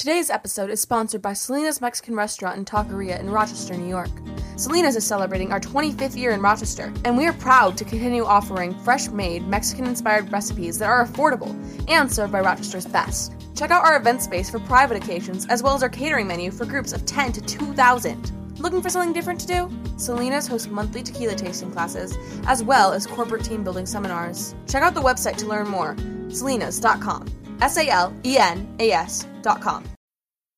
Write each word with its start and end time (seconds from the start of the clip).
Today's 0.00 0.30
episode 0.30 0.70
is 0.70 0.80
sponsored 0.80 1.20
by 1.20 1.34
Salena's 1.34 1.82
Mexican 1.82 2.14
Restaurant 2.14 2.56
and 2.56 2.66
Taqueria 2.66 3.20
in 3.20 3.28
Rochester, 3.28 3.76
New 3.76 3.86
York. 3.86 4.08
Salena's 4.56 4.96
is 4.96 5.04
celebrating 5.04 5.52
our 5.52 5.60
25th 5.60 6.16
year 6.16 6.30
in 6.30 6.40
Rochester, 6.40 6.90
and 7.04 7.18
we 7.18 7.26
are 7.26 7.34
proud 7.34 7.76
to 7.76 7.84
continue 7.84 8.24
offering 8.24 8.72
fresh 8.82 9.08
made, 9.08 9.46
Mexican 9.46 9.84
inspired 9.84 10.32
recipes 10.32 10.78
that 10.78 10.88
are 10.88 11.04
affordable 11.04 11.54
and 11.90 12.10
served 12.10 12.32
by 12.32 12.40
Rochester's 12.40 12.86
best. 12.86 13.34
Check 13.54 13.70
out 13.70 13.84
our 13.84 13.98
event 13.98 14.22
space 14.22 14.48
for 14.48 14.58
private 14.60 14.96
occasions, 14.96 15.46
as 15.48 15.62
well 15.62 15.74
as 15.74 15.82
our 15.82 15.90
catering 15.90 16.26
menu 16.26 16.50
for 16.50 16.64
groups 16.64 16.94
of 16.94 17.04
10 17.04 17.32
to 17.32 17.42
2,000. 17.42 18.58
Looking 18.58 18.80
for 18.80 18.88
something 18.88 19.12
different 19.12 19.40
to 19.40 19.46
do? 19.46 19.70
Salena's 19.98 20.46
hosts 20.46 20.68
monthly 20.68 21.02
tequila 21.02 21.34
tasting 21.34 21.72
classes, 21.72 22.16
as 22.46 22.64
well 22.64 22.94
as 22.94 23.06
corporate 23.06 23.44
team 23.44 23.62
building 23.62 23.84
seminars. 23.84 24.54
Check 24.66 24.82
out 24.82 24.94
the 24.94 25.02
website 25.02 25.36
to 25.36 25.46
learn 25.46 25.68
more 25.68 25.94
salenas.com. 26.28 27.26
S 27.60 27.76
A 27.76 27.86
L 27.90 28.14
E 28.24 28.38
N 28.38 28.66
A 28.78 28.92
S.com. 28.92 29.89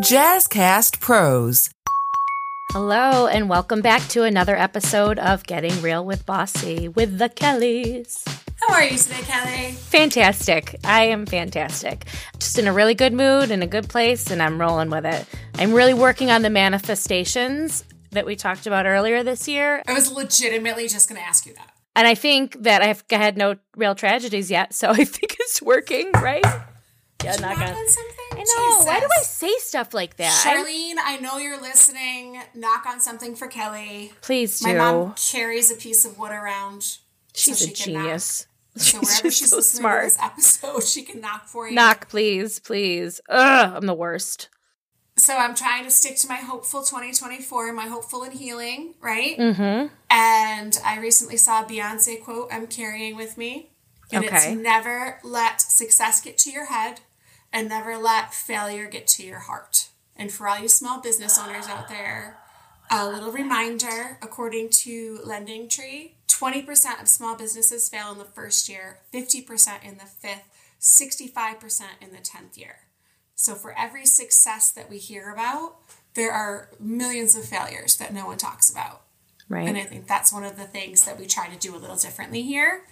Jazzcast 0.00 0.98
Pros. 1.00 1.70
Hello, 2.72 3.28
and 3.28 3.48
welcome 3.48 3.80
back 3.80 4.02
to 4.08 4.24
another 4.24 4.56
episode 4.56 5.20
of 5.20 5.44
Getting 5.44 5.80
Real 5.82 6.04
with 6.04 6.26
Bossy 6.26 6.88
with 6.88 7.18
the 7.18 7.28
Kellys. 7.28 8.24
How 8.60 8.74
are 8.74 8.82
you 8.84 8.98
today, 8.98 9.20
Kelly? 9.22 9.72
Fantastic. 9.72 10.80
I 10.82 11.04
am 11.04 11.26
fantastic. 11.26 12.06
Just 12.40 12.58
in 12.58 12.66
a 12.66 12.72
really 12.72 12.94
good 12.94 13.12
mood, 13.12 13.52
in 13.52 13.62
a 13.62 13.68
good 13.68 13.88
place, 13.88 14.30
and 14.32 14.42
I'm 14.42 14.60
rolling 14.60 14.90
with 14.90 15.06
it. 15.06 15.26
I'm 15.58 15.72
really 15.72 15.94
working 15.94 16.28
on 16.30 16.42
the 16.42 16.50
manifestations 16.50 17.84
that 18.10 18.26
we 18.26 18.34
talked 18.34 18.66
about 18.66 18.86
earlier 18.86 19.22
this 19.22 19.46
year. 19.46 19.80
I 19.86 19.92
was 19.92 20.10
legitimately 20.10 20.88
just 20.88 21.08
going 21.08 21.20
to 21.20 21.26
ask 21.26 21.46
you 21.46 21.54
that. 21.54 21.70
And 21.94 22.08
I 22.08 22.16
think 22.16 22.60
that 22.64 22.82
I've 22.82 23.04
had 23.10 23.36
no 23.36 23.56
real 23.76 23.94
tragedies 23.94 24.50
yet, 24.50 24.74
so 24.74 24.88
I 24.90 25.04
think 25.04 25.36
it's 25.38 25.62
working, 25.62 26.10
right? 26.14 26.44
Yeah, 26.44 26.64
Did 27.18 27.34
you 27.36 27.40
not 27.42 27.58
knock 27.58 27.68
on 27.68 27.74
on- 27.76 27.88
something? 27.88 28.23
Know. 28.44 28.70
Jesus. 28.70 28.86
Why 28.86 29.00
do 29.00 29.06
I 29.18 29.22
say 29.22 29.54
stuff 29.58 29.94
like 29.94 30.16
that? 30.16 30.32
Charlene, 30.46 30.94
I 31.02 31.18
know 31.20 31.38
you're 31.38 31.60
listening. 31.60 32.40
Knock 32.54 32.86
on 32.86 33.00
something 33.00 33.34
for 33.36 33.46
Kelly. 33.48 34.12
Please 34.20 34.60
do. 34.60 34.68
My 34.68 34.74
mom 34.78 35.14
carries 35.14 35.70
a 35.70 35.76
piece 35.76 36.04
of 36.04 36.18
wood 36.18 36.30
around. 36.32 36.98
She's 37.34 37.58
so 37.58 37.64
a 37.64 37.68
she 37.68 37.74
can 37.84 37.92
knock. 37.94 38.02
genius. 38.04 38.46
So 38.76 38.98
She's 39.00 39.08
wherever 39.08 39.22
just 39.28 39.38
she's 39.38 39.50
so 39.50 39.60
smart. 39.60 40.04
this 40.04 40.18
episode, 40.20 40.82
she 40.84 41.02
can 41.02 41.20
knock 41.20 41.46
for 41.46 41.68
you. 41.68 41.74
Knock, 41.74 42.08
please, 42.08 42.58
please. 42.60 43.20
Ugh, 43.28 43.72
I'm 43.76 43.86
the 43.86 43.94
worst. 43.94 44.48
So 45.16 45.36
I'm 45.36 45.54
trying 45.54 45.84
to 45.84 45.90
stick 45.90 46.16
to 46.18 46.28
my 46.28 46.36
hopeful 46.36 46.80
2024, 46.82 47.72
my 47.72 47.86
hopeful 47.86 48.24
and 48.24 48.32
healing, 48.34 48.94
right? 49.00 49.38
Mm-hmm. 49.38 49.94
And 50.10 50.78
I 50.84 50.98
recently 50.98 51.36
saw 51.36 51.62
a 51.62 51.64
Beyonce 51.64 52.20
quote 52.22 52.48
I'm 52.52 52.66
carrying 52.66 53.14
with 53.14 53.38
me. 53.38 53.70
And 54.12 54.24
Okay. 54.24 54.36
it's 54.36 54.46
never 54.60 55.18
let 55.22 55.60
success 55.60 56.20
get 56.20 56.36
to 56.38 56.50
your 56.50 56.66
head 56.66 57.00
and 57.54 57.68
never 57.68 57.96
let 57.96 58.34
failure 58.34 58.86
get 58.88 59.06
to 59.06 59.24
your 59.24 59.38
heart. 59.38 59.88
And 60.16 60.30
for 60.30 60.48
all 60.48 60.58
you 60.58 60.68
small 60.68 61.00
business 61.00 61.38
owners 61.38 61.68
out 61.68 61.88
there, 61.88 62.38
a 62.90 63.08
little 63.08 63.30
reminder 63.30 64.18
according 64.20 64.70
to 64.70 65.20
Lending 65.24 65.68
Tree, 65.68 66.16
20% 66.28 67.00
of 67.00 67.08
small 67.08 67.36
businesses 67.36 67.88
fail 67.88 68.10
in 68.10 68.18
the 68.18 68.24
first 68.24 68.68
year, 68.68 68.98
50% 69.12 69.84
in 69.84 69.98
the 69.98 70.04
fifth, 70.04 70.42
65% 70.80 71.82
in 72.02 72.10
the 72.10 72.18
10th 72.18 72.58
year. 72.58 72.80
So 73.36 73.54
for 73.54 73.76
every 73.78 74.04
success 74.04 74.70
that 74.72 74.90
we 74.90 74.98
hear 74.98 75.32
about, 75.32 75.76
there 76.14 76.32
are 76.32 76.70
millions 76.80 77.36
of 77.36 77.44
failures 77.44 77.96
that 77.96 78.12
no 78.12 78.26
one 78.26 78.36
talks 78.36 78.68
about. 78.68 79.02
Right. 79.48 79.68
And 79.68 79.76
I 79.76 79.82
think 79.82 80.06
that's 80.06 80.32
one 80.32 80.44
of 80.44 80.56
the 80.56 80.64
things 80.64 81.04
that 81.04 81.18
we 81.18 81.26
try 81.26 81.48
to 81.48 81.58
do 81.58 81.74
a 81.74 81.78
little 81.78 81.96
differently 81.96 82.42
here 82.42 82.82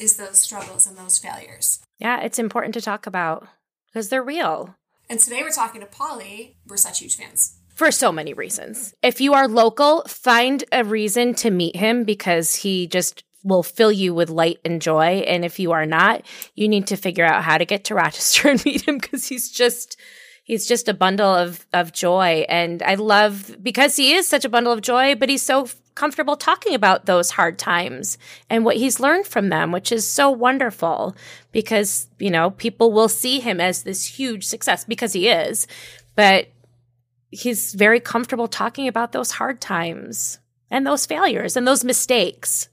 is 0.00 0.16
those 0.16 0.40
struggles 0.40 0.86
and 0.86 0.96
those 0.96 1.18
failures. 1.18 1.80
Yeah, 1.98 2.20
it's 2.20 2.38
important 2.38 2.74
to 2.74 2.80
talk 2.80 3.06
about 3.06 3.48
because 3.92 4.08
they're 4.08 4.22
real 4.22 4.74
And 5.10 5.18
today 5.18 5.42
we're 5.42 5.50
talking 5.50 5.80
to 5.80 5.86
Pauly. 5.86 6.54
We're 6.66 6.76
such 6.76 7.00
huge 7.00 7.16
fans. 7.16 7.58
for 7.74 7.90
so 7.90 8.10
many 8.10 8.34
reasons. 8.34 8.94
If 9.02 9.20
you 9.20 9.34
are 9.34 9.46
local, 9.48 10.02
find 10.08 10.64
a 10.72 10.82
reason 10.84 11.34
to 11.36 11.50
meet 11.50 11.76
him 11.76 12.04
because 12.04 12.54
he 12.56 12.86
just 12.88 13.22
will 13.44 13.62
fill 13.62 13.92
you 13.92 14.12
with 14.12 14.30
light 14.30 14.58
and 14.64 14.82
joy. 14.82 15.22
And 15.26 15.44
if 15.44 15.58
you 15.60 15.70
are 15.72 15.86
not, 15.86 16.22
you 16.54 16.68
need 16.68 16.88
to 16.88 16.96
figure 16.96 17.24
out 17.24 17.44
how 17.44 17.56
to 17.56 17.64
get 17.64 17.84
to 17.84 17.94
Rochester 18.02 18.48
and 18.48 18.64
meet 18.64 18.86
him 18.86 18.98
because 18.98 19.28
he's 19.28 19.50
just 19.50 19.96
he's 20.44 20.66
just 20.66 20.88
a 20.88 20.94
bundle 20.94 21.32
of 21.32 21.66
of 21.72 21.92
joy 21.92 22.44
and 22.48 22.82
I 22.82 22.94
love 22.96 23.56
because 23.62 23.96
he 23.96 24.14
is 24.14 24.26
such 24.26 24.44
a 24.44 24.48
bundle 24.48 24.72
of 24.72 24.80
joy, 24.80 25.14
but 25.14 25.28
he's 25.28 25.42
so 25.42 25.68
comfortable 25.98 26.36
talking 26.36 26.74
about 26.74 27.06
those 27.06 27.32
hard 27.32 27.58
times 27.58 28.18
and 28.48 28.64
what 28.64 28.76
he's 28.76 29.00
learned 29.00 29.26
from 29.26 29.48
them, 29.48 29.72
which 29.72 29.90
is 29.90 30.06
so 30.06 30.30
wonderful 30.30 31.16
because, 31.50 32.06
you 32.20 32.30
know, 32.30 32.50
people 32.50 32.92
will 32.92 33.08
see 33.08 33.40
him 33.40 33.60
as 33.60 33.82
this 33.82 34.04
huge 34.04 34.44
success 34.46 34.84
because 34.84 35.12
he 35.12 35.28
is. 35.28 35.66
But 36.14 36.46
he's 37.30 37.74
very 37.74 37.98
comfortable 37.98 38.46
talking 38.46 38.86
about 38.86 39.10
those 39.10 39.32
hard 39.32 39.60
times 39.60 40.38
and 40.70 40.86
those 40.86 41.04
failures 41.04 41.56
and 41.56 41.66
those 41.66 41.82
mistakes. 41.82 42.68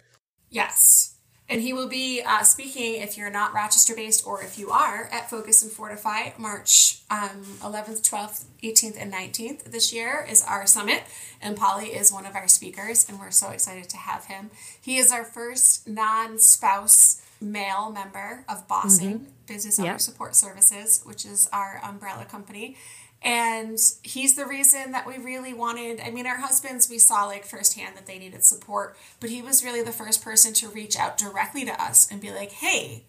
Yes. 0.51 1.14
And 1.47 1.61
he 1.61 1.73
will 1.73 1.87
be 1.87 2.23
uh, 2.25 2.41
speaking 2.41 3.01
if 3.01 3.17
you're 3.17 3.29
not 3.29 3.53
Rochester 3.53 3.95
based 3.95 4.25
or 4.25 4.41
if 4.41 4.57
you 4.57 4.71
are 4.71 5.07
at 5.11 5.29
Focus 5.29 5.61
and 5.61 5.71
Fortify 5.71 6.31
March 6.39 7.01
um, 7.11 7.43
11th, 7.61 8.01
12th, 8.09 8.45
18th, 8.63 8.99
and 8.99 9.13
19th 9.13 9.65
this 9.65 9.93
year 9.93 10.25
is 10.27 10.43
our 10.43 10.65
summit. 10.65 11.03
And 11.41 11.55
Pauly 11.55 11.95
is 11.95 12.11
one 12.11 12.25
of 12.25 12.35
our 12.35 12.47
speakers, 12.47 13.07
and 13.07 13.19
we're 13.19 13.29
so 13.29 13.51
excited 13.51 13.89
to 13.89 13.97
have 13.97 14.25
him. 14.25 14.49
He 14.81 14.97
is 14.97 15.11
our 15.11 15.23
first 15.23 15.87
non 15.87 16.39
spouse 16.39 17.21
male 17.39 17.91
member 17.91 18.43
of 18.49 18.67
Bossing 18.67 19.27
Business 19.45 19.79
Owner 19.79 19.91
Yep. 19.91 20.01
Support 20.01 20.35
Services, 20.35 21.01
which 21.05 21.25
is 21.25 21.47
our 21.53 21.79
umbrella 21.83 22.25
company. 22.25 22.75
And 23.25 23.79
he's 24.03 24.35
the 24.35 24.45
reason 24.45 24.91
that 24.91 25.07
we 25.07 25.17
really 25.17 25.51
wanted. 25.51 25.99
I 25.99 26.11
mean, 26.11 26.27
our 26.27 26.37
husbands, 26.37 26.87
we 26.87 26.99
saw 26.99 27.25
like 27.25 27.43
firsthand 27.43 27.97
that 27.97 28.05
they 28.05 28.19
needed 28.19 28.45
support, 28.45 28.95
but 29.19 29.31
he 29.31 29.41
was 29.41 29.63
really 29.63 29.81
the 29.81 29.91
first 29.91 30.23
person 30.23 30.53
to 30.53 30.69
reach 30.69 30.95
out 30.95 31.17
directly 31.17 31.65
to 31.65 31.81
us 31.81 32.07
and 32.11 32.21
be 32.21 32.31
like, 32.31 32.51
hey, 32.51 33.03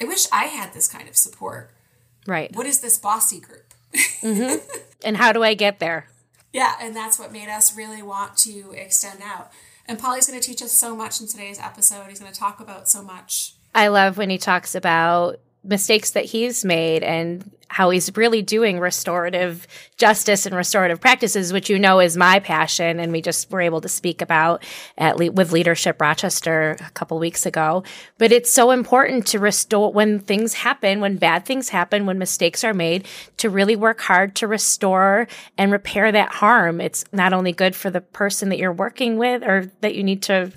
I 0.00 0.04
wish 0.04 0.28
I 0.30 0.44
had 0.44 0.72
this 0.72 0.86
kind 0.86 1.08
of 1.08 1.16
support. 1.16 1.72
Right. 2.28 2.54
What 2.54 2.66
is 2.66 2.78
this 2.78 2.96
bossy 2.96 3.40
group? 3.40 3.74
Mm-hmm. 4.22 4.64
And 5.04 5.18
how 5.18 5.30
do 5.30 5.44
I 5.44 5.52
get 5.52 5.78
there? 5.78 6.08
Yeah, 6.52 6.74
and 6.80 6.96
that's 6.96 7.18
what 7.18 7.30
made 7.30 7.48
us 7.48 7.76
really 7.76 8.02
want 8.02 8.36
to 8.38 8.72
extend 8.72 9.20
out. 9.22 9.52
And 9.86 9.98
Pauly's 9.98 10.26
going 10.26 10.40
to 10.40 10.44
teach 10.44 10.62
us 10.62 10.72
so 10.72 10.96
much 10.96 11.20
in 11.20 11.28
today's 11.28 11.60
episode. 11.60 12.06
He's 12.08 12.18
going 12.18 12.32
to 12.32 12.38
talk 12.38 12.58
about 12.58 12.88
so 12.88 13.02
much. 13.02 13.52
I 13.74 13.88
love 13.88 14.16
when 14.16 14.30
he 14.30 14.38
talks 14.38 14.74
about 14.74 15.38
mistakes 15.66 16.10
that 16.12 16.24
he's 16.24 16.64
made 16.64 17.02
and 17.02 17.50
how 17.68 17.90
he's 17.90 18.16
really 18.16 18.42
doing 18.42 18.78
restorative 18.78 19.66
justice 19.96 20.46
and 20.46 20.54
restorative 20.54 21.00
practices, 21.00 21.52
which 21.52 21.68
you 21.68 21.78
know 21.78 22.00
is 22.00 22.16
my 22.16 22.38
passion, 22.38 23.00
and 23.00 23.12
we 23.12 23.20
just 23.20 23.50
were 23.50 23.60
able 23.60 23.80
to 23.80 23.88
speak 23.88 24.22
about 24.22 24.64
at 24.96 25.16
Le- 25.16 25.32
with 25.32 25.52
Leadership 25.52 26.00
Rochester 26.00 26.76
a 26.80 26.90
couple 26.90 27.18
weeks 27.18 27.44
ago. 27.44 27.82
But 28.18 28.32
it's 28.32 28.52
so 28.52 28.70
important 28.70 29.26
to 29.28 29.38
restore 29.38 29.92
when 29.92 30.20
things 30.20 30.54
happen, 30.54 31.00
when 31.00 31.16
bad 31.16 31.44
things 31.44 31.68
happen, 31.68 32.06
when 32.06 32.18
mistakes 32.18 32.62
are 32.62 32.74
made, 32.74 33.06
to 33.38 33.50
really 33.50 33.76
work 33.76 34.00
hard 34.00 34.36
to 34.36 34.46
restore 34.46 35.26
and 35.58 35.72
repair 35.72 36.12
that 36.12 36.34
harm. 36.34 36.80
It's 36.80 37.04
not 37.12 37.32
only 37.32 37.52
good 37.52 37.74
for 37.74 37.90
the 37.90 38.00
person 38.00 38.48
that 38.50 38.58
you're 38.58 38.72
working 38.72 39.18
with 39.18 39.42
or 39.42 39.70
that 39.80 39.94
you 39.94 40.04
need 40.04 40.22
to 40.22 40.52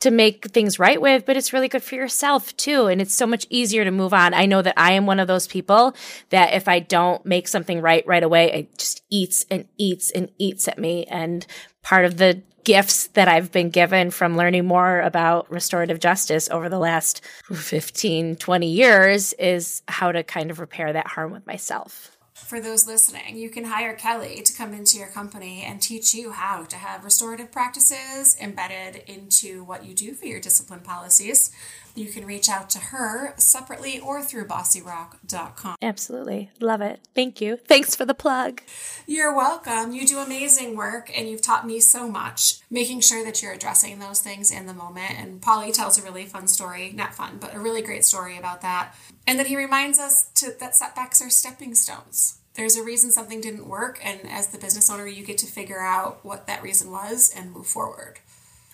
to 0.00 0.10
make 0.10 0.46
things 0.50 0.78
right 0.78 1.00
with, 1.00 1.24
but 1.24 1.36
it's 1.36 1.52
really 1.52 1.68
good 1.68 1.82
for 1.82 1.94
yourself 1.94 2.56
too. 2.56 2.86
And 2.86 3.00
it's 3.00 3.14
so 3.14 3.26
much 3.26 3.46
easier 3.48 3.84
to 3.84 3.90
move 3.90 4.12
on. 4.12 4.34
I 4.34 4.46
know 4.46 4.62
that 4.62 4.74
I 4.76 4.92
am 4.92 5.06
one 5.06 5.20
of 5.20 5.28
those 5.28 5.46
people 5.46 5.94
that 6.30 6.52
if 6.52 6.68
I 6.68 6.80
don't 6.80 7.24
make 7.24 7.48
something 7.48 7.80
right 7.80 8.06
right 8.06 8.22
away, 8.22 8.52
it 8.52 8.78
just 8.78 9.02
eats 9.10 9.46
and 9.50 9.66
eats 9.78 10.10
and 10.10 10.30
eats 10.38 10.68
at 10.68 10.78
me. 10.78 11.04
And 11.04 11.46
part 11.82 12.04
of 12.04 12.18
the 12.18 12.42
gifts 12.64 13.06
that 13.08 13.28
I've 13.28 13.52
been 13.52 13.70
given 13.70 14.10
from 14.10 14.36
learning 14.36 14.66
more 14.66 15.00
about 15.00 15.50
restorative 15.50 16.00
justice 16.00 16.50
over 16.50 16.68
the 16.68 16.80
last 16.80 17.24
15, 17.52 18.36
20 18.36 18.66
years 18.68 19.32
is 19.34 19.82
how 19.86 20.10
to 20.10 20.24
kind 20.24 20.50
of 20.50 20.58
repair 20.58 20.92
that 20.92 21.06
harm 21.06 21.30
with 21.30 21.46
myself. 21.46 22.15
For 22.44 22.60
those 22.60 22.86
listening, 22.86 23.36
you 23.38 23.48
can 23.48 23.64
hire 23.64 23.94
Kelly 23.94 24.42
to 24.42 24.52
come 24.52 24.72
into 24.72 24.98
your 24.98 25.08
company 25.08 25.62
and 25.62 25.80
teach 25.80 26.14
you 26.14 26.30
how 26.30 26.64
to 26.64 26.76
have 26.76 27.02
restorative 27.02 27.50
practices 27.50 28.36
embedded 28.40 29.02
into 29.08 29.64
what 29.64 29.84
you 29.84 29.94
do 29.94 30.12
for 30.12 30.26
your 30.26 30.38
discipline 30.38 30.80
policies. 30.80 31.50
You 31.96 32.08
can 32.08 32.26
reach 32.26 32.48
out 32.48 32.68
to 32.70 32.78
her 32.78 33.34
separately 33.38 33.98
or 33.98 34.22
through 34.22 34.46
bossyrock.com. 34.46 35.76
Absolutely. 35.80 36.50
Love 36.60 36.82
it. 36.82 37.00
Thank 37.14 37.40
you. 37.40 37.56
Thanks 37.56 37.96
for 37.96 38.04
the 38.04 38.14
plug. 38.14 38.60
You're 39.06 39.34
welcome. 39.34 39.92
You 39.92 40.06
do 40.06 40.18
amazing 40.18 40.76
work 40.76 41.10
and 41.16 41.28
you've 41.28 41.42
taught 41.42 41.66
me 41.66 41.80
so 41.80 42.08
much, 42.08 42.60
making 42.70 43.00
sure 43.00 43.24
that 43.24 43.42
you're 43.42 43.52
addressing 43.52 43.98
those 43.98 44.20
things 44.20 44.50
in 44.50 44.66
the 44.66 44.74
moment. 44.74 45.18
And 45.18 45.40
Pauly 45.40 45.72
tells 45.72 45.98
a 45.98 46.02
really 46.02 46.26
fun 46.26 46.48
story, 46.48 46.92
not 46.94 47.14
fun, 47.14 47.38
but 47.40 47.54
a 47.54 47.58
really 47.60 47.82
great 47.82 48.04
story 48.04 48.36
about 48.36 48.60
that. 48.60 48.94
And 49.26 49.38
that 49.38 49.46
he 49.46 49.56
reminds 49.56 49.98
us 49.98 50.28
to, 50.34 50.54
that 50.60 50.76
setbacks 50.76 51.22
are 51.22 51.30
stepping 51.30 51.74
stones. 51.74 52.40
There's 52.56 52.76
a 52.76 52.82
reason 52.82 53.10
something 53.10 53.42
didn't 53.42 53.68
work, 53.68 54.00
and 54.02 54.20
as 54.30 54.46
the 54.46 54.56
business 54.56 54.88
owner, 54.88 55.06
you 55.06 55.26
get 55.26 55.36
to 55.38 55.46
figure 55.46 55.82
out 55.82 56.24
what 56.24 56.46
that 56.46 56.62
reason 56.62 56.90
was 56.90 57.30
and 57.36 57.52
move 57.52 57.66
forward. 57.66 58.20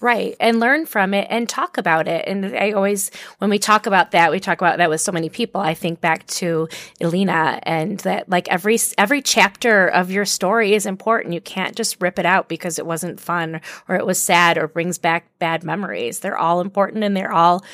Right. 0.02 0.34
And 0.40 0.58
learn 0.58 0.87
from 0.87 1.14
it 1.14 1.28
and 1.31 1.49
talk 1.49 1.78
about 1.78 2.08
it. 2.08 2.26
And 2.26 2.56
I 2.56 2.72
always, 2.72 3.12
when 3.38 3.50
we 3.50 3.60
talk 3.60 3.87
about 3.87 4.10
that, 4.10 4.32
we 4.32 4.40
talk 4.40 4.60
about 4.60 4.78
that 4.78 4.90
with 4.90 5.00
so 5.00 5.12
many 5.12 5.28
people. 5.28 5.60
I 5.60 5.75
think 5.75 6.00
back 6.00 6.26
to 6.26 6.69
Elena 7.00 7.60
and 7.62 8.00
that 8.00 8.28
like 8.28 8.49
every, 8.49 8.81
every 8.99 9.22
chapter 9.22 9.87
of 9.87 10.10
your 10.10 10.25
story 10.25 10.75
is 10.75 10.87
important. 10.87 11.34
You 11.34 11.40
can't 11.40 11.76
just 11.76 12.02
rip 12.02 12.19
it 12.19 12.26
out 12.26 12.49
because 12.49 12.81
it 12.81 12.84
wasn't 12.84 13.20
fun 13.20 13.60
or 13.87 13.94
it 13.94 14.04
was 14.04 14.20
sad 14.20 14.58
or 14.58 14.66
brings 14.66 14.99
back 14.99 15.38
bad 15.38 15.62
memories. 15.62 16.19
They're 16.19 16.37
all 16.37 16.60
important 16.60 17.04
and 17.04 17.16
they're 17.16 17.32
all 17.32 17.64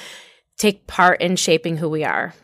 take 0.58 0.86
part 0.86 1.22
in 1.22 1.36
shaping 1.36 1.78
who 1.78 1.88
we 1.88 2.04
are. 2.04 2.34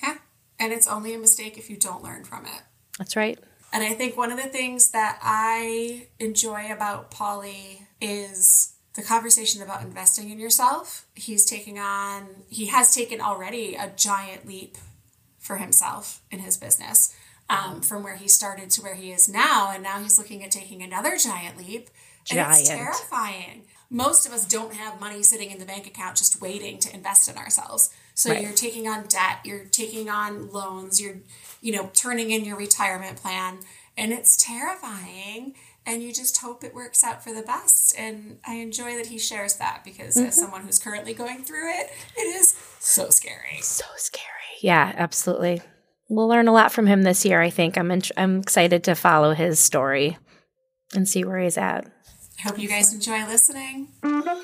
Yeah. 0.00 0.18
And 0.60 0.72
it's 0.72 0.86
only 0.86 1.14
a 1.14 1.18
mistake 1.18 1.58
if 1.58 1.68
you 1.68 1.76
don't 1.76 2.04
learn 2.04 2.22
from 2.22 2.46
it. 2.46 2.62
That's 2.96 3.16
right. 3.16 3.40
And 3.72 3.82
I 3.82 3.92
think 3.92 4.16
one 4.16 4.30
of 4.30 4.40
the 4.40 4.48
things 4.48 4.92
that 4.92 5.18
I 5.20 6.06
enjoy 6.20 6.70
about 6.70 7.10
Pauly 7.10 7.86
is 8.00 8.74
the 8.96 9.02
conversation 9.02 9.62
about 9.62 9.82
investing 9.82 10.30
in 10.30 10.38
yourself. 10.40 11.06
He's 11.14 11.44
taking 11.44 11.78
on, 11.78 12.26
he 12.48 12.66
has 12.66 12.94
taken 12.94 13.20
already 13.20 13.74
a 13.76 13.92
giant 13.94 14.46
leap 14.46 14.76
for 15.38 15.58
himself 15.58 16.20
in 16.30 16.40
his 16.40 16.56
business 16.56 17.14
um, 17.48 17.80
from 17.82 18.02
where 18.02 18.16
he 18.16 18.26
started 18.26 18.70
to 18.70 18.82
where 18.82 18.94
he 18.94 19.12
is 19.12 19.28
now. 19.28 19.70
And 19.72 19.82
now 19.82 20.00
he's 20.02 20.18
looking 20.18 20.42
at 20.42 20.50
taking 20.50 20.82
another 20.82 21.16
giant 21.16 21.56
leap. 21.56 21.90
And 22.30 22.38
Giant. 22.38 22.58
it's 22.60 22.68
terrifying. 22.68 23.62
Most 23.88 24.26
of 24.26 24.32
us 24.32 24.44
don't 24.44 24.74
have 24.74 24.98
money 25.00 25.22
sitting 25.22 25.52
in 25.52 25.58
the 25.60 25.64
bank 25.64 25.86
account 25.86 26.16
just 26.16 26.40
waiting 26.40 26.78
to 26.80 26.92
invest 26.92 27.28
in 27.28 27.36
ourselves. 27.36 27.90
So 28.14 28.30
Right. 28.30 28.42
you're 28.42 28.52
taking 28.52 28.88
on 28.88 29.06
debt, 29.06 29.38
you're 29.44 29.66
taking 29.66 30.10
on 30.10 30.50
loans, 30.50 31.00
you're, 31.00 31.18
you 31.60 31.72
know, 31.72 31.90
turning 31.94 32.32
in 32.32 32.44
your 32.44 32.56
retirement 32.56 33.16
plan, 33.22 33.58
and 33.96 34.12
it's 34.12 34.36
terrifying. 34.36 35.54
And 35.86 36.02
you 36.02 36.12
just 36.12 36.38
hope 36.38 36.64
it 36.64 36.74
works 36.74 37.04
out 37.04 37.22
for 37.22 37.32
the 37.32 37.42
best. 37.42 37.94
And 37.96 38.38
I 38.44 38.54
enjoy 38.54 38.96
that 38.96 39.06
he 39.06 39.18
shares 39.18 39.54
that 39.54 39.82
because 39.84 40.16
as 40.16 40.22
mm-hmm. 40.22 40.30
someone 40.32 40.62
who's 40.62 40.80
currently 40.80 41.14
going 41.14 41.44
through 41.44 41.70
it, 41.70 41.90
it 42.16 42.22
is 42.22 42.56
so 42.80 43.08
scary. 43.08 43.58
So 43.60 43.84
scary. 43.96 44.26
Yeah, 44.60 44.92
absolutely. 44.96 45.62
We'll 46.08 46.28
learn 46.28 46.48
a 46.48 46.52
lot 46.52 46.72
from 46.72 46.86
him 46.86 47.02
this 47.02 47.24
year, 47.24 47.40
I 47.40 47.50
think. 47.50 47.78
I'm, 47.78 47.90
in, 47.90 48.02
I'm 48.16 48.40
excited 48.40 48.84
to 48.84 48.94
follow 48.94 49.32
his 49.32 49.60
story 49.60 50.18
and 50.94 51.08
see 51.08 51.24
where 51.24 51.38
he's 51.38 51.58
at. 51.58 51.86
I 52.38 52.42
hope 52.42 52.58
you 52.58 52.68
guys 52.68 52.92
enjoy 52.92 53.24
listening. 53.26 53.88
Mm-hmm. 54.02 54.36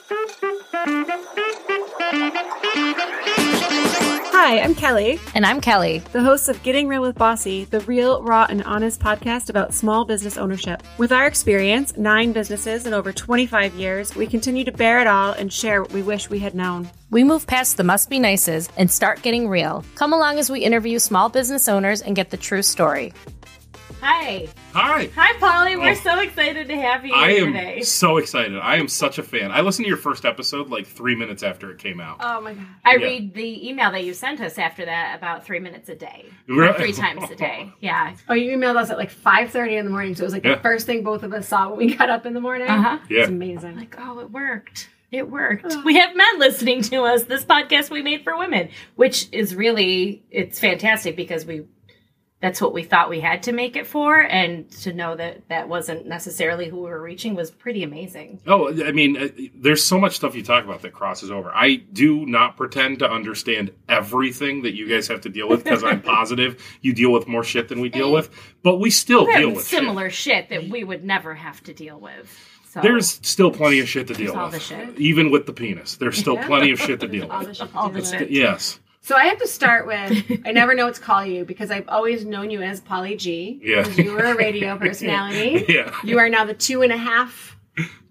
Hi, 4.34 4.60
I'm 4.60 4.74
Kelly, 4.74 5.20
And 5.34 5.44
I'm 5.46 5.60
Kelly. 5.60 5.98
the 6.12 6.22
host 6.22 6.48
of 6.48 6.60
Getting 6.62 6.88
Real 6.88 7.02
with 7.02 7.16
Bossy, 7.16 7.64
the 7.66 7.80
real, 7.80 8.22
raw, 8.22 8.46
and 8.48 8.62
honest 8.64 8.98
podcast 8.98 9.50
about 9.50 9.74
small 9.74 10.04
business 10.04 10.36
ownership. 10.38 10.82
With 10.98 11.12
our 11.12 11.26
experience, 11.26 11.96
nine 11.96 12.32
businesses 12.32 12.86
and 12.86 12.94
over 12.94 13.12
25 13.12 13.74
years, 13.74 14.14
we 14.16 14.26
continue 14.26 14.64
to 14.64 14.72
bear 14.72 15.00
it 15.00 15.06
all 15.06 15.32
and 15.32 15.52
share 15.52 15.82
what 15.82 15.92
we 15.92 16.02
wish 16.02 16.30
we 16.30 16.38
had 16.38 16.54
known. 16.54 16.90
We 17.10 17.24
move 17.24 17.46
past 17.46 17.76
the 17.76 17.84
must 17.84 18.08
be 18.08 18.18
nices 18.18 18.68
and 18.78 18.90
start 18.90 19.22
getting 19.22 19.48
real. 19.48 19.84
Come 19.96 20.12
along 20.14 20.38
as 20.38 20.50
we 20.50 20.60
interview 20.60 20.98
small 20.98 21.28
business 21.28 21.68
owners 21.68 22.00
and 22.00 22.16
get 22.16 22.30
the 22.30 22.36
true 22.38 22.62
story. 22.62 23.12
Hi. 24.04 24.48
Hi. 24.72 25.08
Hi, 25.14 25.32
Pauly. 25.38 25.78
We're 25.80 25.92
Oh. 25.92 25.94
so 25.94 26.18
excited 26.18 26.66
to 26.66 26.76
have 26.76 27.04
you 27.06 27.12
today. 27.12 27.22
I 27.24 27.32
here 27.34 27.46
am 27.46 27.52
today. 27.52 27.82
so 27.82 28.16
excited. 28.16 28.58
I 28.58 28.76
am 28.78 28.88
such 28.88 29.18
a 29.18 29.22
fan. 29.22 29.52
I 29.52 29.60
listened 29.60 29.84
to 29.84 29.88
your 29.88 29.96
first 29.96 30.24
episode 30.24 30.70
like 30.70 30.88
three 30.88 31.14
minutes 31.14 31.44
after 31.44 31.70
it 31.70 31.78
came 31.78 32.00
out. 32.00 32.16
Oh 32.18 32.40
my 32.40 32.54
god. 32.54 32.66
I 32.84 32.96
Yeah. 32.96 33.04
read 33.06 33.34
the 33.34 33.68
email 33.68 33.92
that 33.92 34.02
you 34.02 34.12
sent 34.12 34.40
us 34.40 34.58
after 34.58 34.84
that 34.86 35.16
about 35.16 35.44
three 35.44 35.60
minutes 35.60 35.88
a 35.88 35.94
day. 35.94 36.24
Really? 36.48 36.72
Three 36.78 36.92
times 36.92 37.30
a 37.30 37.36
day. 37.36 37.70
Yeah. 37.80 38.14
Oh, 38.28 38.34
you 38.34 38.56
emailed 38.56 38.74
us 38.76 38.90
at 38.90 38.98
like 38.98 39.12
5.30 39.12 39.76
in 39.78 39.84
the 39.84 39.90
morning, 39.92 40.16
so 40.16 40.22
it 40.22 40.26
was 40.26 40.32
like 40.32 40.44
Yeah. 40.44 40.56
the 40.56 40.62
first 40.62 40.84
thing 40.84 41.04
both 41.04 41.22
of 41.22 41.32
us 41.32 41.46
saw 41.46 41.68
when 41.68 41.78
we 41.78 41.94
got 41.96 42.10
up 42.10 42.26
in 42.26 42.34
the 42.34 42.40
morning. 42.40 42.66
Uh 42.66 42.82
huh. 42.82 42.98
yeah. 43.08 43.20
It's 43.20 43.28
amazing. 43.28 43.76
Like, 43.76 43.94
oh, 44.00 44.18
it 44.18 44.32
worked. 44.32 44.88
It 45.12 45.30
worked. 45.30 45.76
We 45.84 45.96
have 45.98 46.16
men 46.16 46.38
listening 46.40 46.82
to 46.84 47.02
us. 47.02 47.24
This 47.24 47.44
podcast 47.44 47.90
we 47.90 48.02
made 48.02 48.24
for 48.24 48.36
women, 48.36 48.70
which 48.96 49.28
is 49.30 49.54
really 49.54 50.24
it's 50.30 50.58
fantastic 50.58 51.14
because 51.16 51.44
we 51.46 51.66
that's 52.42 52.60
what 52.60 52.74
we 52.74 52.82
thought 52.82 53.08
we 53.08 53.20
had 53.20 53.44
to 53.44 53.52
make 53.52 53.76
it 53.76 53.86
for, 53.86 54.20
and 54.20 54.68
to 54.82 54.92
know 54.92 55.14
that 55.16 55.48
that 55.48 55.68
wasn't 55.68 56.06
necessarily 56.06 56.68
who 56.68 56.76
we 56.76 56.90
were 56.90 57.00
reaching 57.00 57.36
was 57.36 57.52
pretty 57.52 57.84
amazing. 57.84 58.40
Oh, 58.48 58.68
I 58.84 58.90
mean, 58.90 59.16
uh, 59.16 59.28
there's 59.54 59.82
so 59.82 59.98
much 59.98 60.16
stuff 60.16 60.34
you 60.34 60.42
talk 60.42 60.64
about 60.64 60.82
that 60.82 60.92
crosses 60.92 61.30
over. 61.30 61.50
I 61.54 61.76
do 61.76 62.26
not 62.26 62.56
pretend 62.56 62.98
to 62.98 63.10
understand 63.10 63.70
everything 63.88 64.62
that 64.62 64.74
you 64.74 64.88
guys 64.88 65.06
have 65.06 65.20
to 65.22 65.28
deal 65.28 65.48
with 65.48 65.62
because 65.62 65.84
I'm 65.84 66.02
positive 66.18 66.60
you 66.80 66.92
deal 66.92 67.12
with 67.12 67.28
more 67.28 67.44
shit 67.44 67.68
than 67.68 67.80
we 67.80 67.88
deal 67.88 68.12
with, 68.12 68.28
but 68.62 68.78
we 68.78 68.90
still 68.90 69.24
deal 69.24 69.52
with 69.52 69.64
similar 69.64 70.10
shit. 70.10 70.48
that 70.48 70.68
we 70.68 70.82
would 70.82 71.04
never 71.04 71.34
have 71.34 71.62
to 71.62 71.72
deal 71.72 71.98
with. 71.98 72.28
So 72.72 72.80
There's 72.80 73.20
still 73.22 73.50
plenty 73.50 73.80
of 73.80 73.88
shit 73.88 74.08
to 74.08 74.14
deal 74.14 74.34
all 74.34 74.46
with, 74.46 74.54
the 74.54 74.60
shit. 74.60 74.98
even 74.98 75.30
with 75.30 75.44
the 75.44 75.52
penis. 75.52 75.96
There's 75.96 76.16
still 76.16 76.38
plenty 76.38 76.70
of 76.70 76.80
shit 76.80 77.00
to 77.00 77.06
deal 77.06 77.30
All 77.30 77.40
with. 77.40 77.48
the 77.48 77.54
shit 77.54 77.70
to 77.70 77.76
All 77.76 77.90
with 77.90 78.30
Yes. 78.30 78.80
So 79.04 79.16
I 79.16 79.24
have 79.24 79.38
to 79.38 79.48
start 79.48 79.86
with 79.86 80.40
I 80.46 80.52
never 80.52 80.74
know 80.74 80.86
what 80.86 80.94
to 80.94 81.00
call 81.00 81.26
you 81.26 81.44
because 81.44 81.70
I've 81.72 81.88
always 81.88 82.24
known 82.24 82.50
you 82.50 82.62
as 82.62 82.80
Pauly 82.80 83.18
G. 83.18 83.60
Yeah. 83.62 83.82
because 83.82 83.98
You 83.98 84.12
were 84.12 84.24
a 84.24 84.34
radio 84.36 84.78
personality. 84.86 85.64
Yeah. 85.68 85.92
You 86.04 86.18
are 86.20 86.28
now 86.28 86.44
the 86.44 86.54
two 86.54 86.82
and 86.82 86.92
a 86.92 86.96
half 86.96 87.56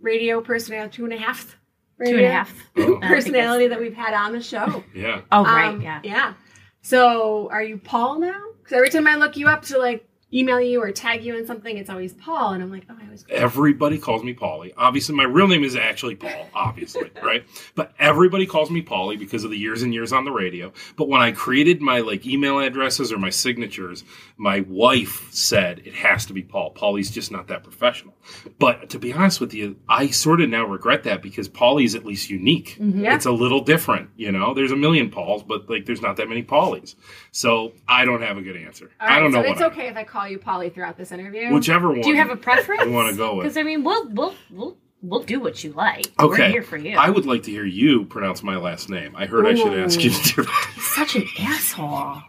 radio 0.02 0.42
personality, 0.42 0.98
two 0.98 1.06
and 1.06 1.14
a 1.14 1.18
half 1.18 1.58
radio 1.98 2.14
two 2.18 2.24
and 2.24 2.28
a 2.28 2.32
half. 2.32 2.54
Oh, 2.78 2.98
personality 3.02 3.68
that 3.70 3.80
we've 3.80 3.96
had 3.96 4.14
on 4.14 4.34
the 4.34 4.42
show. 4.42 4.84
yeah. 4.94 5.22
Oh, 5.32 5.44
right. 5.46 5.70
Um, 5.70 5.82
yeah. 5.82 6.02
Yeah. 6.04 6.34
So 6.82 7.48
are 7.52 7.64
you 7.64 7.78
Paul 7.78 8.20
now? 8.20 8.42
Because 8.60 8.74
every 8.74 8.90
time 8.90 9.08
I 9.08 9.16
look 9.16 9.38
you 9.38 9.48
up 9.48 9.62
to 9.64 9.78
like 9.78 10.06
email 10.34 10.62
you 10.62 10.82
or 10.82 10.92
tag 10.92 11.24
you 11.24 11.36
in 11.38 11.46
something, 11.46 11.78
it's 11.78 11.90
always 11.90 12.14
Paul, 12.14 12.54
and 12.54 12.64
I'm 12.64 12.72
like, 12.72 12.86
oh, 12.90 12.96
I 13.00 13.04
always. 13.06 13.26
Everybody 13.30 13.98
calls 13.98 14.24
me 14.24 14.34
Paulie. 14.34 14.74
Obviously, 14.78 15.16
my 15.16 15.24
real 15.24 15.48
name 15.48 15.64
is 15.64 15.76
actually 15.76 16.16
Paul, 16.16 16.48
obviously, 16.54 17.12
right? 17.24 17.44
But 17.76 17.94
everybody 18.00 18.46
calls 18.46 18.72
me 18.72 18.82
Paulie 18.82 19.20
because 19.20 19.44
of 19.44 19.52
the 19.52 19.58
years 19.58 19.82
and 19.82 19.94
years 19.94 20.14
on 20.14 20.26
the 20.26 20.32
radio. 20.32 20.72
But 20.96 21.10
when 21.10 21.22
I 21.22 21.32
created 21.32 21.82
my 21.82 22.00
like 22.00 22.26
email 22.26 22.60
addresses 22.60 23.12
or 23.12 23.18
my 23.18 23.30
signatures, 23.30 24.04
my 24.38 24.62
wife 24.62 25.28
said 25.32 25.80
it 25.86 25.94
has 25.96 26.26
to 26.28 26.34
be 26.34 26.42
Paul. 26.44 26.74
Paulie's 26.74 27.12
just 27.12 27.32
not 27.32 27.48
that 27.48 27.64
professional. 27.64 28.14
But 28.60 28.90
to 28.92 29.00
be 29.00 29.14
honest 29.14 29.42
with 29.42 29.54
you, 29.54 29.76
I 29.90 30.08
sort 30.08 30.42
of 30.42 30.50
now 30.50 30.66
regret 30.66 31.04
that 31.04 31.22
because 31.22 31.50
Paulie's 31.50 31.96
at 31.96 32.06
least 32.06 32.30
unique. 32.30 32.78
Mm-hmm. 32.80 33.04
Yeah. 33.04 33.16
It's 33.16 33.26
a 33.26 33.32
little 33.32 33.62
different, 33.62 34.10
you 34.16 34.32
know. 34.32 34.54
There's 34.54 34.72
a 34.72 34.76
million 34.76 35.10
Pauls, 35.10 35.44
but 35.44 35.70
like 35.70 35.86
there's 35.86 36.02
not 36.02 36.18
that 36.18 36.30
many 36.30 36.44
Paulies. 36.44 36.96
So 37.32 37.74
I 37.88 38.06
don't 38.06 38.22
have 38.22 38.38
a 38.38 38.42
good 38.42 38.56
answer. 38.58 38.92
Right, 39.02 39.12
I 39.12 39.20
don't 39.20 39.32
know 39.32 39.44
so 39.44 39.52
it's 39.52 39.62
I- 39.62 39.66
okay 39.68 39.88
if 39.88 39.98
I 39.98 40.04
call 40.04 40.21
you 40.26 40.40
Pauly 40.40 40.74
throughout 40.74 40.98
this 40.98 41.12
interview. 41.12 41.54
whichever 41.54 41.90
one. 41.90 42.02
Do 42.02 42.10
you 42.10 42.16
have 42.18 42.30
a 42.30 42.36
preference? 42.36 42.82
you 42.86 42.92
wanna 42.92 43.14
go 43.14 43.36
with? 43.36 43.44
Because 43.46 43.58
I 43.58 43.64
mean, 43.64 43.84
we'll 43.84 44.10
we'll 44.10 44.36
we'll 44.50 44.78
we'll 45.02 45.24
do 45.24 45.40
what 45.40 45.64
you 45.64 45.72
like. 45.74 46.08
Okay. 46.20 46.44
We're 46.44 46.50
here 46.50 46.64
for 46.64 46.78
you. 46.78 46.98
I 46.98 47.10
would 47.10 47.26
like 47.26 47.44
to 47.44 47.52
hear 47.52 47.66
you 47.66 48.06
pronounce 48.06 48.44
my 48.44 48.58
last 48.58 48.90
name. 48.90 49.16
I 49.16 49.26
heard 49.26 49.46
I 49.48 49.56
should 49.56 49.74
ask 49.78 50.02
you 50.04 50.10
to 50.12 50.36
do 50.36 50.44
that. 50.44 50.74
Such 50.78 51.16
an 51.16 51.26
asshole. 51.40 52.22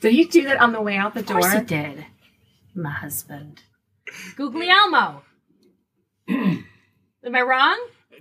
Did 0.00 0.12
he 0.12 0.24
do 0.24 0.44
that 0.44 0.60
on 0.60 0.72
the 0.72 0.80
way 0.80 0.96
out 0.96 1.14
the 1.14 1.22
door? 1.22 1.38
Of 1.38 1.42
course 1.44 1.54
door? 1.54 1.60
he 1.62 1.66
did. 1.94 2.06
My 2.74 2.90
husband. 2.90 3.62
Guglielmo. 4.36 5.22
Am 6.28 6.64
I 7.34 7.40
wrong? 7.42 7.78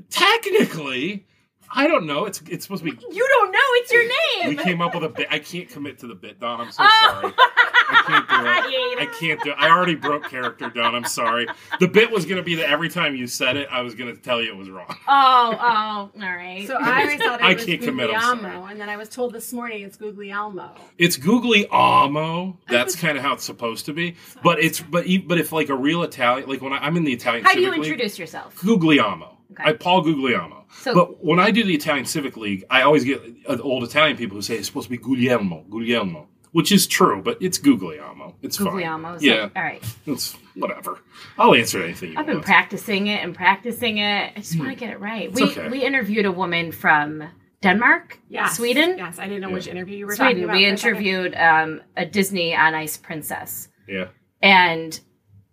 Technically, 0.10 1.26
I 1.74 1.88
don't 1.88 2.06
know. 2.06 2.26
It's 2.26 2.42
it's 2.50 2.66
supposed 2.66 2.84
to 2.84 2.92
be. 2.92 2.98
You 3.12 3.28
don't 3.28 3.52
know. 3.52 3.60
It's 3.74 3.92
your 3.92 4.04
name. 4.04 4.50
We 4.58 4.64
came 4.64 4.82
up 4.82 4.94
with 4.96 5.04
a 5.04 5.10
bit. 5.10 5.28
I 5.32 5.40
can't 5.40 5.70
commit 5.70 6.00
to 6.00 6.08
the 6.08 6.16
bit, 6.16 6.40
Don. 6.40 6.62
I'm 6.62 6.72
so 6.72 6.84
Oh. 6.84 7.20
sorry. 7.22 7.34
I 8.08 8.22
can't 8.22 8.30
do 8.30 8.36
I 8.36 8.58
it. 8.58 8.64
hate 9.00 9.08
I 9.10 9.20
can't 9.20 9.42
do 9.44 9.50
it. 9.52 9.56
I 9.58 9.70
already 9.70 9.96
broke 9.96 10.30
character, 10.30 10.70
Don. 10.70 10.96
I'm 10.96 11.06
sorry. 11.06 11.48
The 11.80 11.88
bit 11.88 12.12
was 12.12 12.26
going 12.26 12.38
to 12.38 12.44
be 12.44 12.56
that 12.56 12.70
every 12.70 12.90
time 12.90 13.16
you 13.16 13.28
said 13.28 13.58
it, 13.58 13.68
I 13.72 13.82
was 13.82 13.96
going 13.96 14.14
to 14.16 14.22
tell 14.22 14.42
you 14.42 14.52
it 14.52 14.58
was 14.58 14.70
wrong. 14.70 14.88
Oh, 15.08 15.58
oh, 15.60 16.22
all 16.24 16.36
right. 16.36 16.66
So 16.68 16.76
I 16.80 17.02
always 17.02 17.22
thought 17.22 17.40
it 17.42 17.46
I 17.46 17.54
was 17.54 17.66
can't 17.66 17.82
commit, 17.82 18.10
I'm 18.14 18.42
sorry. 18.42 18.72
And 18.72 18.80
then 18.82 18.90
I 18.90 18.98
was 18.98 19.10
told 19.10 19.34
this 19.34 19.52
morning 19.54 19.82
it's 19.84 19.98
Guglielmo. 19.98 20.76
It's 20.98 21.18
googly 21.18 21.68
amo. 21.70 22.58
That's 22.70 22.96
kind 22.96 23.18
of 23.18 23.24
how 23.24 23.34
it's 23.34 23.44
supposed 23.46 23.86
to 23.86 23.94
be. 23.94 24.16
But 24.44 24.60
it's 24.60 24.80
but 24.82 25.08
e- 25.08 25.18
but 25.18 25.38
if 25.40 25.52
like 25.52 25.70
a 25.70 25.76
real 25.76 26.04
Italian, 26.04 26.48
like 26.50 26.62
when 26.62 26.74
I, 26.74 26.78
I'm 26.78 26.98
in 26.98 27.04
the 27.04 27.14
Italian. 27.14 27.44
How 27.46 27.54
do 27.54 27.60
you 27.60 27.66
Civic 27.68 27.80
League- 27.82 27.92
introduce 27.92 28.20
yourself? 28.20 28.60
Guglielmo. 28.62 29.38
Okay. 29.52 29.64
I 29.70 29.74
Paul 29.74 30.02
Guglielmo. 30.02 30.66
So- 30.82 30.94
but 30.94 31.24
when 31.24 31.40
I 31.40 31.52
do 31.52 31.64
the 31.64 31.74
Italian 31.76 32.06
Civic 32.06 32.36
League, 32.38 32.66
I 32.70 32.82
always 32.82 33.04
get 33.04 33.22
uh, 33.48 33.58
old 33.62 33.84
Italian 33.84 34.18
people 34.18 34.36
who 34.36 34.42
say 34.42 34.56
it's 34.56 34.68
supposed 34.68 34.86
to 34.86 34.90
be 34.92 34.98
Guglielmo, 34.98 35.64
Guglielmo, 35.70 36.28
which 36.56 36.72
is 36.72 36.88
true, 36.88 37.22
but 37.22 37.38
it's 37.42 37.58
Guglielmo. 37.58 38.34
It's 38.42 38.58
Guglielmo. 38.58 39.10
fine. 39.10 39.20
So- 39.20 39.26
Yeah, 39.26 39.50
All 39.56 39.62
right. 39.62 39.84
it's 40.08 40.38
whatever. 40.56 41.00
I'll 41.38 41.54
answer 41.54 41.84
anything 41.84 42.14
you 42.14 42.18
I've 42.18 42.26
been 42.26 42.36
want. 42.36 42.46
practicing 42.46 43.08
it 43.08 43.22
and 43.24 43.36
practicing 43.36 43.98
it. 43.98 44.32
I 44.38 44.40
just 44.40 44.58
want 44.58 44.72
to 44.72 44.76
get 44.78 44.90
it 44.90 45.00
right. 45.02 45.32
We 45.34 45.44
okay. 45.44 45.68
we 45.70 45.84
interviewed 45.84 46.26
a 46.26 46.32
woman 46.32 46.72
from 46.72 47.24
Denmark, 47.62 48.20
Yes. 48.30 48.56
Sweden, 48.56 48.98
Yes, 48.98 49.20
I 49.20 49.26
didn't 49.28 49.42
know 49.42 49.50
which 49.52 49.68
interview 49.68 49.98
you 49.98 50.06
were 50.06 50.16
talking 50.16 50.38
Sweden. 50.38 50.44
about. 50.46 50.56
We 50.56 50.64
for 50.64 50.68
a 50.68 50.72
interviewed 50.92 51.36
um, 51.36 51.82
a 51.98 52.06
Disney 52.06 52.56
on 52.56 52.74
Ice 52.74 52.96
princess, 52.96 53.68
Yeah. 53.88 54.08
and 54.42 54.98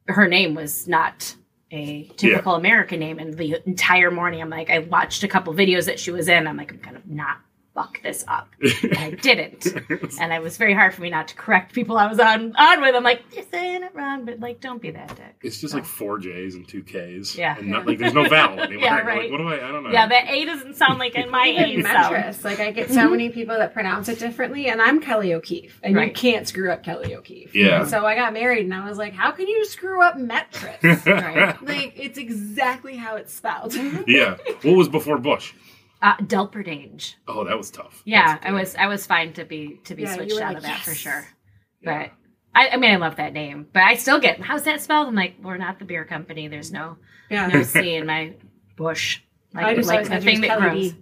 her 0.06 0.28
name 0.28 0.54
was 0.54 0.87
not 0.87 1.35
a 1.73 2.04
typical 2.16 2.54
American 2.54 3.00
name. 3.00 3.18
And 3.18 3.35
the 3.37 3.56
entire 3.66 4.11
morning, 4.12 4.40
I'm 4.42 4.50
like, 4.50 4.71
I 4.71 4.78
watched 4.80 5.23
a 5.25 5.28
couple 5.28 5.52
videos 5.54 5.87
that 5.87 5.99
she 5.99 6.11
was 6.12 6.28
in. 6.28 6.47
I'm 6.47 6.56
like, 6.56 6.71
I'm 6.71 6.78
kind 6.78 6.97
of 6.97 7.06
not 7.09 7.38
fuck 7.75 8.02
this 8.02 8.25
up. 8.29 8.49
And 8.83 8.97
I 8.99 9.11
didn't, 9.11 9.67
and 10.21 10.33
it 10.33 10.43
was 10.43 10.57
very 10.57 10.75
hard 10.75 10.95
for 10.95 11.02
me 11.02 11.11
not 11.11 11.29
to 11.29 11.35
correct 11.35 11.73
people 11.73 11.97
I 11.97 12.07
was 12.07 12.19
on 12.21 12.55
on 12.57 12.81
with. 12.83 12.95
I'm 12.95 13.02
like, 13.02 13.23
you're 13.35 13.45
saying 13.50 13.83
it 13.83 13.95
wrong, 13.95 14.25
but 14.25 14.41
like, 14.41 14.61
don't 14.61 14.81
be 14.81 14.91
that 14.91 15.09
dick. 15.09 15.37
It's 15.43 15.61
just 15.61 15.75
like 15.75 15.85
four 15.85 16.19
J's 16.19 16.55
and 16.55 16.67
two 16.69 16.83
K's. 16.83 17.37
Yeah. 17.37 17.57
And 17.59 17.69
not, 17.69 17.87
like 17.87 17.99
there's 17.99 18.14
no 18.14 18.29
vowel 18.29 18.61
anywhere. 18.61 18.73
Yeah, 18.83 18.95
Like, 18.97 19.05
right. 19.05 19.31
what 19.31 19.38
do 19.38 19.49
I? 19.49 19.55
I 19.69 19.73
don't 19.73 19.85
know. 19.85 19.91
Yeah, 19.91 20.07
that 20.09 20.29
A 20.29 20.45
doesn't 20.45 20.75
sound 20.76 20.99
like 20.99 21.14
in 21.14 21.31
my 21.31 21.47
A 21.47 21.67
Even 21.69 21.85
sound. 21.85 22.14
Metris. 22.14 22.45
Like 22.45 22.61
I 22.61 22.71
get 22.73 22.88
so 22.91 22.97
mm-hmm. 23.02 23.11
many 23.11 23.29
people 23.31 23.57
that 23.57 23.73
pronounce 23.73 24.09
it 24.09 24.19
differently, 24.19 24.69
and 24.69 24.81
I'm 24.83 25.00
Kelly 25.00 25.33
O'Keefe, 25.35 25.79
and 25.83 25.95
Right. 25.97 26.09
you 26.09 26.14
can't 26.14 26.47
screw 26.49 26.71
up 26.71 26.83
Kelly 26.83 27.14
O'Keefe. 27.14 27.55
Yeah. 27.55 27.81
And 27.83 27.88
so 27.91 28.05
I 28.05 28.14
got 28.14 28.33
married, 28.33 28.64
and 28.64 28.75
I 28.75 28.88
was 28.88 28.99
like, 28.99 29.12
"How 29.14 29.31
can 29.31 29.47
you 29.47 29.64
screw 29.67 30.02
up 30.02 30.17
Metris?" 30.17 31.07
Right. 31.07 31.62
like 31.67 31.93
it's 31.97 32.19
exactly 32.19 32.97
how 32.97 33.17
it's 33.17 33.33
spelled. 33.33 33.75
yeah. 34.07 34.37
What 34.62 34.76
was 34.76 34.88
before 34.88 35.19
Bush? 35.19 35.52
Uh, 36.02 36.16
Delperdange. 36.16 37.14
Oh, 37.28 37.44
that 37.44 37.56
was 37.56 37.71
tough. 37.71 38.02
Yeah, 38.04 38.35
That's- 38.35 38.50
I 38.50 38.52
was 38.52 38.75
I 38.75 38.87
was 38.88 39.06
fine 39.06 39.32
to 39.35 39.44
be 39.44 39.80
to 39.85 39.94
be 39.94 40.02
Yeah, 40.02 40.14
switched 40.14 40.32
out 40.35 40.40
like, 40.40 40.56
of 40.59 40.62
that 40.64 40.80
for 40.82 40.90
yes. 40.90 40.99
sure. 40.99 41.25
Yeah. 41.80 42.09
But 42.09 42.12
I, 42.54 42.68
I 42.71 42.76
mean, 42.76 42.90
I 42.92 42.97
love 42.97 43.16
that 43.16 43.32
name, 43.32 43.68
but 43.73 43.82
I 43.85 43.94
still 43.94 44.18
get 44.18 44.40
how's 44.40 44.64
that 44.64 44.80
spelled? 44.80 45.06
I'm 45.09 45.14
like, 45.14 45.37
we're 45.42 45.56
not 45.56 45.78
the 45.78 45.85
beer 45.85 46.04
company. 46.04 46.49
There's 46.49 46.73
no 46.73 46.97
yeah. 47.30 47.47
no. 47.47 47.62
C 47.62 47.94
in 47.94 48.06
my 48.06 48.35
bush. 48.76 49.21
Like, 49.54 49.64
I 49.66 49.75
just 49.76 49.88
like 49.88 49.99
always 50.06 50.09
the 50.11 50.21
thing 50.21 50.40
that 50.42 50.59
Kelly 50.59 50.61
grows. 50.61 50.92
B. 50.92 50.99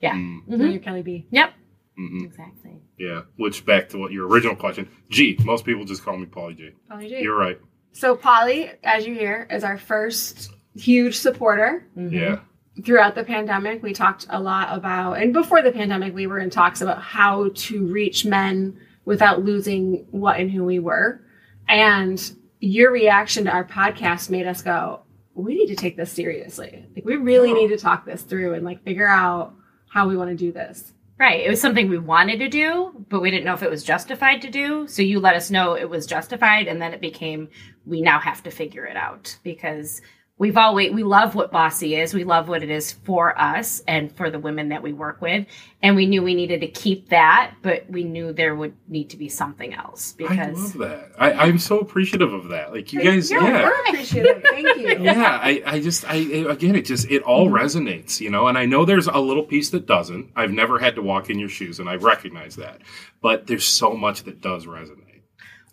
Yeah. 0.00 0.14
Mm, 0.14 0.40
Then 0.48 0.70
you're 0.72 0.80
Kelly 0.80 1.02
B. 1.02 1.26
Yep. 1.30 1.54
mhm. 1.98 2.24
Exactly. 2.26 2.82
Yeah. 2.98 3.22
Which 3.36 3.64
back 3.64 3.88
to 3.90 3.98
what 3.98 4.12
your 4.12 4.28
original 4.28 4.56
question. 4.56 4.88
G. 5.10 5.38
Most 5.44 5.64
people 5.64 5.84
just 5.84 6.04
call 6.04 6.18
me 6.18 6.26
Pauly 6.26 6.56
G. 6.56 6.70
Pauly 6.90 7.08
G. 7.08 7.20
You're 7.20 7.36
right. 7.38 7.58
So 7.92 8.14
Pauly, 8.16 8.74
as 8.84 9.06
you 9.06 9.14
hear, 9.14 9.46
is 9.50 9.64
our 9.64 9.78
first 9.78 10.50
huge 10.74 11.16
supporter. 11.16 11.86
Yeah. 11.96 12.40
Throughout 12.82 13.14
the 13.14 13.24
pandemic, 13.24 13.82
we 13.82 13.92
talked 13.92 14.26
a 14.30 14.40
lot 14.40 14.76
about, 14.76 15.14
and 15.14 15.32
before 15.32 15.62
the 15.62 15.72
pandemic, 15.72 16.14
we 16.14 16.26
were 16.26 16.40
in 16.40 16.50
talks 16.50 16.80
about 16.80 17.00
how 17.00 17.50
to 17.54 17.86
reach 17.86 18.24
men 18.24 18.78
without 19.04 19.44
losing 19.44 20.06
what 20.10 20.40
and 20.40 20.50
who 20.50 20.64
we 20.64 20.78
were. 20.78 21.20
And 21.68 22.32
your 22.60 22.90
reaction 22.90 23.44
to 23.44 23.50
our 23.50 23.64
podcast 23.64 24.30
made 24.30 24.46
us 24.46 24.62
go, 24.62 25.02
we 25.34 25.54
need 25.54 25.66
to 25.66 25.76
take 25.76 25.96
this 25.96 26.12
seriously. 26.12 26.86
Like, 26.94 27.04
we 27.04 27.16
really 27.16 27.52
need 27.52 27.68
to 27.68 27.76
talk 27.76 28.04
this 28.04 28.22
through 28.22 28.54
and 28.54 28.64
like 28.64 28.82
figure 28.84 29.08
out 29.08 29.54
how 29.88 30.08
we 30.08 30.16
want 30.16 30.30
to 30.30 30.36
do 30.36 30.52
this. 30.52 30.92
Right. 31.16 31.46
It 31.46 31.48
was 31.48 31.60
something 31.60 31.88
we 31.88 31.98
wanted 31.98 32.38
to 32.40 32.48
do, 32.48 33.06
but 33.08 33.20
we 33.20 33.30
didn't 33.30 33.44
know 33.44 33.54
if 33.54 33.62
it 33.62 33.70
was 33.70 33.84
justified 33.84 34.42
to 34.42 34.50
do. 34.50 34.88
So 34.88 35.00
you 35.00 35.20
let 35.20 35.36
us 35.36 35.50
know 35.50 35.74
it 35.74 35.88
was 35.88 36.06
justified, 36.06 36.66
and 36.66 36.82
then 36.82 36.92
it 36.92 37.00
became 37.00 37.48
we 37.86 38.00
now 38.00 38.18
have 38.18 38.42
to 38.42 38.50
figure 38.50 38.84
it 38.84 38.96
out 38.96 39.36
because 39.44 40.02
we've 40.38 40.56
always 40.56 40.92
we 40.92 41.02
love 41.02 41.34
what 41.34 41.52
Bossy 41.52 41.94
is. 41.96 42.12
We 42.14 42.24
love 42.24 42.48
what 42.48 42.62
it 42.62 42.70
is 42.70 42.92
for 42.92 43.38
us 43.40 43.82
and 43.86 44.14
for 44.16 44.30
the 44.30 44.38
women 44.38 44.70
that 44.70 44.82
we 44.82 44.92
work 44.92 45.20
with, 45.22 45.46
and 45.82 45.94
we 45.96 46.06
knew 46.06 46.22
we 46.22 46.34
needed 46.34 46.60
to 46.62 46.66
keep 46.68 47.08
that, 47.10 47.54
but 47.62 47.88
we 47.88 48.04
knew 48.04 48.32
there 48.32 48.54
would 48.54 48.74
need 48.88 49.10
to 49.10 49.16
be 49.16 49.28
something 49.28 49.74
else 49.74 50.14
I 50.18 50.22
because 50.28 50.76
love 50.76 50.88
that. 50.88 51.12
I, 51.18 51.32
I'm 51.32 51.58
so 51.58 51.78
appreciative 51.78 52.32
of 52.32 52.48
that. 52.48 52.72
Like 52.72 52.92
you 52.92 53.02
guys, 53.02 53.30
You're, 53.30 53.42
yeah. 53.42 53.62
we're 53.64 53.80
appreciative. 53.88 54.42
Thank 54.50 54.76
you. 54.78 54.98
yeah, 55.04 55.38
I, 55.42 55.62
I 55.66 55.80
just, 55.80 56.04
I 56.08 56.14
again, 56.16 56.74
it 56.76 56.84
just, 56.84 57.10
it 57.10 57.22
all 57.22 57.46
Mm-hmm. 57.46 57.54
resonates, 57.56 58.20
you 58.20 58.30
know. 58.30 58.46
And 58.48 58.56
I 58.58 58.64
know 58.66 58.84
there's 58.84 59.06
a 59.06 59.18
little 59.18 59.42
piece 59.44 59.70
that 59.70 59.86
doesn't. 59.86 60.30
I've 60.34 60.50
never 60.50 60.78
had 60.78 60.94
to 60.96 61.02
walk 61.02 61.30
in 61.30 61.38
your 61.38 61.48
shoes, 61.48 61.78
and 61.78 61.88
I 61.88 61.96
recognize 61.96 62.56
that. 62.56 62.80
But 63.20 63.46
there's 63.46 63.66
so 63.66 63.94
much 63.94 64.24
that 64.24 64.40
does 64.40 64.66
resonate. 64.66 65.03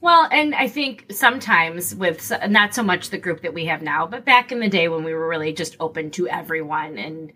Well, 0.01 0.27
and 0.31 0.55
I 0.55 0.67
think 0.67 1.05
sometimes 1.11 1.93
with 1.93 2.31
not 2.49 2.73
so 2.73 2.81
much 2.81 3.11
the 3.11 3.19
group 3.19 3.41
that 3.41 3.53
we 3.53 3.65
have 3.65 3.83
now, 3.83 4.07
but 4.07 4.25
back 4.25 4.51
in 4.51 4.59
the 4.59 4.67
day 4.67 4.87
when 4.87 5.03
we 5.03 5.13
were 5.13 5.27
really 5.29 5.53
just 5.53 5.77
open 5.79 6.09
to 6.11 6.27
everyone 6.27 6.97
and 6.97 7.31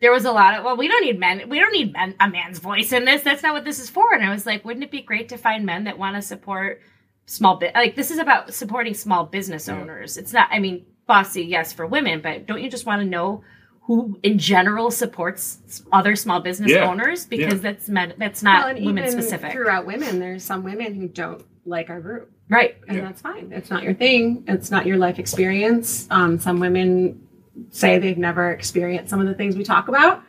there 0.00 0.12
was 0.12 0.24
a 0.26 0.32
lot 0.32 0.54
of 0.58 0.64
well, 0.64 0.76
we 0.76 0.88
don't 0.88 1.04
need 1.04 1.18
men. 1.18 1.48
We 1.48 1.58
don't 1.58 1.72
need 1.72 1.92
men, 1.92 2.14
a 2.20 2.28
man's 2.28 2.58
voice 2.58 2.92
in 2.92 3.04
this. 3.04 3.22
That's 3.22 3.42
not 3.42 3.54
what 3.54 3.64
this 3.64 3.78
is 3.78 3.90
for. 3.90 4.14
And 4.14 4.24
I 4.24 4.30
was 4.30 4.46
like, 4.46 4.64
wouldn't 4.64 4.84
it 4.84 4.90
be 4.90 5.02
great 5.02 5.28
to 5.30 5.36
find 5.38 5.64
men 5.66 5.84
that 5.84 5.98
want 5.98 6.16
to 6.16 6.22
support 6.22 6.80
small 7.26 7.56
bit? 7.56 7.74
Like 7.74 7.96
this 7.96 8.10
is 8.10 8.18
about 8.18 8.52
supporting 8.54 8.94
small 8.94 9.24
business 9.24 9.66
Yeah. 9.68 9.80
owners. 9.80 10.16
It's 10.18 10.32
not. 10.32 10.48
I 10.50 10.58
mean, 10.58 10.84
bossy, 11.06 11.42
yes, 11.44 11.72
for 11.72 11.86
women, 11.86 12.20
but 12.22 12.46
don't 12.46 12.62
you 12.62 12.70
just 12.70 12.86
want 12.86 13.02
to 13.02 13.08
know 13.08 13.42
who 13.82 14.18
in 14.22 14.38
general 14.38 14.90
supports 14.90 15.82
other 15.92 16.16
small 16.16 16.40
business 16.40 16.70
Yeah. 16.70 16.86
owners? 16.88 17.24
Because 17.26 17.54
Yeah. 17.54 17.72
that's 17.72 17.88
men. 17.88 18.14
That's 18.18 18.42
not 18.42 18.74
Well, 18.74 18.84
women 18.84 19.10
specific, 19.10 19.52
Throughout 19.52 19.86
women, 19.86 20.18
there's 20.18 20.44
some 20.44 20.64
women 20.64 20.94
who 20.94 21.08
don't 21.08 21.42
like 21.70 21.88
our 21.88 22.00
group. 22.00 22.30
right? 22.48 22.76
and 22.88 22.96
Yeah. 22.98 23.04
that's 23.04 23.22
fine. 23.22 23.52
It's 23.52 23.70
not 23.70 23.82
your 23.84 23.94
thing. 23.94 24.44
It's 24.48 24.70
not 24.70 24.84
your 24.86 24.96
life 24.98 25.18
experience. 25.18 26.06
Um, 26.10 26.38
some 26.38 26.60
women 26.60 27.26
say 27.70 27.98
they've 27.98 28.18
never 28.18 28.50
experienced 28.50 29.08
some 29.10 29.20
of 29.20 29.26
the 29.26 29.34
things 29.34 29.56
we 29.56 29.64
talk 29.64 29.88
about. 29.88 30.22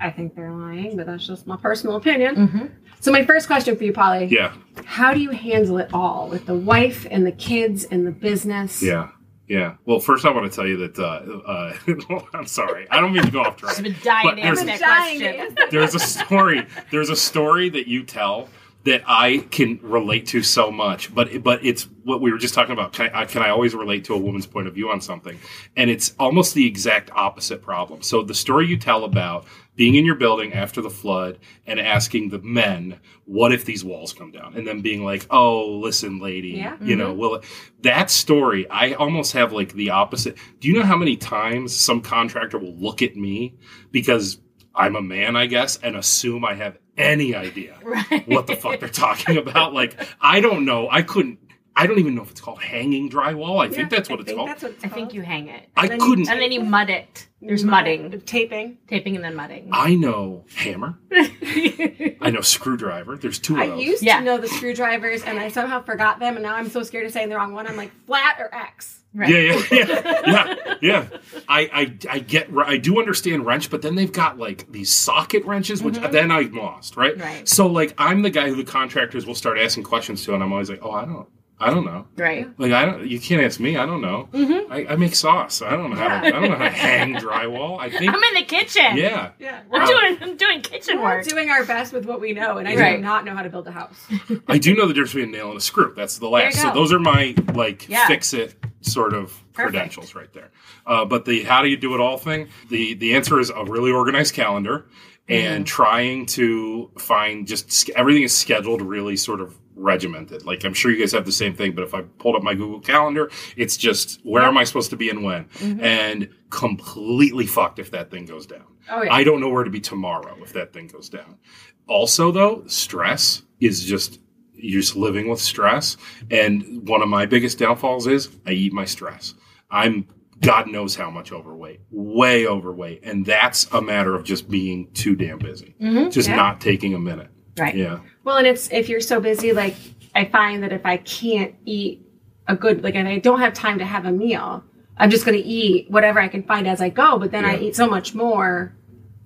I 0.00 0.10
think 0.10 0.34
they're 0.34 0.50
lying, 0.52 0.96
but 0.96 1.06
that's 1.06 1.26
just 1.26 1.46
my 1.46 1.56
personal 1.56 1.96
opinion. 1.96 2.34
Mm-hmm. 2.36 2.66
So 3.00 3.12
my 3.12 3.24
first 3.24 3.46
question 3.46 3.76
for 3.76 3.84
you, 3.84 3.92
Polly, 3.92 4.26
Yeah, 4.26 4.52
how 4.84 5.14
do 5.14 5.20
you 5.20 5.30
handle 5.30 5.78
it 5.78 5.90
all 5.92 6.28
with 6.28 6.46
the 6.46 6.54
wife 6.54 7.06
and 7.10 7.26
the 7.26 7.32
kids 7.32 7.84
and 7.84 8.06
the 8.06 8.10
business? 8.10 8.82
yeah, 8.82 9.08
yeah. 9.46 9.74
Well, 9.84 10.00
first 10.00 10.24
I 10.24 10.30
want 10.30 10.50
to 10.50 10.54
tell 10.56 10.66
you 10.66 10.76
that. 10.78 10.98
Uh, 10.98 12.16
uh, 12.16 12.24
I'm 12.34 12.46
sorry, 12.46 12.86
I 12.90 13.00
don't 13.00 13.12
mean 13.12 13.24
to 13.24 13.30
go 13.30 13.42
off 13.42 13.56
track. 13.56 13.76
I've 13.76 13.84
been 13.84 13.96
dying 14.02 14.36
to 14.36 14.42
answer 14.42 14.64
that 14.64 14.80
question. 14.80 15.56
there's 15.70 15.94
a 15.94 15.98
story 15.98 16.66
there's 16.90 17.10
a 17.10 17.16
story 17.16 17.68
that 17.70 17.86
you 17.86 18.02
tell 18.02 18.48
that 18.84 19.02
I 19.06 19.38
can 19.50 19.78
relate 19.82 20.26
to 20.28 20.42
so 20.42 20.70
much 20.70 21.14
but 21.14 21.42
but 21.42 21.64
it's 21.64 21.88
what 22.04 22.20
we 22.20 22.32
were 22.32 22.38
just 22.38 22.54
talking 22.54 22.72
about. 22.72 22.92
Can 22.92 23.10
I, 23.14 23.24
can 23.24 23.42
I 23.42 23.50
always 23.50 23.74
relate 23.74 24.04
to 24.06 24.14
a 24.14 24.18
woman's 24.18 24.46
point 24.46 24.66
of 24.66 24.74
view 24.74 24.90
on 24.90 25.00
something? 25.00 25.38
And 25.76 25.90
it's 25.90 26.14
almost 26.18 26.54
the 26.54 26.66
exact 26.66 27.10
opposite 27.12 27.62
problem. 27.62 28.02
So 28.02 28.22
the 28.22 28.34
story 28.34 28.66
you 28.66 28.76
tell 28.76 29.04
about 29.04 29.46
being 29.76 29.94
in 29.94 30.04
your 30.04 30.14
building 30.14 30.52
after 30.52 30.80
the 30.80 30.90
flood 30.90 31.38
and 31.66 31.78
asking 31.78 32.30
the 32.30 32.38
men 32.40 33.00
what 33.26 33.52
if 33.52 33.64
these 33.64 33.84
walls 33.84 34.12
come 34.12 34.32
down? 34.32 34.56
And 34.56 34.66
then 34.66 34.80
being 34.80 35.04
like 35.04 35.26
oh 35.30 35.66
listen 35.66 36.18
lady 36.18 36.50
Yeah. 36.50 36.76
you 36.80 36.96
know 36.96 37.10
mm-hmm. 37.10 37.20
will 37.20 37.34
it, 37.36 37.44
that 37.82 38.10
story 38.10 38.68
i 38.70 38.92
almost 38.94 39.32
have 39.32 39.52
like 39.52 39.72
the 39.74 39.90
opposite. 39.90 40.36
Do 40.58 40.68
you 40.68 40.74
know 40.74 40.84
how 40.84 40.96
many 40.96 41.16
times 41.16 41.74
some 41.74 42.00
contractor 42.00 42.58
will 42.58 42.74
look 42.74 43.02
at 43.02 43.16
me 43.16 43.54
because 43.90 44.40
i'm 44.74 44.96
a 44.96 45.02
man 45.02 45.36
i 45.36 45.46
guess 45.46 45.78
and 45.78 45.96
assume 45.96 46.44
i 46.44 46.54
have 46.54 46.78
any 46.96 47.34
idea 47.34 47.76
Right. 47.84 48.26
what 48.28 48.46
the 48.46 48.56
fuck 48.56 48.80
they're 48.80 48.88
talking 48.88 49.36
about 49.36 49.72
like 49.74 49.96
i 50.20 50.40
don't 50.40 50.64
know 50.64 50.88
i 50.90 51.02
couldn't 51.02 51.38
i 51.76 51.86
don't 51.86 51.98
even 51.98 52.14
know 52.14 52.22
if 52.22 52.30
it's 52.32 52.40
called 52.40 52.60
hanging 52.62 53.08
drywall 53.08 53.60
i 53.62 53.64
Yeah, 53.66 53.70
think 53.70 53.90
that's 53.90 54.10
what 54.10 54.18
I 54.18 54.22
it's 54.22 54.26
think 54.28 54.36
called 54.38 54.48
That's 54.50 54.62
what 54.62 54.72
it's 54.72 54.84
I 54.84 54.88
think 54.88 55.14
you 55.14 55.22
hang 55.22 55.48
it. 55.48 55.68
i 55.76 55.88
couldn't 55.88 56.28
And 56.28 56.40
then 56.40 56.52
you 56.52 56.60
mud 56.62 56.90
it. 56.90 57.26
There's 57.42 57.64
Mud- 57.64 57.84
mudding. 57.86 58.20
taping. 58.26 58.76
Taping 58.86 59.14
and 59.16 59.24
then 59.24 59.34
mudding. 59.34 59.70
i 59.72 59.94
know 59.94 60.44
hammer 60.56 60.98
i 61.12 62.30
know 62.30 62.40
screwdriver 62.40 63.16
there's 63.16 63.38
two 63.38 63.54
of 63.54 63.60
I 63.60 63.66
those 63.68 63.82
used 63.82 64.02
Yeah. 64.02 64.18
to 64.18 64.24
know 64.24 64.38
the 64.38 64.48
screwdrivers, 64.48 65.22
and 65.22 65.38
I 65.38 65.48
somehow 65.48 65.82
forgot 65.82 66.18
them, 66.18 66.36
and 66.36 66.42
now 66.42 66.54
I'm 66.56 66.68
so 66.68 66.82
scared 66.82 67.06
of 67.06 67.12
saying 67.12 67.28
the 67.30 67.36
wrong 67.36 67.52
one. 67.54 67.66
I'm 67.66 67.76
like 67.76 67.92
flat 68.06 68.36
or 68.38 68.54
X. 68.54 68.99
Right. 69.12 69.28
Yeah, 69.28 69.38
yeah, 69.38 69.62
yeah, 69.72 70.22
yeah, 70.26 70.74
yeah. 70.80 71.06
I, 71.48 71.60
I, 71.72 71.98
I 72.08 72.18
get, 72.20 72.48
I 72.64 72.76
do 72.76 73.00
understand 73.00 73.44
wrench, 73.44 73.68
but 73.68 73.82
then 73.82 73.96
they've 73.96 74.12
got 74.12 74.38
like 74.38 74.70
these 74.70 74.94
socket 74.94 75.44
wrenches, 75.44 75.82
which 75.82 75.98
then 75.98 76.30
I'm 76.30 76.52
lost, 76.52 76.96
right? 76.96 77.14
Mm-hmm. 77.14 77.22
Right. 77.22 77.48
So 77.48 77.66
like, 77.66 77.92
I'm 77.98 78.22
the 78.22 78.30
guy 78.30 78.48
who 78.48 78.54
the 78.54 78.64
contractors 78.64 79.26
will 79.26 79.34
start 79.34 79.58
asking 79.58 79.82
questions 79.82 80.24
to, 80.26 80.34
and 80.34 80.42
I'm 80.42 80.52
always 80.52 80.70
like, 80.70 80.80
oh, 80.82 80.92
I 80.92 81.04
don't, 81.06 81.28
I 81.60 81.68
don't 81.70 81.84
know. 81.84 82.06
Right. 82.16 82.48
Like 82.58 82.72
I 82.72 82.86
don't, 82.86 83.06
you 83.06 83.20
can't 83.20 83.42
ask 83.42 83.60
me. 83.60 83.76
I 83.76 83.84
don't 83.84 84.00
know. 84.00 84.28
Mm-hmm. 84.32 84.72
I, 84.72 84.86
I 84.92 84.96
make 84.96 85.14
sauce. 85.14 85.60
I 85.60 85.70
don't 85.70 85.90
know 85.90 85.96
how. 85.96 86.08
To, 86.20 86.26
I 86.26 86.30
don't 86.30 86.50
know 86.50 86.56
how 86.56 86.64
to 86.64 86.70
hang 86.70 87.14
drywall. 87.16 87.78
I 87.78 87.90
think. 87.90 88.10
I'm 88.12 88.22
in 88.22 88.34
the 88.34 88.44
kitchen. 88.44 88.96
yeah. 88.96 89.32
Yeah, 89.38 89.60
I'm 89.70 89.80
Wow. 89.82 89.86
doing 89.86 90.18
I'm 90.22 90.36
doing 90.36 90.62
kitchen 90.62 90.96
work. 90.96 91.04
we're 91.04 91.16
work. 91.18 91.26
doing 91.28 91.50
our 91.50 91.64
best 91.64 91.92
with 91.92 92.06
what 92.06 92.20
we 92.20 92.32
know, 92.32 92.56
and 92.58 92.66
I 92.66 92.76
Right. 92.76 92.96
do 92.96 93.02
not 93.02 93.24
know 93.26 93.34
how 93.34 93.42
to 93.42 93.50
build 93.50 93.66
a 93.68 93.72
house. 93.72 94.06
I 94.48 94.56
do 94.58 94.74
know 94.74 94.86
the 94.86 94.94
difference 94.94 95.12
between 95.12 95.34
a 95.34 95.36
nail 95.36 95.48
and 95.48 95.58
a 95.58 95.60
screw. 95.60 95.92
That's 95.94 96.18
the 96.18 96.28
last. 96.28 96.60
So 96.60 96.72
those 96.72 96.92
are 96.92 96.98
my 96.98 97.34
like 97.54 97.88
Yeah. 97.88 98.06
fix 98.06 98.32
it 98.32 98.54
sort 98.80 99.12
of 99.12 99.38
credentials 99.52 100.14
right 100.14 100.32
there. 100.32 100.50
Uh, 100.86 101.04
but 101.04 101.26
the 101.26 101.42
how 101.44 101.60
do 101.62 101.68
you 101.68 101.76
do 101.76 101.94
it 101.94 102.00
all 102.00 102.16
thing? 102.16 102.48
The 102.70 102.94
the 102.94 103.14
answer 103.14 103.38
is 103.38 103.50
a 103.50 103.64
really 103.64 103.90
organized 103.92 104.32
calendar 104.34 104.86
and 105.28 105.66
trying 105.66 106.26
to 106.26 106.90
find 106.98 107.46
just 107.46 107.90
everything 107.90 108.22
is 108.24 108.36
scheduled 108.36 108.80
really 108.82 109.16
sort 109.16 109.40
of 109.40 109.54
regimented. 109.80 110.44
Like 110.44 110.64
I'm 110.64 110.74
sure 110.74 110.90
you 110.90 110.98
guys 110.98 111.12
have 111.12 111.26
the 111.26 111.32
same 111.32 111.54
thing, 111.54 111.74
but 111.74 111.84
if 111.84 111.94
I 111.94 112.02
pulled 112.02 112.36
up 112.36 112.42
my 112.42 112.54
Google 112.54 112.80
Calendar, 112.80 113.30
it's 113.56 113.76
just 113.76 114.20
where 114.24 114.42
am 114.44 114.56
I 114.56 114.64
supposed 114.64 114.90
to 114.90 114.96
be 114.96 115.10
and 115.10 115.24
when, 115.24 115.44
mm-hmm. 115.46 115.82
and 115.82 116.28
completely 116.50 117.46
fucked 117.46 117.78
if 117.78 117.90
that 117.92 118.10
thing 118.10 118.26
goes 118.26 118.46
down. 118.46 118.64
Oh 118.90 119.02
yeah, 119.02 119.12
I 119.12 119.24
don't 119.24 119.40
know 119.40 119.48
where 119.48 119.64
to 119.64 119.70
be 119.70 119.80
tomorrow 119.80 120.36
if 120.42 120.52
that 120.52 120.72
thing 120.72 120.86
goes 120.86 121.08
down. 121.08 121.38
Also, 121.86 122.30
though, 122.30 122.64
stress 122.66 123.42
is 123.60 123.84
just 123.84 124.20
you're 124.62 124.80
just 124.80 124.96
living 124.96 125.28
with 125.28 125.40
stress. 125.40 125.96
And 126.30 126.86
one 126.86 127.02
of 127.02 127.08
my 127.08 127.26
biggest 127.26 127.58
downfalls 127.58 128.06
is 128.06 128.28
I 128.46 128.52
eat 128.52 128.72
my 128.72 128.84
stress. 128.84 129.34
I'm 129.70 130.06
God 130.40 130.68
knows 130.68 130.96
how 130.96 131.10
much 131.10 131.32
overweight, 131.32 131.80
way 131.90 132.46
overweight. 132.46 133.00
And 133.02 133.26
that's 133.26 133.66
a 133.72 133.82
matter 133.82 134.14
of 134.14 134.24
just 134.24 134.48
being 134.48 134.90
too 134.92 135.14
damn 135.14 135.38
busy, 135.38 135.74
mm-hmm. 135.80 136.08
just 136.10 136.28
Yeah. 136.28 136.36
not 136.36 136.60
taking 136.60 136.94
a 136.94 136.98
minute. 136.98 137.28
Right. 137.58 137.74
Yeah. 137.74 138.00
Well, 138.24 138.36
and 138.36 138.46
it's 138.46 138.70
if 138.70 138.88
you're 138.88 139.00
so 139.00 139.20
busy, 139.20 139.52
like 139.52 139.74
I 140.14 140.24
find 140.26 140.62
that 140.62 140.72
if 140.72 140.84
I 140.84 140.98
can't 140.98 141.54
eat 141.64 142.06
a 142.48 142.56
good, 142.56 142.82
like 142.82 142.94
if 142.94 143.06
I 143.06 143.18
don't 143.18 143.40
have 143.40 143.54
time 143.54 143.78
to 143.78 143.84
have 143.84 144.04
a 144.06 144.12
meal, 144.12 144.62
I'm 144.96 145.10
just 145.10 145.24
going 145.24 145.40
to 145.40 145.44
eat 145.46 145.90
whatever 145.90 146.20
I 146.20 146.28
can 146.28 146.42
find 146.42 146.66
as 146.68 146.80
I 146.82 146.90
go. 146.90 147.18
But 147.18 147.30
then 147.30 147.44
I 147.44 147.58
eat 147.58 147.74
so 147.76 147.86
much 147.88 148.14
more 148.14 148.74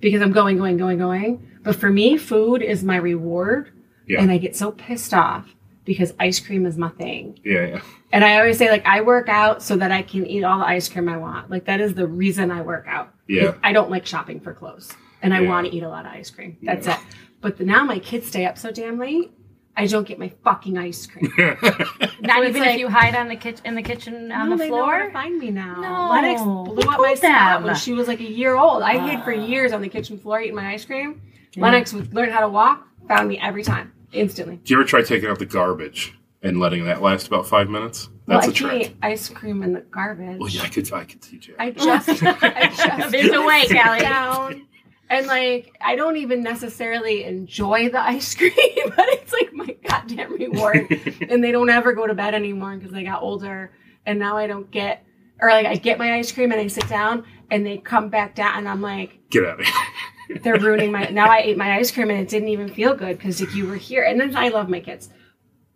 because 0.00 0.22
I'm 0.22 0.32
going, 0.32 0.56
going, 0.56 0.76
going, 0.76 0.98
going. 0.98 1.50
But 1.62 1.76
for 1.76 1.90
me, 1.90 2.16
food 2.18 2.62
is 2.62 2.84
my 2.84 2.96
reward, 2.96 3.72
Yeah. 4.06 4.20
and 4.20 4.30
I 4.30 4.38
get 4.38 4.54
so 4.54 4.70
pissed 4.70 5.14
off 5.14 5.54
because 5.84 6.12
ice 6.20 6.38
cream 6.38 6.66
is 6.66 6.76
my 6.76 6.90
thing. 6.90 7.38
Yeah. 7.44 7.66
Yeah. 7.66 7.80
And 8.12 8.24
I 8.24 8.38
always 8.38 8.58
say, 8.58 8.70
like, 8.70 8.86
I 8.86 9.00
work 9.00 9.28
out 9.28 9.62
so 9.62 9.76
that 9.76 9.90
I 9.90 10.02
can 10.02 10.26
eat 10.26 10.44
all 10.44 10.58
the 10.58 10.66
ice 10.66 10.88
cream 10.88 11.08
I 11.08 11.16
want. 11.16 11.50
Like, 11.50 11.64
that 11.64 11.80
is 11.80 11.94
the 11.94 12.06
reason 12.06 12.50
I 12.50 12.60
work 12.62 12.84
out. 12.86 13.12
Yeah. 13.26 13.54
I 13.64 13.72
don't 13.72 13.90
like 13.90 14.06
shopping 14.06 14.38
for 14.40 14.52
clothes. 14.54 14.92
And 15.22 15.34
I 15.34 15.40
Yeah. 15.40 15.48
want 15.48 15.66
to 15.66 15.74
eat 15.74 15.82
a 15.82 15.88
lot 15.88 16.06
of 16.06 16.12
ice 16.12 16.30
cream. 16.30 16.56
That's 16.62 16.86
Yeah. 16.86 16.98
it. 17.00 17.06
But 17.44 17.58
the, 17.58 17.64
now 17.66 17.84
my 17.84 17.98
kids 17.98 18.26
stay 18.26 18.46
up 18.46 18.56
so 18.56 18.70
damn 18.70 18.98
late, 18.98 19.30
I 19.76 19.86
don't 19.86 20.08
get 20.08 20.18
my 20.18 20.32
fucking 20.44 20.78
ice 20.78 21.06
cream. 21.06 21.30
Not 21.38 21.58
So 21.60 22.42
even 22.44 22.62
like- 22.62 22.70
if 22.70 22.78
you 22.78 22.88
hide 22.88 23.14
on 23.14 23.28
the 23.28 23.36
kitchen 23.36 23.66
in 23.66 23.74
the 23.74 23.82
kitchen 23.82 24.32
on 24.32 24.48
No, 24.48 24.56
the 24.56 24.64
they 24.64 24.70
know 24.70 24.76
floor. 24.76 25.02
to 25.08 25.12
find 25.12 25.38
me 25.38 25.50
now. 25.50 25.74
No. 25.78 26.10
Lennox 26.10 26.40
blew 26.42 26.90
up 26.90 27.00
my 27.00 27.08
told 27.08 27.18
spot 27.18 27.62
when 27.64 27.74
she 27.74 27.92
was 27.92 28.08
like 28.08 28.20
a 28.20 28.24
year 28.30 28.56
old. 28.56 28.82
I 28.82 29.10
hid 29.10 29.22
for 29.24 29.32
years 29.32 29.72
on 29.74 29.82
the 29.82 29.90
kitchen 29.90 30.16
floor 30.18 30.40
eating 30.40 30.54
my 30.54 30.72
ice 30.72 30.86
cream. 30.86 31.20
Lennox 31.54 31.92
would 31.92 32.14
learn 32.14 32.30
how 32.30 32.40
to 32.40 32.48
walk, 32.48 32.88
found 33.08 33.28
me 33.28 33.38
every 33.38 33.62
time, 33.62 33.92
instantly. 34.14 34.56
Do 34.64 34.72
you 34.72 34.80
ever 34.80 34.88
try 34.88 35.02
taking 35.02 35.28
out 35.28 35.38
the 35.38 35.44
garbage 35.44 36.14
and 36.42 36.58
letting 36.58 36.86
that 36.86 37.02
last 37.02 37.26
about 37.26 37.46
five 37.46 37.68
minutes? 37.68 38.08
Well, 38.26 38.38
That's 38.40 38.48
I 38.48 38.50
a 38.52 38.54
trick. 38.54 38.70
can't 38.70 38.82
eat 38.92 38.96
ice 39.02 39.28
cream 39.28 39.62
in 39.62 39.74
the 39.74 39.80
garbage. 39.82 40.38
Well, 40.40 40.48
yeah, 40.48 40.62
I 40.62 40.68
could, 40.68 40.90
I 40.94 41.04
could 41.04 41.20
teach 41.20 41.46
you. 41.48 41.56
I 41.58 41.72
just, 41.72 42.08
I 42.22 42.70
just 42.74 43.10
There's 43.12 43.32
a 43.32 43.42
way, 43.42 43.66
Callie. 43.68 44.00
down 44.00 44.66
and 45.08 45.26
like 45.26 45.76
I 45.80 45.96
don't 45.96 46.16
even 46.16 46.42
necessarily 46.42 47.24
enjoy 47.24 47.88
the 47.90 48.00
ice 48.00 48.34
cream, 48.34 48.52
but 48.96 49.08
it's 49.08 49.32
like 49.32 49.52
my 49.52 49.76
goddamn 49.86 50.32
reward. 50.32 50.90
and 51.28 51.42
they 51.42 51.52
don't 51.52 51.70
ever 51.70 51.92
go 51.92 52.06
to 52.06 52.14
bed 52.14 52.34
anymore 52.34 52.76
because 52.76 52.92
they 52.92 53.04
got 53.04 53.22
older, 53.22 53.72
and 54.06 54.18
now 54.18 54.36
I 54.36 54.46
don't 54.46 54.70
get 54.70 55.04
or 55.40 55.50
like 55.50 55.66
I 55.66 55.76
get 55.76 55.98
my 55.98 56.14
ice 56.14 56.32
cream 56.32 56.52
and 56.52 56.60
I 56.60 56.68
sit 56.68 56.88
down 56.88 57.24
and 57.50 57.66
they 57.66 57.78
come 57.78 58.08
back 58.08 58.34
down 58.34 58.58
and 58.58 58.68
I'm 58.68 58.80
like 58.80 59.18
Get 59.30 59.44
out 59.44 59.60
of 59.60 59.66
here. 59.66 60.38
they're 60.42 60.58
ruining 60.58 60.92
my. 60.92 61.08
Now 61.08 61.28
I 61.28 61.38
ate 61.38 61.56
my 61.56 61.76
ice 61.76 61.90
cream 61.90 62.10
and 62.10 62.20
it 62.20 62.28
didn't 62.28 62.48
even 62.48 62.68
feel 62.68 62.94
good 62.94 63.18
because 63.18 63.40
like 63.40 63.54
you 63.54 63.66
were 63.66 63.76
here, 63.76 64.04
and 64.04 64.20
then 64.20 64.34
I 64.36 64.48
love 64.48 64.68
my 64.68 64.80
kids. 64.80 65.10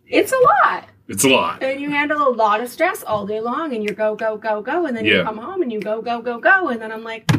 It's 0.07 0.31
a 0.31 0.39
lot. 0.39 0.89
It's 1.07 1.23
a 1.23 1.29
lot. 1.29 1.63
And 1.63 1.79
you 1.81 1.89
handle 1.89 2.27
a 2.27 2.29
lot 2.29 2.61
of 2.61 2.69
stress 2.69 3.03
all 3.03 3.25
day 3.25 3.41
long 3.41 3.73
and 3.73 3.83
you 3.83 3.93
go, 3.93 4.15
go, 4.15 4.37
go, 4.37 4.61
go. 4.61 4.85
And 4.85 4.95
then 4.95 5.05
you 5.05 5.23
come 5.23 5.37
home 5.37 5.61
and 5.61 5.71
you 5.71 5.79
go, 5.79 6.01
go, 6.01 6.21
go, 6.21 6.39
go. 6.39 6.69
And 6.69 6.81
then 6.81 6.91
I'm 6.91 7.03
like, 7.03 7.29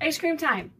ice 0.00 0.16
cream 0.16 0.36
time. 0.36 0.72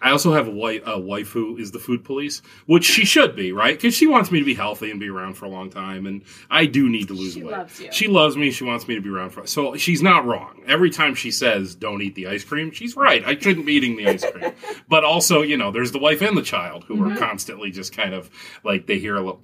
I 0.00 0.10
also 0.10 0.32
have 0.32 0.48
a 0.48 0.50
wife, 0.50 0.82
a 0.86 0.98
wife 0.98 1.30
who 1.30 1.56
is 1.56 1.70
the 1.72 1.78
food 1.78 2.04
police, 2.04 2.42
which 2.66 2.84
she 2.84 3.04
should 3.04 3.36
be, 3.36 3.52
right? 3.52 3.76
Because 3.76 3.94
she 3.94 4.06
wants 4.06 4.30
me 4.30 4.38
to 4.38 4.44
be 4.44 4.54
healthy 4.54 4.90
and 4.90 4.98
be 4.98 5.08
around 5.08 5.34
for 5.34 5.44
a 5.46 5.48
long 5.48 5.70
time, 5.70 6.06
and 6.06 6.22
I 6.50 6.66
do 6.66 6.88
need 6.88 7.08
to 7.08 7.14
lose 7.14 7.34
She 7.34 7.42
weight. 7.42 7.52
loves 7.52 7.80
you. 7.80 7.92
She 7.92 8.08
loves 8.08 8.36
me. 8.36 8.50
She 8.50 8.64
wants 8.64 8.88
me 8.88 8.94
to 8.94 9.00
be 9.00 9.08
around 9.10 9.30
for. 9.30 9.46
So 9.46 9.76
she's 9.76 10.02
not 10.02 10.24
wrong. 10.26 10.62
Every 10.66 10.90
time 10.90 11.14
she 11.14 11.30
says 11.30 11.74
"Don't 11.74 12.02
eat 12.02 12.14
the 12.14 12.26
ice 12.28 12.44
cream," 12.44 12.70
she's 12.70 12.96
right. 12.96 13.24
I 13.26 13.36
shouldn't 13.38 13.66
be 13.66 13.74
eating 13.74 13.96
the 13.96 14.08
ice 14.08 14.24
cream. 14.30 14.52
but 14.88 15.04
also, 15.04 15.42
you 15.42 15.56
know, 15.56 15.70
there's 15.70 15.92
the 15.92 15.98
wife 15.98 16.22
and 16.22 16.36
the 16.36 16.42
child 16.42 16.84
who 16.84 16.92
Mm-hmm. 16.96 17.12
are 17.14 17.16
constantly 17.16 17.70
just 17.72 17.96
kind 17.96 18.14
of 18.14 18.30
like 18.64 18.86
they 18.86 18.98
hear 18.98 19.16
a 19.16 19.20
little. 19.20 19.42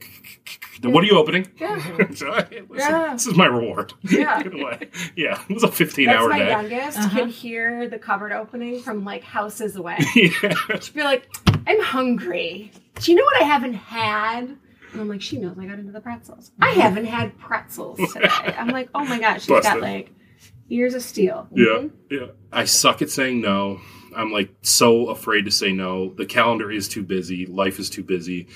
What 0.82 1.02
are 1.02 1.06
you 1.08 1.18
opening? 1.18 1.48
Yeah. 1.58 1.76
so, 2.14 2.32
hey, 2.32 2.62
listen, 2.68 2.92
Yeah. 2.92 3.12
This 3.14 3.26
is 3.26 3.34
my 3.36 3.46
reward. 3.46 3.92
Yeah. 4.08 4.42
Yeah. 5.16 5.42
It 5.48 5.54
was 5.54 5.64
a 5.64 5.68
15 5.68 6.06
That's 6.06 6.18
hour 6.20 6.28
my 6.28 6.38
day. 6.38 6.48
youngest 6.50 7.10
can 7.10 7.28
hear 7.28 7.88
the 7.88 7.98
cupboard 7.98 8.32
opening 8.32 8.80
from 8.80 9.04
like 9.04 9.22
houses 9.24 9.74
away. 9.76 9.98
Yeah. 10.42 10.54
She'd 10.80 10.94
be 10.94 11.02
like, 11.02 11.28
I'm 11.66 11.80
hungry. 11.82 12.70
Do 12.96 13.12
you 13.12 13.18
know 13.18 13.24
what 13.24 13.42
I 13.42 13.44
haven't 13.44 13.74
had? 13.74 14.44
And 14.92 15.00
I'm 15.00 15.08
like, 15.08 15.20
she 15.22 15.38
knows 15.38 15.56
I 15.58 15.66
got 15.66 15.78
into 15.78 15.92
the 15.92 16.00
pretzels. 16.00 16.50
I 16.60 16.70
haven't 16.70 17.04
had 17.06 17.38
pretzels 17.38 17.98
today. 18.12 18.28
I'm 18.56 18.68
like, 18.68 18.88
oh 18.94 19.04
my 19.04 19.18
gosh, 19.20 19.42
she's 19.44 19.48
got 19.62 19.80
like 19.80 20.10
ears 20.70 20.94
of 20.94 21.02
steel. 21.02 21.46
Yeah, 21.54 21.64
Mhm. 21.66 21.90
yeah. 22.10 22.26
I 22.52 22.64
suck 22.64 23.02
at 23.02 23.10
saying 23.10 23.40
no. 23.40 23.80
I'm 24.16 24.32
like 24.32 24.50
so 24.62 25.08
afraid 25.08 25.44
to 25.44 25.50
say 25.50 25.72
no. 25.72 26.14
The 26.14 26.24
calendar 26.26 26.70
is 26.70 26.88
too 26.88 27.02
busy. 27.02 27.44
Life 27.46 27.78
is 27.78 27.90
too 27.90 28.02
busy. 28.02 28.48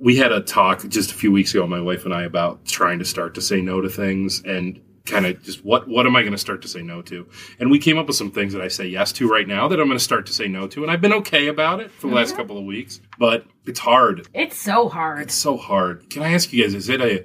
We 0.00 0.16
had 0.16 0.32
a 0.32 0.40
talk 0.40 0.86
just 0.88 1.12
a 1.12 1.14
few 1.14 1.30
weeks 1.30 1.54
ago, 1.54 1.66
my 1.66 1.80
wife 1.80 2.04
and 2.06 2.14
I, 2.14 2.22
about 2.22 2.64
trying 2.64 2.98
to 2.98 3.04
start 3.04 3.34
to 3.34 3.40
say 3.42 3.60
no 3.60 3.80
to 3.82 3.88
things 3.88 4.42
and 4.44 4.80
kind 5.06 5.26
of 5.26 5.42
just 5.42 5.64
what 5.64 5.88
what 5.88 6.06
am 6.06 6.16
I 6.16 6.22
going 6.22 6.32
to 6.32 6.38
start 6.38 6.62
to 6.62 6.68
say 6.68 6.82
no 6.82 7.02
to? 7.02 7.28
And 7.58 7.70
we 7.70 7.78
came 7.78 7.98
up 7.98 8.06
with 8.06 8.16
some 8.16 8.30
things 8.30 8.52
that 8.52 8.62
I 8.62 8.68
say 8.68 8.86
yes 8.86 9.12
to 9.12 9.28
right 9.28 9.46
now 9.46 9.68
that 9.68 9.80
I'm 9.80 9.86
going 9.86 9.98
to 9.98 10.04
start 10.04 10.26
to 10.26 10.32
say 10.32 10.48
no 10.48 10.66
to, 10.68 10.82
and 10.82 10.90
I've 10.90 11.00
been 11.00 11.12
okay 11.14 11.48
about 11.48 11.80
it 11.80 11.90
for 11.90 12.08
the 12.08 12.14
last 12.14 12.30
uh-huh. 12.30 12.42
couple 12.42 12.58
of 12.58 12.64
weeks. 12.64 13.00
But 13.18 13.46
it's 13.66 13.80
hard. 13.80 14.28
It's 14.34 14.56
so 14.56 14.88
hard. 14.88 15.22
It's 15.22 15.34
so 15.34 15.56
hard. 15.56 16.10
Can 16.10 16.22
I 16.22 16.32
ask 16.32 16.52
you 16.52 16.62
guys? 16.62 16.74
Is 16.74 16.88
it 16.88 17.00
a 17.00 17.24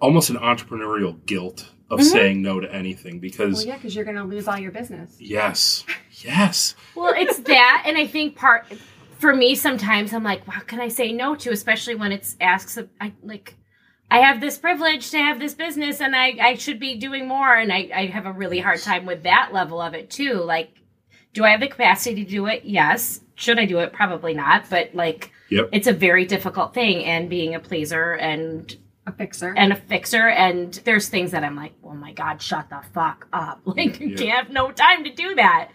almost 0.00 0.30
an 0.30 0.36
entrepreneurial 0.36 1.24
guilt 1.26 1.68
of 1.90 2.00
mm-hmm. 2.00 2.08
saying 2.08 2.42
no 2.42 2.60
to 2.60 2.72
anything? 2.72 3.20
Because 3.20 3.54
Well, 3.54 3.66
yeah, 3.66 3.76
because 3.76 3.94
you're 3.94 4.04
going 4.04 4.16
to 4.16 4.24
lose 4.24 4.48
all 4.48 4.58
your 4.58 4.72
business. 4.72 5.16
Yes. 5.18 5.84
Yes. 6.24 6.74
Well, 6.94 7.14
it's 7.16 7.38
that, 7.40 7.84
and 7.86 7.96
I 7.96 8.06
think 8.06 8.36
part 8.36 8.66
for 9.18 9.34
me 9.34 9.54
sometimes 9.54 10.12
I'm 10.12 10.24
like, 10.24 10.46
what 10.46 10.66
can 10.66 10.80
I 10.80 10.88
say 10.88 11.12
no 11.12 11.34
to? 11.36 11.50
Especially 11.50 11.94
when 11.94 12.12
it's 12.12 12.36
asks, 12.40 12.76
of, 12.76 12.88
I 13.00 13.12
like, 13.22 13.56
I 14.12 14.18
have 14.20 14.40
this 14.40 14.58
privilege 14.58 15.10
to 15.10 15.18
have 15.18 15.38
this 15.38 15.54
business, 15.54 16.00
and 16.00 16.14
I 16.14 16.34
I 16.40 16.54
should 16.56 16.78
be 16.80 16.96
doing 16.96 17.26
more, 17.28 17.54
and 17.54 17.72
I 17.72 17.90
I 17.94 18.06
have 18.06 18.26
a 18.26 18.32
really 18.32 18.60
hard 18.60 18.80
time 18.80 19.06
with 19.06 19.22
that 19.24 19.50
level 19.52 19.80
of 19.80 19.94
it 19.94 20.10
too. 20.10 20.34
Like, 20.34 20.70
do 21.32 21.44
I 21.44 21.50
have 21.50 21.60
the 21.60 21.68
capacity 21.68 22.24
to 22.24 22.30
do 22.30 22.46
it? 22.46 22.64
Yes. 22.64 23.20
Should 23.34 23.58
I 23.58 23.64
do 23.64 23.78
it? 23.80 23.92
Probably 23.92 24.34
not. 24.34 24.68
But 24.70 24.94
like, 24.94 25.32
Yep. 25.50 25.70
it's 25.72 25.86
a 25.86 25.92
very 25.92 26.24
difficult 26.26 26.74
thing, 26.74 27.04
and 27.04 27.28
being 27.30 27.54
a 27.54 27.60
pleaser 27.60 28.12
and 28.12 28.76
A 29.06 29.12
fixer. 29.12 29.52
and 29.56 29.72
a 29.72 29.76
fixer 29.76 30.28
and 30.28 30.74
there's 30.84 31.08
things 31.08 31.30
that 31.32 31.42
I'm 31.44 31.56
like, 31.56 31.72
oh 31.82 31.94
my 31.94 32.12
god, 32.12 32.40
shut 32.40 32.68
the 32.70 32.80
fuck 32.94 33.26
up. 33.32 33.60
Like 33.66 33.98
you 34.00 34.08
Yeah. 34.10 34.16
can't 34.16 34.30
have 34.46 34.50
no 34.50 34.70
time 34.72 35.04
to 35.04 35.10
do 35.10 35.34
that. 35.36 35.70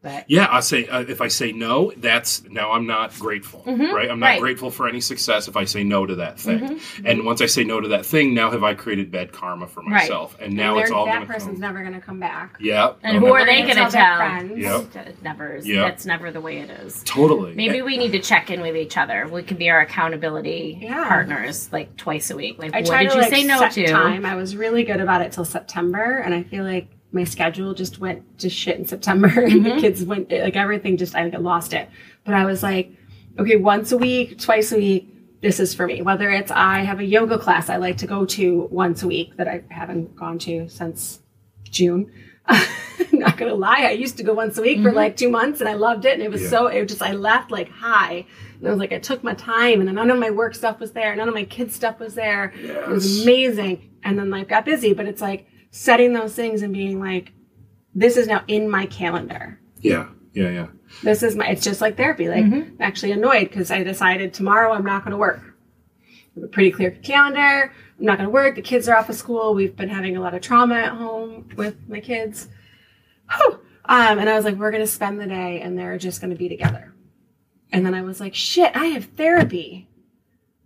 But 0.00 0.30
Yeah, 0.30 0.46
I 0.48 0.60
say 0.60 0.86
uh, 0.86 1.00
if 1.00 1.20
I 1.20 1.26
say 1.26 1.50
no, 1.50 1.92
that's 1.96 2.44
now 2.44 2.70
I'm 2.70 2.86
not 2.86 3.12
grateful, 3.18 3.64
right? 3.66 4.08
I'm 4.08 4.20
not 4.20 4.26
right. 4.26 4.40
grateful 4.40 4.70
for 4.70 4.88
any 4.88 5.00
success 5.00 5.48
if 5.48 5.56
I 5.56 5.64
say 5.64 5.82
no 5.82 6.06
to 6.06 6.14
that 6.16 6.38
thing. 6.38 6.78
And 7.04 7.24
once 7.26 7.40
I 7.40 7.46
say 7.46 7.64
no 7.64 7.80
to 7.80 7.88
that 7.88 8.06
thing, 8.06 8.32
now 8.32 8.50
have 8.52 8.62
I 8.62 8.74
created 8.74 9.10
bad 9.10 9.32
karma 9.32 9.66
for 9.66 9.82
myself? 9.82 10.36
And 10.40 10.54
now 10.54 10.72
And 10.74 10.80
it's 10.82 10.90
they're- 10.90 10.96
all 10.96 11.06
that 11.06 11.14
going 11.16 11.26
to 11.26 11.32
person's 11.32 11.52
come. 11.54 11.60
never 11.60 11.80
going 11.80 11.94
to 11.94 12.00
come 12.00 12.20
back. 12.20 12.56
Yeah. 12.60 12.92
and 13.02 13.16
I'll 13.16 13.20
who 13.24 13.32
are 13.34 13.44
they 13.44 13.62
going 13.62 13.70
to 13.70 13.74
their 13.74 13.90
tell? 13.90 14.16
friends. 14.18 14.56
Yep. 14.56 14.92
That 14.92 15.22
never 15.24 15.56
is. 15.56 15.66
Yep. 15.66 15.84
That's 15.88 16.06
never 16.06 16.30
the 16.30 16.40
way 16.40 16.58
it 16.58 16.70
is. 16.70 17.02
Totally. 17.04 17.54
Maybe 17.56 17.82
we 17.82 17.96
need 17.96 18.12
to 18.12 18.20
check 18.20 18.50
in 18.52 18.60
with 18.60 18.76
each 18.76 18.96
other. 18.96 19.26
We 19.26 19.42
can 19.42 19.56
be 19.56 19.68
our 19.68 19.80
accountability 19.80 20.78
Yeah. 20.80 21.08
partners 21.08 21.72
like 21.72 21.96
twice 21.96 22.30
a 22.30 22.36
week. 22.36 22.58
Like 22.58 22.72
I 22.72 22.82
what 22.82 22.98
did 23.00 23.10
to 23.10 23.14
you 23.16 23.20
like 23.22 23.30
say 23.30 23.42
no 23.42 23.58
set 23.58 23.72
to? 23.72 23.86
time. 23.88 24.24
I 24.24 24.36
was 24.36 24.54
really 24.54 24.84
good 24.84 25.00
about 25.00 25.22
it 25.22 25.32
till 25.32 25.44
September, 25.44 26.18
and 26.18 26.32
I 26.34 26.44
feel 26.44 26.62
like 26.62 26.86
my 27.12 27.24
schedule 27.24 27.74
just 27.74 27.98
went 27.98 28.38
to 28.40 28.50
shit 28.50 28.78
in 28.78 28.86
September. 28.86 29.28
and 29.36 29.64
the 29.64 29.70
mm-hmm. 29.70 29.78
kids 29.78 30.04
went 30.04 30.30
like 30.30 30.56
everything 30.56 30.96
just 30.96 31.14
I 31.14 31.26
lost 31.28 31.72
it. 31.72 31.88
But 32.24 32.34
I 32.34 32.44
was 32.44 32.62
like, 32.62 32.92
okay, 33.38 33.56
once 33.56 33.92
a 33.92 33.98
week, 33.98 34.38
twice 34.38 34.72
a 34.72 34.76
week. 34.76 35.14
This 35.40 35.60
is 35.60 35.72
for 35.72 35.86
me. 35.86 36.02
Whether 36.02 36.30
it's 36.30 36.50
I 36.50 36.80
have 36.80 36.98
a 36.98 37.04
yoga 37.04 37.38
class 37.38 37.68
I 37.68 37.76
like 37.76 37.98
to 37.98 38.08
go 38.08 38.26
to 38.26 38.68
once 38.72 39.04
a 39.04 39.06
week 39.06 39.36
that 39.36 39.46
I 39.46 39.62
haven't 39.70 40.16
gone 40.16 40.40
to 40.40 40.68
since 40.68 41.20
June. 41.62 42.12
not 43.12 43.36
gonna 43.36 43.54
lie, 43.54 43.82
I 43.82 43.90
used 43.90 44.16
to 44.16 44.22
go 44.22 44.32
once 44.32 44.58
a 44.58 44.62
week 44.62 44.78
for 44.78 44.88
mm-hmm. 44.88 44.96
like 44.96 45.16
two 45.16 45.30
months 45.30 45.60
and 45.60 45.68
I 45.68 45.74
loved 45.74 46.04
it. 46.04 46.14
And 46.14 46.22
it 46.22 46.30
was 46.30 46.42
Yeah. 46.42 46.48
so 46.48 46.66
it 46.66 46.80
was 46.80 46.90
just 46.90 47.02
I 47.02 47.12
left 47.12 47.50
like 47.50 47.70
high. 47.70 48.26
And 48.58 48.66
I 48.66 48.70
was 48.70 48.80
like, 48.80 48.92
I 48.92 48.98
took 48.98 49.22
my 49.22 49.34
time 49.34 49.80
and 49.80 49.94
none 49.94 50.10
of 50.10 50.18
my 50.18 50.30
work 50.30 50.54
stuff 50.54 50.80
was 50.80 50.92
there, 50.92 51.14
none 51.14 51.28
of 51.28 51.34
my 51.34 51.44
kids 51.44 51.74
stuff 51.74 52.00
was 52.00 52.14
there. 52.14 52.52
It 52.56 52.88
was 52.88 53.22
amazing. 53.22 53.90
And 54.02 54.18
then 54.18 54.30
life 54.30 54.48
got 54.48 54.64
busy, 54.64 54.92
but 54.92 55.06
it's 55.06 55.22
like 55.22 55.46
setting 55.78 56.12
those 56.12 56.34
things 56.34 56.62
and 56.62 56.72
being 56.72 57.00
like, 57.00 57.32
this 57.94 58.16
is 58.16 58.26
now 58.26 58.42
in 58.48 58.68
my 58.68 58.86
calendar. 58.86 59.60
Yeah. 59.80 60.08
Yeah. 60.32 60.50
Yeah. 60.50 60.66
This 61.02 61.22
is 61.22 61.36
my 61.36 61.48
it's 61.48 61.62
just 61.64 61.80
like 61.80 61.96
therapy. 61.96 62.28
Like 62.28 62.44
I'm 62.44 62.76
actually 62.80 63.12
annoyed 63.12 63.48
because 63.48 63.70
I 63.70 63.82
decided 63.82 64.32
tomorrow 64.34 64.72
I'm 64.72 64.84
not 64.84 65.04
gonna 65.04 65.16
work. 65.16 65.40
I 66.02 66.40
have 66.40 66.44
a 66.44 66.48
pretty 66.48 66.70
clear 66.70 66.90
calendar. 66.90 67.72
I'm 67.98 68.04
not 68.04 68.18
going 68.18 68.28
to 68.28 68.32
work. 68.32 68.54
The 68.54 68.62
kids 68.62 68.88
are 68.88 68.96
off 68.96 69.08
of 69.08 69.16
school. 69.16 69.54
We've 69.54 69.74
been 69.74 69.88
having 69.88 70.16
a 70.16 70.20
lot 70.20 70.34
of 70.34 70.40
trauma 70.40 70.76
at 70.76 70.92
home 70.92 71.48
with 71.56 71.76
my 71.88 71.98
kids. 72.00 72.48
Whew. 73.34 73.60
Um, 73.84 74.18
and 74.18 74.28
I 74.28 74.36
was 74.36 74.44
like, 74.44 74.54
we're 74.54 74.70
going 74.70 74.82
to 74.82 74.86
spend 74.86 75.20
the 75.20 75.26
day 75.26 75.60
and 75.60 75.76
they're 75.76 75.98
just 75.98 76.20
going 76.20 76.30
to 76.30 76.36
be 76.36 76.48
together. 76.48 76.94
And 77.72 77.84
then 77.84 77.94
I 77.94 78.02
was 78.02 78.20
like, 78.20 78.34
shit, 78.34 78.76
I 78.76 78.86
have 78.86 79.06
therapy. 79.06 79.88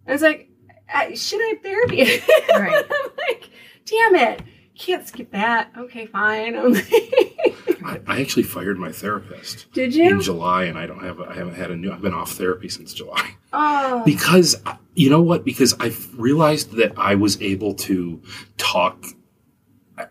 I 0.06 0.12
was 0.12 0.20
like, 0.22 0.50
I, 0.92 1.14
should 1.14 1.40
I 1.40 1.54
have 1.54 1.62
therapy? 1.62 2.22
Right. 2.54 2.84
I'm 2.90 3.10
like, 3.28 3.50
damn 3.86 4.14
it. 4.16 4.42
Can't 4.78 5.06
skip 5.06 5.30
that. 5.32 5.70
Okay, 5.76 6.06
fine. 6.06 6.56
I, 6.56 8.00
I 8.06 8.20
actually 8.20 8.44
fired 8.44 8.78
my 8.78 8.90
therapist 8.90 9.70
Did 9.72 9.94
you 9.94 10.10
in? 10.10 10.20
July, 10.20 10.64
and 10.64 10.78
I 10.78 10.86
don't 10.86 11.02
have. 11.02 11.20
I 11.20 11.34
haven't 11.34 11.54
had 11.54 11.70
a 11.70 11.76
new. 11.76 11.92
I've 11.92 12.00
been 12.00 12.14
off 12.14 12.32
therapy 12.32 12.68
since 12.68 12.94
July. 12.94 13.36
Oh, 13.52 14.02
because 14.06 14.56
you 14.94 15.10
know 15.10 15.20
what 15.20 15.44
because 15.44 15.74
I've 15.78 16.18
realized 16.18 16.72
that 16.72 16.98
i 16.98 17.14
was 17.14 17.40
able 17.42 17.74
to 17.74 18.22
talk 18.56 19.04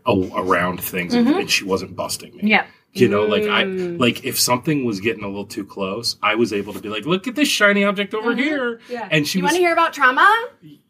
around 0.06 0.82
things, 0.82 1.14
and, 1.14 1.28
and 1.28 1.50
she 1.50 1.66
wasn't 1.66 1.96
busting 1.96 2.36
me. 2.36 2.44
Yeah. 2.44 2.68
You 2.94 3.08
know, 3.08 3.24
like 3.26 3.44
I 3.44 3.64
Mm. 3.64 4.00
like 4.00 4.26
if 4.26 4.38
something 4.38 4.84
was 4.84 5.00
getting 5.00 5.24
a 5.24 5.28
little 5.28 5.46
too 5.46 5.64
close, 5.64 6.18
I 6.22 6.36
was 6.36 6.52
able 6.52 6.74
to 6.74 6.80
be 6.80 6.90
like, 6.90 7.06
"Look 7.06 7.26
at 7.26 7.36
this 7.36 7.48
shiny 7.48 7.86
object 7.86 8.14
over 8.14 8.36
here," 8.36 8.80
Mm-hmm. 8.84 8.92
Yeah. 8.94 9.08
and 9.10 9.26
she 9.26 9.40
you 9.40 9.44
want 9.46 9.56
to 9.56 9.62
hear 9.62 9.72
about 9.72 9.94
trauma? 9.94 10.28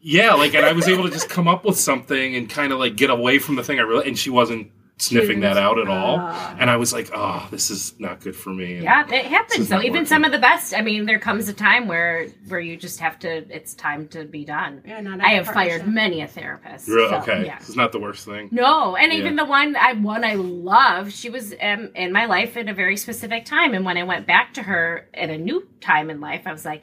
yeah, 0.00 0.34
like, 0.34 0.52
and 0.54 0.66
I 0.66 0.72
was 0.72 0.88
able 0.88 1.04
to 1.04 1.10
just 1.10 1.28
come 1.28 1.46
up 1.46 1.64
with 1.64 1.78
something 1.78 2.34
and 2.34 2.48
kind 2.48 2.72
of 2.72 2.80
like 2.80 2.96
get 2.96 3.10
away 3.10 3.38
from 3.38 3.54
the 3.54 3.62
thing 3.62 3.78
I 3.78 3.82
really, 3.82 4.08
and 4.08 4.18
she 4.18 4.30
wasn't 4.30 4.70
sniffing 5.02 5.40
that 5.40 5.56
out 5.56 5.78
at 5.78 5.88
all, 5.88 6.18
Ah. 6.20 6.56
and 6.58 6.70
I 6.70 6.76
was 6.76 6.92
like, 6.92 7.10
"Oh, 7.14 7.46
this 7.50 7.70
is 7.70 7.94
not 7.98 8.20
good 8.20 8.36
for 8.36 8.50
me." 8.50 8.74
And 8.74 8.84
Yeah, 8.84 9.06
it 9.10 9.26
happens 9.26 9.60
is 9.60 9.68
though. 9.68 9.78
Even 9.80 9.92
working. 9.92 10.06
some 10.06 10.24
of 10.24 10.32
the 10.32 10.38
best. 10.38 10.74
I 10.74 10.80
mean, 10.82 11.06
there 11.06 11.18
comes 11.18 11.48
a 11.48 11.52
time 11.52 11.88
where 11.88 12.28
where 12.48 12.60
you 12.60 12.76
just 12.76 13.00
have 13.00 13.18
to. 13.20 13.28
It's 13.54 13.74
time 13.74 14.08
to 14.08 14.24
be 14.24 14.44
done. 14.44 14.82
Yeah, 14.86 15.00
not 15.00 15.20
I 15.20 15.30
have 15.30 15.46
fired 15.48 15.86
many 15.86 16.20
a 16.22 16.26
therapist. 16.28 16.88
Really? 16.88 17.10
so, 17.10 17.16
okay, 17.16 17.44
Yeah. 17.46 17.58
this 17.58 17.68
is 17.68 17.76
not 17.76 17.92
the 17.92 17.98
worst 18.00 18.24
thing. 18.26 18.48
No, 18.52 18.96
and 18.96 19.12
Yeah. 19.12 19.18
even 19.18 19.36
the 19.36 19.44
one 19.44 19.76
I 19.76 19.92
one 19.94 20.24
I 20.24 20.34
love, 20.34 21.12
she 21.12 21.28
was 21.30 21.54
um, 21.60 21.90
in 21.94 22.12
my 22.12 22.26
life 22.26 22.56
at 22.56 22.68
a 22.68 22.74
very 22.74 22.96
specific 22.96 23.44
time, 23.44 23.74
and 23.74 23.84
when 23.84 23.96
I 23.96 24.04
went 24.04 24.26
back 24.26 24.54
to 24.54 24.62
her 24.62 25.08
at 25.14 25.30
a 25.30 25.38
new 25.38 25.66
time 25.80 26.10
in 26.10 26.20
life, 26.20 26.42
I 26.46 26.52
was 26.52 26.64
like, 26.64 26.82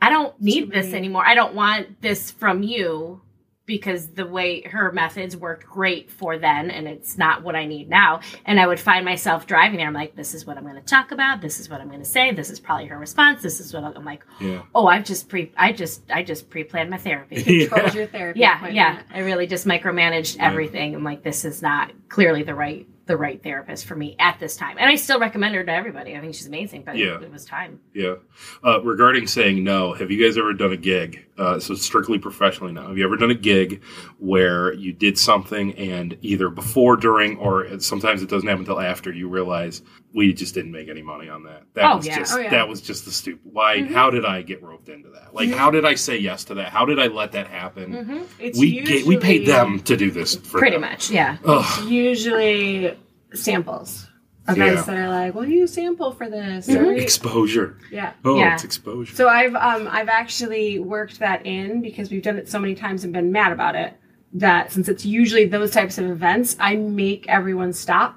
I 0.00 0.10
don't 0.10 0.34
need 0.40 0.70
this 0.72 0.92
anymore. 0.94 1.24
I 1.24 1.34
don't 1.34 1.54
want 1.54 2.00
this 2.02 2.30
from 2.30 2.62
you 2.62 3.20
because 3.72 4.08
the 4.08 4.26
way 4.26 4.60
her 4.60 4.92
methods 4.92 5.34
worked 5.34 5.64
great 5.64 6.10
for 6.10 6.36
then, 6.36 6.70
and 6.70 6.86
it's 6.86 7.16
not 7.16 7.42
what 7.42 7.56
I 7.56 7.64
need 7.64 7.88
now. 7.88 8.20
And 8.44 8.60
I 8.60 8.66
would 8.66 8.78
find 8.78 9.02
myself 9.02 9.46
driving 9.46 9.78
there. 9.78 9.86
I'm 9.86 9.94
like, 9.94 10.14
this 10.14 10.34
is 10.34 10.44
what 10.44 10.58
I'm 10.58 10.64
going 10.64 10.74
to 10.74 10.82
talk 10.82 11.10
about. 11.10 11.40
This 11.40 11.58
is 11.58 11.70
what 11.70 11.80
I'm 11.80 11.88
going 11.88 12.02
to 12.02 12.04
say. 12.04 12.32
This 12.32 12.50
is 12.50 12.60
probably 12.60 12.84
her 12.88 12.98
response. 12.98 13.40
This 13.40 13.60
is 13.60 13.72
what 13.72 13.82
I'm 13.82 14.04
like. 14.04 14.26
Yeah. 14.42 14.60
Oh, 14.74 14.88
I've 14.88 15.06
just 15.06 15.30
pre, 15.30 15.52
I 15.56 15.72
just, 15.72 16.02
I 16.10 16.22
just 16.22 16.50
pre-planned 16.50 16.90
my 16.90 16.98
therapy. 16.98 17.66
Controls 17.66 17.94
your 17.94 18.08
therapy. 18.08 18.40
Yeah, 18.40 18.56
appointment. 18.58 18.74
yeah. 18.74 19.02
I 19.10 19.20
really 19.20 19.46
just 19.46 19.66
micromanaged 19.66 20.36
everything. 20.38 20.94
I'm 20.94 21.02
like, 21.02 21.22
this 21.22 21.46
is 21.46 21.62
not 21.62 21.92
clearly 22.10 22.42
the 22.42 22.54
right 22.54 22.86
the 23.06 23.16
right 23.16 23.42
therapist 23.42 23.86
for 23.86 23.96
me 23.96 24.14
at 24.18 24.38
this 24.38 24.56
time. 24.56 24.76
And 24.78 24.88
I 24.88 24.94
still 24.94 25.18
recommend 25.18 25.54
her 25.56 25.64
to 25.64 25.72
everybody. 25.72 26.16
I 26.16 26.20
think 26.20 26.34
she's 26.34 26.46
amazing, 26.46 26.84
but 26.84 26.96
Yeah. 26.96 27.20
it 27.20 27.32
was 27.32 27.44
time. 27.44 27.80
Yeah. 27.92 28.14
Uh, 28.64 28.80
regarding 28.82 29.26
saying 29.26 29.64
no, 29.64 29.92
have 29.92 30.10
you 30.10 30.24
guys 30.24 30.38
ever 30.38 30.52
done 30.52 30.72
a 30.72 30.76
gig? 30.76 31.26
Uh, 31.36 31.58
so 31.58 31.74
strictly 31.74 32.18
professionally 32.18 32.72
now. 32.72 32.86
Have 32.86 32.96
you 32.98 33.04
ever 33.04 33.16
done 33.16 33.30
a 33.30 33.34
gig 33.34 33.82
where 34.18 34.72
you 34.74 34.92
did 34.92 35.18
something 35.18 35.72
and 35.74 36.16
either 36.20 36.48
before, 36.48 36.96
during, 36.96 37.36
or 37.38 37.80
sometimes 37.80 38.22
it 38.22 38.28
doesn't 38.28 38.48
happen 38.48 38.60
until 38.62 38.80
after 38.80 39.12
you 39.12 39.28
realize 39.28 39.82
we 40.14 40.32
just 40.34 40.54
didn't 40.54 40.72
make 40.72 40.88
any 40.88 41.02
money 41.02 41.28
on 41.28 41.42
that. 41.44 41.62
That 41.74 41.90
Oh, 41.90 41.96
was 41.96 42.06
yeah. 42.06 42.18
just 42.18 42.34
Oh, 42.34 42.38
yeah. 42.38 42.50
that 42.50 42.68
was 42.68 42.80
just 42.80 43.04
the 43.06 43.10
stupid. 43.10 43.40
Why? 43.44 43.82
How 43.84 44.10
did 44.10 44.24
I 44.26 44.42
get 44.42 44.62
roped 44.62 44.88
into 44.88 45.08
that? 45.10 45.34
Like, 45.34 45.50
how 45.50 45.70
did 45.70 45.84
I 45.84 45.94
say 45.94 46.18
yes 46.18 46.44
to 46.44 46.54
that? 46.54 46.68
How 46.68 46.84
did 46.84 46.98
I 46.98 47.06
let 47.06 47.32
that 47.32 47.46
happen? 47.46 48.26
It's 48.38 48.58
We 48.58 48.80
ga- 48.80 49.04
we 49.04 49.16
paid 49.16 49.46
them 49.46 49.80
to 49.80 49.96
do 49.96 50.10
this 50.10 50.36
for 50.36 50.58
Pretty 50.58 50.74
them. 50.76 50.82
much, 50.82 51.10
yeah. 51.10 51.38
Usually 52.06 52.96
samples. 53.34 54.08
Events 54.48 54.80
Yeah. 54.88 54.94
that 54.94 55.00
are 55.00 55.08
like, 55.08 55.34
will 55.36 55.46
you 55.46 55.68
sample 55.68 56.10
for 56.10 56.28
this? 56.28 56.68
Or- 56.68 56.92
Exposure. 56.94 57.78
yeah. 57.92 58.12
Oh, 58.24 58.38
Yeah. 58.38 58.54
it's 58.54 58.64
exposure. 58.64 59.14
So 59.14 59.28
I've 59.28 59.54
um 59.54 59.88
I've 59.88 60.08
actually 60.08 60.80
worked 60.80 61.20
that 61.20 61.46
in 61.46 61.80
because 61.80 62.10
we've 62.10 62.22
done 62.24 62.36
it 62.38 62.48
so 62.48 62.58
many 62.58 62.74
times 62.74 63.04
and 63.04 63.12
been 63.12 63.30
mad 63.30 63.52
about 63.52 63.76
it 63.76 63.94
that 64.34 64.72
since 64.72 64.88
it's 64.88 65.06
usually 65.06 65.44
those 65.46 65.70
types 65.70 65.96
of 65.96 66.06
events, 66.10 66.56
I 66.58 66.74
make 66.74 67.24
everyone 67.28 67.72
stop. 67.72 68.16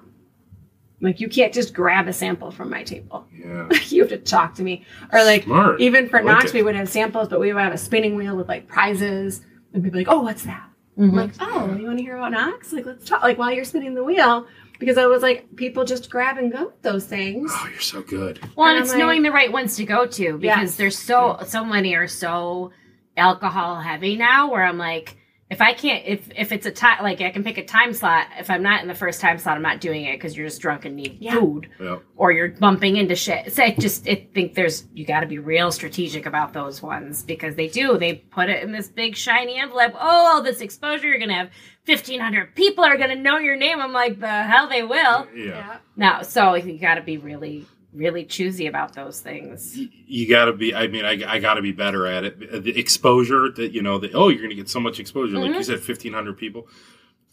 Like 1.05 1.19
you 1.19 1.29
can't 1.29 1.53
just 1.53 1.73
grab 1.73 2.07
a 2.07 2.13
sample 2.13 2.49
from 2.49 2.71
my 2.71 2.83
table. 2.83 3.27
yeah. 3.31 3.69
you 3.89 4.01
have 4.01 4.09
to 4.09 4.17
talk 4.17 4.55
to 4.55 4.63
me. 4.63 4.85
Or 5.13 5.23
like 5.23 5.43
Smart. 5.43 5.79
even 5.79 6.09
for 6.09 6.17
like 6.17 6.25
Knox, 6.25 6.45
it. 6.45 6.55
we 6.55 6.63
would 6.63 6.75
have 6.75 6.89
samples, 6.89 7.27
but 7.27 7.39
we 7.39 7.53
would 7.53 7.61
have 7.61 7.73
a 7.73 7.77
spinning 7.77 8.15
wheel 8.15 8.35
with 8.35 8.47
like 8.47 8.67
prizes, 8.67 9.41
and 9.71 9.83
people 9.83 9.99
like, 9.99 10.07
"Oh, 10.09 10.21
what's 10.21 10.43
that?" 10.43 10.67
I'm 10.97 11.09
mm-hmm. 11.09 11.15
like, 11.15 11.31
"Oh, 11.39 11.75
you 11.75 11.85
want 11.85 11.99
to 11.99 12.03
hear 12.03 12.17
about 12.17 12.31
Knox? 12.31 12.73
Like, 12.73 12.87
let's 12.87 13.07
talk." 13.07 13.21
Like 13.21 13.37
while 13.37 13.51
you're 13.51 13.65
spinning 13.65 13.93
the 13.93 14.03
wheel, 14.03 14.47
because 14.79 14.97
I 14.97 15.05
was 15.05 15.21
like, 15.21 15.55
people 15.55 15.85
just 15.85 16.09
grab 16.09 16.39
and 16.39 16.51
go 16.51 16.65
with 16.65 16.81
those 16.81 17.05
things. 17.05 17.51
Oh, 17.53 17.67
you're 17.69 17.79
so 17.79 18.01
good. 18.01 18.39
Well, 18.55 18.67
and 18.67 18.77
And 18.77 18.83
it's 18.83 18.93
like- 18.93 18.99
knowing 18.99 19.21
the 19.21 19.31
right 19.31 19.51
ones 19.51 19.75
to 19.77 19.85
go 19.85 20.07
to 20.07 20.37
because 20.39 20.71
Yes. 20.71 20.75
there's 20.75 20.97
so 20.97 21.37
so 21.45 21.63
many 21.63 21.93
are 21.95 22.07
so 22.07 22.71
alcohol 23.15 23.79
heavy 23.79 24.15
now 24.15 24.51
where 24.51 24.63
I'm 24.63 24.79
like 24.79 25.17
if 25.49 25.61
I 25.61 25.73
can't 25.73 26.03
if 26.07 26.27
if 26.35 26.51
it's 26.51 26.65
a 26.65 26.71
time 26.71 27.03
like 27.03 27.21
I 27.21 27.29
can 27.29 27.43
pick 27.43 27.57
a 27.59 27.63
time 27.65 27.93
slot 27.93 28.27
if 28.39 28.49
I'm 28.49 28.63
not 28.63 28.81
in 28.81 28.87
the 28.87 28.95
first 28.95 29.21
time 29.21 29.37
slot 29.37 29.55
I'm 29.57 29.61
not 29.61 29.79
doing 29.79 30.05
it 30.05 30.13
because 30.17 30.35
you're 30.35 30.47
just 30.47 30.59
drunk 30.61 30.85
and 30.85 30.95
need 30.95 31.17
Yeah. 31.19 31.33
food 31.35 31.69
Yeah. 31.79 31.97
or 32.15 32.31
you're 32.31 32.49
bumping 32.49 32.95
into 32.97 33.15
shit. 33.15 33.53
So 33.53 33.63
I 33.63 33.71
just 33.71 34.07
I 34.09 34.27
think 34.33 34.55
there's 34.55 34.85
you 34.93 35.05
got 35.05 35.19
to 35.19 35.27
be 35.27 35.37
real 35.37 35.71
strategic 35.71 36.25
about 36.25 36.53
those 36.53 36.81
ones 36.81 37.21
because 37.21 37.55
they 37.55 37.67
do 37.67 37.97
they 37.99 38.15
put 38.15 38.49
it 38.49 38.63
in 38.63 38.71
this 38.71 38.87
big 38.87 39.15
shiny 39.15 39.59
envelope. 39.59 39.93
Oh, 39.95 39.99
all 40.33 40.41
this 40.41 40.61
exposure 40.61 41.07
you're 41.07 41.19
gonna 41.19 41.33
have 41.35 41.51
fifteen 41.83 42.19
hundred 42.19 42.55
people 42.55 42.83
are 42.83 42.97
gonna 42.97 43.15
know 43.15 43.37
your 43.37 43.55
name. 43.55 43.79
I'm 43.79 43.93
like 43.93 44.19
the 44.19 44.43
hell 44.43 44.67
they 44.67 44.81
will. 44.81 45.27
Yeah. 45.35 45.77
Now, 45.95 46.23
so 46.23 46.55
you 46.55 46.77
got 46.79 46.95
to 46.95 47.01
be 47.01 47.17
really 47.17 47.65
really 47.95 48.25
choosy 48.25 48.67
about 48.67 48.93
those 48.93 49.19
things. 49.19 49.77
you 49.77 50.27
got 50.27 50.45
to 50.45 50.53
be 50.53 50.73
i 50.75 50.87
mean 50.87 51.05
i, 51.05 51.11
I 51.25 51.39
got 51.39 51.55
to 51.55 51.61
be 51.61 51.71
better 51.71 52.05
at 52.05 52.23
it. 52.23 52.63
The 52.63 52.77
exposure 52.79 53.49
that 53.51 53.71
you 53.71 53.81
know 53.81 53.97
the, 53.97 54.11
oh 54.13 54.29
you're 54.29 54.39
going 54.39 54.49
to 54.49 54.55
get 54.55 54.69
so 54.69 54.79
much 54.79 54.99
exposure 54.99 55.37
like 55.37 55.47
you 55.47 55.53
mm-hmm. 55.53 55.63
said 55.63 55.79
1500 55.79 56.37
people. 56.37 56.67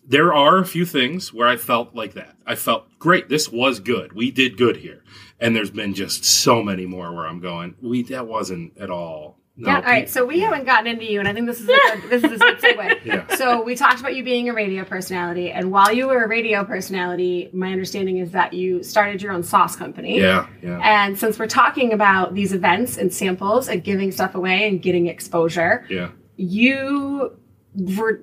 There 0.05 0.35
are 0.35 0.59
a 0.59 0.65
few 0.65 0.85
things 0.85 1.33
where 1.33 1.49
i 1.49 1.57
felt 1.57 1.95
like 1.95 2.15
that. 2.15 2.37
I 2.47 2.55
felt 2.55 2.99
great 2.99 3.29
this 3.29 3.49
was 3.51 3.81
good. 3.81 4.13
We 4.13 4.31
did 4.31 4.57
good 4.57 4.79
here. 4.79 5.03
And 5.41 5.57
there's 5.57 5.73
been 5.73 5.93
just 5.95 6.25
so 6.25 6.63
many 6.63 6.87
more 6.87 7.13
where 7.13 7.27
i'm 7.27 7.41
going 7.41 7.75
we 7.81 8.03
that 8.05 8.27
wasn't 8.27 8.77
at 8.79 8.91
all 8.91 9.39
no, 9.55 9.69
yeah. 9.69 9.77
All 9.77 9.83
right. 9.83 10.09
So 10.09 10.25
we 10.25 10.41
haven't 10.41 10.65
gotten 10.65 10.87
into 10.87 11.05
you, 11.05 11.19
and 11.19 11.29
I 11.29 11.35
think 11.35 11.47
this 11.47 11.61
is 11.61 11.69
a 11.69 11.77
good, 11.77 12.11
this 12.11 12.25
is 12.25 12.33
a 12.33 12.39
good 12.39 12.59
segue. 12.59 13.01
Yeah. 13.05 13.27
So 13.37 13.63
we 13.63 13.75
talked 13.75 14.01
about 14.01 14.15
you 14.15 14.23
being 14.23 14.49
a 14.49 14.53
radio 14.55 14.85
personality, 14.85 15.51
and 15.51 15.71
while 15.71 15.93
you 15.93 16.07
were 16.07 16.25
a 16.25 16.29
radio 16.29 16.65
personality, 16.65 17.51
my 17.53 17.71
understanding 17.73 18.19
is 18.19 18.31
that 18.31 18.53
you 18.55 18.83
started 18.83 19.21
your 19.21 19.33
own 19.33 19.43
sauce 19.43 19.77
company. 19.77 20.19
yeah 20.21 20.47
yeah 20.63 20.79
And 20.83 21.19
since 21.19 21.39
we're 21.39 21.49
talking 21.49 21.93
about 21.93 22.35
these 22.35 22.53
events 22.53 22.97
and 22.97 23.13
samples 23.13 23.69
and 23.69 23.83
giving 23.83 24.13
stuff 24.13 24.35
away 24.35 24.69
and 24.69 24.81
getting 24.81 25.09
exposure, 25.09 25.85
yeah 25.91 26.11
you 26.37 27.37
were 27.75 28.23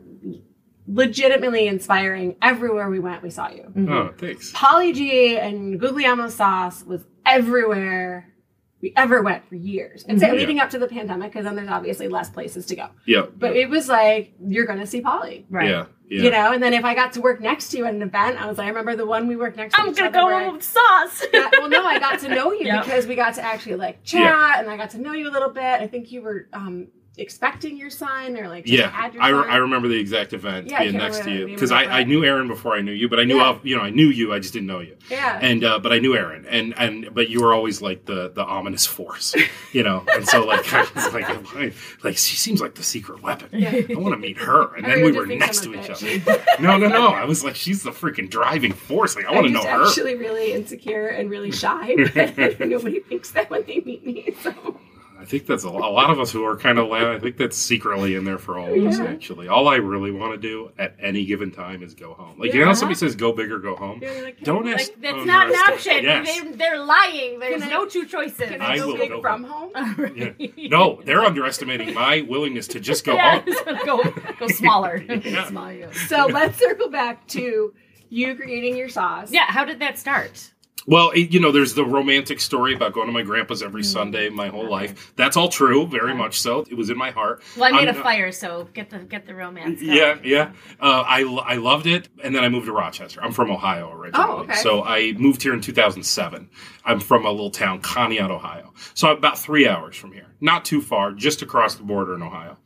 legitimately 0.87 1.67
inspiring. 1.67 2.35
Everywhere 2.41 2.89
we 2.89 2.99
went, 2.99 3.21
we 3.21 3.29
saw 3.29 3.49
you. 3.49 3.65
oh 3.67 3.79
mm-hmm. 3.79 4.17
thanks 4.17 4.51
Pauly 4.53 4.93
G 4.95 5.37
and 5.37 5.79
Guglielmo 5.79 6.29
sauce 6.29 6.83
was 6.83 7.03
everywhere 7.25 8.33
we 8.81 8.93
ever 8.95 9.21
went 9.21 9.47
for 9.49 9.55
years. 9.55 10.03
And 10.07 10.19
so 10.19 10.27
leading 10.31 10.59
up 10.59 10.69
to 10.69 10.79
the 10.79 10.87
pandemic, 10.87 11.31
because 11.31 11.43
then 11.45 11.55
there's 11.55 11.67
obviously 11.69 12.07
less 12.07 12.29
places 12.29 12.65
to 12.67 12.75
go. 12.75 12.87
yeah 13.05 13.23
But 13.37 13.55
it 13.55 13.69
was 13.69 13.89
like, 13.89 14.33
you're 14.45 14.65
going 14.65 14.79
to 14.79 14.87
see 14.87 15.01
Pauly. 15.01 15.43
Right. 15.49 15.69
yeah 15.69 15.85
yeah 16.09 16.23
You 16.23 16.31
know, 16.31 16.51
and 16.53 16.63
then 16.63 16.73
if 16.73 16.85
I 16.85 16.95
got 16.95 17.13
to 17.13 17.21
work 17.21 17.41
next 17.41 17.69
to 17.71 17.77
you 17.77 17.85
at 17.85 17.93
an 17.93 18.01
event, 18.01 18.41
I 18.41 18.47
was 18.47 18.57
like, 18.57 18.65
I 18.65 18.69
remember 18.69 18.95
the 18.95 19.05
one 19.05 19.27
we 19.27 19.35
worked 19.35 19.57
next 19.57 19.75
to. 19.75 19.81
I'm 19.81 19.93
gonna 19.93 20.09
go 20.11 20.25
where 20.27 20.45
home 20.45 20.55
with 20.55 20.63
sauce. 20.63 21.25
yeah, 21.33 21.49
well, 21.59 21.69
no, 21.69 21.83
I 21.85 21.99
got 21.99 22.19
to 22.21 22.29
know 22.29 22.51
you 22.53 22.65
Yep. 22.67 22.85
because 22.85 23.05
we 23.05 23.15
got 23.15 23.35
to 23.35 23.41
actually 23.43 23.75
like 23.75 24.03
chat, 24.03 24.21
Yeah. 24.21 24.59
and 24.59 24.69
I 24.69 24.77
got 24.77 24.91
to 24.91 24.97
know 24.97 25.11
you 25.13 25.29
a 25.29 25.33
little 25.33 25.49
bit. 25.49 25.63
I 25.63 25.87
think 25.87 26.11
you 26.11 26.21
were 26.21 26.47
um, 26.53 26.87
expecting 27.19 27.77
your 27.77 27.89
son, 27.89 28.37
or 28.37 28.47
like 28.47 28.67
Yeah, 28.67 28.91
I, 29.19 29.29
re-. 29.29 29.47
I 29.49 29.57
remember 29.57 29.87
the 29.87 29.99
exact 29.99 30.33
event 30.33 30.67
Yeah, 30.69 30.79
being 30.83 30.97
next 30.97 31.23
to 31.23 31.31
you 31.31 31.47
because 31.47 31.71
I, 31.71 31.83
I 31.85 32.03
knew 32.03 32.23
Aaron 32.23 32.47
before 32.47 32.75
I 32.75 32.81
knew 32.81 32.91
you, 32.91 33.09
but 33.09 33.19
I 33.19 33.23
knew 33.25 33.37
Yeah. 33.37 33.59
you 33.63 33.75
know 33.75 33.83
I 33.83 33.89
knew 33.89 34.07
you, 34.07 34.33
I 34.33 34.39
just 34.39 34.53
didn't 34.53 34.67
know 34.67 34.79
you. 34.79 34.95
Yeah. 35.09 35.39
and 35.41 35.63
uh, 35.63 35.79
but 35.79 35.91
I 35.93 35.99
knew 35.99 36.15
Aaron, 36.15 36.45
and 36.47 36.73
and 36.77 37.13
but 37.13 37.29
you 37.29 37.41
were 37.41 37.53
always 37.53 37.81
like 37.81 38.05
the 38.05 38.29
the 38.29 38.43
ominous 38.43 38.85
force, 38.85 39.35
you 39.73 39.83
know, 39.83 40.03
and 40.13 40.27
so 40.27 40.45
like 40.45 40.71
I 40.73 40.81
was 40.95 41.13
like 41.13 41.53
like, 41.55 41.73
like 42.03 42.17
she 42.17 42.35
seems 42.35 42.61
like 42.61 42.75
the 42.75 42.83
secret 42.83 43.21
weapon. 43.21 43.49
I 43.53 43.85
want 43.95 44.13
to 44.13 44.17
meet 44.17 44.37
her, 44.37 44.75
and 44.75 44.85
then 44.85 45.03
we 45.03 45.11
were 45.11 45.25
next 45.25 45.63
to 45.63 45.73
each 45.73 45.89
other. 45.89 46.41
No, 46.59 46.77
no, 46.77 46.87
no. 46.87 47.07
I 47.09 47.25
was 47.25 47.43
like, 47.43 47.55
she's 47.55 47.83
the 47.83 47.91
freaking 47.91 48.29
driving 48.29 48.71
force. 48.73 49.15
Like 49.15 49.25
I 49.25 49.31
want 49.33 49.47
to 49.47 49.53
know 49.53 49.63
her. 49.63 49.85
actually 49.85 50.15
really 50.15 50.53
insecure 50.53 51.07
and 51.07 51.29
really 51.29 51.51
shy. 51.51 51.95
but 52.13 52.59
Nobody 52.67 52.99
thinks 53.01 53.31
that 53.31 53.49
when 53.49 53.63
they 53.65 53.79
meet 53.81 54.05
me. 54.05 54.33
So 54.41 54.79
I 55.19 55.25
think 55.25 55.45
that's 55.45 55.65
a, 55.65 55.69
lot- 55.69 55.89
a 55.89 55.91
lot 55.91 56.09
of 56.09 56.19
us 56.19 56.31
who 56.31 56.45
are 56.45 56.55
kind 56.55 56.79
of 56.79 56.87
loud. 56.87 57.15
I 57.15 57.19
think 57.19 57.35
that's 57.35 57.57
secretly 57.57 58.15
in 58.15 58.23
there 58.23 58.37
for 58.37 58.57
all 58.57 58.73
of 58.73 58.85
us. 58.85 58.99
Yeah. 58.99 59.05
Actually, 59.05 59.49
all 59.49 59.67
I 59.67 59.75
really 59.75 60.11
want 60.11 60.31
to 60.33 60.37
do 60.37 60.71
at 60.77 60.95
any 60.97 61.25
given 61.25 61.51
time 61.51 61.83
is 61.83 61.93
go 61.93 62.13
home. 62.13 62.39
Like 62.39 62.53
you 62.53 62.61
know, 62.61 62.67
how 62.67 62.73
somebody 62.73 62.97
says 62.97 63.15
go 63.15 63.33
big 63.33 63.51
or 63.51 63.59
go 63.59 63.75
home. 63.75 63.99
Like, 63.99 64.39
Don't 64.41 64.65
hey, 64.65 64.73
ask. 64.73 64.91
Like 64.91 65.01
that's 65.01 65.17
oh, 65.17 65.23
not 65.25 65.49
an 65.49 65.55
option. 65.55 66.03
Yes. 66.03 66.41
They, 66.41 66.51
they're 66.53 66.79
lying. 66.83 67.39
There's 67.39 67.63
I- 67.63 67.69
no 67.69 67.85
two 67.85 68.05
choices. 68.05 68.49
can 68.49 68.61
I 68.61 68.71
I, 68.73 68.77
go 68.77 68.87
will 68.87 68.97
big 68.97 69.09
go 69.09 69.21
from 69.21 69.43
home? 69.43 69.71
Yeah. 70.15 70.67
No, 70.69 71.01
they're 71.03 71.25
underestimating 71.25 71.93
my 71.93 72.21
willingness 72.21 72.67
to 72.69 72.79
just 72.79 73.03
go 73.03 73.13
yeah, 73.15 73.41
home. 73.41 73.77
go 73.85 74.03
go 74.39 74.47
smaller. 74.47 75.03
Small 75.47 75.71
you. 75.73 75.89
So 76.07 76.27
let's 76.27 76.57
circle 76.57 76.89
back 76.89 77.27
to 77.29 77.73
you 78.09 78.35
creating 78.35 78.77
your 78.77 78.89
sauce. 78.89 79.31
yeah, 79.31 79.45
how 79.47 79.65
did 79.65 79.79
that 79.79 79.97
start? 79.97 80.51
Well, 80.89 81.15
you 81.15 81.39
know, 81.39 81.51
there's 81.51 81.75
the 81.75 81.85
romantic 81.85 82.39
story 82.39 82.73
about 82.73 82.93
going 82.93 83.05
to 83.05 83.13
my 83.13 83.21
grandpa's 83.21 83.61
every 83.61 83.83
Mm. 83.83 83.85
Sunday 83.85 84.29
my 84.29 84.47
whole 84.47 84.67
life. 84.67 85.13
That's 85.15 85.37
all 85.37 85.47
true, 85.49 85.85
very 85.85 86.15
much 86.15 86.41
so. 86.41 86.65
It 86.69 86.73
was 86.73 86.89
in 86.89 86.97
my 86.97 87.11
heart. 87.11 87.43
Well, 87.55 87.71
I 87.71 87.77
made 87.77 87.87
I'm 87.89 87.95
a 87.95 88.01
fire, 88.03 88.31
so 88.31 88.67
get 88.73 88.89
the 88.89 88.97
get 88.99 89.27
the 89.27 89.35
romance. 89.35 89.79
going. 89.81 89.95
Yeah, 89.95 90.17
yeah. 90.23 90.51
Uh, 90.81 91.03
I, 91.05 91.21
I 91.45 91.55
loved 91.57 91.85
it, 91.85 92.09
and 92.23 92.33
then 92.33 92.43
I 92.43 92.49
moved 92.49 92.65
to 92.65 92.71
Rochester. 92.73 93.21
I'm 93.23 93.31
from 93.31 93.51
Ohio 93.51 93.91
originally, 93.91 94.25
Oh, 94.27 94.37
okay. 94.39 94.55
so 94.55 94.83
I 94.83 95.13
moved 95.13 95.43
here 95.43 95.53
in 95.53 95.61
2007. 95.61 96.49
I'm 96.83 96.99
from 96.99 97.23
a 97.25 97.29
little 97.31 97.51
town, 97.51 97.81
Conneaut, 97.81 98.31
Ohio. 98.31 98.73
So 98.95 99.09
I'm 99.09 99.17
about 99.17 99.37
three 99.37 99.67
hours 99.67 99.95
from 99.95 100.11
here, 100.11 100.25
not 100.41 100.65
too 100.65 100.81
far, 100.81 101.11
just 101.11 101.43
across 101.43 101.75
the 101.75 101.83
border 101.83 102.15
in 102.15 102.23
Ohio. 102.23 102.57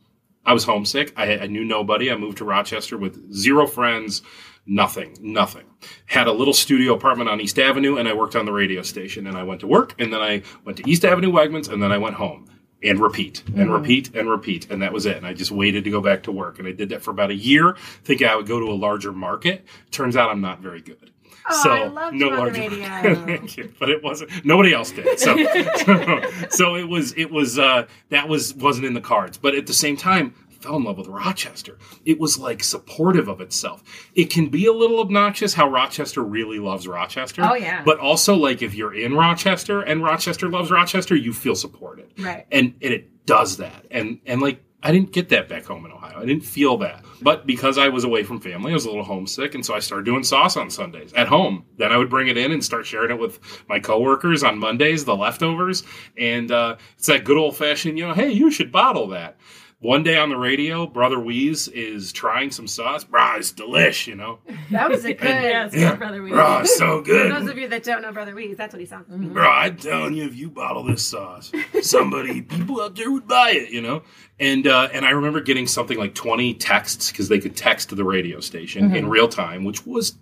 I 0.46 0.52
was 0.54 0.64
homesick. 0.64 1.12
I, 1.16 1.38
I 1.38 1.46
knew 1.46 1.64
nobody. 1.64 2.10
I 2.10 2.16
moved 2.16 2.38
to 2.38 2.44
Rochester 2.44 2.96
with 2.98 3.32
zero 3.34 3.66
friends, 3.66 4.22
Nothing, 4.66 5.16
nothing. 5.20 5.64
Had 6.06 6.26
a 6.26 6.32
little 6.32 6.54
studio 6.54 6.94
apartment 6.94 7.28
on 7.28 7.40
East 7.40 7.58
Avenue, 7.58 7.96
and 7.96 8.08
I 8.08 8.14
worked 8.14 8.34
on 8.34 8.46
the 8.46 8.52
radio 8.52 8.82
station. 8.82 9.26
And 9.26 9.36
I 9.36 9.42
went 9.42 9.60
to 9.60 9.66
work, 9.66 9.94
and 9.98 10.12
then 10.12 10.20
I 10.20 10.42
went 10.64 10.78
to 10.78 10.90
East 10.90 11.04
Avenue 11.04 11.30
Wegmans, 11.30 11.70
and 11.70 11.82
then 11.82 11.92
I 11.92 11.98
went 11.98 12.14
home 12.14 12.48
and 12.82 12.98
repeat 12.98 13.42
and 13.56 13.72
repeat 13.72 14.14
and 14.14 14.28
repeat. 14.28 14.70
And 14.70 14.82
that 14.82 14.92
was 14.92 15.06
it. 15.06 15.16
And 15.16 15.26
I 15.26 15.34
just 15.34 15.50
waited 15.50 15.84
to 15.84 15.90
go 15.90 16.00
back 16.00 16.22
to 16.24 16.32
work. 16.32 16.58
And 16.58 16.68
I 16.68 16.72
did 16.72 16.90
that 16.90 17.02
for 17.02 17.10
about 17.10 17.30
a 17.30 17.34
year, 17.34 17.76
thinking 18.04 18.26
I 18.26 18.36
would 18.36 18.46
go 18.46 18.60
to 18.60 18.66
a 18.66 18.74
larger 18.74 19.12
market. 19.12 19.64
Turns 19.90 20.16
out 20.16 20.30
I'm 20.30 20.40
not 20.40 20.60
very 20.60 20.80
good. 20.80 21.10
Oh, 21.46 22.10
you 22.10 22.30
on 22.30 22.52
radio. 22.52 23.14
Thank 23.26 23.56
you. 23.58 23.72
but 23.78 23.90
it 23.90 24.02
wasn't. 24.02 24.44
Nobody 24.46 24.72
else 24.72 24.90
did. 24.92 25.18
So, 25.18 25.36
so, 25.76 26.22
so 26.48 26.76
it 26.76 26.88
was. 26.88 27.12
It 27.18 27.30
was. 27.30 27.58
Uh, 27.58 27.86
that 28.08 28.28
was 28.28 28.54
wasn't 28.54 28.86
in 28.86 28.94
the 28.94 29.00
cards. 29.00 29.36
But 29.36 29.54
at 29.54 29.66
the 29.66 29.74
same 29.74 29.96
time, 29.96 30.34
fell 30.64 30.76
in 30.76 30.84
love 30.84 30.96
with 30.96 31.08
Rochester. 31.08 31.78
It 32.06 32.18
was 32.18 32.38
like 32.38 32.64
supportive 32.64 33.28
of 33.28 33.40
itself. 33.42 33.82
It 34.14 34.30
can 34.30 34.48
be 34.48 34.64
a 34.64 34.72
little 34.72 35.00
obnoxious 35.00 35.52
how 35.52 35.68
Rochester 35.68 36.22
really 36.22 36.58
loves 36.58 36.88
Rochester. 36.88 37.42
Oh, 37.44 37.54
yeah. 37.54 37.82
But 37.84 37.98
also, 37.98 38.34
like 38.34 38.62
if 38.62 38.74
you're 38.74 38.94
in 38.94 39.14
Rochester 39.14 39.82
and 39.82 40.02
Rochester 40.02 40.48
loves 40.48 40.70
Rochester, 40.70 41.14
you 41.14 41.34
feel 41.34 41.54
supported. 41.54 42.12
Right. 42.18 42.46
And 42.50 42.74
and 42.80 42.94
it 42.94 43.26
does 43.26 43.58
that. 43.58 43.86
And 43.90 44.20
and 44.24 44.40
like 44.40 44.64
I 44.82 44.90
didn't 44.92 45.12
get 45.12 45.30
that 45.30 45.48
back 45.48 45.64
home 45.64 45.84
in 45.86 45.92
Ohio. 45.92 46.18
I 46.18 46.26
didn't 46.26 46.44
feel 46.44 46.78
that. 46.78 47.04
But 47.22 47.46
because 47.46 47.78
I 47.78 47.88
was 47.88 48.04
away 48.04 48.22
from 48.22 48.40
family, 48.40 48.70
I 48.72 48.74
was 48.74 48.84
a 48.84 48.88
little 48.88 49.04
homesick, 49.04 49.54
and 49.54 49.64
so 49.64 49.74
I 49.74 49.78
started 49.78 50.04
doing 50.04 50.22
sauce 50.22 50.58
on 50.58 50.68
Sundays 50.68 51.12
at 51.14 51.26
home. 51.26 51.64
Then 51.78 51.90
I 51.90 51.96
would 51.96 52.10
bring 52.10 52.28
it 52.28 52.36
in 52.36 52.52
and 52.52 52.62
start 52.62 52.84
sharing 52.84 53.10
it 53.10 53.18
with 53.18 53.38
my 53.66 53.80
coworkers 53.80 54.42
on 54.42 54.58
Mondays, 54.58 55.06
the 55.06 55.16
leftovers. 55.16 55.84
And 56.18 56.50
uh, 56.50 56.76
it's 56.98 57.06
that 57.06 57.24
good 57.24 57.38
old 57.38 57.56
fashioned, 57.56 57.98
you 57.98 58.06
know, 58.06 58.12
hey, 58.12 58.30
you 58.30 58.50
should 58.50 58.70
bottle 58.72 59.08
that. 59.08 59.38
One 59.84 60.02
day 60.02 60.16
on 60.16 60.30
the 60.30 60.38
radio, 60.38 60.86
Brother 60.86 61.20
Wease 61.20 61.68
is 61.68 62.10
trying 62.10 62.50
some 62.50 62.66
sauce. 62.66 63.04
Brah, 63.04 63.36
it's 63.36 63.52
delish, 63.52 64.06
you 64.06 64.14
know. 64.14 64.38
That 64.70 64.88
was 64.88 65.04
a 65.04 65.12
good. 65.12 65.28
Yes, 65.28 65.74
Yeah. 65.74 65.94
brother. 65.94 66.22
We 66.22 66.30
Brah, 66.30 66.62
it's 66.62 66.74
so 66.78 67.00
For 67.00 67.04
good. 67.04 67.30
those 67.32 67.50
of 67.50 67.58
you 67.58 67.68
that 67.68 67.82
don't 67.82 68.00
know 68.00 68.10
Brother 68.10 68.34
Wease, 68.34 68.56
that's 68.56 68.72
what 68.72 68.80
he 68.80 68.86
sounds 68.86 69.10
like. 69.10 69.20
Bro, 69.34 69.46
I'm 69.46 69.76
telling 69.76 70.14
you, 70.14 70.24
if 70.24 70.34
you 70.36 70.48
bottle 70.48 70.84
this 70.84 71.04
sauce, 71.04 71.52
somebody, 71.82 72.40
people 72.40 72.80
out 72.80 72.96
there 72.96 73.10
would 73.10 73.28
buy 73.28 73.50
it, 73.50 73.68
you 73.72 73.82
know. 73.82 74.02
And 74.40 74.66
uh, 74.66 74.88
and 74.90 75.04
I 75.04 75.10
remember 75.10 75.42
getting 75.42 75.66
something 75.66 75.98
like 75.98 76.14
20 76.14 76.54
texts 76.54 77.10
because 77.12 77.28
they 77.28 77.38
could 77.38 77.54
text 77.54 77.90
to 77.90 77.94
the 77.94 78.04
radio 78.04 78.40
station 78.40 78.96
in 78.96 79.06
real 79.10 79.28
time, 79.28 79.64
which 79.64 79.84
was 79.84 80.16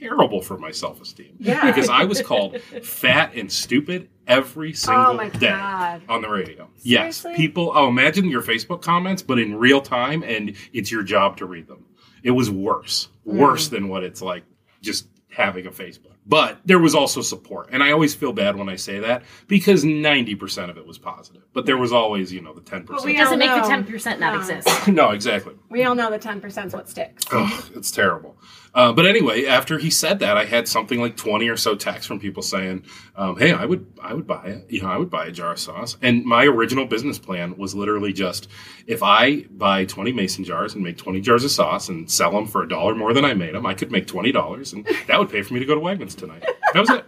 terrible 0.00 0.40
for 0.40 0.56
my 0.56 0.70
self 0.70 1.02
esteem. 1.02 1.36
Yeah. 1.38 1.66
because 1.66 1.90
I 1.90 2.04
was 2.04 2.22
called 2.22 2.58
fat 2.82 3.34
and 3.34 3.52
stupid 3.52 4.08
every 4.32 4.70
oh 4.70 4.74
single 4.74 5.20
Oh 5.20 5.28
day 5.30 5.48
God. 5.50 6.02
on 6.08 6.22
the 6.22 6.28
radio. 6.28 6.68
Yes, 6.82 7.24
people. 7.36 7.72
Oh, 7.74 7.88
imagine 7.88 8.28
your 8.28 8.42
Facebook 8.42 8.82
comments, 8.82 9.22
but 9.22 9.38
in 9.38 9.56
real 9.56 9.80
time, 9.80 10.22
and 10.22 10.54
it's 10.72 10.90
your 10.90 11.02
job 11.02 11.36
to 11.38 11.46
read 11.46 11.68
them. 11.68 11.84
It 12.22 12.30
was 12.32 12.50
worse, 12.50 13.08
mm. 13.26 13.34
worse 13.34 13.68
than 13.68 13.88
what 13.88 14.04
it's 14.04 14.22
like 14.22 14.44
just 14.80 15.08
having 15.28 15.66
a 15.66 15.70
Facebook. 15.70 16.12
But 16.24 16.60
there 16.64 16.78
was 16.78 16.94
also 16.94 17.20
support. 17.20 17.70
And 17.72 17.82
I 17.82 17.90
always 17.90 18.14
feel 18.14 18.32
bad 18.32 18.54
when 18.54 18.68
I 18.68 18.76
say 18.76 19.00
that 19.00 19.24
because 19.48 19.82
90% 19.82 20.70
of 20.70 20.76
it 20.78 20.86
was 20.86 20.98
positive. 20.98 21.42
But 21.52 21.66
there 21.66 21.76
was 21.78 21.92
always, 21.92 22.32
you 22.32 22.40
know, 22.40 22.52
the 22.52 22.60
10%. 22.60 23.04
we 23.04 23.14
It 23.14 23.18
doesn't 23.18 23.38
make 23.40 23.50
the 23.50 23.68
ten 23.68 23.84
percent 23.84 24.20
not 24.20 24.34
No. 24.34 24.38
exist. 24.38 24.88
no, 24.88 25.10
exactly. 25.10 25.54
We 25.68 25.82
all 25.84 25.94
know 25.96 26.10
the 26.10 26.18
10% 26.20 26.66
is 26.66 26.72
what 26.74 26.88
sticks. 26.88 27.24
Ugh, 27.32 27.64
it's 27.74 27.90
terrible. 27.90 28.36
Uh, 28.74 28.90
but 28.92 29.04
anyway, 29.06 29.44
after 29.44 29.76
he 29.78 29.90
said 29.90 30.20
that, 30.20 30.38
I 30.38 30.44
had 30.46 30.66
something 30.66 30.98
like 31.00 31.16
twenty 31.16 31.48
or 31.48 31.56
so 31.58 31.74
texts 31.74 32.06
from 32.06 32.18
people 32.18 32.42
saying, 32.42 32.84
um, 33.16 33.36
"Hey, 33.36 33.52
I 33.52 33.66
would, 33.66 33.86
I 34.00 34.14
would 34.14 34.26
buy 34.26 34.46
it. 34.46 34.66
You 34.70 34.80
know, 34.82 34.88
I 34.88 34.96
would 34.96 35.10
buy 35.10 35.26
a 35.26 35.30
jar 35.30 35.52
of 35.52 35.58
sauce." 35.58 35.98
And 36.00 36.24
my 36.24 36.44
original 36.46 36.86
business 36.86 37.18
plan 37.18 37.56
was 37.58 37.74
literally 37.74 38.14
just, 38.14 38.48
if 38.86 39.02
I 39.02 39.42
buy 39.50 39.84
twenty 39.84 40.12
mason 40.12 40.44
jars 40.44 40.74
and 40.74 40.82
make 40.82 40.96
twenty 40.96 41.20
jars 41.20 41.44
of 41.44 41.50
sauce 41.50 41.90
and 41.90 42.10
sell 42.10 42.30
them 42.30 42.46
for 42.46 42.62
a 42.62 42.68
dollar 42.68 42.94
more 42.94 43.12
than 43.12 43.26
I 43.26 43.34
made 43.34 43.54
them, 43.54 43.66
I 43.66 43.74
could 43.74 43.92
make 43.92 44.06
twenty 44.06 44.32
dollars, 44.32 44.72
and 44.72 44.86
that 45.06 45.18
would 45.18 45.28
pay 45.28 45.42
for 45.42 45.52
me 45.52 45.60
to 45.60 45.66
go 45.66 45.74
to 45.74 45.80
Wegmans 45.80 46.16
tonight. 46.16 46.42
That 46.72 46.80
was 46.80 46.90
it. 46.90 47.06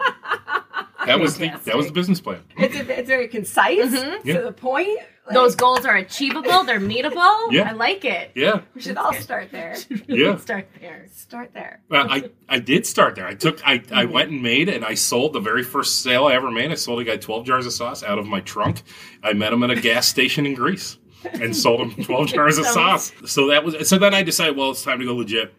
That 1.07 1.19
was 1.21 1.39
the 1.39 1.49
that 1.65 1.77
was 1.77 1.87
the 1.87 1.93
business 1.93 2.21
plan. 2.21 2.43
It's, 2.59 2.75
it's 2.77 3.09
very 3.09 3.29
concise, 3.29 3.91
to 3.91 4.21
Yeah. 4.25 4.41
the 4.41 4.53
point. 4.53 4.99
Like, 5.27 5.35
Those 5.35 5.57
goals 5.57 5.87
are 5.87 5.97
achievable. 5.97 6.65
They're 6.65 6.81
meetable. 6.81 7.51
Yeah. 7.51 7.71
I 7.71 7.73
like 7.73 8.05
it. 8.05 8.33
Yeah, 8.35 8.61
we 8.75 8.83
should 8.83 8.99
all 8.99 9.15
start 9.15 9.51
there. 9.51 9.75
yeah. 10.07 10.37
Start 10.37 10.69
there. 10.81 11.07
Start 11.11 11.53
there. 11.55 11.81
Well, 11.89 12.07
I, 12.11 12.31
I 12.47 12.59
did 12.59 12.85
start 12.87 13.15
there. 13.15 13.27
I 13.27 13.35
took 13.35 13.67
I, 13.67 13.83
I 13.91 14.05
went 14.05 14.31
and 14.31 14.43
made 14.43 14.69
and 14.69 14.85
I 14.85 14.95
sold 14.95 15.33
the 15.33 15.41
very 15.41 15.63
first 15.63 16.03
sale 16.03 16.27
I 16.27 16.35
ever 16.35 16.51
made. 16.51 16.71
I 16.71 16.75
sold 16.75 17.01
a 17.01 17.05
guy 17.05 17.17
twelve 17.17 17.47
jars 17.47 17.65
of 17.65 17.73
sauce 17.73 18.03
out 18.03 18.19
of 18.19 18.27
my 18.27 18.41
trunk. 18.41 18.83
I 19.23 19.33
met 19.33 19.53
him 19.53 19.63
at 19.63 19.71
a 19.71 19.81
gas 19.81 20.07
station 20.07 20.45
in 20.45 20.53
Greece 20.55 20.99
and 21.33 21.57
sold 21.57 21.81
him 21.81 22.05
twelve 22.05 22.27
jars 22.35 22.59
of 22.59 22.67
sauce. 22.67 23.11
So 23.25 23.47
that 23.49 23.65
was 23.65 23.89
so 23.89 23.97
then 23.97 24.13
I 24.13 24.23
decided, 24.23 24.57
well, 24.59 24.73
it's 24.73 24.85
time 24.85 24.99
to 24.99 25.07
go 25.07 25.15
legit. 25.15 25.55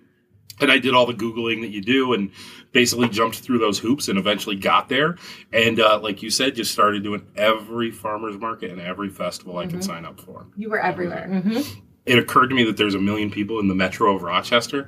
And 0.62 0.72
I 0.72 0.80
did 0.80 0.94
all 0.94 1.06
the 1.06 1.14
googling 1.14 1.62
that 1.62 1.70
you 1.70 1.82
do 1.82 2.14
and 2.14 2.32
basically 2.72 3.10
jumped 3.10 3.40
through 3.40 3.60
those 3.60 3.80
hoops 3.80 4.08
and 4.08 4.18
eventually 4.18 4.56
got 4.56 4.90
there. 4.90 5.18
And 5.52 5.80
uh, 5.80 6.00
like 6.02 6.22
you 6.24 6.30
said, 6.30 6.56
just 6.56 6.72
started 6.72 7.04
doing 7.04 7.26
every 7.36 7.92
farmers 7.92 8.38
market 8.38 8.72
and 8.72 8.80
every 8.80 9.10
festival 9.10 9.58
I 9.58 9.66
could 9.66 9.76
mm-hmm. 9.76 9.82
sign 9.82 10.06
up 10.06 10.20
for 10.20 10.46
You 10.56 10.70
were 10.70 10.80
everywhere. 10.80 11.28
Mm-hmm. 11.30 11.52
Mm-hmm. 11.52 11.80
it 12.06 12.20
occurred 12.20 12.48
to 12.48 12.56
me 12.56 12.64
that 12.66 12.78
there's 12.78 12.96
a 12.96 13.00
million 13.00 13.32
people 13.32 13.60
in 13.60 13.68
the 13.68 13.76
metro 13.76 14.16
of 14.16 14.22
Rochester. 14.24 14.88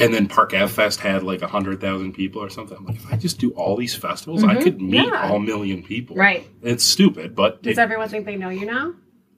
And 0.00 0.14
then 0.14 0.28
Park 0.28 0.54
Ave 0.54 0.68
Fest 0.68 1.00
had 1.00 1.24
like 1.24 1.40
a 1.40 1.46
100,000 1.46 2.12
people 2.12 2.42
or 2.42 2.50
something. 2.50 2.76
I'm 2.76 2.86
like, 2.86 2.96
if 2.96 3.12
I 3.12 3.16
just 3.16 3.38
do 3.38 3.50
all 3.50 3.76
these 3.76 3.96
festivals, 3.96 4.44
I 4.44 4.54
could 4.62 4.80
meet 4.80 5.06
Yeah. 5.06 5.28
all 5.28 5.40
million 5.40 5.82
people. 5.82 6.14
Right. 6.14 6.48
It's 6.62 6.84
stupid, 6.84 7.34
but 7.34 7.62
Does 7.62 7.78
it, 7.78 7.80
everyone 7.80 8.08
think 8.08 8.24
they 8.24 8.36
know 8.36 8.48
you 8.48 8.64
now? 8.64 8.94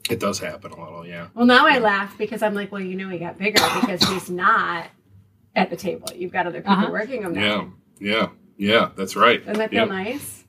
it 0.09 0.18
does 0.18 0.38
happen 0.38 0.73
a 0.73 0.83
little, 0.83 1.07
yeah. 1.07 1.29
Well, 1.35 1.46
now 1.46 1.66
I 1.66 1.79
laugh 1.79 2.16
because 2.18 2.42
I'm 2.42 2.55
like, 2.55 2.73
well, 2.73 2.81
you 2.81 2.96
know, 2.96 3.09
he 3.09 3.18
got 3.18 3.38
bigger 3.38 3.62
because 3.81 4.03
he's 4.09 4.29
not 4.29 4.88
at 5.56 5.70
the 5.70 5.76
table. 5.76 6.08
You've 6.14 6.32
got 6.32 6.46
other 6.46 6.60
people 6.60 6.72
Uh-huh. 6.74 6.90
working 6.90 7.24
on 7.24 7.32
that. 7.34 7.40
Yeah, 7.40 7.64
yeah, 8.00 8.28
yeah, 8.56 8.88
that's 8.96 9.16
right. 9.16 9.40
Doesn't 9.44 9.58
that 9.58 9.70
feel 9.70 9.80
Yeah. 9.80 9.84
nice? 9.86 10.44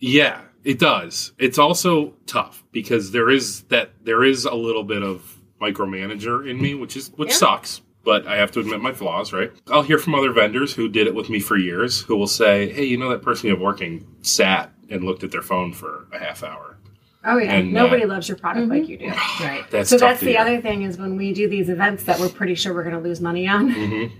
Yeah, 0.00 0.40
it 0.64 0.78
does. 0.78 1.32
It's 1.38 1.58
also 1.58 2.14
tough 2.26 2.64
because 2.72 3.12
there 3.12 3.30
is 3.30 3.62
that 3.64 3.90
there 4.04 4.24
is 4.24 4.44
a 4.44 4.54
little 4.54 4.82
bit 4.84 5.02
of 5.02 5.38
micromanager 5.60 6.48
in 6.48 6.60
me, 6.60 6.74
which 6.74 6.96
is 6.96 7.12
which 7.16 7.30
Yeah. 7.30 7.34
sucks. 7.36 7.82
But 8.04 8.26
I 8.26 8.36
have 8.36 8.50
to 8.52 8.60
admit 8.60 8.80
my 8.80 8.92
flaws, 8.92 9.32
right? 9.32 9.52
I'll 9.68 9.82
hear 9.84 9.96
from 9.96 10.16
other 10.16 10.32
vendors 10.32 10.74
who 10.74 10.88
did 10.88 11.06
it 11.06 11.14
with 11.14 11.30
me 11.30 11.38
for 11.38 11.56
years, 11.56 12.00
who 12.02 12.16
will 12.16 12.26
say, 12.26 12.68
"Hey, 12.72 12.84
you 12.84 12.96
know 12.96 13.08
that 13.10 13.22
person 13.22 13.46
you 13.46 13.54
have 13.54 13.62
working 13.62 14.04
sat 14.22 14.72
and 14.90 15.04
looked 15.04 15.22
at 15.22 15.30
their 15.30 15.40
phone 15.42 15.72
for 15.72 16.08
a 16.12 16.18
half 16.18 16.42
hour." 16.42 16.78
Oh 17.24 17.38
yeah. 17.38 17.52
And, 17.52 17.72
Nobody 17.72 18.04
uh, 18.04 18.08
loves 18.08 18.28
your 18.28 18.36
product 18.36 18.68
like 18.68 18.88
you 18.88 18.98
do. 18.98 19.06
Right. 19.40 19.64
That's 19.70 19.88
So 19.90 19.96
that's 19.98 20.18
to 20.20 20.24
the 20.24 20.32
hear. 20.32 20.40
other 20.40 20.60
thing 20.60 20.82
is 20.82 20.98
when 20.98 21.16
we 21.16 21.32
do 21.32 21.48
these 21.48 21.68
events 21.68 22.04
that 22.04 22.18
we're 22.18 22.28
pretty 22.28 22.54
sure 22.54 22.74
we're 22.74 22.82
going 22.84 22.96
to 22.96 23.00
lose 23.00 23.20
money 23.20 23.46
on. 23.48 23.72
Mhm. 23.74 24.12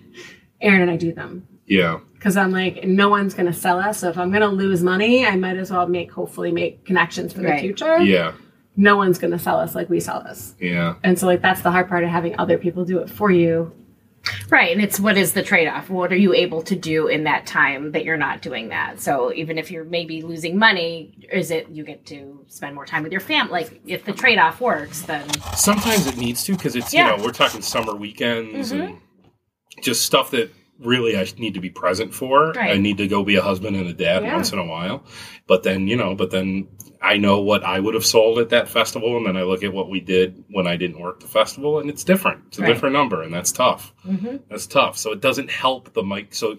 Aaron 0.61 0.83
and 0.83 0.91
I 0.93 0.97
do 0.97 1.13
them 1.13 1.49
Yeah, 1.67 1.99
because 2.15 2.37
I'm 2.37 2.53
like, 2.53 2.85
no 2.85 3.09
one's 3.09 3.35
going 3.35 3.47
to 3.47 3.53
sell 3.53 3.81
us. 3.81 3.99
So 3.99 4.09
if 4.11 4.17
I'm 4.17 4.31
going 4.31 4.43
to 4.43 4.47
lose 4.49 4.81
money, 4.85 5.27
I 5.27 5.35
might 5.35 5.57
as 5.57 5.73
well 5.73 5.89
make 5.89 6.13
hopefully 6.13 6.53
make 6.53 6.85
connections 6.85 7.33
for 7.33 7.41
the 7.41 7.57
future. 7.59 7.99
yeah, 7.99 8.33
No 8.77 8.97
one's 8.97 9.19
going 9.19 9.33
to 9.33 9.41
sell 9.41 9.59
us 9.59 9.75
like 9.75 9.91
we 9.91 9.99
sell 9.99 10.19
us. 10.19 10.55
yeah. 10.61 10.95
And 11.03 11.19
so 11.19 11.27
like 11.27 11.43
that's 11.43 11.63
the 11.63 11.73
hard 11.73 11.89
part 11.89 12.05
of 12.05 12.11
having 12.11 12.39
other 12.39 12.59
people 12.59 12.85
do 12.85 12.99
it 12.99 13.11
for 13.11 13.33
you. 13.33 13.73
Right. 14.51 14.73
And 14.73 14.83
it's 14.83 15.01
what 15.01 15.17
is 15.17 15.33
the 15.33 15.43
trade 15.43 15.67
off? 15.69 15.91
What 15.91 16.13
are 16.13 16.17
you 16.17 16.33
able 16.33 16.63
to 16.63 16.77
do 16.77 17.09
in 17.09 17.25
that 17.25 17.47
time 17.47 17.93
that 17.93 18.05
you're 18.05 18.17
not 18.17 18.43
doing 18.43 18.69
that? 18.69 19.01
So 19.01 19.33
even 19.33 19.59
if 19.59 19.71
you're 19.71 19.85
maybe 19.85 20.23
losing 20.23 20.59
money, 20.59 21.15
is 21.33 21.51
it 21.51 21.69
you 21.69 21.85
get 21.85 22.07
to 22.07 22.45
spend 22.49 22.75
more 22.75 22.87
time 22.87 23.03
with 23.03 23.13
your 23.13 23.21
family? 23.21 23.53
Like 23.53 23.81
if 23.87 24.05
the 24.05 24.13
trade 24.13 24.39
off 24.39 24.61
works, 24.61 25.03
then 25.03 25.29
Sometimes 25.57 26.07
it 26.07 26.17
needs 26.17 26.45
to 26.45 26.53
because 26.53 26.77
it's 26.77 26.93
Yeah. 26.93 27.11
you 27.11 27.17
know 27.17 27.25
we're 27.25 27.33
talking 27.33 27.63
summer 27.63 27.95
weekends 27.95 28.71
and 28.73 28.83
mm-hmm. 28.83 29.81
just 29.83 30.03
stuff 30.07 30.31
that 30.31 30.51
really 30.79 31.17
I 31.17 31.27
need 31.39 31.55
to 31.55 31.61
be 31.61 31.71
present 31.71 32.15
for. 32.15 32.53
Right. 32.53 32.77
I 32.77 32.79
need 32.79 32.99
to 32.99 33.09
go 33.09 33.25
be 33.25 33.37
a 33.37 33.43
husband 33.43 33.77
and 33.77 33.89
a 33.89 33.93
dad 33.93 34.23
Yeah. 34.23 34.35
once 34.35 34.53
in 34.53 34.59
a 34.59 34.67
while. 34.67 35.05
But 35.47 35.63
then 35.63 35.89
you 35.89 35.97
know, 35.97 36.15
but 36.15 36.31
then 36.31 36.69
I 37.03 37.17
know 37.17 37.41
what 37.41 37.65
I 37.65 37.81
would 37.81 37.95
have 37.95 38.07
sold 38.07 38.39
at 38.39 38.51
that 38.51 38.69
festival, 38.69 39.17
and 39.17 39.27
then 39.27 39.37
I 39.37 39.43
look 39.43 39.65
at 39.65 39.73
what 39.73 39.91
we 39.91 39.99
did 40.01 40.45
when 40.51 40.67
I 40.69 40.77
didn't 40.77 41.01
work 41.01 41.19
the 41.21 41.27
festival, 41.27 41.81
and 41.81 41.91
it's 41.91 42.05
different. 42.05 42.45
It's 42.49 42.59
a 42.59 42.63
Right. 42.63 42.69
different 42.69 42.93
number, 42.93 43.23
and 43.23 43.35
that's 43.35 43.51
tough. 43.51 43.93
Mm-hmm. 44.07 44.37
That's 44.49 44.67
tough. 44.69 44.97
So 44.97 45.11
it 45.13 45.21
doesn't 45.21 45.51
help 45.51 45.93
the 45.95 46.03
mic. 46.05 46.33
So 46.35 46.59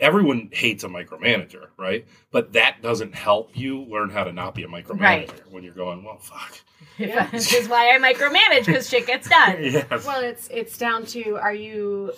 everyone 0.00 0.50
hates 0.52 0.82
a 0.82 0.88
micromanager, 0.88 1.68
right? 1.78 2.06
But 2.32 2.54
that 2.54 2.82
doesn't 2.82 3.14
help 3.14 3.56
you 3.56 3.82
learn 3.84 4.10
how 4.10 4.24
to 4.24 4.32
not 4.32 4.54
be 4.56 4.64
a 4.64 4.68
micromanager 4.68 5.00
Right. 5.00 5.42
when 5.50 5.62
you're 5.62 5.74
going, 5.74 6.02
well, 6.02 6.18
fuck. 6.18 6.58
this 6.98 7.54
is 7.54 7.68
why 7.68 7.94
I 7.94 7.98
micromanage 7.98 8.66
because 8.66 8.88
shit 8.88 9.06
gets 9.06 9.28
done. 9.28 9.56
Yes. 9.62 10.04
Well, 10.06 10.20
it's 10.22 10.48
it's 10.48 10.76
down 10.76 11.06
to 11.06 11.36
are 11.36 11.54
you 11.54 12.12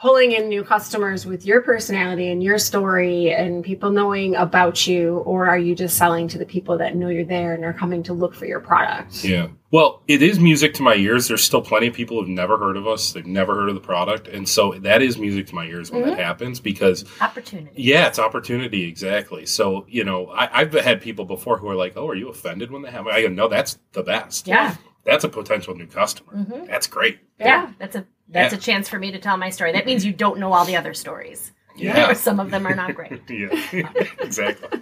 pulling 0.00 0.32
in 0.32 0.48
new 0.48 0.62
customers 0.62 1.26
with 1.26 1.44
your 1.44 1.60
personality 1.60 2.30
and 2.30 2.40
your 2.40 2.56
story 2.56 3.32
and 3.32 3.64
people 3.64 3.90
knowing 3.90 4.36
about 4.36 4.86
you 4.86 5.18
or 5.18 5.46
are 5.46 5.58
you 5.58 5.74
just 5.74 5.96
selling 5.96 6.28
to 6.28 6.38
the 6.38 6.46
people 6.46 6.78
that 6.78 6.94
know 6.94 7.08
you're 7.08 7.24
there 7.24 7.54
and 7.54 7.64
are 7.64 7.72
coming 7.72 8.02
to 8.04 8.12
look 8.12 8.32
for 8.32 8.46
your 8.46 8.60
product? 8.60 9.24
Yeah. 9.24 9.48
Well, 9.72 10.02
it 10.06 10.22
is 10.22 10.38
music 10.38 10.72
to 10.74 10.82
my 10.82 10.94
ears. 10.94 11.26
There's 11.26 11.42
still 11.42 11.60
plenty 11.60 11.88
of 11.88 11.94
people 11.94 12.18
who've 12.18 12.28
never 12.28 12.56
heard 12.56 12.76
of 12.76 12.86
us. 12.86 13.12
They've 13.12 13.26
never 13.26 13.56
heard 13.56 13.68
of 13.68 13.74
the 13.74 13.80
product. 13.80 14.28
And 14.28 14.48
so 14.48 14.72
that 14.78 15.02
is 15.02 15.18
music 15.18 15.48
to 15.48 15.54
my 15.56 15.66
ears 15.66 15.90
when 15.90 16.02
that 16.02 16.12
mm-hmm. 16.12 16.20
happens 16.20 16.60
because, 16.60 17.04
Opportunity. 17.20 17.82
yeah, 17.82 18.06
it's 18.06 18.20
opportunity. 18.20 18.84
Exactly. 18.84 19.46
So, 19.46 19.84
you 19.88 20.04
know, 20.04 20.28
I, 20.28 20.60
I've 20.60 20.72
had 20.72 21.02
people 21.02 21.24
before 21.24 21.58
who 21.58 21.68
are 21.68 21.74
like, 21.74 21.96
oh, 21.96 22.08
are 22.08 22.14
you 22.14 22.28
offended 22.28 22.70
when 22.70 22.82
that 22.82 22.92
happens? 22.92 23.14
I 23.14 23.22
go, 23.22 23.28
no, 23.28 23.48
that's 23.48 23.78
the 23.92 24.04
best. 24.04 24.46
Yeah. 24.46 24.76
That's 25.04 25.24
a 25.24 25.28
potential 25.28 25.74
new 25.74 25.86
customer. 25.86 26.34
Mm-hmm. 26.34 26.66
That's 26.66 26.86
great. 26.86 27.18
Yeah. 27.38 27.72
That's 27.78 27.96
a 27.96 28.06
That's 28.28 28.52
Yeah. 28.52 28.58
a 28.58 28.60
chance 28.60 28.88
for 28.88 28.98
me 28.98 29.10
to 29.12 29.18
tell 29.18 29.36
my 29.36 29.50
story. 29.50 29.72
That 29.72 29.86
means 29.86 30.04
you 30.04 30.12
don't 30.12 30.38
know 30.38 30.52
all 30.52 30.64
the 30.64 30.76
other 30.76 30.94
stories. 30.94 31.52
Yeah. 31.76 32.12
Some 32.14 32.40
of 32.40 32.50
them 32.50 32.66
are 32.66 32.74
not 32.74 32.94
great. 32.94 33.22
yeah, 33.30 33.48
exactly. 34.20 34.80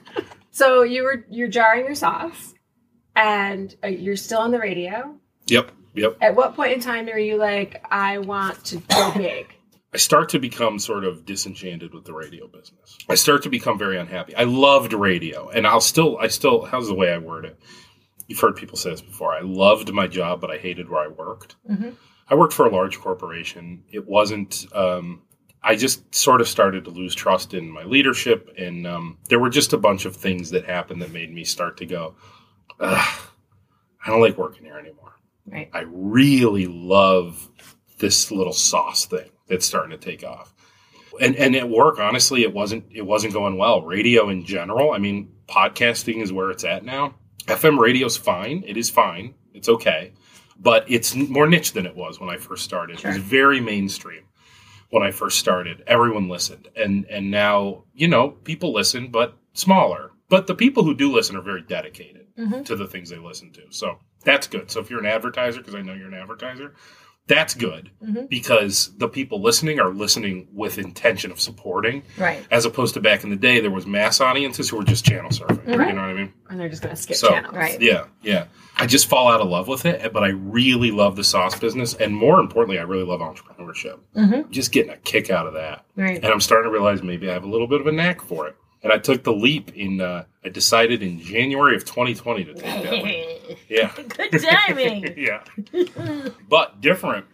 So 0.51 0.83
you 0.83 1.03
were 1.05 1.25
you're 1.31 1.49
jarring 1.49 1.85
your 1.85 1.95
sauce, 1.95 2.55
and 3.15 3.75
uh, 3.85 3.89
you're 3.89 4.17
still 4.17 4.39
on 4.41 4.51
the 4.51 4.59
radio. 4.59 5.15
Yep, 5.49 5.71
yep. 5.95 6.17
At 6.21 6.35
what 6.35 6.55
point 6.57 6.73
in 6.73 6.81
time 6.81 7.09
are 7.09 7.19
you 7.19 7.37
like, 7.37 7.85
I 7.91 8.19
want 8.19 8.65
to 8.67 8.79
go 8.79 9.13
big? 9.15 9.47
I 9.95 9.99
start 9.99 10.31
to 10.31 10.39
become 10.39 10.79
sort 10.79 11.05
of 11.05 11.25
disenchanted 11.25 11.95
with 11.95 12.05
the 12.05 12.13
radio 12.13 12.47
business. 12.49 12.99
I 13.09 13.15
start 13.15 13.43
to 13.45 13.49
become 13.49 13.79
very 13.79 13.97
unhappy. 13.99 14.35
I 14.35 14.45
loved 14.45 14.93
radio, 14.93 15.49
and 15.49 15.67
I'll 15.67 15.81
still, 15.81 16.19
I 16.19 16.27
still, 16.29 16.63
how's 16.65 16.89
the 16.89 16.95
way 16.95 17.13
I 17.13 17.19
word 17.19 17.45
it? 17.45 17.59
You've 18.27 18.41
heard 18.41 18.57
people 18.57 18.77
say 18.77 18.91
this 18.91 19.01
before. 19.01 19.33
I 19.33 19.41
loved 19.43 19.93
my 19.93 20.07
job, 20.09 20.41
but 20.41 20.51
I 20.51 20.59
hated 20.59 20.91
where 20.91 21.03
I 21.05 21.09
worked. 21.09 21.57
I 22.29 22.35
worked 22.35 22.53
for 22.53 22.67
a 22.67 22.71
large 22.71 22.99
corporation. 22.99 23.85
It 23.91 24.07
wasn't, 24.07 24.67
um, 24.75 25.23
I 25.63 25.77
just 25.77 26.15
sort 26.15 26.41
of 26.41 26.49
started 26.49 26.85
to 26.85 26.91
lose 26.91 27.15
trust 27.15 27.55
in 27.55 27.71
my 27.71 27.85
leadership, 27.85 28.53
and 28.59 28.87
um, 28.87 29.19
there 29.29 29.39
were 29.39 29.51
just 29.51 29.73
a 29.73 29.79
bunch 29.79 30.05
of 30.05 30.17
things 30.17 30.51
that 30.51 30.65
happened 30.65 31.03
that 31.03 31.13
made 31.13 31.33
me 31.33 31.45
start 31.45 31.77
to 31.79 31.87
go, 31.87 32.15
Ugh, 32.81 33.21
I 34.05 34.11
don't 34.11 34.21
like 34.21 34.39
working 34.39 34.65
here 34.65 34.79
anymore. 34.79 35.15
Right. 35.47 35.71
I 35.73 35.85
really 35.89 36.67
love 36.67 37.49
this 37.99 38.31
little 38.31 38.53
sauce 38.53 39.07
thing 39.07 39.31
that's 39.49 39.67
starting 39.67 39.91
to 39.91 39.97
take 39.97 40.25
off. 40.25 40.53
And 41.21 41.35
and 41.37 41.57
at 41.57 41.69
work, 41.69 41.99
honestly, 41.99 42.43
it 42.43 42.53
wasn't 42.53 42.85
it 42.91 43.03
wasn't 43.03 43.33
going 43.33 43.57
well. 43.57 43.83
Radio 43.83 44.29
in 44.29 44.45
general, 44.45 44.93
I 44.93 44.99
mean, 44.99 45.33
podcasting 45.49 46.23
is 46.23 46.33
where 46.33 46.51
it's 46.51 46.65
at 46.65 46.85
now. 46.85 47.15
FM 47.47 47.79
radio's 47.79 48.17
fine. 48.17 48.65
It 48.67 48.77
is 48.77 48.91
fine. 48.91 49.35
It's 49.55 49.69
okay. 49.69 50.13
But 50.59 50.91
it's 50.91 51.15
more 51.15 51.47
niche 51.47 51.73
than 51.73 51.87
it 51.87 51.95
was 51.95 52.19
when 52.19 52.31
I 52.31 52.39
first 52.39 52.65
started. 52.65 52.99
It 52.99 53.05
was 53.05 53.19
very 53.19 53.61
mainstream 53.61 54.25
when 54.91 55.03
I 55.03 55.11
first 55.11 55.39
started. 55.39 55.83
Everyone 55.87 56.29
listened. 56.29 56.69
And 56.77 57.05
and 57.07 57.31
now, 57.31 57.85
you 57.95 58.09
know, 58.09 58.31
people 58.31 58.73
listen, 58.73 59.09
but 59.09 59.37
smaller. 59.53 60.13
But 60.29 60.47
the 60.47 60.55
people 60.55 60.83
who 60.83 60.95
do 60.95 61.13
listen 61.13 61.37
are 61.37 61.43
very 61.43 61.63
dedicated 61.63 62.27
mm-hmm. 62.37 62.63
to 62.65 62.77
the 62.77 62.87
things 62.87 63.11
they 63.11 63.19
listen 63.19 63.53
to. 63.53 63.63
So 63.71 63.99
that's 64.25 64.47
good. 64.47 64.71
So 64.71 64.81
if 64.81 64.91
you're 64.91 65.01
an 65.01 65.07
advertiser, 65.07 65.61
because 65.61 65.75
I 65.75 65.83
know 65.83 65.95
you're 65.95 66.09
an 66.09 66.15
advertiser, 66.15 66.75
that's 67.29 67.55
good 67.55 67.91
mm-hmm. 68.03 68.27
because 68.27 68.97
the 68.99 69.09
people 69.09 69.43
listening 69.43 69.81
are 69.81 69.93
listening 69.93 70.49
with 70.53 70.79
intention 70.79 71.33
of 71.33 71.41
supporting. 71.41 72.03
Right. 72.17 72.47
As 72.51 72.65
opposed 72.65 72.95
to 72.95 73.01
back 73.01 73.25
in 73.25 73.31
the 73.31 73.37
day, 73.37 73.61
there 73.61 73.71
was 73.71 73.87
mass 73.87 74.21
audiences 74.21 74.71
who 74.71 74.77
were 74.77 74.85
just 74.85 75.05
channel 75.05 75.31
surfing. 75.31 75.65
Mm-hmm. 75.65 75.71
You 75.71 75.93
know 75.93 76.03
what 76.03 76.11
I 76.11 76.15
mean? 76.15 76.33
And 76.49 76.61
they're 76.61 76.69
just 76.69 76.83
going 76.83 76.95
to 76.95 77.01
skip 77.01 77.17
So- 77.17 77.31
channels. 77.31 77.55
Right. 77.55 77.81
Yeah, 77.81 78.07
yeah. 78.23 78.47
I 78.79 78.87
just 78.87 79.07
fall 79.09 79.29
out 79.29 79.41
of 79.41 79.49
love 79.49 79.69
with 79.69 79.87
it, 79.87 80.13
but 80.13 80.23
I 80.23 80.29
really 80.29 80.91
love 80.91 81.17
the 81.17 81.25
sauce 81.25 81.59
business, 81.59 81.95
and 81.95 82.15
more 82.15 82.41
importantly, 82.41 82.79
I 82.79 82.83
really 82.83 83.05
love 83.05 83.21
entrepreneurship. 83.21 84.51
Just 84.51 84.71
getting 84.73 84.93
a 84.93 84.97
kick 84.99 85.31
out 85.31 85.47
of 85.47 85.55
that, 85.55 85.85
Right. 85.97 86.17
and 86.17 86.27
I'm 86.27 86.41
starting 86.41 86.71
to 86.71 86.73
realize 86.73 87.03
maybe 87.03 87.31
I 87.31 87.33
have 87.33 87.45
a 87.45 87.49
little 87.49 87.67
bit 87.67 87.81
of 87.81 87.87
a 87.87 87.93
knack 87.93 88.21
for 88.21 88.47
it. 88.49 88.57
And 88.83 88.93
I 88.93 88.99
took 88.99 89.25
the 89.25 89.33
leap 89.33 89.75
in. 89.75 90.01
Uh, 90.01 90.25
I 90.45 90.49
decided 90.51 91.03
in 91.03 91.19
January 91.19 91.75
of 91.75 91.85
2020 91.85 92.45
to 92.45 92.55
take 92.55 92.63
that 92.85 92.93
leap. 92.93 93.59
Yeah, 93.69 93.93
Good 94.31 94.43
timing. 94.43 95.15
yeah. 95.17 95.43
but 96.49 96.81
different, 96.81 97.25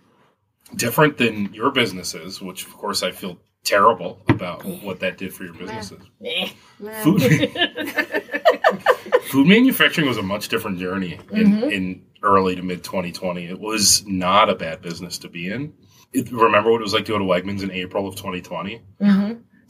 different 0.77 1.19
than 1.19 1.53
your 1.53 1.71
businesses, 1.71 2.41
which 2.41 2.65
of 2.67 2.73
course 2.75 3.03
I 3.03 3.11
feel 3.11 3.39
terrible 3.65 4.23
about 4.29 4.65
what 4.83 5.01
that 5.01 5.19
did 5.19 5.35
for 5.35 5.45
your 5.45 5.55
businesses. 5.55 5.99
Food, 7.03 7.23
food 9.33 9.47
manufacturing 9.47 10.07
was 10.07 10.19
a 10.19 10.23
much 10.23 10.49
different 10.49 10.79
journey 10.79 11.19
in, 11.31 11.47
mm-hmm. 11.47 11.71
in 11.71 12.05
early 12.23 12.55
to 12.55 12.61
mid 12.61 12.85
2020. 12.85 13.47
It 13.47 13.59
was 13.59 14.07
not 14.07 14.51
a 14.51 14.55
bad 14.55 14.83
business 14.83 15.17
to 15.21 15.31
be 15.31 15.51
in. 15.51 15.73
It, 16.13 16.31
remember 16.31 16.71
what 16.71 16.83
it 16.83 16.85
was 16.85 16.93
like 16.93 17.07
to 17.07 17.13
go 17.13 17.19
to 17.19 17.25
Wegmans 17.25 17.63
in 17.63 17.71
April 17.71 18.07
of 18.07 18.15
2020? 18.15 18.83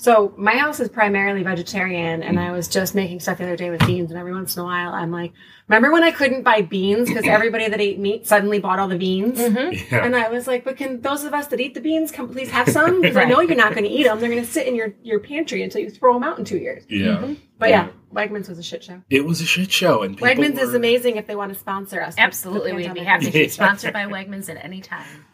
So 0.03 0.35
my 0.37 0.57
house 0.57 0.81
is 0.81 0.89
primarily 0.89 1.45
vegetarian, 1.45 2.25
and 2.25 2.41
I 2.41 2.51
was 2.51 2.67
just 2.67 2.93
making 2.93 3.21
stuff 3.21 3.39
the 3.39 3.45
other 3.45 3.55
day 3.55 3.71
with 3.71 3.87
beans. 3.87 4.11
And 4.11 4.19
every 4.19 4.33
once 4.33 4.57
in 4.57 4.63
a 4.63 4.65
while, 4.65 4.93
I'm 4.93 5.13
like, 5.13 5.33
"Remember 5.69 5.93
when 5.93 6.03
I 6.03 6.11
couldn't 6.11 6.43
buy 6.43 6.63
beans 6.63 7.09
because 7.09 7.25
everybody 7.29 7.69
that 7.69 7.81
ate 7.81 8.01
meat 8.01 8.27
suddenly 8.27 8.59
bought 8.59 8.81
all 8.81 8.89
the 8.89 8.99
beans?" 8.99 9.39
Mm-hmm. 9.39 9.95
Yeah. 9.95 10.05
And 10.05 10.17
I 10.17 10.29
was 10.29 10.49
like, 10.49 10.65
"But 10.65 10.77
can 10.77 11.03
those 11.03 11.23
of 11.23 11.33
us 11.35 11.47
that 11.47 11.61
eat 11.61 11.75
the 11.75 11.81
beans 11.81 12.11
come 12.11 12.29
please 12.29 12.51
have 12.51 12.69
some? 12.69 13.01
Because 13.01 13.17
I 13.17 13.27
know 13.27 13.41
you're 13.43 13.55
not 13.55 13.75
going 13.75 13.85
to 13.85 13.91
eat 13.91 14.03
them. 14.03 14.19
They're 14.19 14.29
going 14.29 14.45
to 14.45 14.51
sit 14.51 14.67
in 14.67 14.75
your 14.75 14.93
your 15.05 15.21
pantry 15.21 15.63
until 15.63 15.81
you 15.81 15.89
throw 15.89 16.15
them 16.15 16.25
out 16.25 16.37
in 16.37 16.45
two 16.45 16.59
years." 16.59 16.83
Yeah. 16.89 17.19
Mm-hmm. 17.19 17.35
But 17.61 17.69
yeah, 17.69 17.91
Wegmans 18.13 18.49
was 18.49 18.59
a 18.59 18.63
shit 18.65 18.83
show. 18.83 19.03
It 19.09 19.25
was 19.25 19.41
a 19.41 19.47
shit 19.47 19.71
show. 19.71 20.03
And 20.03 20.17
people 20.17 20.35
Wegmans 20.35 20.59
is 20.59 20.75
amazing 20.75 21.15
if 21.15 21.29
they 21.29 21.37
want 21.37 21.53
to 21.53 21.59
sponsor 21.61 22.03
us. 22.03 22.17
Absolutely. 22.19 22.73
We'd 22.73 22.93
be 22.93 23.05
happy 23.05 23.27
to 23.27 23.31
be 23.31 23.47
sponsored 23.61 23.93
by 23.93 24.07
Wegmans 24.07 24.49
at 24.49 24.65
any 24.65 24.81
time. 24.81 25.27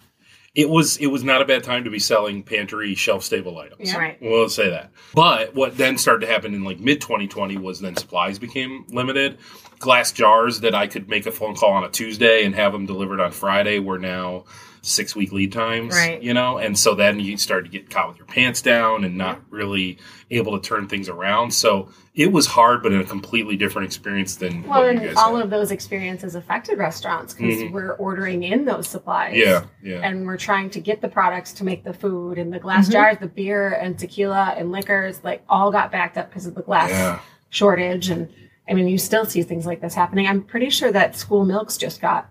It 0.59 0.69
was 0.69 0.97
it 0.97 1.07
was 1.07 1.23
not 1.23 1.41
a 1.41 1.45
bad 1.45 1.63
time 1.63 1.85
to 1.85 1.91
be 1.91 2.01
selling 2.01 2.43
pantry 2.43 2.97
shelf 2.97 3.23
stable 3.23 3.59
items. 3.59 3.93
Yeah. 3.93 3.97
Right. 3.97 4.19
We'll 4.21 4.49
say 4.49 4.71
that. 4.71 4.91
But 5.15 5.55
what 5.55 5.77
then 5.77 5.97
started 5.99 6.27
to 6.27 6.33
happen 6.33 6.53
in 6.53 6.65
like 6.65 6.81
mid 6.81 7.01
2020 7.01 7.57
was 7.59 7.79
then 7.79 7.95
supplies 7.95 8.41
became 8.41 8.85
limited. 8.89 9.39
Glass 9.79 10.11
jars 10.11 10.59
that 10.63 10.75
I 10.75 10.89
could 10.89 11.09
make 11.09 11.27
a 11.27 11.31
phone 11.31 11.55
call 11.55 11.75
on 11.75 11.85
a 11.85 11.89
Tuesday 11.89 12.45
and 12.45 12.57
have 12.57 12.73
them 12.73 12.87
delivered 12.87 13.21
on 13.21 13.31
Friday 13.31 13.79
were 13.79 14.01
now 14.01 14.47
six 14.83 15.15
week 15.17 15.33
lead 15.33 15.53
times. 15.53 15.95
Right. 15.95 16.23
You 16.23 16.35
know, 16.35 16.59
and 16.59 16.79
so 16.79 16.95
then 16.95 17.21
you 17.21 17.37
start 17.37 17.65
to 17.65 17.71
get 17.71 17.91
caught 17.91 18.09
with 18.09 18.19
your 18.19 18.27
pants 18.27 18.63
down 18.63 19.05
and 19.05 19.17
not 19.17 19.41
really 19.51 19.99
able 20.31 20.59
to 20.59 20.67
turn 20.67 20.89
things 20.89 21.09
around. 21.09 21.53
So 21.53 21.89
it 22.15 22.33
was 22.33 22.47
hard, 22.47 22.83
but 22.83 22.93
in 22.93 23.01
a 23.01 23.05
completely 23.05 23.57
different 23.57 23.87
experience 23.87 24.37
than 24.37 24.63
Well, 24.63 24.81
what 24.81 24.85
you 24.85 24.91
and 24.91 25.01
guys 25.01 25.17
all 25.17 25.37
had. 25.37 25.45
of 25.45 25.51
those 25.51 25.71
experiences 25.71 26.35
affected 26.35 26.79
restaurants 26.79 27.33
because 27.33 27.57
mm-hmm. 27.57 27.73
we're 27.73 27.93
ordering 27.93 28.43
in 28.43 28.65
those 28.65 28.89
supplies. 28.89 29.37
Yeah, 29.37 29.65
yeah. 29.83 30.01
And 30.03 30.27
we're 30.27 30.37
trying 30.37 30.71
to 30.71 30.81
get 30.81 31.01
the 31.01 31.09
products 31.09 31.53
to 31.55 31.65
make 31.65 31.85
the 31.85 31.93
food 31.93 32.39
and 32.39 32.53
the 32.53 32.59
glass 32.59 32.85
mm-hmm. 32.85 32.93
jars, 32.93 33.17
the 33.21 33.29
beer 33.29 33.71
and 33.73 33.99
tequila 33.99 34.55
and 34.57 34.73
liquors, 34.73 35.23
like 35.23 35.45
all 35.49 35.71
got 35.71 35.93
backed 35.93 36.19
up 36.19 36.29
because 36.29 36.47
of 36.47 36.55
the 36.55 36.63
glass 36.63 36.91
Yeah. 36.91 37.21
shortage. 37.51 38.11
And 38.11 38.29
I 38.69 38.75
mean, 38.75 38.89
you 38.89 38.99
still 38.99 39.25
see 39.25 39.43
things 39.43 39.65
like 39.65 39.81
this 39.81 39.95
happening. 39.95 40.27
I'm 40.27 40.43
pretty 40.43 40.71
sure 40.71 40.93
that 40.93 41.17
school 41.17 41.45
milks 41.45 41.77
just 41.77 42.01
got. 42.01 42.29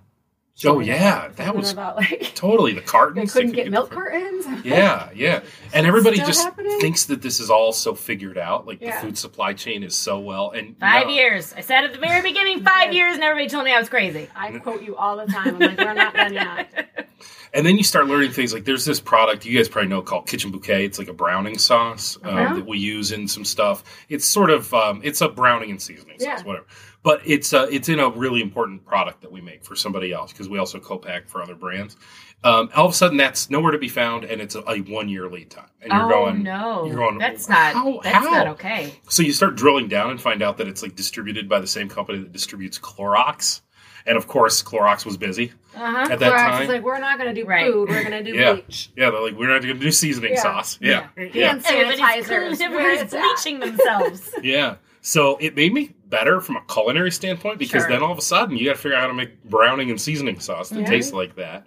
Oh 0.65 0.79
yeah, 0.79 1.29
that 1.35 1.55
was 1.55 1.71
about 1.71 1.97
like 1.97 2.31
totally 2.35 2.73
the 2.73 2.81
cartons. 2.81 3.33
they 3.33 3.39
couldn't 3.41 3.55
could 3.55 3.63
get 3.65 3.71
milk 3.71 3.89
the- 3.89 3.95
cartons. 3.95 4.45
Yeah, 4.65 5.09
yeah. 5.13 5.41
And 5.73 5.85
everybody 5.85 6.17
just 6.17 6.43
happening? 6.43 6.79
thinks 6.79 7.05
that 7.05 7.21
this 7.21 7.39
is 7.39 7.49
all 7.49 7.71
so 7.73 7.93
figured 7.95 8.37
out. 8.37 8.65
Like 8.67 8.81
Yeah. 8.81 8.99
the 8.99 9.07
food 9.07 9.17
supply 9.17 9.53
chain 9.53 9.83
is 9.83 9.95
so 9.95 10.19
well 10.19 10.51
and 10.51 10.77
Five 10.79 11.07
no. 11.07 11.13
years. 11.13 11.53
I 11.53 11.61
said 11.61 11.83
at 11.83 11.93
the 11.93 11.99
very 11.99 12.21
beginning, 12.21 12.63
five 12.63 12.91
years, 12.93 13.15
and 13.15 13.23
everybody 13.23 13.49
told 13.49 13.65
me 13.65 13.73
I 13.73 13.79
was 13.79 13.89
crazy. 13.89 14.27
I 14.35 14.57
quote 14.59 14.81
you 14.81 14.95
all 14.95 15.17
the 15.17 15.25
time. 15.31 15.55
I'm 15.55 15.59
like, 15.59 15.77
we're 15.77 15.93
not 15.93 16.13
done 16.13 16.33
yet. 16.33 16.89
And 17.53 17.65
then 17.65 17.77
you 17.77 17.83
start 17.83 18.07
learning 18.07 18.31
things 18.33 18.53
like 18.53 18.65
there's 18.65 18.83
this 18.85 18.99
product 18.99 19.45
you 19.45 19.57
guys 19.57 19.69
probably 19.69 19.87
know 19.89 20.01
called 20.01 20.27
Kitchen 20.27 20.51
Bouquet. 20.51 20.85
It's 20.85 20.99
like 20.99 21.07
a 21.07 21.13
browning 21.13 21.57
sauce 21.57 22.17
um, 22.23 22.37
Uh-huh. 22.37 22.55
that 22.55 22.67
we 22.67 22.77
use 22.77 23.11
in 23.13 23.27
some 23.27 23.45
stuff. 23.45 23.83
It's 24.09 24.25
sort 24.25 24.49
of 24.51 24.71
um, 24.73 24.99
it's 25.03 25.21
a 25.21 25.29
browning 25.29 25.71
and 25.71 25.81
seasoning 25.81 26.19
sauce, 26.19 26.43
whatever. 26.43 26.67
But 27.07 27.21
it's 27.23 27.53
uh, 27.53 27.67
it's 27.71 27.87
in 27.87 27.99
a 28.01 28.09
really 28.09 28.41
important 28.41 28.85
product 28.85 29.21
that 29.21 29.31
we 29.31 29.39
make 29.39 29.63
for 29.63 29.77
somebody 29.77 30.11
else 30.11 30.33
because 30.33 30.49
we 30.49 30.57
also 30.57 30.77
co-pack 30.77 31.29
for 31.29 31.41
other 31.41 31.55
brands. 31.55 31.95
Um, 32.43 32.69
all 32.75 32.87
of 32.87 32.91
a 32.91 32.95
sudden, 32.95 33.15
that's 33.15 33.49
nowhere 33.49 33.71
to 33.71 33.77
be 33.77 33.87
found, 33.87 34.25
and 34.25 34.41
it's 34.41 34.55
a, 34.55 34.59
a 34.69 34.79
one 34.79 35.07
year 35.07 35.29
lead 35.29 35.49
time. 35.49 35.69
And 35.81 35.93
you're 35.93 36.03
oh 36.05 36.09
going, 36.09 36.43
no, 36.43 36.85
you're 36.85 36.97
going, 36.97 37.17
that's 37.17 37.47
not 37.47 37.73
how- 37.75 38.01
that's 38.03 38.25
how? 38.27 38.29
not 38.31 38.47
okay. 38.47 38.93
So 39.07 39.23
you 39.23 39.31
start 39.31 39.55
drilling 39.55 39.87
down 39.87 40.09
and 40.11 40.21
find 40.21 40.41
out 40.41 40.57
that 40.57 40.67
it's 40.67 40.83
like 40.83 40.97
distributed 40.97 41.47
by 41.47 41.61
the 41.61 41.65
same 41.67 41.87
company 41.87 42.19
that 42.19 42.33
distributes 42.33 42.77
Clorox. 42.77 43.61
And 44.05 44.17
of 44.17 44.27
course, 44.27 44.61
Clorox 44.61 45.05
was 45.05 45.15
busy 45.15 45.53
Uh-huh. 45.77 46.09
at 46.11 46.19
that 46.19 46.33
Clorox 46.33 46.37
time. 46.51 46.61
is 46.63 46.67
like, 46.67 46.83
we're 46.83 46.99
not 46.99 47.17
going 47.19 47.33
to 47.33 47.41
do 47.41 47.47
Right. 47.47 47.71
food. 47.71 47.87
We're 47.87 48.03
going 48.03 48.21
to 48.21 48.29
do 48.33 48.37
yeah. 48.37 48.51
bleach. 48.55 48.89
Yeah, 48.97 49.11
they're 49.11 49.21
like, 49.21 49.37
we're 49.37 49.47
not 49.47 49.61
going 49.61 49.75
to 49.75 49.79
do 49.79 49.91
seasoning 49.91 50.33
Yeah. 50.33 50.41
sauce. 50.41 50.77
Yeah. 50.81 51.07
Hand 51.15 51.31
Yeah. 51.33 51.61
Everybody's, 51.65 52.27
sanitizers. 52.27 52.59
where 52.69 52.81
everybody's 52.91 53.11
bleaching 53.11 53.59
themselves. 53.61 54.29
yeah. 54.43 54.75
So 54.99 55.37
it 55.39 55.55
made 55.55 55.73
me 55.73 55.95
better 56.09 56.39
from 56.41 56.55
a 56.57 56.61
culinary 56.71 57.11
standpoint 57.11 57.59
because 57.59 57.83
Sure. 57.83 57.89
then 57.89 58.01
all 58.01 58.11
of 58.11 58.17
a 58.17 58.21
sudden 58.21 58.57
you 58.57 58.65
got 58.65 58.75
to 58.75 58.81
figure 58.81 58.95
out 58.97 59.01
how 59.01 59.07
to 59.07 59.13
make 59.13 59.43
browning 59.45 59.89
and 59.89 59.99
seasoning 59.99 60.39
sauce 60.39 60.69
that 60.69 60.81
Yeah. 60.81 60.85
tastes 60.89 61.13
like 61.13 61.35
that. 61.35 61.65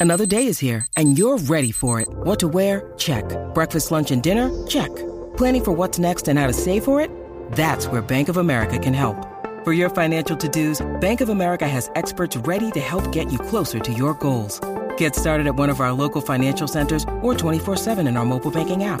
Another 0.00 0.26
day 0.26 0.46
is 0.48 0.58
here, 0.58 0.84
and 0.96 1.16
you're 1.16 1.38
ready 1.38 1.70
for 1.70 2.00
it. 2.00 2.08
What 2.10 2.40
to 2.40 2.48
wear? 2.48 2.92
Check. 2.98 3.24
Breakfast, 3.54 3.92
lunch, 3.92 4.10
and 4.10 4.20
dinner? 4.20 4.50
Check. 4.66 4.90
Planning 5.36 5.64
for 5.64 5.70
what's 5.72 5.98
next 6.00 6.26
and 6.26 6.36
how 6.38 6.48
to 6.48 6.52
save 6.52 6.82
for 6.84 7.00
it? 7.00 7.08
That's 7.52 7.86
where 7.86 8.02
Bank 8.02 8.28
of 8.28 8.36
America 8.36 8.78
can 8.80 8.94
help. 8.94 9.16
For 9.62 9.72
your 9.72 9.88
financial 9.90 10.36
to-dos, 10.36 10.84
Bank 11.00 11.20
of 11.20 11.28
America 11.28 11.68
has 11.68 11.88
experts 11.94 12.36
ready 12.38 12.72
to 12.72 12.80
help 12.80 13.12
get 13.12 13.30
you 13.30 13.38
closer 13.38 13.78
to 13.78 13.92
your 13.92 14.14
goals. 14.14 14.60
Get 14.96 15.14
started 15.14 15.46
at 15.46 15.54
one 15.54 15.70
of 15.70 15.80
our 15.80 15.92
local 15.92 16.20
financial 16.20 16.66
centers 16.66 17.04
or 17.22 17.32
24-7 17.32 18.08
in 18.08 18.16
our 18.16 18.24
mobile 18.24 18.50
banking 18.50 18.82
app. 18.82 19.00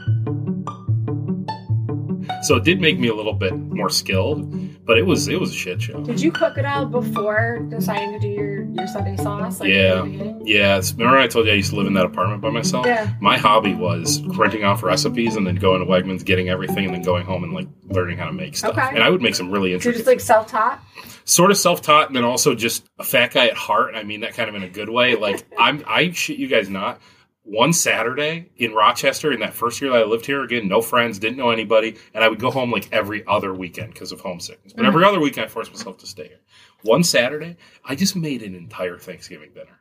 So 2.43 2.55
it 2.55 2.63
did 2.63 2.81
make 2.81 2.99
me 2.99 3.07
a 3.07 3.13
little 3.15 3.33
bit 3.33 3.53
more 3.55 3.89
skilled, 3.89 4.85
But 4.85 4.97
it 4.97 5.03
was 5.05 5.27
it 5.27 5.39
was 5.39 5.51
a 5.51 5.55
shit 5.55 5.81
show. 5.81 6.01
Did 6.03 6.19
you 6.21 6.31
cook 6.31 6.57
it 6.57 6.65
all 6.65 6.85
before 6.85 7.59
deciding 7.69 8.13
to 8.13 8.19
do 8.19 8.27
your, 8.27 8.63
your 8.63 8.87
Sunday 8.87 9.15
sauce? 9.17 9.59
Like 9.59 9.69
Yeah. 9.69 10.01
in 10.03 10.11
the 10.11 10.17
beginning? 10.17 10.47
Yeah, 10.47 10.81
remember 10.97 11.17
I 11.19 11.27
told 11.27 11.45
you 11.45 11.51
I 11.51 11.55
used 11.55 11.69
to 11.69 11.75
live 11.75 11.87
in 11.87 11.93
that 11.93 12.05
apartment 12.05 12.41
by 12.41 12.49
myself? 12.49 12.85
Yeah. 12.87 13.11
My 13.21 13.37
hobby 13.37 13.75
was 13.75 14.21
printing 14.33 14.63
off 14.63 14.81
recipes 14.83 15.35
and 15.35 15.45
then 15.45 15.55
going 15.55 15.79
to 15.81 15.85
Wegmans, 15.85 16.25
getting 16.25 16.49
everything, 16.49 16.85
and 16.85 16.93
then 16.93 17.03
going 17.03 17.25
home 17.25 17.43
and 17.43 17.53
like 17.53 17.67
learning 17.89 18.17
how 18.17 18.25
to 18.25 18.33
make 18.33 18.57
stuff. 18.57 18.71
Okay. 18.77 18.89
And 18.93 19.03
I 19.03 19.09
would 19.09 19.21
make 19.21 19.35
some 19.35 19.51
really 19.51 19.69
So 19.71 19.75
interesting, 19.75 19.99
just 19.99 20.07
like 20.07 20.19
self 20.19 20.47
taught? 20.47 20.81
sort 21.23 21.51
of 21.51 21.57
self-taught, 21.57 22.07
and 22.07 22.15
then 22.15 22.23
also 22.23 22.55
just 22.55 22.83
a 22.97 23.03
fat 23.03 23.31
guy 23.33 23.47
at 23.47 23.53
heart. 23.55 23.93
I 23.95 24.01
mean 24.03 24.21
that 24.21 24.33
kind 24.33 24.49
of 24.49 24.55
in 24.55 24.63
a 24.63 24.69
good 24.69 24.89
way. 24.89 25.15
Like 25.15 25.45
I'm, 25.57 25.83
I 25.87 26.11
shit 26.11 26.37
you 26.39 26.47
guys 26.47 26.67
not. 26.69 26.99
One 27.43 27.73
Saturday 27.73 28.49
in 28.57 28.73
Rochester, 28.73 29.31
in 29.31 29.39
that 29.39 29.53
first 29.53 29.81
year 29.81 29.91
that 29.91 30.03
I 30.03 30.05
lived 30.05 30.25
here, 30.27 30.43
again, 30.43 30.67
no 30.67 30.79
friends, 30.81 31.17
didn't 31.17 31.37
know 31.37 31.49
anybody, 31.49 31.97
and 32.13 32.23
I 32.23 32.27
would 32.27 32.39
go 32.39 32.51
home 32.51 32.71
like 32.71 32.87
every 32.91 33.25
other 33.25 33.53
weekend 33.53 33.93
because 33.93 34.11
of 34.11 34.21
homesickness. 34.21 34.73
But 34.73 34.85
every 34.85 35.01
mm-hmm. 35.01 35.09
other 35.09 35.19
weekend, 35.19 35.45
I 35.45 35.47
forced 35.47 35.71
myself 35.71 35.97
to 35.99 36.07
stay 36.07 36.27
here. 36.27 36.39
One 36.83 37.03
Saturday, 37.03 37.57
I 37.83 37.95
just 37.95 38.15
made 38.15 38.43
an 38.43 38.53
entire 38.55 38.97
Thanksgiving 38.97 39.51
dinner 39.53 39.79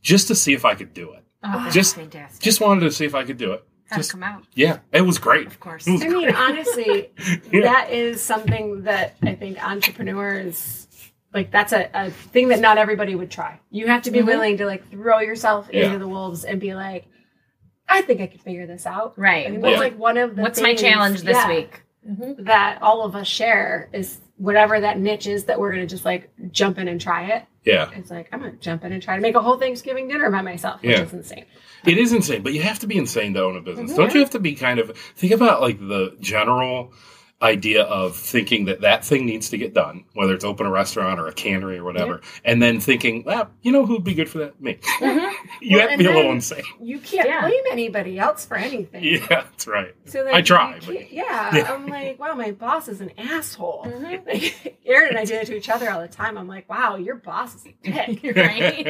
just 0.00 0.28
to 0.28 0.34
see 0.34 0.52
if 0.52 0.64
I 0.64 0.74
could 0.74 0.94
do 0.94 1.12
it. 1.12 1.24
Oh, 1.44 1.68
Just- 1.70 1.96
fantastic. 1.96 2.42
Just 2.42 2.60
wanted 2.60 2.80
to 2.80 2.90
see 2.90 3.04
if 3.04 3.14
I 3.14 3.24
could 3.24 3.38
do 3.38 3.52
it. 3.52 3.64
Just 3.94 4.12
come 4.12 4.22
out? 4.22 4.44
yeah, 4.54 4.78
it 4.90 5.02
was 5.02 5.18
great. 5.18 5.46
Of 5.46 5.60
course. 5.60 5.86
It 5.86 5.92
was 5.92 6.02
I 6.02 6.08
mean, 6.08 6.34
honestly, 6.34 7.10
Yeah. 7.52 7.60
that 7.60 7.90
is 7.90 8.22
something 8.22 8.84
that 8.84 9.16
I 9.22 9.34
think 9.34 9.62
entrepreneurs 9.62 10.81
like 11.34 11.50
that's 11.50 11.72
a, 11.72 11.88
a 11.94 12.10
thing 12.10 12.48
that 12.48 12.60
not 12.60 12.78
everybody 12.78 13.14
would 13.14 13.30
try. 13.30 13.60
You 13.70 13.86
have 13.86 14.02
to 14.02 14.10
be 14.10 14.22
willing 14.22 14.58
to 14.58 14.66
like 14.66 14.90
throw 14.90 15.20
yourself 15.20 15.68
Yeah. 15.72 15.86
into 15.86 15.98
the 15.98 16.08
wolves 16.08 16.44
and 16.44 16.60
be 16.60 16.74
like, 16.74 17.06
I 17.88 18.02
think 18.02 18.20
I 18.20 18.26
could 18.26 18.40
figure 18.42 18.66
this 18.66 18.86
out. 18.86 19.18
Right. 19.18 19.46
I 19.46 19.50
think 19.50 19.62
What- 19.62 19.70
that's 19.70 19.80
like 19.80 19.98
one 19.98 20.16
of 20.18 20.36
the 20.36 20.42
What's 20.42 20.60
my 20.60 20.74
challenge 20.74 21.22
this 21.22 21.36
yeah, 21.36 21.48
week? 21.48 21.82
That 22.40 22.82
all 22.82 23.02
of 23.04 23.14
us 23.14 23.28
share 23.28 23.88
is 23.92 24.20
whatever 24.36 24.80
that 24.80 24.98
niche 24.98 25.26
is 25.28 25.44
that 25.44 25.60
we're 25.60 25.70
gonna 25.70 25.86
just 25.86 26.04
like 26.04 26.30
jump 26.50 26.78
in 26.78 26.88
and 26.88 27.00
try 27.00 27.26
it. 27.26 27.44
yeah, 27.64 27.90
It's 27.94 28.10
like 28.10 28.28
I'm 28.32 28.40
gonna 28.40 28.52
jump 28.56 28.84
in 28.84 28.92
and 28.92 29.00
try 29.02 29.14
to 29.14 29.22
make 29.22 29.36
a 29.36 29.40
whole 29.40 29.56
Thanksgiving 29.56 30.08
dinner 30.08 30.28
by 30.30 30.42
myself, 30.42 30.82
which 30.82 30.90
Yeah. 30.90 31.02
is 31.02 31.12
insane. 31.12 31.44
it 31.86 31.96
is 31.98 32.12
insane, 32.12 32.42
but 32.42 32.52
you 32.52 32.62
have 32.62 32.80
to 32.80 32.86
be 32.88 32.96
insane 32.96 33.34
to 33.34 33.42
own 33.42 33.56
a 33.56 33.60
business. 33.60 33.92
Mm-hmm. 33.92 34.00
Don't 34.00 34.14
you 34.14 34.20
have 34.20 34.30
to 34.30 34.40
be 34.40 34.54
kind 34.56 34.80
of 34.80 34.96
think 34.98 35.32
about 35.32 35.60
like 35.60 35.78
the 35.78 36.16
general 36.20 36.92
idea 37.42 37.82
of 37.82 38.16
thinking 38.16 38.66
that 38.66 38.80
that 38.82 39.04
thing 39.04 39.26
needs 39.26 39.50
to 39.50 39.58
get 39.58 39.74
done, 39.74 40.04
whether 40.14 40.32
it's 40.32 40.44
open 40.44 40.64
a 40.66 40.70
restaurant 40.70 41.18
or 41.18 41.26
a 41.26 41.32
cannery 41.32 41.78
or 41.78 41.84
whatever, 41.84 42.20
and 42.44 42.62
then 42.62 42.78
thinking, 42.80 43.24
well, 43.24 43.50
you 43.62 43.72
know 43.72 43.84
who'd 43.84 44.04
be 44.04 44.14
good 44.14 44.28
for 44.30 44.38
that? 44.38 44.60
Me. 44.60 44.78
you 45.00 45.06
Well, 45.08 45.20
have 45.20 45.40
to 45.60 45.88
and 45.90 45.98
be 45.98 46.06
a 46.06 46.12
little 46.12 46.30
insane. 46.32 46.62
You 46.80 46.98
can't 47.00 47.28
Yeah. 47.28 47.40
blame 47.48 47.64
anybody 47.70 48.18
else 48.18 48.44
for 48.46 48.56
anything. 48.56 49.02
Yeah, 49.04 49.26
that's 49.28 49.66
right. 49.66 49.94
So 50.06 50.22
like, 50.22 50.34
I 50.34 50.42
try, 50.42 50.78
but- 50.86 50.94
Yeah, 51.12 51.54
Yeah. 51.56 51.72
I'm 51.72 51.86
like, 51.86 52.18
wow, 52.18 52.34
my 52.34 52.52
boss 52.52 52.86
is 52.88 53.00
an 53.00 53.10
asshole. 53.18 53.86
Mm-hmm. 53.86 54.28
Like, 54.28 54.78
Aaron 54.86 55.10
and 55.10 55.18
I 55.18 55.24
do 55.24 55.34
it 55.34 55.46
to 55.48 55.56
each 55.56 55.68
other 55.68 55.90
all 55.90 56.00
the 56.00 56.08
time. 56.08 56.38
I'm 56.38 56.48
like, 56.48 56.68
wow, 56.70 56.96
your 56.96 57.16
boss 57.16 57.54
is 57.56 57.66
a 57.66 57.74
dick. 57.82 58.36
right? 58.36 58.84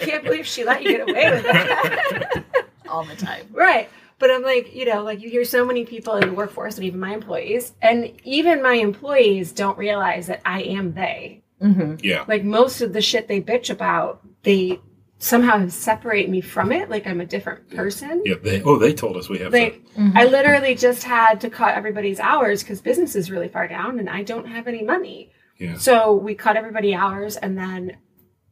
Can't 0.00 0.24
believe 0.24 0.46
she 0.46 0.64
let 0.64 0.82
you 0.82 0.92
get 0.96 1.08
away 1.08 1.30
with 1.30 1.42
that. 1.44 2.44
All 2.88 3.04
the 3.04 3.16
time. 3.16 3.46
right. 3.52 3.88
But 4.20 4.30
I'm 4.30 4.42
like, 4.42 4.74
you 4.74 4.84
know, 4.84 5.02
like 5.02 5.20
you 5.20 5.30
hear 5.30 5.44
so 5.44 5.64
many 5.64 5.84
people 5.84 6.14
in 6.14 6.28
the 6.28 6.34
workforce 6.34 6.76
and 6.76 6.84
even 6.84 7.00
my 7.00 7.12
employees, 7.12 7.72
and 7.82 8.12
even 8.22 8.62
my 8.62 8.74
employees 8.74 9.50
don't 9.50 9.76
realize 9.76 10.28
that 10.28 10.42
I 10.44 10.62
am 10.62 10.92
they. 10.92 11.42
Mm-hmm. 11.60 11.96
Yeah. 12.02 12.24
Like 12.28 12.44
most 12.44 12.82
of 12.82 12.92
the 12.92 13.00
shit 13.00 13.26
they 13.26 13.40
bitch 13.40 13.70
about, 13.70 14.20
they 14.42 14.78
somehow 15.18 15.66
separate 15.68 16.28
me 16.28 16.40
from 16.40 16.70
it. 16.70 16.90
Like 16.90 17.06
I'm 17.06 17.20
a 17.20 17.26
different 17.26 17.70
person. 17.70 18.22
Yeah, 18.24 18.36
they, 18.42 18.62
oh, 18.62 18.78
they 18.78 18.92
told 18.92 19.16
us 19.16 19.28
we 19.28 19.38
have 19.38 19.52
Like 19.52 19.84
to. 19.94 20.00
Mm-hmm. 20.00 20.18
I 20.18 20.24
literally 20.24 20.74
just 20.74 21.02
had 21.02 21.40
to 21.40 21.50
cut 21.50 21.74
everybody's 21.74 22.20
hours 22.20 22.62
because 22.62 22.80
business 22.80 23.16
is 23.16 23.30
really 23.30 23.48
far 23.48 23.68
down 23.68 23.98
and 23.98 24.08
I 24.08 24.22
don't 24.22 24.46
have 24.46 24.68
any 24.68 24.82
money. 24.82 25.32
Yeah. 25.58 25.76
So 25.76 26.14
we 26.14 26.34
cut 26.34 26.56
everybody 26.56 26.94
hours 26.94 27.36
and 27.36 27.56
then 27.56 27.96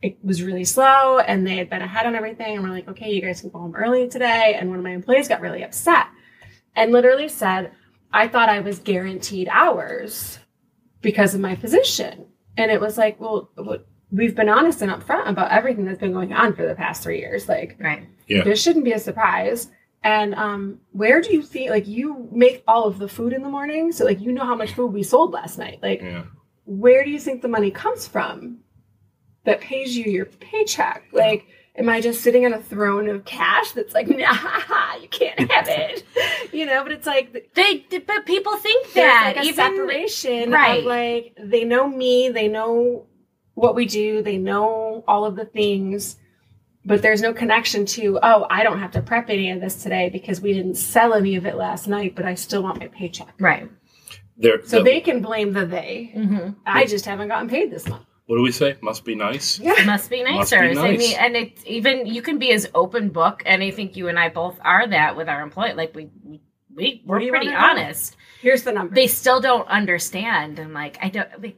it 0.03 0.17
was 0.23 0.43
really 0.43 0.65
slow 0.65 1.19
and 1.19 1.47
they 1.47 1.57
had 1.57 1.69
been 1.71 1.83
ahead 1.83 2.07
on 2.07 2.15
everything 2.15 2.55
and 2.57 2.63
we're 2.63 2.71
like, 2.71 2.89
okay, 2.89 3.11
you 3.11 3.21
guys 3.21 3.41
can 3.41 3.51
go 3.51 3.59
home 3.59 3.75
early 3.75 4.09
today. 4.09 4.55
And 4.59 4.69
one 4.71 4.79
of 4.79 4.85
my 4.85 4.93
employees 4.93 5.29
got 5.29 5.41
really 5.41 5.63
upset 5.65 6.07
and 6.77 6.93
literally 6.93 7.29
said, 7.29 7.73
I 8.13 8.29
thought 8.29 8.49
I 8.49 8.61
was 8.61 8.79
guaranteed 8.79 9.49
hours 9.51 10.39
because 11.03 11.35
of 11.35 11.41
my 11.41 11.55
position. 11.57 12.27
And 12.57 12.71
it 12.71 12.81
was 12.81 12.97
like, 12.97 13.21
well, 13.21 13.51
what- 13.57 13.87
we've 14.11 14.35
been 14.35 14.49
honest 14.49 14.81
and 14.81 14.91
upfront 14.91 15.29
about 15.29 15.51
everything 15.53 15.85
that's 15.85 15.99
been 16.01 16.15
going 16.15 16.33
on 16.33 16.55
for 16.55 16.67
the 16.67 16.75
past 16.75 17.03
three 17.03 17.19
years. 17.19 17.47
Like, 17.47 17.77
Right. 17.79 18.07
Yeah. 18.27 18.43
this 18.43 18.63
shouldn't 18.63 18.85
be 18.87 18.93
a 18.93 18.99
surprise. 18.99 19.69
And 20.03 20.35
um, 20.35 20.81
where 20.93 21.21
do 21.21 21.35
you 21.35 21.43
think 21.43 21.69
like 21.71 21.87
you 21.87 22.27
make 22.33 22.63
all 22.67 22.85
of 22.85 22.99
the 22.99 23.09
food 23.09 23.33
in 23.35 23.43
the 23.43 23.49
morning? 23.51 23.93
So 23.93 24.05
like 24.07 24.21
you 24.21 24.33
know 24.33 24.45
how 24.47 24.55
much 24.55 24.73
food 24.73 24.93
we 24.95 25.03
sold 25.03 25.33
last 25.33 25.59
night. 25.59 25.81
Like 25.83 26.01
Yeah. 26.01 26.23
where 26.65 27.05
do 27.05 27.11
you 27.11 27.19
think 27.19 27.43
the 27.43 27.49
money 27.49 27.71
comes 27.71 28.07
from 28.09 28.61
that 29.49 29.61
pays 29.61 29.97
you 29.97 30.05
your 30.05 30.27
paycheck? 30.27 31.05
Like, 31.13 31.47
am 31.77 31.89
I 31.89 32.01
just 32.01 32.23
sitting 32.23 32.45
on 32.47 32.53
a 32.53 32.63
throne 32.63 33.09
of 33.09 33.25
cash 33.25 33.73
that's 33.73 33.95
like, 33.95 34.09
nah, 34.23 34.97
you 35.01 35.09
can't 35.09 35.39
have 35.51 35.67
it? 35.69 36.05
you 36.53 36.67
know, 36.67 36.83
but 36.83 36.93
it's 36.93 37.07
like 37.07 37.51
They, 37.55 37.85
but 38.07 38.27
people 38.27 38.57
think 38.57 38.93
that 38.95 39.35
like 39.37 39.45
a 39.45 39.49
even 39.49 39.55
separation 39.55 40.51
right. 40.51 40.81
of 40.81 40.85
like 40.85 41.37
they 41.41 41.65
know 41.65 41.89
me, 41.89 42.29
they 42.29 42.49
know 42.49 43.07
what 43.55 43.75
we 43.75 43.87
do, 43.87 44.23
they 44.23 44.39
know 44.39 45.03
all 45.09 45.25
of 45.25 45.35
the 45.37 45.45
things, 45.45 46.17
but 46.85 47.03
there's 47.03 47.21
no 47.23 47.33
connection 47.33 47.85
to 47.87 48.19
oh, 48.23 48.47
I 48.51 48.63
don't 48.63 48.79
have 48.79 48.93
to 48.93 49.03
prep 49.03 49.31
any 49.31 49.51
of 49.51 49.61
this 49.61 49.83
today 49.83 50.09
because 50.11 50.41
we 50.41 50.53
didn't 50.53 50.77
sell 50.77 51.13
any 51.15 51.37
of 51.37 51.45
it 51.47 51.57
last 51.57 51.89
night, 51.89 52.15
but 52.15 52.25
I 52.25 52.35
still 52.35 52.63
want 52.63 52.79
my 52.81 52.89
paycheck. 52.89 53.35
right. 53.41 53.69
They're, 54.41 54.63
So 54.65 54.79
the- 54.79 54.85
they 54.85 55.01
can 55.01 55.21
blame 55.21 55.53
the 55.53 55.67
they. 55.67 56.13
Mm-hmm. 56.15 56.51
I 56.65 56.87
just 56.87 57.05
haven't 57.07 57.27
gotten 57.27 57.49
paid 57.49 57.73
this 57.73 57.89
month. 57.89 58.05
What 58.29 58.37
do 58.37 58.43
we 58.43 58.53
say? 58.53 58.77
Must 58.83 59.07
be 59.07 59.15
nice. 59.15 59.59
Yeah. 59.59 59.73
Must 59.87 60.11
be 60.11 60.23
Must 60.23 60.51
be 60.51 60.59
nicer. 60.59 60.59
I 60.59 60.73
nice. 60.75 60.99
mean, 60.99 61.17
and 61.19 61.35
it's 61.35 61.63
even 61.65 62.05
you 62.05 62.21
can 62.21 62.39
be 62.39 62.53
as 62.53 62.69
open 62.75 63.09
book, 63.09 63.43
and 63.47 63.63
I 63.63 63.71
think 63.71 63.97
you 63.97 64.09
and 64.09 64.19
I 64.19 64.29
both 64.29 64.61
are 64.63 64.87
that 64.87 65.17
with 65.17 65.31
our 65.31 65.41
employee. 65.41 65.73
Like 65.73 65.95
we, 65.95 66.11
we, 66.23 66.43
we, 66.75 67.03
we're 67.07 67.21
pretty 67.21 67.49
wanna 67.49 67.53
know? 67.53 67.57
honest. 67.57 68.17
Here's 68.43 68.65
the 68.65 68.73
number. 68.73 68.95
They 68.95 69.07
still 69.07 69.41
don't 69.41 69.67
understand, 69.69 70.59
and 70.59 70.75
like 70.75 70.99
I 71.01 71.09
don't. 71.09 71.43
Like, 71.43 71.57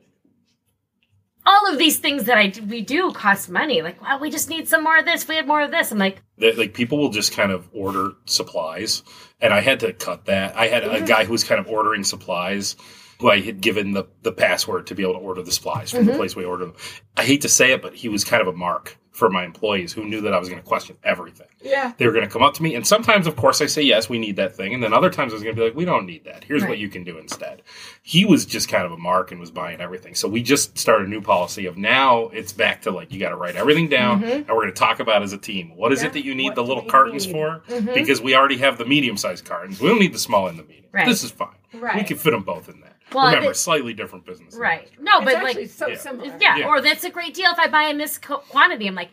all 1.45 1.73
of 1.73 1.79
these 1.79 1.99
things 1.99 2.25
that 2.25 2.39
I 2.39 2.47
do, 2.47 2.63
we 2.63 2.83
do 2.83 3.11
cost 3.11 3.51
money. 3.51 3.83
Like, 3.83 4.01
wow, 4.01 4.21
we 4.21 4.31
just 4.31 4.49
need 4.49 4.69
some 4.69 4.85
more 4.85 4.99
of 4.99 5.05
this. 5.05 5.27
We 5.27 5.35
had 5.35 5.49
more 5.49 5.63
of 5.63 5.73
this. 5.73 5.91
I'm 5.91 5.99
like, 5.99 6.23
that 6.39 6.57
like 6.57 6.75
people 6.75 6.99
will 6.99 7.11
just 7.11 7.33
kind 7.33 7.51
of 7.51 7.69
order 7.73 8.13
supplies 8.27 9.03
and 9.41 9.53
i 9.53 9.61
had 9.61 9.81
to 9.81 9.93
cut 9.93 10.25
that 10.27 10.57
i 10.57 10.67
had 10.67 10.83
a 10.83 10.89
mm-hmm. 10.89 11.05
guy 11.05 11.25
who 11.25 11.33
was 11.33 11.45
kind 11.45 11.61
of 11.61 11.69
ordering 11.69 12.03
supplies 12.03 12.77
who 13.21 13.31
i 13.31 13.41
had 13.41 13.61
given 13.61 13.93
the, 13.93 14.05
the 14.23 14.33
password 14.33 14.87
to 14.89 14.95
be 14.95 15.03
able 15.03 15.15
to 15.15 15.21
order 15.21 15.43
the 15.43 15.53
supplies 15.53 15.91
from 15.93 16.07
the 16.07 16.13
place 16.15 16.35
we 16.35 16.45
ordered 16.45 16.67
them. 16.67 16.75
I 17.17 17.25
hate 17.25 17.43
to 17.43 17.49
say 17.49 17.73
it 17.73 17.83
but 17.83 17.95
he 17.95 18.09
was 18.09 18.25
kind 18.25 18.43
of 18.43 18.49
a 18.49 18.53
mark 18.53 18.97
for 19.13 19.29
my 19.29 19.45
employees 19.45 19.93
who 19.93 20.05
knew 20.05 20.21
that 20.23 20.33
i 20.33 20.39
was 20.39 20.49
going 20.49 20.61
to 20.63 20.67
question 20.67 20.97
everything. 21.05 21.47
Yeah. 21.61 21.93
they 21.99 22.07
were 22.07 22.13
going 22.13 22.25
to 22.25 22.31
come 22.33 22.43
up 22.43 22.55
to 22.55 22.63
me 22.63 22.75
and 22.75 22.87
sometimes 22.87 23.27
of 23.27 23.37
course 23.37 23.61
i 23.61 23.67
say 23.67 23.83
yes 23.83 24.09
we 24.09 24.19
need 24.19 24.37
that 24.37 24.57
thing 24.57 24.73
and 24.73 24.83
then 24.83 24.95
other 24.95 25.11
times 25.11 25.33
i 25.33 25.35
was 25.35 25.43
going 25.43 25.55
to 25.55 25.61
be 25.61 25.67
like 25.67 25.77
we 25.77 25.85
don't 25.85 26.07
need 26.07 26.25
that. 26.25 26.45
Here's 26.45 26.65
what 26.65 26.79
you 26.79 26.89
can 26.89 27.05
do 27.05 27.19
instead. 27.19 27.63
He 28.03 28.25
was 28.25 28.47
just 28.47 28.69
kind 28.71 28.87
of 28.87 28.93
a 28.93 28.97
mark 28.97 29.31
and 29.31 29.39
was 29.41 29.51
buying 29.51 29.81
everything. 29.81 30.15
So 30.15 30.27
we 30.29 30.43
just 30.43 30.79
started 30.79 31.07
a 31.09 31.11
new 31.11 31.21
policy 31.21 31.67
of 31.67 31.77
now 31.77 32.29
it's 32.29 32.53
back 32.53 32.83
to 32.83 32.91
like 32.91 33.13
you 33.13 33.21
got 33.21 33.29
to 33.31 33.37
write 33.37 33.57
everything 33.57 33.89
down 33.89 34.25
and 34.25 34.47
we're 34.49 34.55
going 34.63 34.69
to 34.69 34.73
talk 34.73 35.01
about 35.01 35.23
as 35.23 35.33
a 35.35 35.39
team. 35.39 35.77
What 35.77 35.93
is 35.93 35.99
Mm-hmm. 35.99 36.05
Yeah. 36.05 36.09
it 36.11 36.13
that 36.15 36.25
you 36.25 36.35
need 36.35 36.45
What 36.51 36.55
the 36.55 36.65
little 36.65 36.85
cartons 36.85 37.27
need? 37.27 37.33
for? 37.33 37.63
Mm-hmm. 37.69 37.93
because 37.95 38.23
we 38.23 38.35
already 38.35 38.57
have 38.59 38.79
the 38.79 38.87
medium 38.87 39.17
sized 39.19 39.45
cartons. 39.45 39.81
We 39.81 39.89
don't 39.89 40.01
need 40.01 40.15
the 40.15 40.19
small 40.19 40.47
and 40.49 40.59
the 40.59 40.63
medium. 40.63 40.87
Right. 40.93 41.07
this 41.07 41.23
is 41.23 41.31
fine. 41.31 41.57
We 41.75 42.03
can 42.05 42.17
fit 42.17 42.31
them 42.31 42.43
both 42.43 42.69
in 42.71 42.81
that 42.81 42.90
Well, 43.15 43.27
remember 43.27 43.51
it- 43.51 43.57
slightly 43.57 43.93
different 43.95 44.25
business 44.27 44.55
right? 44.57 44.89
No, 45.01 45.21
but 45.21 45.35
actually 45.37 45.63
like, 45.65 45.71
so 45.71 45.87
yeah. 45.89 45.97
similar. 45.99 46.37
yeah, 46.41 46.57
Yeah. 46.59 46.67
or 46.69 46.81
that's 46.81 47.05
a 47.05 47.11
great 47.11 47.35
deal 47.35 47.51
if 47.51 47.59
I 47.59 47.69
buy 47.69 47.85
in 47.85 47.99
this 47.99 48.19
co- 48.19 48.39
quantity. 48.39 48.87
I'm 48.87 48.95
like, 48.95 49.11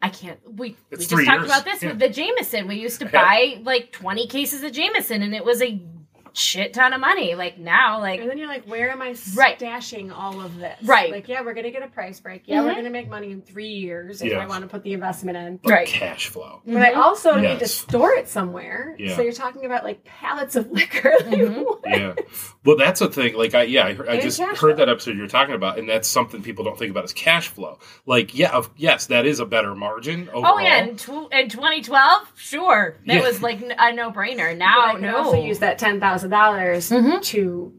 I 0.00 0.10
can't. 0.10 0.38
We 0.46 0.76
we 0.90 0.96
just 0.96 1.10
talked 1.10 1.22
years. 1.26 1.44
about 1.46 1.64
this 1.64 1.82
Yeah. 1.82 1.88
with 1.90 1.98
the 1.98 2.08
Jameson. 2.08 2.68
We 2.68 2.76
used 2.76 3.00
to 3.00 3.06
Yeah. 3.06 3.10
buy 3.10 3.60
like 3.62 3.90
20 3.92 4.26
cases 4.28 4.62
of 4.62 4.72
Jameson, 4.72 5.22
and 5.22 5.34
it 5.34 5.44
was 5.44 5.60
a 5.62 5.80
shit 6.32 6.74
ton 6.74 6.92
of 6.92 7.00
money. 7.00 7.34
Like 7.34 7.58
now, 7.58 8.00
like 8.00 8.20
And 8.20 8.28
then 8.30 8.38
you're 8.38 8.48
like, 8.48 8.64
where 8.64 8.90
am 8.90 9.02
I 9.02 9.14
Right. 9.34 9.58
stashing 9.58 10.12
all 10.16 10.40
of 10.40 10.56
this? 10.58 10.76
Right. 10.82 11.10
Like, 11.10 11.28
yeah, 11.28 11.40
we're 11.42 11.54
going 11.54 11.64
to 11.64 11.70
get 11.70 11.82
a 11.82 11.88
price 11.88 12.20
break. 12.20 12.42
Yeah, 12.46 12.58
Mhm. 12.60 12.64
we're 12.66 12.72
going 12.72 12.84
to 12.84 12.90
make 12.90 13.08
money 13.08 13.30
in 13.30 13.42
three 13.42 13.68
years 13.68 14.22
if 14.22 14.30
Yeah. 14.32 14.38
I 14.38 14.46
want 14.46 14.62
to 14.62 14.68
put 14.68 14.82
the 14.82 14.92
investment 14.92 15.36
in. 15.38 15.56
But 15.62 15.72
Right. 15.72 15.86
cash 15.88 16.28
flow 16.28 16.62
But 16.66 16.82
I 16.82 16.92
also 16.92 17.34
need 17.36 17.58
to 17.60 17.68
store 17.68 18.12
it 18.14 18.28
somewhere. 18.28 18.94
Yeah. 18.98 19.14
So 19.16 19.22
you're 19.22 19.32
talking 19.32 19.64
about 19.64 19.84
like 19.84 20.04
pallets 20.04 20.56
of 20.56 20.70
liquor. 20.70 21.12
Like, 21.26 21.38
Mhm. 21.40 21.64
what? 21.64 21.80
yeah. 21.86 22.14
Well, 22.64 22.76
that's 22.76 23.00
a 23.00 23.08
thing. 23.08 23.34
Like, 23.34 23.54
I 23.54 23.62
yeah, 23.62 23.86
I, 23.86 23.94
heard, 23.94 24.08
I 24.08 24.20
just 24.20 24.40
heard 24.40 24.56
flow. 24.56 24.72
that 24.74 24.88
episode 24.88 25.16
you're 25.16 25.26
talking 25.26 25.54
about, 25.54 25.78
and 25.78 25.88
that's 25.88 26.06
something 26.08 26.42
people 26.42 26.64
don't 26.64 26.78
think 26.78 26.90
about 26.90 27.04
is 27.04 27.12
cash 27.12 27.48
flow. 27.48 27.78
Like, 28.06 28.36
yeah, 28.36 28.50
of, 28.54 28.70
yes, 28.76 29.06
that 29.06 29.26
is 29.26 29.40
a 29.40 29.46
better 29.46 29.74
margin 29.74 30.28
overall. 30.32 30.54
oh 30.56 30.58
yeah, 30.58 30.84
in, 30.84 30.96
tw- 30.96 31.32
in 31.32 31.48
2012, 31.48 32.32
sure, 32.36 32.96
that 33.06 33.14
Yeah. 33.16 33.22
was 33.22 33.42
like 33.42 33.62
n- 33.62 33.74
a 33.78 33.92
no 33.92 34.10
brainer. 34.10 34.48
But 34.50 34.58
Now, 34.58 34.86
I 34.86 34.92
can 34.92 35.02
no. 35.02 35.16
also 35.18 35.42
use 35.42 35.58
that 35.60 35.78
ten 35.78 36.00
thousand 36.00 36.27
dollars 36.28 36.90
Mhm. 36.90 37.22
to 37.22 37.72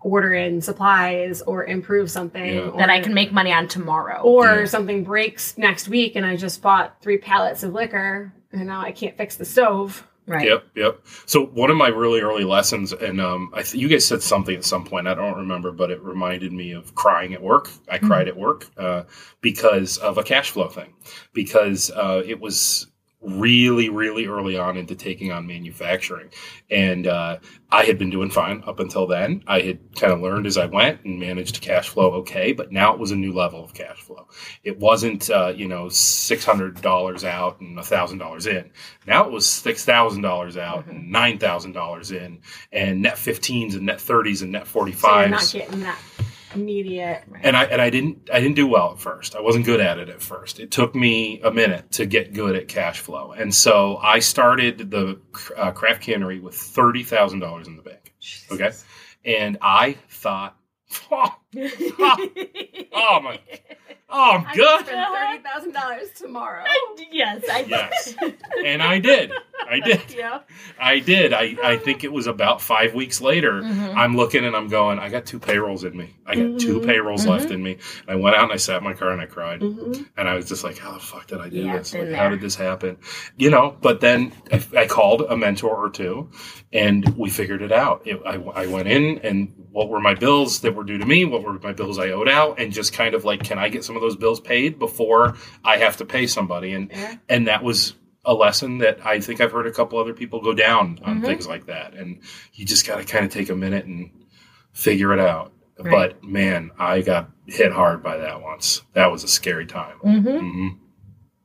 order 0.00 0.32
in 0.34 0.60
supplies 0.60 1.42
or 1.42 1.64
improve 1.64 2.10
something 2.10 2.54
Yeah. 2.54 2.60
or, 2.60 2.78
that 2.78 2.90
I 2.90 3.00
can 3.00 3.12
make 3.14 3.32
money 3.32 3.52
on 3.52 3.66
tomorrow. 3.68 4.20
or 4.22 4.44
Yeah. 4.60 4.64
something 4.66 5.02
breaks 5.04 5.58
next 5.58 5.88
week 5.88 6.14
and 6.16 6.24
I 6.24 6.36
just 6.36 6.62
bought 6.62 7.00
three 7.02 7.18
pallets 7.18 7.62
of 7.64 7.72
liquor 7.72 8.32
and 8.52 8.66
now 8.66 8.80
I 8.82 8.92
can't 8.92 9.16
fix 9.16 9.36
the 9.36 9.44
stove. 9.44 10.06
Right. 10.28 10.44
Yep, 10.48 10.64
yep. 10.74 11.00
So 11.26 11.46
one 11.46 11.70
of 11.70 11.76
my 11.76 11.86
really 11.86 12.20
early 12.20 12.42
lessons, 12.42 12.92
and 12.92 13.20
um, 13.20 13.50
I 13.54 13.62
th- 13.62 13.74
you 13.80 13.86
guys 13.86 14.04
said 14.04 14.22
something 14.22 14.56
at 14.56 14.64
some 14.64 14.84
point. 14.84 15.06
I 15.06 15.14
don't 15.14 15.36
remember, 15.36 15.70
but 15.70 15.92
it 15.92 16.02
reminded 16.02 16.52
me 16.52 16.72
of 16.72 16.96
crying 16.96 17.32
at 17.32 17.40
work. 17.40 17.68
I 17.88 17.98
cried 17.98 18.26
at 18.26 18.36
work 18.36 18.66
uh, 18.76 19.04
because 19.40 19.98
of 19.98 20.18
a 20.18 20.24
cash 20.24 20.50
flow 20.50 20.66
thing, 20.66 20.94
because 21.32 21.92
uh, 21.92 22.22
it 22.26 22.40
was 22.40 22.88
really, 23.20 23.88
really 23.88 24.26
early 24.26 24.56
on 24.56 24.76
into 24.76 24.94
taking 24.94 25.32
on 25.32 25.46
manufacturing, 25.46 26.28
and 26.70 27.06
uh, 27.06 27.38
I 27.70 27.84
had 27.84 27.98
been 27.98 28.10
doing 28.10 28.30
fine 28.30 28.62
up 28.66 28.78
until 28.78 29.06
then. 29.06 29.42
I 29.46 29.60
had 29.60 29.96
kind 29.96 30.12
of 30.12 30.20
learned 30.20 30.46
as 30.46 30.56
I 30.56 30.66
went 30.66 31.04
and 31.04 31.18
managed 31.18 31.56
to 31.56 31.60
cash 31.60 31.88
flow 31.88 32.12
okay, 32.14 32.52
but 32.52 32.72
now 32.72 32.92
it 32.92 32.98
was 32.98 33.10
a 33.10 33.16
new 33.16 33.32
level 33.32 33.64
of 33.64 33.74
cash 33.74 34.00
flow. 34.00 34.28
It 34.62 34.78
wasn't, 34.78 35.28
uh, 35.30 35.52
you 35.56 35.66
know, 35.66 35.88
six 35.88 36.44
hundred 36.44 36.80
dollars 36.80 37.24
out 37.24 37.60
and 37.60 37.82
thousand 37.84 38.18
dollars 38.18 38.46
in. 38.46 38.70
Now 39.06 39.24
it 39.24 39.32
was 39.32 39.46
six 39.46 39.84
thousand 39.84 40.22
dollars 40.22 40.56
out 40.56 40.86
and 40.86 41.10
nine 41.10 41.38
thousand 41.38 41.72
dollars 41.72 42.12
in, 42.12 42.40
and 42.72 43.02
net 43.02 43.18
fifteens 43.18 43.74
and 43.74 43.86
net 43.86 44.00
thirties 44.00 44.42
and 44.42 44.52
net 44.52 44.66
forty 44.66 44.92
So 44.92 45.58
you're 45.58 45.64
not 45.64 45.70
getting 45.70 45.80
that 45.84 45.98
immediate. 46.56 47.22
and 47.42 47.56
I 47.56 47.64
and 47.64 47.80
I 47.80 47.90
didn't 47.90 48.28
I 48.32 48.40
didn't 48.40 48.56
do 48.56 48.66
well 48.66 48.92
at 48.92 48.98
first. 48.98 49.36
I 49.36 49.40
wasn't 49.40 49.64
good 49.64 49.80
at 49.80 49.98
it 49.98 50.08
at 50.08 50.22
first. 50.22 50.58
It 50.60 50.70
took 50.70 50.94
me 50.94 51.40
a 51.42 51.50
minute 51.50 51.90
to 51.92 52.06
get 52.06 52.32
good 52.32 52.56
at 52.56 52.68
cash 52.68 53.00
flow, 53.00 53.32
and 53.32 53.54
so 53.54 53.98
I 53.98 54.18
started 54.18 54.90
the 54.90 55.20
uh, 55.56 55.72
craft 55.72 56.02
cannery 56.02 56.40
with 56.40 56.54
thirty 56.54 57.02
thousand 57.02 57.40
dollars 57.40 57.66
in 57.66 57.76
the 57.76 57.82
bank. 57.82 58.14
Okay, 58.50 58.70
and 59.24 59.58
I 59.60 59.96
thought, 60.08 60.56
oh, 61.10 61.34
oh 61.58 63.20
my, 63.22 63.38
oh, 64.10 64.30
I'm 64.32 64.46
I 64.46 64.54
good. 64.54 64.86
spend 64.86 65.06
thirty 65.14 65.42
thousand 65.42 65.72
dollars 65.72 66.10
tomorrow. 66.16 66.64
yes, 67.10 67.44
I 67.50 67.60
Yes, 67.68 68.14
and 68.64 68.82
I 68.82 68.98
did. 68.98 69.32
I 69.68 69.80
did. 69.80 70.00
yeah. 70.16 70.40
I 70.78 70.98
did. 71.00 71.32
I, 71.32 71.56
I 71.62 71.76
think 71.76 72.04
it 72.04 72.12
was 72.12 72.26
about 72.26 72.60
five 72.60 72.94
weeks 72.94 73.20
later. 73.20 73.62
I'm 73.64 74.16
looking 74.16 74.44
and 74.44 74.54
I'm 74.54 74.68
going, 74.68 74.98
I 74.98 75.08
got 75.08 75.26
two 75.26 75.38
payrolls 75.38 75.84
in 75.84 75.96
me. 75.96 76.14
I 76.26 76.36
got 76.36 76.60
two 76.60 76.80
payrolls 76.80 77.26
left 77.26 77.50
in 77.50 77.62
me. 77.62 77.72
And 77.72 78.10
I 78.10 78.14
went 78.16 78.36
out 78.36 78.44
and 78.44 78.52
I 78.52 78.56
sat 78.56 78.78
in 78.78 78.84
my 78.84 78.94
car 78.94 79.10
and 79.10 79.20
I 79.20 79.26
cried. 79.26 79.62
And 79.62 80.28
I 80.28 80.34
was 80.34 80.46
just 80.48 80.62
like, 80.64 80.78
how 80.78 80.92
the 80.92 81.00
fuck 81.00 81.26
did 81.26 81.40
I 81.40 81.48
do 81.48 81.56
Yeah, 81.56 81.78
this? 81.78 81.94
Like, 81.94 82.12
how 82.12 82.28
did 82.28 82.40
this 82.40 82.54
happen? 82.54 82.98
You 83.36 83.50
know, 83.50 83.76
but 83.80 84.00
then 84.00 84.32
I, 84.52 84.62
I 84.76 84.86
called 84.86 85.22
a 85.22 85.36
mentor 85.36 85.74
or 85.74 85.90
two 85.90 86.30
and 86.72 87.08
we 87.16 87.30
figured 87.30 87.62
it 87.62 87.72
out. 87.72 88.06
It, 88.06 88.20
I, 88.24 88.36
I 88.36 88.66
went 88.66 88.88
in 88.88 89.18
and 89.20 89.52
what 89.72 89.88
were 89.88 90.00
my 90.00 90.14
bills 90.14 90.60
that 90.60 90.74
were 90.74 90.84
due 90.84 90.98
to 90.98 91.06
me? 91.06 91.24
What 91.24 91.42
were 91.46 91.58
my 91.60 91.72
bills 91.72 91.98
I 91.98 92.10
owed 92.10 92.28
out? 92.28 92.58
And 92.60 92.72
just 92.72 92.92
kind 92.92 93.14
of 93.14 93.24
like, 93.24 93.42
can 93.44 93.58
I 93.58 93.68
get 93.68 93.84
some 93.84 93.96
of 93.96 94.02
those 94.02 94.16
bills 94.16 94.40
paid 94.40 94.78
before 94.78 95.36
I 95.64 95.78
have 95.78 95.96
to 95.98 96.04
pay 96.04 96.26
somebody? 96.26 96.72
And, 96.72 96.90
Yeah. 96.90 97.14
and 97.28 97.46
that 97.48 97.62
was 97.62 97.94
a 98.24 98.34
lesson 98.34 98.78
that 98.78 98.98
I 99.06 99.20
think 99.20 99.40
I've 99.40 99.52
heard 99.52 99.66
a 99.68 99.72
couple 99.72 99.98
other 99.98 100.12
people 100.12 100.42
go 100.42 100.52
down 100.52 100.98
on 101.04 101.16
Mm-hmm. 101.16 101.24
things 101.24 101.46
like 101.46 101.66
that. 101.66 101.94
And 101.94 102.20
you 102.52 102.64
just 102.66 102.86
got 102.86 102.96
to 102.98 103.04
kind 103.04 103.24
of 103.24 103.30
take 103.30 103.48
a 103.48 103.54
minute 103.56 103.86
and 103.86 104.10
figure 104.72 105.12
it 105.12 105.20
out. 105.20 105.52
Right. 105.78 105.90
But 105.90 106.24
man, 106.24 106.70
I 106.78 107.02
got 107.02 107.30
hit 107.46 107.70
hard 107.72 108.02
by 108.02 108.16
that 108.16 108.42
once. 108.42 108.82
That 108.94 109.10
was 109.12 109.22
a 109.24 109.28
scary 109.28 109.66
time. 109.66 109.98
Mm-hmm. 110.04 110.38
hmm 110.38 110.68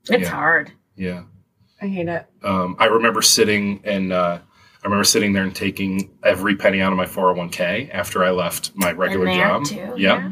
It's 0.10 0.24
Yeah. 0.24 0.30
hard. 0.30 0.72
Yeah. 0.96 1.24
I 1.82 1.88
hate 1.88 2.08
it. 2.08 2.26
Um, 2.44 2.76
I 2.80 2.86
remember 2.86 3.22
sitting 3.22 3.82
and 3.84 4.14
uh, 4.14 4.40
I 4.84 4.88
remember 4.88 5.04
sitting 5.04 5.34
there 5.34 5.44
and 5.44 5.56
taking 5.56 6.10
every 6.24 6.56
penny 6.56 6.82
out 6.82 6.92
of 6.92 6.98
my 6.98 7.06
401k 7.06 7.92
after 7.94 8.24
I 8.24 8.32
left 8.32 8.72
my 8.76 8.92
regular 8.92 9.28
job. 9.28 9.66
too, 9.66 9.94
Yeah. 9.96 10.32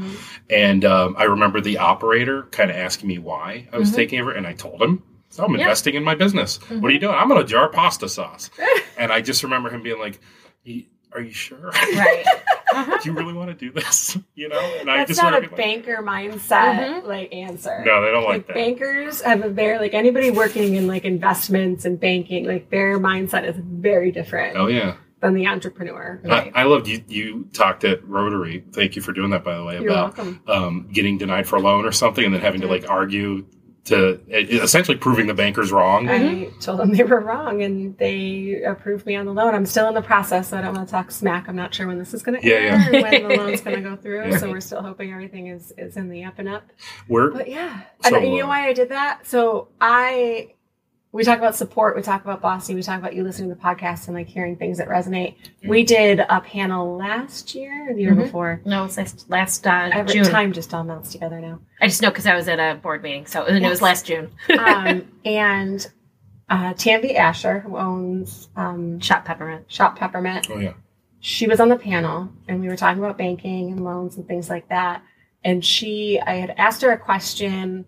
And 0.50 0.84
um, 0.86 1.16
I 1.20 1.26
remember 1.26 1.62
the 1.62 1.78
operator 1.78 2.44
kind 2.52 2.72
of 2.72 2.76
asking 2.78 3.10
me 3.10 3.20
why 3.20 3.68
I 3.72 3.78
was 3.78 3.92
Mhm. 3.92 3.96
taking 3.96 4.20
every, 4.20 4.36
and 4.38 4.48
I 4.48 4.54
told 4.54 4.82
him, 4.82 5.04
I'm 5.38 5.54
Yeah. 5.54 5.60
investing 5.62 5.94
in 5.94 6.04
my 6.04 6.16
business. 6.16 6.58
What 6.70 6.90
are 6.90 6.94
you 6.94 7.00
doing? 7.00 7.14
I'm 7.14 7.28
going 7.28 7.40
to 7.40 7.48
jar 7.48 7.70
pasta 7.70 8.10
sauce. 8.10 8.50
and 8.98 9.12
I 9.12 9.22
just 9.22 9.44
remember 9.44 9.70
him 9.70 9.84
being 9.84 10.00
like, 10.00 10.20
"Y- 10.66 10.88
Are 11.14 11.22
you 11.22 11.32
sure? 11.34 11.58
Right. 11.72 12.24
Do 13.04 13.10
you 13.10 13.14
really 13.14 13.34
want 13.34 13.50
to 13.50 13.56
do 13.56 13.72
this? 13.72 14.18
You 14.36 14.48
know? 14.48 14.60
And 14.80 14.90
I 14.90 14.98
That's 14.98 15.10
just 15.10 15.22
not 15.22 15.34
a 15.34 15.36
remember 15.38 15.56
being 15.58 15.78
like, 15.78 15.86
banker 15.86 16.04
mindset 16.04 17.02
Mhm. 17.02 17.06
like 17.08 17.34
answer. 17.34 17.84
No, 17.86 18.02
they 18.02 18.12
don't 18.12 18.24
like 18.24 18.30
Like 18.34 18.48
that. 18.48 18.54
bankers 18.56 19.22
have 19.22 19.44
a 19.44 19.50
very 19.50 19.80
like 19.80 19.94
anybody 19.94 20.30
working 20.32 20.76
in 20.76 20.88
like 20.88 21.04
investments 21.04 21.84
and 21.86 22.00
banking, 22.00 22.46
like 22.46 22.70
their 22.70 22.98
mindset 23.00 23.44
is 23.48 23.56
very 23.60 24.12
different 24.12 24.56
Oh, 24.56 24.68
yeah. 24.68 24.96
than 25.20 25.34
the 25.34 25.48
entrepreneur. 25.48 26.22
I, 26.30 26.52
I 26.56 26.64
loved 26.64 26.88
you. 26.88 27.04
You 27.08 27.50
talked 27.54 27.84
at 27.84 28.08
Rotary. 28.08 28.64
Thank 28.72 28.96
you 28.96 29.02
for 29.02 29.12
doing 29.12 29.32
that, 29.32 29.44
by 29.44 29.58
the 29.58 29.64
way, 29.66 29.74
You're 29.82 29.90
about 29.92 30.18
welcome. 30.18 30.42
um, 30.48 30.90
getting 30.94 31.18
denied 31.18 31.48
for 31.48 31.58
a 31.58 31.60
loan 31.60 31.86
or 31.86 31.92
something, 31.92 32.24
and 32.24 32.34
then 32.34 32.42
having 32.42 32.62
to 32.62 32.68
like 32.68 32.90
argue 32.90 33.46
to 33.90 34.20
essentially 34.30 34.98
proving 34.98 35.28
the 35.28 35.34
bankers 35.34 35.72
wrong. 35.72 36.10
I 36.10 36.50
told 36.60 36.80
them 36.80 36.92
they 36.92 37.04
were 37.04 37.20
wrong 37.20 37.62
and 37.62 37.98
they 37.98 38.64
approved 38.64 39.06
me 39.06 39.16
on 39.16 39.26
the 39.26 39.34
loan. 39.34 39.54
I'm 39.54 39.66
still 39.66 39.88
in 39.88 39.94
the 39.94 40.02
process, 40.02 40.50
so 40.50 40.58
I 40.58 40.62
don't 40.62 40.74
want 40.76 40.88
to 40.88 40.92
talk 40.92 41.12
smack. 41.12 41.48
I'm 41.48 41.56
not 41.56 41.74
sure 41.74 41.88
when 41.88 42.00
this 42.00 42.14
is 42.14 42.24
going 42.24 42.40
to 42.40 42.48
Yeah, 42.48 42.56
air 42.56 42.64
yeah. 42.64 42.88
or 42.88 43.02
when 43.04 43.28
the 43.28 43.36
loan's 43.38 43.62
going 43.62 43.84
to 43.84 43.90
go 43.90 43.96
through. 43.96 44.30
Yeah. 44.30 44.38
So 44.38 44.50
we're 44.50 44.62
still 44.62 44.82
hoping 44.82 45.12
everything 45.12 45.48
is, 45.48 45.74
is 45.78 45.98
in 45.98 46.10
the 46.10 46.24
up 46.24 46.40
and 46.40 46.50
up. 46.50 46.64
We're 47.08 47.32
But 47.32 47.50
yeah. 47.50 47.82
So, 48.04 48.16
and 48.16 48.26
you 48.26 48.36
uh, 48.36 48.38
know 48.40 48.48
why 48.48 48.68
I 48.68 48.74
did 48.74 48.90
that? 48.90 49.26
So 49.28 49.68
I 49.82 50.54
we 51.12 51.24
talk 51.24 51.40
about 51.40 51.56
support, 51.56 51.96
we 51.96 52.02
talk 52.04 52.24
about 52.24 52.40
bossy, 52.42 52.76
we 52.76 52.84
talk 52.84 53.00
about 53.00 53.16
you 53.16 53.24
listening 53.24 53.50
to 53.50 53.56
the 53.56 53.62
podcast 53.62 54.08
and 54.08 54.16
like 54.16 54.28
hearing 54.28 54.56
things 54.56 54.78
that 54.78 54.88
resonate. 54.88 55.36
We 55.68 55.84
did 55.84 56.20
a 56.20 56.40
panel 56.42 56.98
last 56.98 57.56
year 57.56 57.90
or 57.90 57.94
the 57.96 58.02
year 58.02 58.14
Mhm. 58.14 58.24
before. 58.26 58.62
No, 58.66 58.82
it 58.82 58.88
was 58.88 58.98
last, 58.98 59.30
last 59.30 59.66
uh, 59.68 59.90
Every 59.92 60.14
June. 60.14 60.26
time 60.26 60.54
just 60.54 60.74
all 60.74 60.84
melts 60.84 61.12
together 61.12 61.40
now. 61.42 61.60
I 61.82 61.88
just 61.88 62.02
know 62.04 62.10
because 62.10 62.28
I 62.28 62.36
was 62.36 62.48
at 62.48 62.60
a 62.60 62.76
board 62.80 63.02
meeting, 63.02 63.26
so 63.26 63.46
and 63.46 63.66
it 63.66 63.70
was 63.70 63.82
last 63.82 64.06
June. 64.06 64.30
Um, 64.60 65.08
and 65.26 65.88
uh, 66.48 66.74
Tammy 66.76 67.16
Asher, 67.16 67.60
who 67.60 67.78
owns 67.78 68.50
um, 68.56 69.00
Shop 69.00 69.26
peppermint. 69.26 69.72
Shop 69.72 69.98
Peppermint, 69.98 70.48
oh 70.52 70.60
yeah, 70.60 70.74
she 71.22 71.48
was 71.48 71.60
on 71.60 71.70
the 71.70 71.76
panel 71.76 72.30
and 72.48 72.62
we 72.62 72.68
were 72.68 72.76
talking 72.78 73.04
about 73.04 73.18
banking 73.18 73.72
and 73.72 73.84
loans 73.84 74.16
and 74.18 74.28
things 74.28 74.48
like 74.50 74.70
that. 74.70 75.02
And 75.44 75.64
she, 75.66 76.20
I 76.20 76.34
had 76.36 76.54
asked 76.58 76.82
her 76.82 76.92
a 76.92 76.98
question 76.98 77.86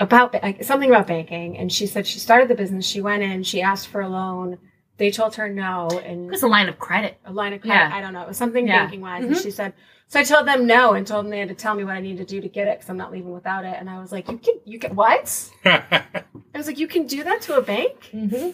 about 0.00 0.34
something 0.62 0.90
about 0.90 1.06
banking, 1.06 1.56
and 1.56 1.72
she 1.72 1.86
said 1.86 2.06
she 2.06 2.18
started 2.18 2.48
the 2.48 2.54
business. 2.54 2.84
She 2.86 3.00
went 3.00 3.22
in, 3.22 3.42
she 3.42 3.62
asked 3.62 3.88
for 3.88 4.00
a 4.00 4.08
loan. 4.08 4.58
They 4.96 5.10
told 5.10 5.34
her 5.36 5.48
no, 5.48 5.88
and 6.04 6.26
It 6.26 6.30
was 6.30 6.42
a 6.42 6.48
line 6.48 6.68
of 6.68 6.78
credit. 6.78 7.18
a 7.24 7.32
line 7.32 7.52
of 7.52 7.60
credit. 7.60 7.74
Yeah. 7.76 7.90
I 7.92 8.00
don't 8.00 8.12
know. 8.12 8.22
It 8.22 8.28
was 8.28 8.36
something 8.36 8.66
Yeah. 8.66 8.84
banking 8.84 9.00
wise. 9.00 9.24
And 9.24 9.36
she 9.36 9.50
said, 9.50 9.72
so 10.06 10.20
I 10.20 10.22
told 10.24 10.46
them 10.46 10.66
no 10.66 10.92
and 10.92 11.04
told 11.06 11.24
them 11.24 11.30
they 11.30 11.40
had 11.40 11.48
to 11.48 11.54
tell 11.54 11.74
me 11.74 11.82
what 11.84 11.94
I 11.94 12.00
needed 12.00 12.18
to 12.28 12.34
do 12.36 12.40
to 12.40 12.48
get 12.48 12.68
it 12.68 12.78
because 12.78 12.88
I'm 12.90 12.96
not 12.96 13.10
leaving 13.10 13.32
without 13.32 13.64
it. 13.64 13.74
And 13.78 13.90
I 13.90 13.98
was 14.00 14.12
like, 14.12 14.30
you 14.30 14.38
can, 14.38 14.54
you 14.64 14.78
can, 14.78 14.94
what? 14.94 15.50
I 15.64 16.12
was 16.54 16.66
like, 16.68 16.78
you 16.78 16.86
can 16.86 17.06
do 17.06 17.24
that 17.24 17.40
to 17.42 17.56
a 17.56 17.62
bank? 17.62 18.10
Mm-hmm. 18.12 18.50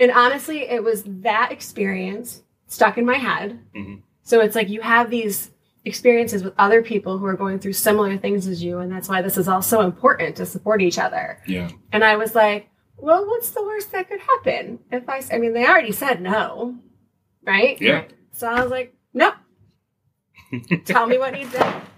And 0.00 0.10
honestly, 0.10 0.62
it 0.68 0.82
was 0.82 1.04
that 1.06 1.52
experience 1.52 2.42
stuck 2.66 2.98
in 2.98 3.04
my 3.06 3.16
head. 3.18 3.60
Mhm. 3.76 4.00
So 4.24 4.40
it's 4.40 4.56
like 4.56 4.68
you 4.70 4.80
have 4.80 5.10
these 5.10 5.50
experiences 5.84 6.42
with 6.42 6.54
other 6.58 6.82
people 6.82 7.18
who 7.18 7.26
are 7.26 7.36
going 7.36 7.58
through 7.58 7.74
similar 7.74 8.16
things 8.16 8.46
as 8.46 8.62
you. 8.62 8.78
And 8.78 8.90
that's 8.90 9.08
why 9.08 9.20
this 9.22 9.36
is 9.36 9.48
all 9.48 9.62
so 9.62 9.82
important 9.82 10.36
to 10.36 10.46
support 10.46 10.80
each 10.82 10.98
other. 10.98 11.40
yeah, 11.46 11.68
And 11.92 12.02
I 12.04 12.16
was 12.16 12.34
like, 12.34 12.68
well, 12.96 13.26
what's 13.26 13.50
the 13.50 13.62
worst 13.62 13.92
that 13.92 14.08
could 14.08 14.20
happen? 14.20 14.78
If 14.90 15.08
I, 15.08 15.18
s- 15.18 15.30
I 15.32 15.38
mean, 15.38 15.52
they 15.52 15.66
already 15.66 15.92
said 15.92 16.22
no, 16.22 16.76
right? 17.44 17.80
yeah. 17.80 18.04
So 18.32 18.48
I 18.48 18.62
was 18.62 18.70
like, 18.70 18.94
no. 19.12 19.32
tell 20.84 21.06
me 21.06 21.18
what 21.18 21.32
needs 21.34 21.52
to 21.52 21.58
happen. 21.58 21.88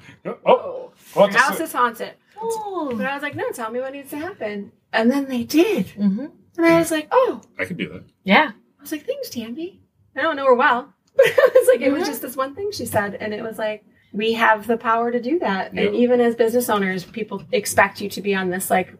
Oh, 0.45 0.93
Oh, 1.15 1.29
your 1.29 1.39
house 1.39 1.61
is 1.61 1.73
haunted. 1.73 2.15
oh 2.41 2.93
But 2.97 3.07
I 3.07 3.15
was 3.15 3.23
like, 3.23 3.37
no, 3.37 3.51
tell 3.51 3.71
me 3.71 3.81
what 3.81 3.93
needs 3.93 4.11
to 4.11 4.17
happen. 4.19 4.73
And 4.93 5.11
then 5.11 5.27
they 5.29 5.45
did. 5.45 5.87
Mm-hmm. 5.89 6.27
And 6.59 6.67
I 6.67 6.79
was 6.79 6.91
like, 6.91 7.09
oh, 7.13 7.41
I 7.59 7.65
could 7.65 7.77
do 7.77 7.89
that. 7.91 8.05
Yeah. 8.25 8.51
I 8.79 8.83
was 8.83 8.91
like, 8.93 9.07
thanks, 9.07 9.31
Tammy. 9.31 9.81
I 10.17 10.23
don't 10.23 10.37
know 10.37 10.47
her 10.47 10.55
well, 10.55 10.93
but 11.27 11.27
it 11.27 11.55
was 11.55 11.69
like, 11.69 11.81
it 11.81 11.93
was 11.93 12.07
just 12.07 12.23
this 12.23 12.37
one 12.37 12.55
thing 12.55 12.71
she 12.73 12.87
said. 12.87 13.15
And 13.15 13.33
it 13.35 13.43
was 13.43 13.59
like, 13.59 13.85
we 14.13 14.33
have 14.35 14.67
the 14.67 14.77
power 14.77 15.11
to 15.11 15.21
do 15.21 15.39
that. 15.41 15.75
Yeah. 15.75 15.83
And 15.83 15.95
even 15.95 16.21
as 16.21 16.35
business 16.35 16.69
owners, 16.71 17.05
people 17.05 17.43
expect 17.53 18.01
you 18.01 18.09
to 18.11 18.23
be 18.23 18.35
on 18.35 18.51
this 18.51 18.71
like 18.71 18.95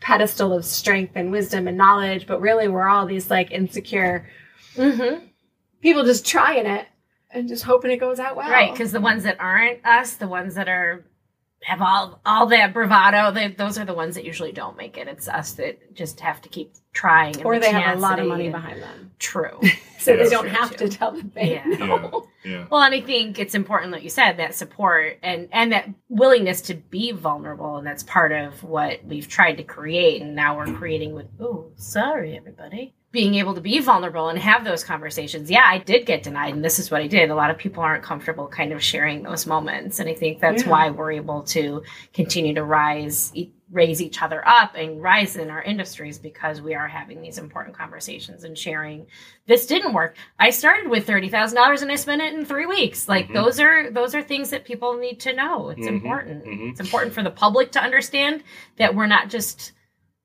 pedestal 0.00 0.52
of 0.52 0.64
strength 0.64 1.12
and 1.14 1.30
wisdom 1.30 1.66
and 1.68 1.76
knowledge. 1.76 2.26
But 2.26 2.40
really, 2.40 2.68
we're 2.68 2.88
all 2.88 3.06
these 3.06 3.30
like 3.30 3.50
insecure 3.50 4.28
Mm-hmm. 4.76 5.26
people 5.82 6.04
just 6.04 6.24
trying 6.24 6.64
it 6.64 6.86
and 7.32 7.48
just 7.48 7.64
hoping 7.64 7.90
it 7.90 7.98
goes 7.98 8.20
out 8.20 8.36
well. 8.36 8.48
Right, 8.48 8.72
because 8.72 8.92
the 8.92 9.00
ones 9.00 9.24
that 9.24 9.40
aren't 9.40 9.84
us, 9.84 10.14
the 10.14 10.28
ones 10.28 10.54
that 10.54 10.68
are 10.68 11.04
have 11.62 11.82
all 11.82 12.20
all 12.24 12.46
that 12.46 12.72
bravado, 12.72 13.30
they, 13.32 13.48
those 13.48 13.76
are 13.78 13.84
the 13.84 13.94
ones 13.94 14.14
that 14.14 14.24
usually 14.24 14.52
don't 14.52 14.76
make 14.76 14.96
it. 14.96 15.08
It's 15.08 15.28
us 15.28 15.52
that 15.54 15.94
just 15.94 16.20
have 16.20 16.40
to 16.42 16.48
keep 16.48 16.72
trying. 16.92 17.36
and 17.36 17.44
or 17.44 17.54
the 17.56 17.60
they 17.60 17.70
have 17.72 17.98
a 17.98 18.00
lot 18.00 18.18
of 18.18 18.26
money 18.26 18.46
and- 18.46 18.52
behind 18.52 18.82
them. 18.82 19.10
True. 19.18 19.60
So 20.00 20.12
Yeah. 20.14 20.22
they 20.24 20.30
don't 20.30 20.48
have 20.48 20.70
too. 20.74 20.88
to 20.88 20.96
tell 20.96 21.12
the 21.12 21.22
bank. 21.22 21.50
Yeah. 21.50 21.68
Yeah, 21.68 21.76
no. 21.86 22.26
yeah. 22.42 22.64
Well, 22.70 22.80
and 22.80 22.94
I 22.94 23.02
think 23.02 23.38
it's 23.38 23.54
important, 23.54 23.92
like 23.92 24.02
you 24.02 24.08
said, 24.08 24.38
that 24.38 24.54
support 24.54 25.18
and 25.22 25.50
and 25.52 25.72
that 25.72 25.90
willingness 26.08 26.62
to 26.62 26.74
be 26.74 27.12
vulnerable, 27.12 27.76
and 27.76 27.86
that's 27.86 28.02
part 28.02 28.32
of 28.32 28.62
what 28.64 29.04
we've 29.04 29.28
tried 29.28 29.58
to 29.58 29.62
create, 29.62 30.22
and 30.22 30.34
now 30.34 30.56
we're 30.56 30.72
creating 30.72 31.12
with. 31.14 31.26
Oh, 31.38 31.70
sorry, 31.76 32.34
everybody. 32.34 32.94
Being 33.12 33.34
able 33.34 33.54
to 33.54 33.60
be 33.60 33.80
vulnerable 33.80 34.28
and 34.28 34.38
have 34.38 34.64
those 34.64 34.84
conversations. 34.84 35.50
Yeah, 35.50 35.64
I 35.66 35.78
did 35.78 36.06
get 36.06 36.22
denied, 36.22 36.54
and 36.54 36.64
this 36.64 36.78
is 36.78 36.90
what 36.92 37.02
I 37.02 37.08
did. 37.08 37.30
A 37.30 37.34
lot 37.34 37.50
of 37.50 37.58
people 37.58 37.82
aren't 37.82 38.04
comfortable 38.04 38.46
kind 38.46 38.72
of 38.72 38.82
sharing 38.82 39.22
those 39.24 39.46
moments, 39.46 39.98
and 39.98 40.08
I 40.08 40.14
think 40.14 40.38
that's 40.40 40.62
Yeah. 40.62 40.70
why 40.70 40.90
we're 40.90 41.12
able 41.12 41.42
to 41.44 41.82
continue 42.14 42.54
to 42.54 42.62
rise, 42.62 43.32
raise 43.72 44.00
each 44.00 44.22
other 44.22 44.46
up, 44.46 44.76
and 44.76 45.02
rise 45.02 45.34
in 45.34 45.50
our 45.50 45.60
industries 45.62 46.18
because 46.18 46.60
we 46.62 46.74
are 46.76 46.86
having 46.86 47.20
these 47.20 47.38
important 47.38 47.76
conversations 47.76 48.44
and 48.44 48.56
sharing. 48.56 49.06
This 49.46 49.66
didn't 49.66 49.92
work. 49.92 50.16
I 50.38 50.50
started 50.50 50.88
with 50.88 51.04
thirty 51.04 51.28
thousand 51.28 51.56
dollars, 51.56 51.82
and 51.82 51.90
I 51.90 51.96
spent 51.96 52.22
it 52.22 52.32
in 52.32 52.44
three 52.44 52.66
weeks. 52.66 53.08
Like 53.08 53.26
Mhm. 53.28 53.34
those 53.34 53.58
are 53.58 53.90
those 53.90 54.14
are 54.14 54.22
things 54.22 54.50
that 54.50 54.64
people 54.64 54.96
need 54.96 55.18
to 55.20 55.32
know. 55.34 55.70
It's 55.70 55.80
Mhm, 55.80 55.88
important. 55.88 56.44
mhm. 56.44 56.70
It's 56.70 56.80
important 56.80 57.12
for 57.12 57.24
the 57.24 57.30
public 57.30 57.72
to 57.72 57.80
understand 57.82 58.44
that 58.76 58.94
we're 58.94 59.06
not 59.06 59.30
just 59.30 59.72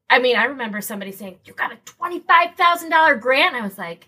I 0.09 0.19
mean, 0.19 0.35
I 0.35 0.45
remember 0.45 0.81
somebody 0.81 1.11
saying, 1.11 1.39
You 1.45 1.53
got 1.53 1.71
a 1.71 1.77
$25,000 1.85 3.19
grant. 3.21 3.55
I 3.55 3.61
was 3.61 3.77
like, 3.77 4.07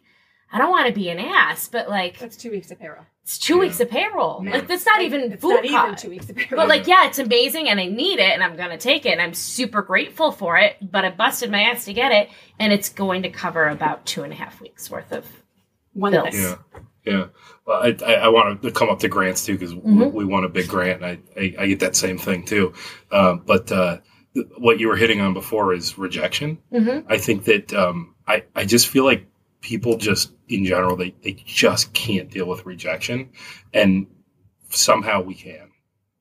I 0.51 0.57
don't 0.57 0.69
want 0.69 0.87
to 0.87 0.93
be 0.93 1.09
an 1.09 1.19
ass, 1.19 1.67
but 1.67 1.89
like, 1.89 2.19
That's 2.19 2.37
two 2.37 2.51
weeks 2.51 2.71
of 2.71 2.79
payroll. 2.79 3.03
it's 3.23 3.37
two 3.37 3.55
Yeah. 3.55 3.59
weeks 3.61 3.79
of 3.79 3.89
payroll. 3.89 4.39
Man. 4.41 4.53
Like, 4.53 4.67
that's 4.67 4.85
not 4.85 5.01
even 5.01 5.33
It's 5.33 5.41
food 5.41 5.55
not 5.55 5.65
even 5.65 5.95
two 5.95 6.09
weeks 6.09 6.29
of 6.29 6.35
payroll. 6.35 6.61
But 6.61 6.69
like, 6.69 6.87
yeah, 6.87 7.07
it's 7.07 7.19
amazing 7.19 7.67
and 7.69 7.79
I 7.79 7.87
need 7.87 8.19
it 8.19 8.29
and 8.31 8.43
I'm 8.43 8.55
going 8.55 8.69
to 8.69 8.77
take 8.77 9.05
it 9.05 9.09
and 9.09 9.21
I'm 9.21 9.33
super 9.33 9.81
grateful 9.81 10.31
for 10.31 10.57
it, 10.57 10.77
but 10.81 11.03
I 11.03 11.09
busted 11.11 11.51
my 11.51 11.61
ass 11.63 11.85
to 11.85 11.93
get 11.93 12.11
it 12.11 12.29
and 12.59 12.71
it's 12.71 12.89
going 12.89 13.23
to 13.23 13.29
cover 13.29 13.67
about 13.67 14.05
two 14.05 14.23
and 14.23 14.31
a 14.31 14.35
half 14.35 14.61
weeks 14.61 14.89
worth 14.89 15.11
of 15.11 15.25
one 15.93 16.11
bills. 16.13 16.35
Yeah, 16.35 16.55
yeah. 17.05 17.25
Well, 17.65 17.81
I, 17.83 17.97
I, 18.05 18.13
I 18.13 18.27
want 18.29 18.61
to 18.61 18.71
come 18.71 18.89
up 18.89 18.99
to 18.99 19.07
grants 19.09 19.43
too 19.45 19.57
because 19.57 19.73
Mhm. 19.73 20.11
we, 20.13 20.23
we 20.23 20.25
won 20.25 20.43
a 20.45 20.49
big 20.49 20.67
grant, 20.69 21.01
and 21.03 21.19
I, 21.35 21.39
I, 21.41 21.55
I 21.63 21.67
get 21.67 21.79
that 21.81 21.95
same 21.97 22.17
thing 22.17 22.45
too. 22.45 22.71
Um, 23.11 23.43
but 23.45 23.69
uh, 23.71 23.97
th- 23.97 24.06
what 24.57 24.79
you 24.79 24.87
were 24.87 24.95
hitting 24.95 25.21
on 25.21 25.33
before 25.33 25.73
is 25.73 25.97
rejection. 25.97 26.57
Mm-hmm. 26.73 27.11
I 27.11 27.17
think 27.17 27.45
that 27.45 27.73
um, 27.73 28.15
I, 28.27 28.43
I 28.55 28.65
just 28.65 28.87
feel 28.87 29.05
like 29.05 29.25
people 29.61 29.97
just 29.97 30.31
in 30.49 30.65
general 30.65 30.95
they, 30.95 31.13
they 31.23 31.33
just 31.45 31.93
can't 31.93 32.29
deal 32.29 32.47
with 32.47 32.65
rejection, 32.65 33.29
and 33.73 34.07
somehow 34.69 35.21
we 35.21 35.35
can. 35.35 35.71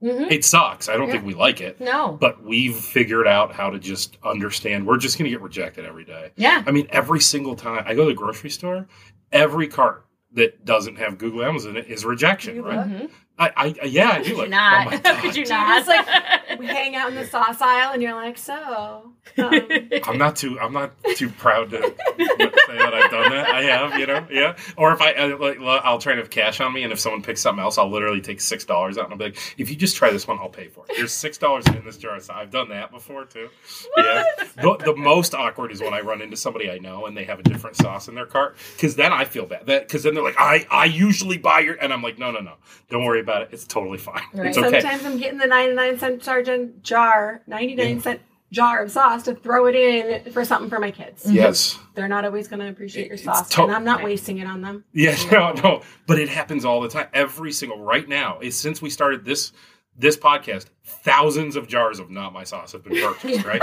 Mm-hmm. 0.02 0.30
It 0.30 0.44
sucks. 0.44 0.88
I 0.90 0.96
don't 0.96 1.06
Yeah. 1.06 1.12
think 1.14 1.24
we 1.24 1.34
like 1.34 1.60
it, 1.60 1.80
No. 1.80 2.12
but 2.20 2.44
we've 2.44 2.76
figured 2.76 3.26
out 3.26 3.52
how 3.52 3.70
to 3.70 3.78
just 3.78 4.18
understand. 4.22 4.86
We're 4.86 4.98
just 4.98 5.16
going 5.18 5.24
to 5.24 5.30
get 5.30 5.40
rejected 5.40 5.86
every 5.86 6.04
day. 6.04 6.32
Yeah. 6.36 6.62
I 6.66 6.70
mean, 6.70 6.86
every 6.90 7.20
single 7.20 7.56
time 7.56 7.82
I 7.86 7.94
go 7.94 8.02
to 8.02 8.08
the 8.08 8.14
grocery 8.14 8.50
store, 8.50 8.86
every 9.32 9.68
cart 9.68 10.04
that 10.32 10.66
doesn't 10.66 10.96
have 10.96 11.16
Guglielmo 11.16 11.60
in 11.66 11.76
it 11.78 11.86
is 11.86 12.04
rejection, 12.04 12.62
right? 12.62 12.86
Mhm. 12.86 13.10
I, 13.38 13.48
I, 13.56 13.74
I- 13.82 13.84
yeah, 13.86 14.10
I 14.10 14.22
do. 14.22 14.24
Could 14.24 14.28
you 14.30 14.36
like, 14.38 14.50
not? 14.50 14.86
Oh 14.94 14.98
God. 14.98 15.22
Could 15.22 15.36
you 15.36 15.44
Do 15.44 15.50
not? 15.50 15.84
just, 15.86 15.88
like, 15.88 16.58
We 16.58 16.66
hang 16.66 16.94
out 16.96 17.08
in 17.10 17.14
the 17.14 17.26
sauce 17.26 17.60
aisle, 17.60 17.92
and 17.92 18.02
you're 18.02 18.14
like, 18.14 18.38
so. 18.38 19.12
Um, 19.38 19.52
I'm 20.04 20.16
not 20.18 20.36
too. 20.36 20.58
I'm 20.60 20.72
not 20.72 20.92
too 21.16 21.28
proud 21.28 21.70
to 21.70 21.82
say 21.82 21.88
that 21.88 22.94
I've 22.94 23.10
done 23.10 23.30
that. 23.30 23.48
I 23.48 23.62
have, 23.64 23.98
you 23.98 24.06
know, 24.06 24.24
yeah. 24.30 24.56
Or 24.76 24.92
if 24.92 25.00
I, 25.02 25.12
I 25.12 25.26
like, 25.34 25.58
I'll 25.60 25.98
try 25.98 26.14
to 26.14 26.20
have 26.20 26.30
cash 26.30 26.60
on 26.60 26.72
me, 26.72 26.84
and 26.84 26.92
if 26.92 27.00
someone 27.00 27.22
picks 27.22 27.40
something 27.42 27.62
else, 27.62 27.76
I'll 27.76 27.90
literally 27.90 28.20
take 28.20 28.40
six 28.40 28.64
dollars 28.64 28.96
out, 28.96 29.04
and 29.04 29.12
I'll 29.12 29.18
be 29.18 29.24
like, 29.26 29.38
"If 29.58 29.68
you 29.68 29.76
just 29.76 29.96
try 29.96 30.10
this 30.12 30.26
one, 30.28 30.38
I'll 30.38 30.48
pay 30.48 30.68
for 30.68 30.84
it." 30.88 30.96
Here's 30.96 31.12
six 31.12 31.36
dollars 31.38 31.66
in 31.66 31.84
this 31.84 31.98
jar. 31.98 32.18
So 32.20 32.32
I've 32.34 32.50
done 32.52 32.68
that 32.70 32.92
before 32.92 33.24
too. 33.24 33.48
Yeah. 33.96 34.24
The, 34.62 34.76
the 34.84 34.96
most 34.96 35.34
awkward 35.34 35.72
is 35.72 35.82
when 35.82 35.92
I 35.92 36.00
run 36.00 36.22
into 36.22 36.36
somebody 36.36 36.70
I 36.70 36.78
know 36.78 37.06
and 37.06 37.16
they 37.16 37.24
have 37.24 37.40
a 37.40 37.42
different 37.42 37.76
sauce 37.76 38.06
in 38.08 38.14
their 38.14 38.26
cart, 38.26 38.56
because 38.76 38.94
then 38.94 39.12
I 39.12 39.24
feel 39.24 39.44
bad. 39.44 39.66
That 39.66 39.88
because 39.88 40.04
then 40.04 40.14
they're 40.14 40.24
like, 40.24 40.38
"I 40.38 40.66
I 40.70 40.84
usually 40.86 41.36
buy 41.36 41.60
your," 41.60 41.74
and 41.74 41.92
I'm 41.92 42.00
like, 42.02 42.16
"No, 42.18 42.30
no, 42.30 42.40
no, 42.40 42.54
don't 42.90 43.04
worry 43.04 43.20
about 43.26 43.42
it. 43.42 43.48
It's 43.52 43.64
totally 43.66 43.98
fine. 43.98 44.22
Right. 44.32 44.46
It's 44.48 44.58
okay." 44.58 44.80
Sometimes 44.80 45.04
I'm 45.04 45.18
getting 45.18 45.38
the 45.38 45.46
99 45.46 45.98
cent 45.98 46.22
sergeant 46.24 46.82
jar, 46.82 47.42
99 47.46 48.00
cent 48.00 48.20
jar 48.52 48.82
of 48.84 48.90
sauce 48.92 49.24
to 49.24 49.34
throw 49.34 49.66
it 49.66 49.74
in 49.74 50.32
for 50.32 50.44
something 50.44 50.70
for 50.70 50.78
my 50.78 50.92
kids. 50.92 51.24
Mm-hmm. 51.24 51.34
Yes. 51.34 51.78
They're 51.94 52.06
not 52.06 52.24
always 52.24 52.46
going 52.46 52.60
to 52.60 52.68
appreciate 52.68 53.06
your 53.06 53.14
It's 53.14 53.24
sauce, 53.24 53.48
to- 53.50 53.64
and 53.64 53.72
I'm 53.72 53.84
not 53.84 54.04
wasting 54.04 54.38
it 54.38 54.46
on 54.46 54.60
them. 54.62 54.84
Yeah, 54.92 55.16
no, 55.32 55.52
no, 55.52 55.82
but 56.06 56.18
it 56.20 56.28
happens 56.28 56.64
all 56.64 56.80
the 56.80 56.88
time. 56.88 57.08
Every 57.12 57.50
single 57.52 57.80
right 57.82 58.08
now 58.08 58.38
is 58.40 58.56
since 58.56 58.80
we 58.80 58.88
started 58.90 59.24
this 59.24 59.52
this 59.98 60.16
podcast, 60.16 60.66
thousands 60.88 61.56
of 61.56 61.66
jars 61.66 61.98
of 61.98 62.10
not 62.10 62.32
my 62.32 62.44
sauce 62.44 62.72
have 62.72 62.84
been 62.84 62.94
purchased, 63.02 63.44
right? 63.44 63.60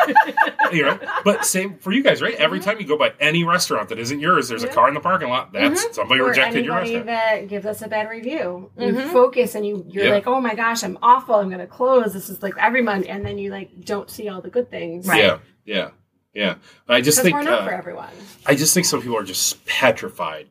you 0.72 0.84
know, 0.84 1.00
but 1.24 1.46
same 1.46 1.78
for 1.80 1.92
you 1.92 2.04
guys, 2.04 2.22
right? 2.22 2.36
Every 2.36 2.60
time 2.60 2.80
you 2.80 2.86
go 2.86 2.98
by 2.98 3.14
any 3.20 3.44
restaurant 3.44 3.90
that 3.90 4.00
isn't 4.00 4.20
yours, 4.20 4.50
there's 4.50 4.64
a 4.64 4.68
car 4.68 4.88
in 4.90 4.94
the 4.94 5.00
parking 5.00 5.30
lot. 5.30 5.54
That's 5.54 5.96
somebody 5.96 6.22
or 6.22 6.28
rejected 6.30 6.66
your 6.66 6.78
anybody 6.80 6.96
restaurant. 6.98 7.06
that 7.08 7.48
gives 7.50 7.66
us 7.66 7.82
a 7.82 7.88
bad 7.88 8.10
review. 8.10 8.70
You 8.78 8.94
Mhm. 8.94 9.12
focus 9.12 9.56
and 9.56 9.66
you 9.66 9.86
you're 9.90 10.06
Yeah. 10.06 10.12
like, 10.12 10.28
oh 10.28 10.42
my 10.42 10.54
gosh, 10.56 10.84
I'm 10.84 10.98
awful. 11.02 11.36
I'm 11.36 11.48
going 11.48 11.60
to 11.60 11.68
close. 11.68 12.14
This 12.14 12.30
is 12.30 12.44
like 12.44 12.54
every 12.60 12.82
month, 12.82 13.06
and 13.08 13.26
then 13.26 13.38
you 13.38 13.52
like 13.52 13.86
don't 13.86 14.10
see 14.10 14.28
all 14.30 14.42
the 14.42 14.50
good 14.50 14.70
things. 14.70 15.08
Right. 15.08 15.24
Yeah, 15.24 15.38
yeah, 15.66 15.90
yeah. 16.34 16.56
I 16.90 17.02
just 17.02 17.22
think 17.22 17.34
we're 17.36 17.44
not 17.44 17.62
uh, 17.62 17.66
for 17.66 17.72
everyone. 17.74 18.10
I 18.46 18.56
just 18.56 18.74
think 18.74 18.86
some 18.86 19.02
people 19.02 19.18
are 19.18 19.24
just 19.24 19.66
petrified, 19.66 20.50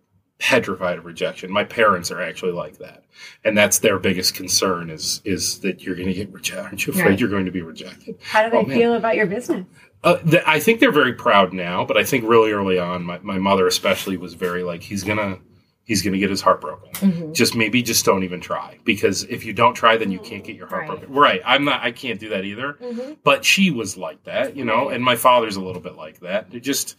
petrified 0.52 0.98
of 0.98 1.04
rejection. 1.04 1.52
My 1.52 1.62
parents 1.62 2.10
are 2.10 2.20
actually 2.20 2.50
like 2.50 2.78
that, 2.78 3.04
and 3.44 3.56
that's 3.56 3.78
their 3.78 3.98
biggest 4.00 4.34
concern 4.34 4.90
is 4.90 5.22
is 5.24 5.60
that 5.60 5.82
you're 5.82 5.94
going 5.94 6.08
to 6.08 6.14
get 6.14 6.32
rejected. 6.32 6.64
Aren't 6.64 6.86
you 6.86 6.92
afraid 6.92 7.06
Right. 7.10 7.20
you're 7.20 7.28
going 7.28 7.44
to 7.46 7.52
be 7.52 7.62
rejected? 7.62 8.16
How 8.22 8.42
do 8.44 8.50
they 8.50 8.56
oh, 8.56 8.64
feel 8.64 8.94
about 8.94 9.14
your 9.14 9.26
business? 9.26 9.64
Uh, 10.02 10.16
th- 10.18 10.42
I 10.44 10.58
think 10.58 10.80
they're 10.80 10.90
very 10.90 11.12
proud 11.12 11.52
now, 11.52 11.84
but 11.84 11.96
I 11.96 12.02
think 12.02 12.24
really 12.28 12.50
early 12.50 12.76
on, 12.76 13.04
my, 13.04 13.20
my 13.20 13.38
mother 13.38 13.68
especially 13.68 14.16
was 14.16 14.34
very 14.34 14.64
like, 14.64 14.82
he's 14.82 15.04
gonna 15.04 15.38
he's 15.84 16.02
gonna 16.02 16.18
get 16.18 16.28
his 16.30 16.40
heart 16.40 16.60
broken. 16.60 16.90
Mhm. 16.94 17.34
Just 17.34 17.54
maybe 17.54 17.80
just 17.82 18.04
don't 18.04 18.24
even 18.24 18.40
try 18.40 18.78
because 18.84 19.22
if 19.24 19.44
you 19.44 19.52
don't 19.52 19.74
try, 19.74 19.96
then 19.96 20.10
you 20.10 20.18
can't 20.18 20.42
get 20.42 20.56
your 20.56 20.66
heart 20.66 20.88
Right. 20.88 20.98
broken. 20.98 21.14
Right? 21.14 21.40
I'm 21.44 21.64
not. 21.64 21.82
I 21.82 21.92
can't 21.92 22.18
do 22.18 22.30
that 22.30 22.44
either. 22.44 22.72
Mhm. 22.82 23.18
But 23.22 23.44
she 23.44 23.70
was 23.70 23.96
like 23.96 24.24
that, 24.24 24.56
you 24.56 24.64
know, 24.64 24.88
and 24.88 25.04
my 25.04 25.14
father's 25.14 25.54
a 25.54 25.60
little 25.60 25.82
bit 25.82 25.94
like 25.94 26.18
that. 26.20 26.48
It 26.52 26.60
just, 26.64 26.96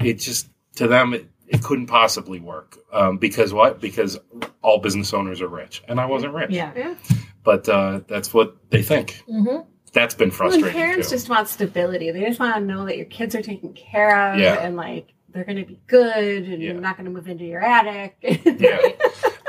it 0.00 0.14
just 0.14 0.48
to 0.76 0.88
them, 0.88 1.14
it, 1.14 1.28
it 1.48 1.62
couldn't 1.62 1.86
possibly 1.86 2.40
work 2.40 2.78
um, 2.92 3.18
because 3.18 3.52
what? 3.52 3.80
Because 3.80 4.18
all 4.62 4.78
business 4.78 5.12
owners 5.12 5.40
are 5.40 5.48
rich, 5.48 5.82
and 5.88 6.00
I 6.00 6.06
wasn't 6.06 6.34
rich. 6.34 6.50
Yeah. 6.50 6.72
Yeah. 6.76 6.94
But 7.42 7.68
uh, 7.68 8.00
that's 8.08 8.32
what 8.32 8.56
they 8.70 8.82
think. 8.82 9.22
Mm-hmm. 9.28 9.68
That's 9.92 10.14
been 10.14 10.30
frustrating 10.30 10.64
and 10.66 10.74
parents 10.74 11.08
too. 11.10 11.14
just 11.16 11.28
want 11.28 11.46
stability. 11.48 12.10
They 12.10 12.20
just 12.24 12.40
want 12.40 12.54
to 12.56 12.60
know 12.60 12.84
that 12.86 12.96
your 12.96 13.06
kids 13.06 13.34
are 13.34 13.42
taken 13.42 13.74
care 13.74 14.32
of 14.32 14.40
Yeah. 14.40 14.54
and 14.54 14.74
like 14.76 15.12
they're 15.28 15.44
going 15.44 15.58
to 15.58 15.64
be 15.64 15.78
good 15.86 16.44
and 16.48 16.60
Yeah. 16.62 16.72
you're 16.72 16.80
not 16.80 16.96
going 16.96 17.04
to 17.04 17.12
move 17.12 17.28
into 17.28 17.44
your 17.44 17.60
attic. 17.62 18.16
Yeah. 18.44 18.78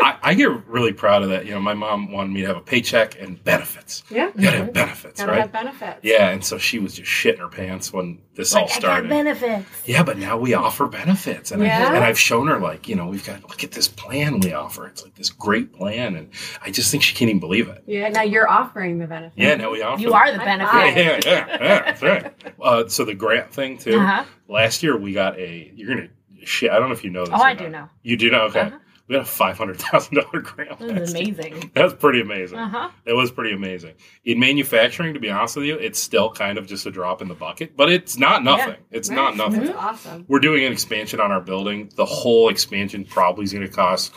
I, 0.06 0.18
I 0.22 0.34
get 0.36 0.50
really 0.68 0.94
proud 0.94 1.24
of 1.24 1.30
that. 1.30 1.46
You 1.46 1.52
know, 1.54 1.60
my 1.60 1.74
mom 1.74 2.12
wanted 2.12 2.32
me 2.32 2.42
to 2.42 2.48
have 2.48 2.58
a 2.58 2.62
paycheck 2.62 3.20
and 3.20 3.44
benefits. 3.44 4.04
yeah. 4.12 4.30
You 4.36 4.44
gotta 4.44 4.58
have 4.58 4.74
benefits, 4.74 5.20
Gotta 5.20 5.32
right? 5.32 5.42
have 5.42 5.52
benefits. 5.52 6.00
yeah, 6.04 6.30
and 6.30 6.44
so 6.46 6.58
she 6.60 6.78
was 6.78 6.94
just 6.94 7.10
shitting 7.10 7.40
her 7.40 7.48
pants 7.48 7.92
when 7.92 8.20
this 8.36 8.54
all 8.54 8.64
Like, 8.64 8.72
I 8.72 8.74
got 8.74 8.80
started. 8.82 9.10
benefits. 9.10 9.66
yeah, 9.86 10.04
but 10.04 10.18
now 10.20 10.38
we 10.38 10.54
offer 10.54 10.86
benefits, 10.88 11.52
and 11.52 11.64
Yeah. 11.64 11.90
I, 11.90 11.96
and 11.96 12.04
I've 12.04 12.20
shown 12.20 12.48
her 12.48 12.60
like, 12.60 12.88
you 12.88 12.96
know, 12.96 13.08
we've 13.08 13.26
got 13.26 13.42
look 13.50 13.64
at 13.64 13.72
this 13.72 13.88
plan 13.88 14.40
we 14.42 14.54
offer. 14.54 14.86
It's 14.88 15.04
like 15.04 15.16
this 15.16 15.32
great 15.32 15.74
plan, 15.74 16.16
and 16.16 16.30
I 16.62 16.70
just 16.70 16.92
think 16.92 17.02
she 17.02 17.16
can't 17.16 17.30
even 17.30 17.40
believe 17.40 17.68
it. 17.68 17.84
Yeah. 17.88 18.10
Now 18.10 18.22
you're 18.22 18.48
offering 18.48 19.00
the 19.00 19.08
benefits. 19.08 19.36
Yeah, 19.38 19.56
now 19.56 19.72
we 19.72 19.82
offer. 19.82 20.02
You 20.02 20.14
are 20.14 20.32
the 20.32 20.38
High 20.38 20.46
benefit. 20.46 20.72
five. 20.72 20.98
Yeah, 20.98 21.20
yeah, 21.26 21.48
yeah. 21.50 21.80
That's 21.86 22.02
right. 22.04 22.54
Uh, 22.62 22.88
so 22.88 23.06
the 23.06 23.16
grant 23.16 23.52
thing 23.52 23.78
too. 23.80 24.00
Uh-huh. 24.00 24.24
Last 24.48 24.84
year 24.84 24.96
we 24.98 25.14
got 25.14 25.40
a. 25.40 25.72
You're 25.76 25.96
gonna 25.96 26.10
shit. 26.44 26.70
I 26.70 26.78
don't 26.78 26.90
know 26.90 26.94
if 26.94 27.04
you 27.04 27.10
know 27.10 27.26
this. 27.26 27.34
Oh, 27.34 27.40
or 27.42 27.46
I 27.46 27.54
not. 27.54 27.64
do 27.64 27.70
know. 27.70 27.90
You 28.04 28.18
do 28.18 28.30
know. 28.30 28.42
Okay. 28.44 28.60
Uh-huh. 28.60 28.78
We 29.08 29.14
got 29.16 29.22
a 29.22 29.26
five 29.26 29.58
hundred 29.58 29.78
thousand 29.80 30.16
dollar 30.16 30.42
grant. 30.42 30.80
This 30.80 30.90
last 30.92 31.02
is 31.02 31.14
year. 31.14 31.24
amazing. 31.36 31.72
That 31.76 31.84
was 31.84 31.94
pretty 31.94 32.22
amazing. 32.22 32.58
Uh 32.58 32.70
huh. 32.70 32.90
It 33.06 33.14
was 33.14 33.32
pretty 33.32 33.54
amazing. 33.56 33.94
In 34.24 34.40
manufacturing, 34.40 35.14
to 35.14 35.20
be 35.20 35.30
honest 35.30 35.56
with 35.58 35.66
you, 35.66 35.76
it's 35.76 36.00
still 36.00 36.32
kind 36.32 36.58
of 36.58 36.66
just 36.66 36.86
a 36.88 36.92
drop 36.92 37.22
in 37.22 37.28
the 37.28 37.36
bucket, 37.36 37.78
but 37.78 37.92
it's 37.92 38.18
not 38.18 38.44
nothing. 38.44 38.78
It's 38.92 39.10
not 39.10 39.38
nothing. 39.38 39.66
That's 39.66 39.78
awesome. 39.78 40.26
We're 40.28 40.40
doing 40.40 40.64
an 40.66 40.72
expansion 40.72 41.20
on 41.20 41.32
our 41.32 41.42
building. 41.42 41.92
The 41.96 42.06
whole 42.06 42.50
expansion 42.50 43.06
probably 43.06 43.44
is 43.44 43.54
going 43.54 43.66
to 43.68 43.72
cost 43.72 44.12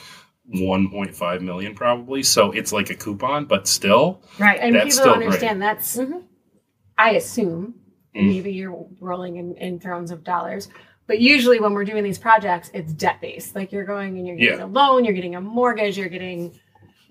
1.5 0.56 1.40
million 1.42 1.74
probably. 1.74 2.22
So 2.22 2.52
it's 2.52 2.72
like 2.72 2.90
a 2.90 2.94
coupon, 2.94 3.44
but 3.44 3.66
still, 3.68 4.22
Right. 4.38 4.58
And 4.60 4.74
That's 4.74 4.84
people 4.96 5.00
still 5.02 5.14
don't 5.14 5.22
understand 5.24 5.60
that's, 5.62 5.96
Mhm. 5.96 6.22
I 6.96 7.10
assume, 7.12 7.74
Mm. 8.16 8.26
maybe 8.28 8.52
you're 8.52 8.86
rolling 9.00 9.36
in, 9.36 9.54
in 9.56 9.78
thrones 9.78 10.10
of 10.10 10.24
dollars. 10.24 10.68
But 11.08 11.18
usually 11.20 11.58
when 11.58 11.72
we're 11.72 11.84
doing 11.84 12.04
these 12.04 12.18
projects, 12.18 12.70
it's 12.72 12.92
debt 12.92 13.20
based. 13.20 13.56
Like 13.56 13.72
you're 13.72 13.84
going 13.84 14.16
and 14.18 14.26
you're 14.26 14.36
getting 14.36 14.58
Yeah. 14.60 14.64
a 14.64 14.68
loan, 14.68 15.04
you're 15.04 15.14
getting 15.14 15.34
a 15.34 15.40
mortgage, 15.40 15.98
you're 15.98 16.08
getting 16.08 16.52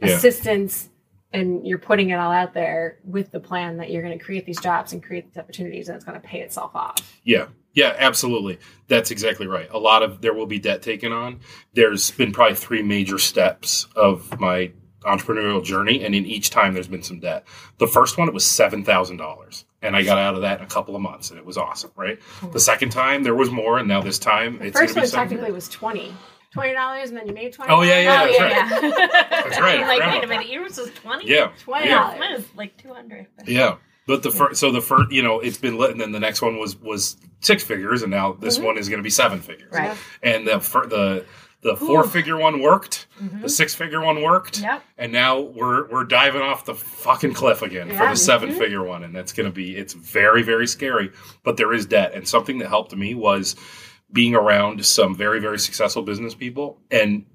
Yeah. 0.01 0.11
assistance, 0.15 0.87
and 1.33 1.67
you're 1.67 1.77
putting 1.79 2.11
it 2.11 2.15
all 2.15 2.31
out 2.31 2.53
there 2.53 2.99
with 3.03 3.31
the 3.31 3.39
plan 3.41 3.75
that 3.77 3.91
you're 3.91 4.01
going 4.03 4.17
to 4.17 4.23
create 4.23 4.45
these 4.45 4.61
jobs 4.61 4.93
and 4.93 5.03
create 5.03 5.25
these 5.27 5.37
opportunities 5.37 5.89
and 5.89 5.95
it's 5.97 6.05
going 6.05 6.19
to 6.19 6.25
pay 6.25 6.39
itself 6.39 6.71
off. 6.75 6.95
yeah. 7.25 7.47
Yeah, 7.73 7.95
absolutely. 7.99 8.57
That's 8.87 9.11
exactly 9.11 9.45
right. 9.45 9.67
A 9.69 9.77
lot 9.77 10.01
of 10.01 10.21
there 10.21 10.33
will 10.33 10.47
be 10.47 10.57
debt 10.57 10.81
taken 10.81 11.11
on. 11.11 11.41
There's 11.75 12.09
been 12.09 12.31
probably 12.31 12.55
three 12.55 12.81
major 12.81 13.19
steps 13.19 13.85
of 13.95 14.39
my 14.39 14.71
entrepreneurial 15.03 15.63
journey, 15.63 16.03
and 16.03 16.15
in 16.15 16.25
each 16.25 16.49
time 16.49 16.73
there's 16.73 16.87
been 16.87 17.03
some 17.03 17.19
debt. 17.19 17.45
The 17.77 17.85
first 17.85 18.17
one 18.17 18.27
it 18.27 18.33
was 18.33 18.45
seven 18.45 18.83
thousand 18.83 19.17
dollars, 19.17 19.65
and 19.81 19.95
I 19.95 20.03
got 20.03 20.17
out 20.17 20.35
of 20.35 20.41
that 20.41 20.59
in 20.59 20.65
a 20.65 20.69
couple 20.69 20.95
of 20.95 21.01
months, 21.01 21.29
and 21.29 21.39
it 21.39 21.45
was 21.45 21.57
awesome. 21.57 21.91
Right. 21.95 22.19
Hmm. 22.21 22.51
The 22.51 22.59
second 22.59 22.89
time 22.91 23.23
there 23.23 23.35
was 23.35 23.51
more, 23.51 23.77
and 23.77 23.87
now 23.87 24.01
this 24.01 24.19
time 24.19 24.59
The 24.59 24.67
it's 24.67 24.79
first 24.79 24.95
going 24.95 25.01
one 25.01 25.05
to 25.05 25.07
be 25.07 25.07
something. 25.07 25.37
technically 25.37 25.53
was 25.53 25.69
20 25.69 26.13
$20 26.55 27.03
and 27.03 27.17
then 27.17 27.27
you 27.27 27.33
made 27.33 27.53
20 27.53 27.71
Oh, 27.71 27.81
yeah, 27.81 27.99
yeah, 27.99 28.23
oh, 28.23 28.25
that's 28.25 28.39
yeah, 28.39 28.43
right. 28.45 28.81
yeah. 28.81 29.27
That's 29.29 29.59
right, 29.59 29.79
I 29.79 29.81
I'm 29.81 29.87
like, 29.87 30.13
wait 30.13 30.23
a 30.23 30.27
minute, 30.27 30.49
yours 30.49 30.77
was 30.77 30.89
20? 30.91 31.27
Yeah. 31.27 31.51
$20. 31.65 31.85
Yeah. 31.85 32.15
Mine 32.17 32.35
is 32.35 32.45
like 32.55 32.77
200. 32.77 33.27
Yeah. 33.45 33.75
But 34.07 34.23
the 34.23 34.31
first, 34.31 34.59
so 34.59 34.71
the 34.71 34.81
first, 34.81 35.11
you 35.11 35.21
know, 35.21 35.41
it's 35.41 35.57
been 35.57 35.77
lit, 35.77 35.91
and 35.91 35.99
then 35.99 36.13
the 36.13 36.19
next 36.19 36.41
one 36.41 36.57
was 36.57 36.77
was 36.77 37.17
six 37.41 37.61
figures, 37.61 38.03
and 38.03 38.09
now 38.09 38.31
this 38.31 38.55
mm-hmm. 38.55 38.67
one 38.67 38.77
is 38.77 38.87
going 38.87 38.99
to 38.99 39.03
be 39.03 39.09
seven 39.09 39.41
figures. 39.41 39.69
Right. 39.73 39.97
And 40.23 40.47
the 40.47 40.61
fir- 40.61 40.87
the 40.87 41.25
the 41.67 41.75
four 41.75 42.05
figure 42.05 42.37
one 42.37 42.61
worked, 42.61 43.07
the 43.19 43.23
mm-hmm. 43.23 43.47
six 43.47 43.75
figure 43.75 44.01
one 44.01 44.21
worked, 44.21 44.61
Yep. 44.61 44.83
and 44.97 45.11
now 45.11 45.39
we're 45.39 45.87
we're 45.89 46.05
diving 46.05 46.41
off 46.41 46.65
the 46.65 46.73
fucking 46.73 47.33
cliff 47.33 47.61
again 47.61 47.89
for 47.89 48.07
the 48.07 48.15
seven 48.15 48.53
figure 48.53 48.79
mm-hmm. 48.79 48.89
one, 48.89 49.03
and 49.03 49.13
that's 49.13 49.33
going 49.33 49.49
to 49.49 49.53
be 49.53 49.75
it's 49.75 49.93
very 49.93 50.43
very 50.43 50.65
scary. 50.65 51.11
But 51.43 51.57
there 51.57 51.73
is 51.73 51.85
debt, 51.85 52.13
and 52.13 52.27
something 52.27 52.59
that 52.59 52.69
helped 52.69 52.95
me 52.95 53.15
was 53.15 53.55
being 54.11 54.33
around 54.33 54.85
some 54.85 55.13
very 55.15 55.39
very 55.41 55.59
successful 55.59 56.01
business 56.01 56.33
people 56.33 56.79
and 56.89 57.25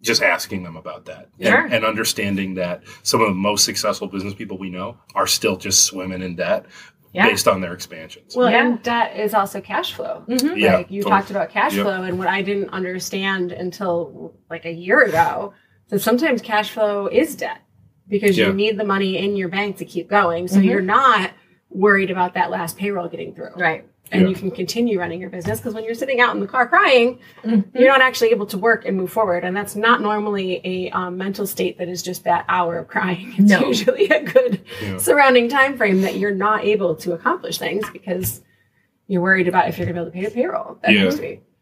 just 0.00 0.22
asking 0.22 0.64
them 0.64 0.76
about 0.76 1.04
that 1.04 1.28
Sure. 1.40 1.64
and, 1.64 1.74
and 1.74 1.84
understanding 1.84 2.54
that 2.54 2.82
some 3.02 3.20
of 3.20 3.28
the 3.28 3.34
most 3.34 3.64
successful 3.64 4.08
business 4.08 4.34
people 4.34 4.58
we 4.58 4.70
know 4.70 4.96
are 5.14 5.26
still 5.26 5.56
just 5.56 5.84
swimming 5.84 6.22
in 6.22 6.34
debt 6.34 6.66
Yeah. 7.12 7.28
based 7.28 7.46
on 7.46 7.60
their 7.60 7.74
expansions. 7.74 8.34
Well, 8.34 8.50
Yeah. 8.50 8.64
and 8.64 8.82
debt 8.82 9.18
is 9.18 9.34
also 9.34 9.60
cash 9.60 9.92
flow. 9.92 10.24
Mm-hmm. 10.28 10.56
Yeah, 10.56 10.76
like 10.76 10.90
you 10.90 11.02
totally. 11.02 11.20
talked 11.20 11.30
about 11.30 11.50
cash 11.50 11.74
Yep. 11.74 11.84
flow, 11.84 12.02
and 12.04 12.18
what 12.18 12.28
I 12.28 12.40
didn't 12.40 12.70
understand 12.70 13.52
until 13.52 14.34
like 14.48 14.64
a 14.64 14.72
year 14.72 15.02
ago 15.02 15.52
that 15.90 16.00
sometimes 16.00 16.40
cash 16.40 16.70
flow 16.70 17.08
is 17.08 17.36
debt 17.36 17.58
because 18.08 18.38
Yeah. 18.38 18.46
you 18.46 18.54
need 18.54 18.78
the 18.78 18.84
money 18.84 19.18
in 19.18 19.36
your 19.36 19.48
bank 19.48 19.76
to 19.78 19.84
keep 19.84 20.08
going. 20.08 20.48
So 20.48 20.56
mm-hmm. 20.56 20.64
you're 20.68 20.80
not 20.80 21.32
worried 21.68 22.10
about 22.10 22.34
that 22.34 22.50
last 22.50 22.78
payroll 22.78 23.08
getting 23.08 23.34
through. 23.34 23.54
Right. 23.56 23.86
And 24.12 24.22
Yeah. 24.22 24.28
you 24.28 24.34
can 24.34 24.50
continue 24.50 24.98
running 25.00 25.20
your 25.20 25.30
business 25.30 25.58
because 25.58 25.72
when 25.74 25.84
you're 25.84 25.94
sitting 25.94 26.20
out 26.20 26.34
in 26.34 26.40
the 26.40 26.46
car 26.46 26.68
crying, 26.68 27.18
Mm-hmm. 27.44 27.76
you're 27.78 27.88
not 27.88 28.02
actually 28.02 28.28
able 28.30 28.46
to 28.46 28.58
work 28.58 28.84
and 28.84 28.96
move 28.96 29.10
forward. 29.10 29.42
And 29.42 29.56
that's 29.56 29.74
not 29.74 30.00
normally 30.02 30.60
a 30.64 30.90
um, 30.90 31.16
mental 31.16 31.46
state 31.46 31.78
that 31.78 31.88
is 31.88 32.02
just 32.02 32.24
that 32.24 32.44
hour 32.48 32.76
of 32.78 32.88
crying. 32.88 33.32
It's 33.38 33.50
No. 33.50 33.66
usually 33.68 34.08
a 34.08 34.22
good 34.22 34.60
Yeah. 34.82 34.98
surrounding 34.98 35.48
time 35.48 35.76
frame 35.76 36.02
that 36.02 36.16
you're 36.16 36.34
not 36.34 36.64
able 36.64 36.94
to 36.96 37.12
accomplish 37.14 37.58
things 37.58 37.88
because 37.90 38.42
you're 39.08 39.22
worried 39.22 39.48
about 39.48 39.68
if 39.68 39.78
you're 39.78 39.86
going 39.86 39.96
to 39.96 40.00
be 40.02 40.04
able 40.04 40.10
to 40.12 40.16
pay 40.18 40.24
the 40.26 40.42
payroll. 40.42 40.78
That 40.82 40.92
Yeah. 40.92 41.10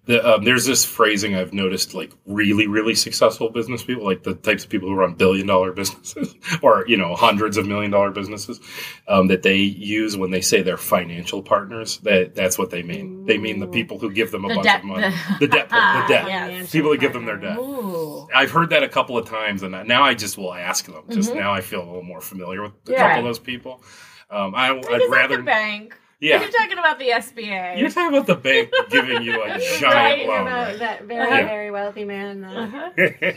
Needs 0.07 0.20
to 0.22 0.22
be. 0.22 0.28
The, 0.28 0.34
um, 0.34 0.44
there's 0.44 0.64
this 0.66 0.84
phrasing 0.84 1.34
I've 1.36 1.53
noticed, 1.53 1.94
like 1.94 2.12
really, 2.26 2.66
really 2.66 2.94
successful 2.94 3.51
business 3.51 3.82
people, 3.84 4.05
like 4.05 4.22
the 4.22 4.34
types 4.34 4.64
of 4.64 4.70
people 4.70 4.88
who 4.88 4.94
run 4.94 5.14
billion 5.14 5.46
dollar 5.46 5.72
businesses 5.80 6.34
or 6.62 6.84
you 6.88 6.96
know 6.96 7.14
hundreds 7.14 7.57
of 7.57 7.66
million 7.66 7.90
dollar 7.90 8.11
businesses, 8.11 8.61
um, 9.09 9.28
that 9.28 9.42
they 9.42 9.57
use 9.57 10.16
when 10.16 10.30
they 10.30 10.40
say 10.40 10.62
they're 10.62 10.76
financial 10.76 11.42
partners. 11.42 11.98
That 11.98 12.34
that's 12.34 12.59
what 12.59 12.70
they 12.70 12.82
mean. 12.82 13.26
They 13.26 13.38
mean 13.38 13.61
the 13.61 13.66
people 13.68 13.98
who 13.98 14.11
give 14.11 14.30
them 14.30 14.44
a 14.44 14.48
The 14.48 14.55
bunch 14.55 14.64
debt- 14.64 14.80
of 14.80 14.84
money, 14.86 15.03
the- 15.11 15.36
the, 15.40 15.48
debt, 15.48 15.68
the 15.68 16.05
debt, 16.09 16.26
Yeah. 16.28 16.66
people 16.70 16.90
that 16.90 17.01
give 17.01 17.12
them 17.12 17.24
their 17.26 17.36
debt. 17.38 17.59
Ooh. 17.59 18.26
I've 18.34 18.51
heard 18.51 18.70
that 18.70 18.82
a 18.82 18.88
couple 18.88 19.16
of 19.18 19.28
times, 19.28 19.62
and 19.62 19.72
now 19.86 20.03
I 20.03 20.14
just 20.14 20.38
will 20.38 20.55
ask 20.55 20.86
them. 20.86 21.03
Just 21.11 21.34
now, 21.34 21.53
I 21.53 21.61
feel 21.61 21.82
a 21.82 21.86
little 21.86 22.03
more 22.03 22.20
familiar 22.20 22.62
with 22.62 22.72
a 22.88 22.92
Yeah. 22.92 22.98
couple 23.09 23.18
of 23.20 23.24
those 23.24 23.38
people. 23.38 23.82
Um, 24.30 24.55
I, 24.55 24.72
that 24.72 25.09
rather, 25.11 25.36
the 25.38 25.42
bank. 25.42 25.98
Yeah. 26.20 26.40
You're 26.40 26.50
talking 26.50 26.78
about 26.78 26.98
the 26.98 27.08
SBA. 27.08 27.78
You're 27.78 27.90
talking 27.90 28.14
about 28.16 28.26
the 28.26 28.34
bank 28.36 28.70
giving 28.90 29.22
you 29.22 29.42
a 29.42 29.58
giant 29.80 29.82
Right, 29.82 30.26
loan. 30.26 30.40
About 30.42 30.66
right? 30.68 30.78
that 30.78 31.04
very, 31.04 31.28
Yeah. 31.28 31.46
very 31.46 31.70
wealthy 31.70 32.04
man 32.04 32.40
that 32.42 32.56
Uh-huh. 32.56 32.90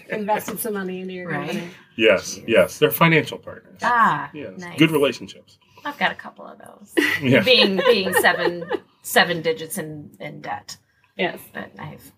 invested 0.16 0.60
some 0.60 0.74
money 0.74 1.02
into 1.02 1.14
your 1.14 1.30
Right. 1.30 1.48
company. 1.48 1.70
yes, 1.96 2.40
yes, 2.48 2.80
they're 2.80 2.92
financial 2.92 3.38
partners. 3.38 3.80
Ah, 3.82 4.30
Yes, 4.34 4.60
nice. 4.60 4.78
good 4.78 4.92
relationships. 4.92 5.58
I've 5.86 5.98
got 5.98 6.12
a 6.12 6.16
couple 6.16 6.46
of 6.46 6.58
those. 6.60 6.94
Yeah, 7.22 7.42
being 7.44 7.78
being 7.78 8.14
seven 8.16 8.70
seven 9.02 9.42
digits 9.42 9.78
in 9.78 10.12
in 10.20 10.42
debt, 10.42 10.78
Yes. 11.18 11.40
but 11.54 11.72
I've 11.80 12.12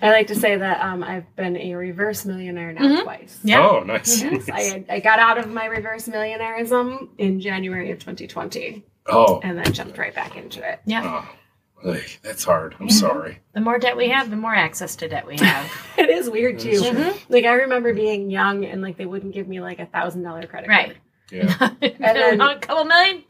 I 0.00 0.10
like 0.10 0.28
to 0.28 0.36
say 0.36 0.56
that 0.56 0.80
um, 0.80 1.02
I've 1.02 1.34
been 1.34 1.56
a 1.56 1.74
reverse 1.74 2.24
millionaire 2.24 2.72
now 2.72 3.02
twice. 3.02 3.40
Yeah. 3.42 3.66
Oh, 3.66 3.80
nice. 3.80 4.22
Yes, 4.22 4.48
I, 4.52 4.84
I 4.88 5.00
got 5.00 5.18
out 5.18 5.38
of 5.38 5.48
my 5.50 5.66
reverse 5.66 6.06
millionaireism 6.08 7.08
in 7.18 7.40
January 7.40 7.90
of 7.90 7.98
2020 7.98 8.84
Oh, 9.08 9.40
and 9.42 9.56
then 9.58 9.72
jumped 9.72 9.98
right 9.98 10.14
back 10.14 10.36
into 10.36 10.68
it. 10.68 10.80
yeah. 10.84 11.24
oh, 11.24 11.90
Ay, 11.92 12.04
that's 12.22 12.44
hard. 12.44 12.74
I'm 12.80 12.88
mm-hmm. 12.88 12.96
sorry. 12.96 13.38
The 13.52 13.60
more 13.60 13.78
debt 13.78 13.96
we 13.96 14.08
have, 14.08 14.30
the 14.30 14.36
more 14.36 14.54
access 14.54 14.96
to 14.96 15.08
debt 15.08 15.26
we 15.26 15.36
have. 15.38 15.70
It 15.98 16.10
is 16.10 16.30
weird 16.30 16.58
too. 16.58 16.78
That's 16.78 17.28
Like 17.28 17.44
I 17.44 17.54
remember 17.54 17.92
being 17.92 18.30
young 18.30 18.64
and 18.64 18.80
like 18.82 18.96
they 18.96 19.06
wouldn't 19.06 19.34
give 19.34 19.48
me 19.48 19.60
like 19.60 19.78
a 19.78 19.86
thousand 19.86 20.22
dollar 20.22 20.46
credit 20.46 20.68
right. 20.68 20.86
card. 20.86 20.98
Yeah, 21.30 21.70
then- 21.80 22.40
a 22.40 22.58
couple 22.58 22.84
million. 22.84 23.22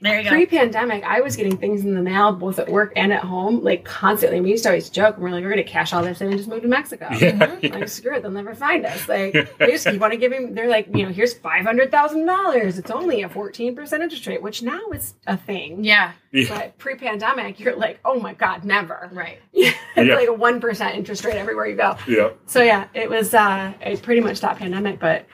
There 0.00 0.18
you 0.18 0.24
go. 0.24 0.30
Pre-pandemic, 0.30 1.04
I 1.04 1.20
was 1.20 1.36
getting 1.36 1.56
things 1.56 1.84
in 1.84 1.94
the 1.94 2.02
mail 2.02 2.32
both 2.32 2.58
at 2.58 2.68
work 2.68 2.92
and 2.96 3.12
at 3.12 3.22
home, 3.22 3.62
like 3.62 3.84
constantly. 3.84 4.40
We 4.40 4.50
used 4.50 4.64
to 4.64 4.70
always 4.70 4.90
joke, 4.90 5.14
and 5.14 5.22
we're 5.22 5.30
like, 5.30 5.44
"We're 5.44 5.50
gonna 5.50 5.62
cash 5.62 5.92
all 5.92 6.02
this 6.02 6.20
in 6.20 6.28
and 6.28 6.36
just 6.36 6.48
move 6.48 6.62
to 6.62 6.68
Mexico." 6.68 7.08
yeah, 7.12 7.58
yeah. 7.62 7.74
Like, 7.74 7.88
screw 7.88 8.16
it, 8.16 8.22
they'll 8.22 8.30
never 8.32 8.54
find 8.54 8.84
us. 8.86 9.08
Like, 9.08 9.32
they 9.58 9.66
just 9.70 9.86
you 9.86 9.98
want 10.00 10.12
to 10.12 10.16
give 10.16 10.32
him. 10.32 10.54
They're 10.54 10.68
like, 10.68 10.88
you 10.94 11.04
know, 11.04 11.12
here's 11.12 11.34
five 11.34 11.64
hundred 11.64 11.90
thousand 11.90 12.26
dollars. 12.26 12.78
It's 12.78 12.90
only 12.90 13.22
a 13.22 13.28
fourteen 13.28 13.76
percent 13.76 14.02
interest 14.02 14.26
rate, 14.26 14.42
which 14.42 14.62
now 14.62 14.80
is 14.92 15.14
a 15.26 15.36
thing. 15.36 15.84
Yeah. 15.84 16.12
yeah. 16.32 16.46
But 16.48 16.78
pre-pandemic, 16.78 17.60
you're 17.60 17.76
like, 17.76 18.00
oh 18.04 18.18
my 18.18 18.34
god, 18.34 18.64
never. 18.64 19.08
Right. 19.12 19.38
it's 19.52 19.76
Yeah. 19.96 20.14
like 20.16 20.28
a 20.28 20.32
one 20.32 20.60
percent 20.60 20.96
interest 20.96 21.24
rate 21.24 21.36
everywhere 21.36 21.66
you 21.66 21.76
go. 21.76 21.96
yeah. 22.08 22.30
So 22.46 22.62
yeah, 22.62 22.88
it 22.94 23.08
was. 23.08 23.34
uh 23.34 23.72
It 23.80 24.02
pretty 24.02 24.20
much 24.22 24.38
stopped 24.38 24.58
pandemic, 24.58 24.98
but 24.98 25.26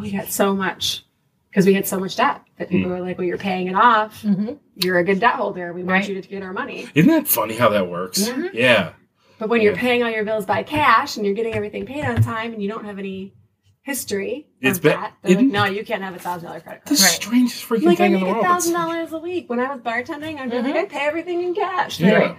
we 0.00 0.10
got 0.10 0.28
so 0.28 0.54
much 0.54 1.04
because 1.50 1.66
we 1.66 1.74
had 1.74 1.86
so 1.86 1.98
much 1.98 2.16
debt 2.16 2.42
that 2.58 2.68
people 2.68 2.90
hmm. 2.90 2.96
were 2.96 3.00
like, 3.00 3.18
well, 3.18 3.26
you're 3.26 3.38
paying 3.38 3.68
it 3.68 3.74
off. 3.74 4.22
Mm-hmm. 4.22 4.54
You're 4.76 4.98
a 4.98 5.04
good 5.04 5.20
debt 5.20 5.34
holder. 5.34 5.72
We 5.72 5.82
want 5.82 6.00
Right. 6.00 6.08
you 6.08 6.20
to 6.20 6.28
get 6.28 6.42
our 6.42 6.52
money. 6.52 6.88
Isn't 6.94 7.10
that 7.10 7.26
funny 7.26 7.54
how 7.56 7.70
that 7.70 7.88
works? 7.88 8.28
Mm-hmm. 8.28 8.54
Yeah. 8.54 8.92
But 9.38 9.48
when 9.48 9.60
you're 9.62 9.74
paying 9.76 10.02
all 10.02 10.10
your 10.10 10.24
bills 10.24 10.44
by 10.46 10.62
cash 10.62 11.16
and 11.16 11.24
you're 11.24 11.34
getting 11.34 11.54
everything 11.54 11.86
paid 11.86 12.04
on 12.04 12.20
time 12.22 12.52
and 12.52 12.62
you 12.62 12.68
don't 12.68 12.84
have 12.84 12.98
any 12.98 13.34
history 13.82 14.48
It's 14.60 14.78
of 14.78 14.82
ba- 14.82 14.88
that, 14.90 15.14
they're 15.22 15.36
like, 15.36 15.46
no, 15.46 15.64
you 15.64 15.84
can't 15.84 16.02
have 16.02 16.14
a 16.14 16.18
thousand 16.18 16.48
dollar 16.48 16.60
credit 16.60 16.82
The 16.84 16.88
card. 16.96 16.98
strangest 16.98 17.64
freaking 17.66 17.84
Like 17.84 18.00
I 18.00 18.08
thing 18.08 18.14
in 18.14 18.20
make 18.20 18.24
the 18.24 18.30
a 18.30 18.32
world. 18.34 18.44
thousand 18.44 18.74
dollars 18.74 19.12
a 19.12 19.18
week 19.18 19.48
when 19.48 19.60
I 19.60 19.72
was 19.74 19.80
bartending. 19.80 20.38
I'd 20.38 20.50
be 20.50 20.56
like, 20.58 20.66
mm-hmm. 20.66 20.76
I 20.76 20.84
pay 20.86 21.06
everything 21.06 21.42
in 21.42 21.54
cash. 21.54 21.98
They're 21.98 22.20
Yeah. 22.20 22.26
like, 22.28 22.36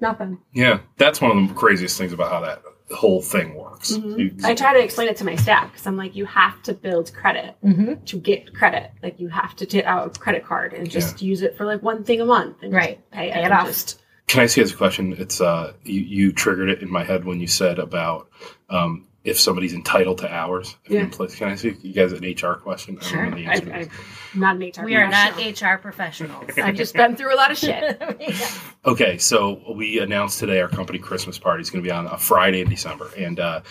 nothing. 0.00 0.38
Yeah, 0.52 0.80
that's 0.98 1.20
one 1.20 1.36
of 1.36 1.48
the 1.48 1.54
craziest 1.54 1.98
things 1.98 2.12
about 2.12 2.30
how 2.30 2.40
that 2.40 2.62
whole 2.92 3.22
thing 3.22 3.54
works. 3.54 3.96
You- 3.96 4.34
I 4.44 4.54
try 4.54 4.74
to 4.74 4.82
explain 4.82 5.08
it 5.08 5.16
to 5.18 5.24
my 5.24 5.36
staff 5.36 5.70
because 5.72 5.86
I'm 5.86 5.96
like, 5.96 6.14
you 6.14 6.26
have 6.26 6.62
to 6.64 6.74
build 6.74 7.12
credit 7.14 7.54
Mm-hmm. 7.64 8.04
to 8.04 8.16
get 8.18 8.54
credit. 8.54 8.90
Like 9.02 9.18
you 9.18 9.28
have 9.28 9.56
to 9.56 9.66
take 9.66 9.84
out 9.86 10.16
a 10.16 10.20
credit 10.20 10.44
card 10.44 10.72
and 10.74 10.90
just 10.90 11.22
use 11.22 11.42
it 11.42 11.56
for 11.56 11.64
like 11.64 11.82
one 11.82 12.04
thing 12.04 12.20
a 12.20 12.26
month 12.26 12.62
and 12.62 12.72
Right. 12.72 12.98
just 12.98 13.10
pay 13.10 13.28
it, 13.28 13.32
Pay 13.32 13.40
it 13.40 13.44
and 13.44 13.52
off. 13.54 13.66
Just, 13.66 14.02
Can 14.26 14.40
I 14.40 14.44
ask 14.44 14.56
you 14.56 14.64
a 14.64 14.68
question? 14.70 15.14
It's 15.18 15.40
uh, 15.40 15.72
you, 15.84 16.00
you 16.00 16.32
triggered 16.32 16.68
it 16.68 16.82
in 16.82 16.90
my 16.90 17.04
head 17.04 17.24
when 17.24 17.40
you 17.40 17.46
said 17.46 17.78
about 17.78 18.28
um, 18.70 19.06
if 19.24 19.40
somebody's 19.40 19.72
entitled 19.72 20.18
to 20.18 20.32
hours. 20.32 20.76
If 20.84 20.90
Yeah. 20.92 20.98
an 21.00 21.04
employee- 21.06 21.30
Can 21.30 21.48
I 21.48 21.52
ask 21.52 21.64
you 21.64 21.72
guys 21.94 22.12
an 22.12 22.24
HR 22.24 22.54
question? 22.56 22.98
I 23.00 23.10
don't 23.10 23.30
know 23.30 23.36
the 23.36 23.46
I, 23.46 23.52
answer 23.54 23.64
to 23.66 23.74
I. 23.74 23.88
I'm 24.34 24.40
not 24.40 24.56
an 24.56 24.62
HR. 24.62 24.84
We 24.84 24.96
are 24.96 25.08
not. 25.08 25.36
HR 25.38 25.78
professionals. 25.78 26.44
I've 26.58 26.74
just 26.76 26.94
been 26.94 27.16
through 27.16 27.34
a 27.34 27.36
lot 27.36 27.50
of 27.50 27.58
shit. 27.58 28.00
Okay, 28.86 29.16
so 29.16 29.62
we 29.74 29.98
announced 30.00 30.38
today 30.40 30.60
our 30.60 30.68
company 30.68 30.98
Christmas 30.98 31.38
party 31.38 31.62
is 31.62 31.70
going 31.70 31.82
to 31.82 31.88
be 31.88 31.90
on 31.90 32.04
a 32.06 32.18
Friday 32.18 32.60
in 32.60 32.68
December, 32.68 33.08
and 33.16 33.40
uh, 33.40 33.62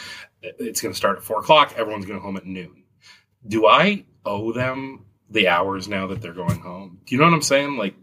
it's 0.41 0.82
going 0.82 0.91
to 0.91 0.97
start 0.97 1.18
at 1.18 1.24
four 1.24 1.38
o'clock. 1.39 1.76
Everyone's 1.78 2.08
going 2.08 2.20
home 2.20 2.36
at 2.36 2.47
noon. 2.47 2.84
Do 3.47 3.68
I 3.68 4.06
owe 4.26 4.51
them 4.54 5.06
the 5.30 5.49
hours 5.49 5.88
now 5.88 6.08
that 6.08 6.20
they're 6.24 6.34
going 6.34 6.60
home? 6.62 6.97
Do 7.06 7.14
you 7.14 7.22
know 7.22 7.28
what 7.28 7.36
I'm 7.36 7.43
saying? 7.43 7.78
Like, 7.78 7.93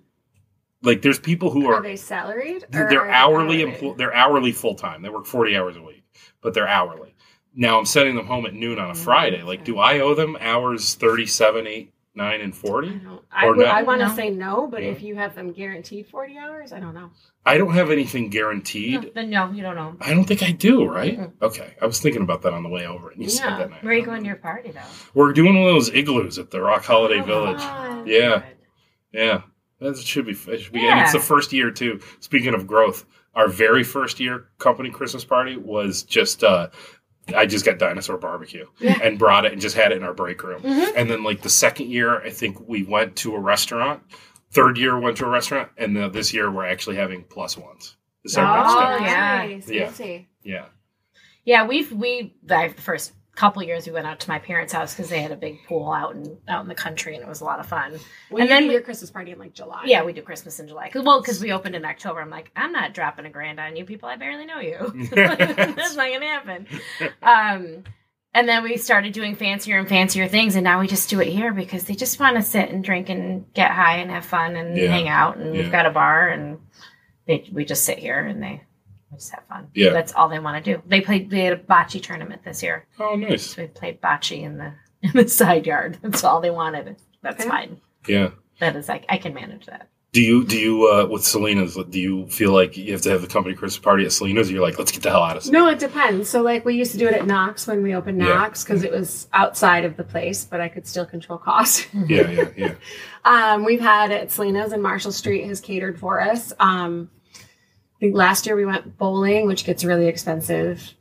like 0.85 1.03
there's 1.03 1.19
people 1.19 1.51
who 1.51 1.67
Are 1.67 1.75
are 1.79 1.83
they 1.83 1.97
salaried? 1.97 2.65
they're, 2.71 2.87
or 2.87 2.91
they're 2.91 3.01
are 3.07 3.11
hourly 3.11 3.65
hourly? 3.65 3.73
empl- 3.77 3.99
they're 3.99 4.15
hourly 4.15 4.53
full 4.53 4.77
time. 4.77 5.03
They 5.03 5.09
work 5.09 5.27
40 5.27 5.57
hours 5.57 5.77
a 5.77 5.83
week, 5.83 6.05
but 6.43 6.55
they're 6.55 6.69
hourly. 6.69 7.10
Now 7.55 7.79
I'm 7.79 7.87
sending 7.87 8.15
them 8.15 8.27
home 8.27 8.47
at 8.47 8.55
noon 8.55 8.79
on 8.79 8.91
a 8.91 8.95
Friday. 8.95 9.43
Like, 9.43 9.65
do 9.65 9.79
I 9.79 10.01
owe 10.01 10.15
them 10.15 10.37
hours 10.41 10.95
37, 10.95 11.67
8, 11.67 11.93
9, 12.15 12.41
and 12.41 12.55
40? 12.57 12.89
don't. 12.89 13.21
I, 13.33 13.47
no? 13.51 13.65
I 13.65 13.83
want 13.83 14.01
to 14.01 14.09
No. 14.09 14.15
say 14.15 14.31
no, 14.31 14.67
but 14.67 14.83
if 14.83 15.03
you 15.03 15.15
have 15.17 15.35
them 15.35 15.53
guaranteed 15.53 16.07
40 16.09 16.37
hours, 16.39 16.73
I 16.73 16.81
don't 16.81 16.95
know. 16.95 17.11
I 17.47 17.57
don't 17.59 17.73
have 17.73 17.91
anything 17.91 18.29
guaranteed. 18.29 19.13
Then 19.15 19.31
no, 19.31 19.51
you 19.51 19.63
don't 19.63 19.75
know. 19.77 19.97
I 20.01 20.13
don't 20.13 20.25
think 20.25 20.43
I 20.43 20.51
do, 20.53 20.85
right? 20.87 21.19
Okay. 21.41 21.75
I 21.81 21.87
was 21.87 21.99
thinking 22.01 22.23
about 22.23 22.43
that 22.43 22.53
on 22.53 22.63
the 22.63 22.69
way 22.69 22.87
over. 22.87 23.11
And 23.11 23.23
you 23.23 23.29
said 23.31 23.47
Yeah. 23.47 23.57
that. 23.59 23.65
and 23.73 23.75
Where 23.83 23.93
are 23.93 23.97
you 23.97 24.05
going 24.05 24.21
to 24.23 24.27
your 24.27 24.37
party 24.37 24.71
though? 24.73 24.81
We're 25.15 25.33
doing 25.33 25.55
one 25.59 25.69
of 25.69 25.75
those 25.75 25.89
igloos 25.91 26.39
at 26.39 26.51
the 26.51 26.61
ROC 26.61 26.85
Holiday 26.85 27.21
Village. 27.21 27.61
fun. 27.61 28.07
Yeah. 28.07 28.43
Yeah. 29.13 29.43
That 29.81 29.97
should 29.97 30.27
be, 30.27 30.33
it 30.33 30.61
should 30.61 30.73
be 30.73 30.87
and 30.87 31.01
it's 31.01 31.13
the 31.13 31.19
first 31.21 31.53
year 31.53 31.71
too. 31.71 32.01
Speaking 32.21 32.53
of 32.55 32.67
growth, 32.67 33.07
our 33.35 33.49
very 33.49 33.83
first 33.85 34.21
year 34.21 34.49
company 34.59 34.91
Christmas 34.91 35.25
party 35.25 35.57
was 35.57 36.03
just 36.03 36.45
uh 36.45 36.69
I 37.35 37.47
just 37.47 37.65
got 37.65 37.79
dinosaur 37.79 38.17
barbecue 38.19 38.67
and 38.81 39.19
brought 39.19 39.45
it 39.45 39.53
and 39.53 39.61
just 39.61 39.77
had 39.77 39.93
it 39.93 39.97
in 39.99 40.03
our 40.05 40.15
break 40.15 40.43
room. 40.43 40.63
Mm-hmm. 40.63 40.97
And 40.97 41.11
then 41.11 41.23
like 41.23 41.43
the 41.43 41.49
second 41.51 41.91
year, 41.91 42.21
I 42.21 42.31
think 42.31 42.69
we 42.69 42.83
went 42.85 43.17
to 43.17 43.35
a 43.35 43.41
restaurant. 43.41 44.03
Third 44.53 44.79
year 44.79 44.99
went 44.99 45.17
to 45.19 45.27
a 45.27 45.29
restaurant, 45.29 45.71
and 45.77 45.97
the, 45.97 46.09
this 46.09 46.35
year 46.35 46.51
we're 46.51 46.67
actually 46.67 46.97
having 46.97 47.23
plus 47.25 47.57
ones. 47.57 47.97
December 48.25 48.51
Oh, 48.67 48.93
instead. 48.95 49.07
yeah. 49.07 49.83
nice. 49.87 50.01
Yeah. 50.01 50.19
Yeah. 50.43 50.65
Yeah, 51.45 51.67
we've 51.67 51.91
we 51.93 52.35
the 52.43 52.75
first 52.77 53.13
couple 53.41 53.63
years 53.63 53.87
we 53.87 53.93
went 53.93 54.07
out 54.07 54.21
to 54.21 54.29
my 54.29 54.39
parents' 54.39 54.73
house 54.75 54.93
because 54.95 55.09
they 55.09 55.23
had 55.23 55.33
a 55.33 55.37
big 55.37 55.59
pool 55.67 55.91
out 55.93 56.15
in 56.15 56.37
out 56.47 56.61
in 56.63 56.69
the 56.69 56.75
country 56.75 57.15
and 57.15 57.23
it 57.23 57.29
was 57.29 57.41
a 57.41 57.45
lot 57.45 57.59
of 57.59 57.67
fun. 57.67 57.93
Well, 58.31 58.41
And 58.43 58.49
you 58.51 58.55
then 58.55 58.63
do 58.65 58.69
we- 58.69 58.75
your 58.75 58.83
Christmas 58.83 59.11
party 59.11 59.33
in 59.33 59.39
like 59.39 59.55
July. 59.55 59.85
Yeah, 59.87 60.05
we 60.05 60.13
do 60.13 60.21
Christmas 60.21 60.61
in 60.61 60.69
July. 60.69 60.91
'Cause- 60.91 61.03
well, 61.05 61.21
because 61.23 61.41
we 61.41 61.51
opened 61.53 61.75
in 61.75 61.85
October. 61.87 62.21
I'm 62.21 62.29
like, 62.29 62.51
I'm 62.55 62.71
not 62.73 62.93
dropping 62.93 63.25
a 63.25 63.31
grand 63.31 63.59
on 63.59 63.77
you 63.77 63.85
people. 63.87 64.09
I 64.11 64.17
barely 64.17 64.45
know 64.45 64.61
you. 64.61 64.77
That's 65.15 65.97
not 65.97 66.11
gonna 66.13 66.27
happen. 66.27 66.67
Um, 67.23 67.85
And 68.33 68.49
then 68.49 68.63
we 68.63 68.77
started 68.77 69.13
doing 69.13 69.35
fancier 69.35 69.77
and 69.79 69.89
fancier 69.89 70.29
things, 70.29 70.55
and 70.55 70.63
now 70.63 70.79
we 70.79 70.87
just 70.87 71.11
do 71.11 71.21
it 71.21 71.27
here 71.27 71.53
because 71.53 71.85
they 71.85 71.95
just 71.97 72.21
want 72.21 72.37
to 72.37 72.43
sit 72.43 72.69
and 72.71 72.85
drink 72.85 73.09
and 73.09 73.53
get 73.55 73.73
high 73.73 73.97
and 73.97 74.09
have 74.11 74.25
fun 74.25 74.55
and 74.55 74.77
Yeah. 74.77 74.87
hang 74.87 75.09
out. 75.09 75.37
And 75.37 75.53
Yeah. 75.53 75.63
we've 75.63 75.73
got 75.73 75.85
a 75.87 75.91
bar, 75.91 76.29
and 76.29 76.59
they 77.27 77.49
we 77.53 77.65
just 77.65 77.85
sit 77.85 77.99
here 77.99 78.21
and 78.21 78.41
they 78.41 78.51
we 78.51 78.70
just 79.15 79.31
have 79.33 79.45
fun. 79.49 79.69
Yeah. 79.75 79.91
that's 79.91 80.13
all 80.13 80.29
they 80.29 80.39
want 80.39 80.65
to 80.65 80.75
do. 80.77 80.83
They 80.87 81.01
played. 81.01 81.31
They 81.31 81.41
had 81.45 81.53
a 81.53 81.57
bocce 81.59 82.03
tournament 82.03 82.43
this 82.45 82.63
year, 82.63 82.87
Oh, 82.99 83.15
nice. 83.17 83.47
so 83.55 83.63
we 83.63 83.69
played 83.69 84.01
bocce 84.01 84.41
in 84.41 84.59
the 84.59 84.73
in 85.03 85.13
the 85.15 85.29
side 85.29 85.67
yard. 85.67 85.99
That's 86.03 86.25
all 86.25 86.41
they 86.41 86.51
wanted. 86.51 86.97
That's 87.23 87.41
Okay. 87.41 87.49
fine. 87.51 87.81
Yeah. 88.07 88.31
That 88.61 88.77
is 88.77 88.89
like 88.89 89.05
I 89.09 89.19
can 89.19 89.35
manage 89.35 89.67
that. 89.67 89.89
Do 90.13 90.21
you 90.21 90.45
do 90.45 90.59
you 90.59 90.89
uh, 90.89 91.07
with 91.07 91.23
Salena's? 91.25 91.79
Do 91.89 92.01
you 92.01 92.27
feel 92.27 92.51
like 92.53 92.77
you 92.77 92.91
have 92.93 93.01
to 93.03 93.11
have 93.11 93.21
the 93.23 93.29
company 93.29 93.55
Christmas 93.55 93.79
party 93.79 94.05
at 94.05 94.11
Salena's? 94.11 94.49
Or 94.51 94.55
you're 94.55 94.63
like, 94.63 94.77
let's 94.77 94.91
get 94.91 95.03
the 95.05 95.11
hell 95.11 95.23
out 95.23 95.37
of 95.37 95.45
Salena. 95.45 95.59
No, 95.67 95.69
it 95.71 95.79
depends. 95.79 96.29
So, 96.29 96.43
like, 96.43 96.65
we 96.65 96.75
used 96.75 96.91
to 96.93 96.99
do 96.99 97.07
it 97.07 97.15
at 97.15 97.27
Knox 97.29 97.69
when 97.69 97.81
we 97.85 97.95
opened 97.95 98.19
Knox 98.19 98.65
because 98.65 98.83
it 98.83 98.91
was 98.91 99.29
outside 99.33 99.85
of 99.85 99.97
the 99.97 100.03
place, 100.03 100.45
but 100.45 100.61
I 100.61 100.69
could 100.69 100.85
still 100.85 101.07
control 101.07 101.39
cost. 101.39 101.87
Yeah, 102.09 102.29
yeah, 102.29 102.49
yeah. 102.57 102.75
um, 103.25 103.65
we've 103.65 103.81
had 103.81 104.11
it 104.11 104.21
at 104.23 104.31
Salena's 104.33 104.73
and 104.73 104.83
Marshall 104.83 105.13
Street 105.13 105.47
has 105.47 105.61
catered 105.61 105.97
for 106.01 106.21
us. 106.21 106.53
Um, 106.59 107.09
I 107.20 107.20
think 108.01 108.17
last 108.17 108.47
year 108.47 108.57
we 108.57 108.65
went 108.65 108.99
bowling, 108.99 109.47
which 109.47 109.65
gets 109.65 109.85
really 109.85 110.07
expensive 110.07 110.95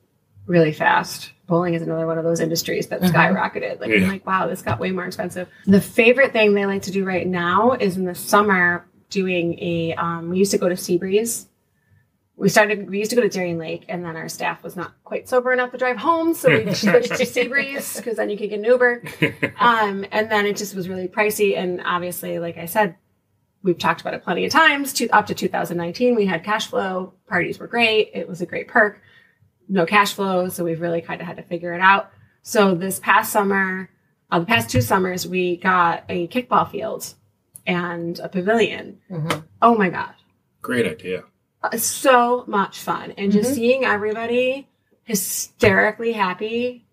really 0.46 0.74
fast. 0.74 1.32
Bowling 1.48 1.76
is 1.76 1.82
another 1.82 2.08
one 2.08 2.18
of 2.18 2.24
those 2.24 2.40
industries 2.40 2.88
that 2.88 3.02
skyrocketed. 3.02 3.80
Like, 3.80 3.90
Yeah. 3.92 3.98
I'm 3.98 4.08
like, 4.10 4.26
wow, 4.26 4.48
this 4.48 4.62
got 4.62 4.80
way 4.80 4.92
more 4.92 5.06
expensive. 5.06 5.48
The 5.66 5.82
favorite 5.82 6.34
thing 6.34 6.54
they 6.54 6.66
like 6.66 6.84
to 6.84 6.92
do 6.92 7.06
right 7.06 7.26
now 7.26 7.74
is 7.74 7.98
in 7.98 8.06
the 8.06 8.16
summer 8.16 8.86
doing 9.10 9.58
a, 9.60 9.94
um, 9.94 10.30
we 10.30 10.40
used 10.40 10.52
to 10.52 10.58
go 10.58 10.70
to 10.70 10.76
Seabreeze 10.76 11.46
we 12.40 12.48
started 12.48 12.90
we 12.90 13.00
used 13.00 13.10
to 13.10 13.16
go 13.18 13.22
to 13.22 13.30
Darien 13.30 13.58
Lake 13.58 13.84
and 13.90 14.04
then 14.04 14.16
our 14.16 14.30
staff 14.30 14.64
was 14.64 14.76
not 14.76 14.94
quite 15.04 15.28
sober 15.28 15.52
enough 15.52 15.72
to 15.72 15.78
drive 15.78 15.98
home 15.98 16.34
so 16.34 16.50
we 16.50 16.74
switched 16.74 17.10
to 17.10 17.26
Seabreeze 17.26 17.98
because 17.98 18.16
then 18.16 18.30
you 18.30 18.38
could 18.38 18.50
get 18.50 18.60
an 18.60 18.66
Uber 18.66 19.04
um, 19.60 20.06
and 20.12 20.32
then 20.32 20.46
it 20.46 20.56
just 20.56 20.74
was 20.74 20.88
really 20.88 21.08
pricey 21.10 21.58
and 21.58 21.82
obviously 21.84 22.40
like 22.40 22.58
I 22.58 22.66
said 22.66 22.96
we've 23.64 23.78
talked 23.78 24.02
about 24.02 24.14
it 24.14 24.24
plenty 24.24 24.46
of 24.46 24.52
times 24.52 24.94
to, 24.94 25.10
up 25.10 25.28
to 25.28 25.34
2019 25.36 26.16
we 26.16 26.26
had 26.26 26.44
cash 26.44 26.68
flow 26.68 27.14
parties 27.28 27.60
were 27.60 27.68
great 27.68 28.12
it 28.14 28.28
was 28.28 28.42
a 28.42 28.46
great 28.46 28.68
perk. 28.68 29.02
No 29.68 29.86
cash 29.86 30.14
flow 30.14 30.50
so 30.50 30.64
we've 30.64 30.82
really 30.82 31.02
kind 31.02 31.22
of 31.22 31.28
had 31.28 31.38
to 31.38 31.44
figure 31.44 31.74
it 31.74 31.82
out. 31.82 32.12
So 32.42 32.74
this 32.76 33.00
past 33.00 33.32
summer 33.32 33.90
uh, 34.32 34.40
the 34.40 34.46
past 34.46 34.70
two 34.70 34.82
summers 34.82 35.28
we 35.28 35.58
got 35.58 36.04
a 36.10 36.28
kickball 36.28 36.70
field 36.70 37.14
and 37.68 38.20
a 38.20 38.30
pavilion. 38.30 39.00
Oh 39.62 39.76
my 39.76 39.90
god. 39.90 40.14
Great 40.62 40.86
idea. 40.88 41.24
uh, 41.64 41.78
so 41.78 42.44
much 42.48 42.80
fun. 42.80 43.12
And 43.18 43.32
just 43.32 43.54
seeing 43.56 43.84
everybody 43.86 44.68
hysterically 45.04 46.14
happy 46.14 46.86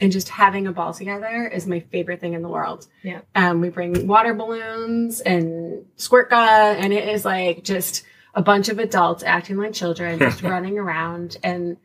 and 0.00 0.10
just 0.10 0.28
having 0.28 0.66
a 0.66 0.72
ball 0.72 0.94
together 0.94 1.46
is 1.46 1.66
my 1.66 1.80
favorite 1.80 2.20
thing 2.20 2.32
in 2.32 2.42
the 2.42 2.48
world. 2.48 2.86
Yeah. 3.02 3.20
Um, 3.34 3.60
we 3.60 3.68
bring 3.68 4.06
water 4.06 4.32
balloons 4.34 5.20
and 5.20 5.84
squirt 5.96 6.30
gun, 6.30 6.76
and 6.76 6.92
it 6.92 7.08
is 7.08 7.24
like 7.24 7.64
just 7.64 8.04
a 8.34 8.42
bunch 8.42 8.68
of 8.68 8.78
adults 8.78 9.22
acting 9.22 9.56
like 9.56 9.72
children, 9.72 10.18
just 10.18 10.42
running 10.54 10.78
around, 10.78 11.36
and 11.42 11.76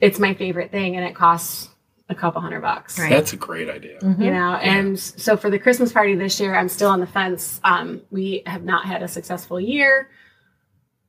it's 0.00 0.18
my 0.18 0.34
favorite 0.34 0.70
thing. 0.70 0.96
And 0.96 1.04
it 1.04 1.14
costs 1.14 1.68
a 2.08 2.14
couple 2.14 2.40
hundred 2.40 2.62
bucks, 2.62 2.98
Right. 2.98 3.10
That's 3.10 3.32
a 3.32 3.36
great 3.36 3.68
idea. 3.68 3.98
you 4.02 4.30
know. 4.32 4.54
And 4.54 4.98
so 4.98 5.36
for 5.36 5.48
the 5.48 5.58
Christmas 5.60 5.92
party 5.92 6.16
this 6.16 6.40
year, 6.40 6.54
I'm 6.56 6.68
still 6.68 6.90
on 6.90 6.98
the 6.98 7.06
fence. 7.06 7.60
Um, 7.62 8.02
we 8.10 8.42
have 8.46 8.64
not 8.64 8.84
had 8.84 9.02
a 9.02 9.08
successful 9.08 9.60
year. 9.60 10.08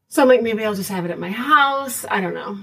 So 0.09 0.21
I'm 0.21 0.27
like, 0.27 0.41
maybe 0.43 0.63
I'll 0.65 0.75
just 0.75 0.89
have 0.91 1.05
it 1.05 1.09
at 1.11 1.17
my 1.17 1.31
house. 1.31 2.05
I 2.09 2.21
don't 2.21 2.33
know. 2.35 2.57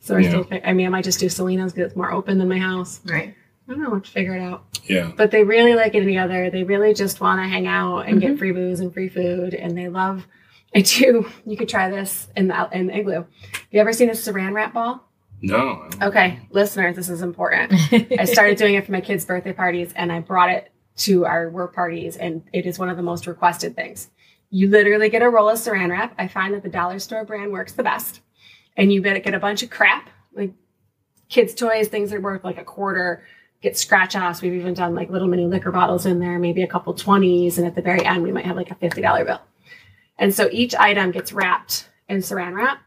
So 0.00 0.16
I 0.16 0.20
Yeah. 0.20 0.28
still, 0.28 0.46
I 0.64 0.72
mean, 0.72 0.86
I 0.86 0.90
might 0.90 1.04
just 1.04 1.20
do 1.20 1.28
Salena's 1.28 1.72
because 1.72 1.88
it's 1.88 1.96
more 1.96 2.12
open 2.12 2.38
than 2.38 2.48
my 2.48 2.58
house. 2.58 3.00
Right. 3.04 3.34
I 3.68 3.72
don't 3.72 3.82
know. 3.82 3.90
Let's 3.90 4.08
figure 4.08 4.34
it 4.34 4.42
out. 4.42 4.64
Yeah. 4.84 5.12
But 5.16 5.30
they 5.30 5.44
really 5.44 5.74
like 5.74 5.92
getting 5.92 6.08
together. 6.08 6.50
They 6.50 6.64
really 6.64 6.92
just 6.94 7.20
want 7.20 7.40
to 7.40 7.48
hang 7.48 7.66
out 7.66 8.00
and 8.00 8.20
get 8.20 8.30
mm-hmm. 8.30 8.38
free 8.38 8.52
booze 8.52 8.80
and 8.80 8.92
free 8.92 9.08
food. 9.08 9.54
And 9.54 9.76
they 9.76 9.88
love. 9.88 10.26
I 10.74 10.82
do. 10.82 11.30
You 11.46 11.56
could 11.56 11.68
try 11.68 11.90
this 11.90 12.28
in 12.36 12.48
the 12.48 12.68
in 12.72 12.86
the 12.88 12.96
igloo. 12.98 13.24
You 13.70 13.80
ever 13.80 13.92
seen 13.92 14.08
a 14.08 14.12
Saran 14.12 14.54
wrap 14.54 14.72
ball? 14.74 15.04
No. 15.42 15.56
I 15.56 15.88
don't- 15.88 16.02
Okay, 16.02 16.40
listeners, 16.50 16.96
this 16.96 17.08
is 17.08 17.22
important. 17.22 17.72
I 17.92 18.24
started 18.24 18.58
doing 18.58 18.74
it 18.74 18.84
for 18.84 18.92
my 18.92 19.00
kids' 19.00 19.24
birthday 19.24 19.52
parties 19.52 19.92
and 19.96 20.12
I 20.12 20.20
brought 20.20 20.50
it 20.50 20.70
to 20.98 21.24
our 21.24 21.48
work 21.48 21.74
parties, 21.74 22.16
and 22.16 22.42
it 22.52 22.66
is 22.66 22.78
one 22.78 22.90
of 22.90 22.96
the 22.96 23.02
most 23.02 23.26
requested 23.26 23.74
things. 23.74 24.10
You 24.50 24.68
literally 24.68 25.08
get 25.08 25.22
a 25.22 25.30
roll 25.30 25.48
of 25.48 25.58
saran 25.58 25.90
wrap. 25.90 26.14
I 26.18 26.28
find 26.28 26.52
that 26.54 26.62
the 26.62 26.68
dollar 26.68 26.98
store 26.98 27.24
brand 27.24 27.52
works 27.52 27.72
the 27.72 27.82
best. 27.82 28.20
And 28.76 28.92
you 28.92 29.02
get, 29.02 29.22
get 29.24 29.34
a 29.34 29.40
bunch 29.40 29.62
of 29.62 29.70
crap, 29.70 30.10
like 30.32 30.52
kids' 31.28 31.54
toys, 31.54 31.88
things 31.88 32.10
that 32.10 32.22
worth 32.22 32.44
like 32.44 32.58
a 32.58 32.64
quarter, 32.64 33.24
get 33.62 33.76
scratch 33.76 34.16
offs. 34.16 34.40
We've 34.42 34.54
even 34.54 34.74
done 34.74 34.94
like 34.94 35.10
little 35.10 35.28
mini 35.28 35.46
liquor 35.46 35.72
bottles 35.72 36.06
in 36.06 36.18
there, 36.18 36.38
maybe 36.38 36.62
a 36.62 36.66
couple 36.66 36.94
20s, 36.94 37.58
and 37.58 37.66
at 37.66 37.74
the 37.74 37.82
very 37.82 38.04
end, 38.04 38.22
we 38.22 38.32
might 38.32 38.46
have 38.46 38.56
like 38.56 38.70
a 38.70 38.74
$50 38.76 39.26
bill. 39.26 39.40
And 40.18 40.34
so 40.34 40.48
each 40.52 40.74
item 40.74 41.10
gets 41.10 41.32
wrapped 41.32 41.88
in 42.08 42.18
saran 42.18 42.54
wrap 42.54 42.82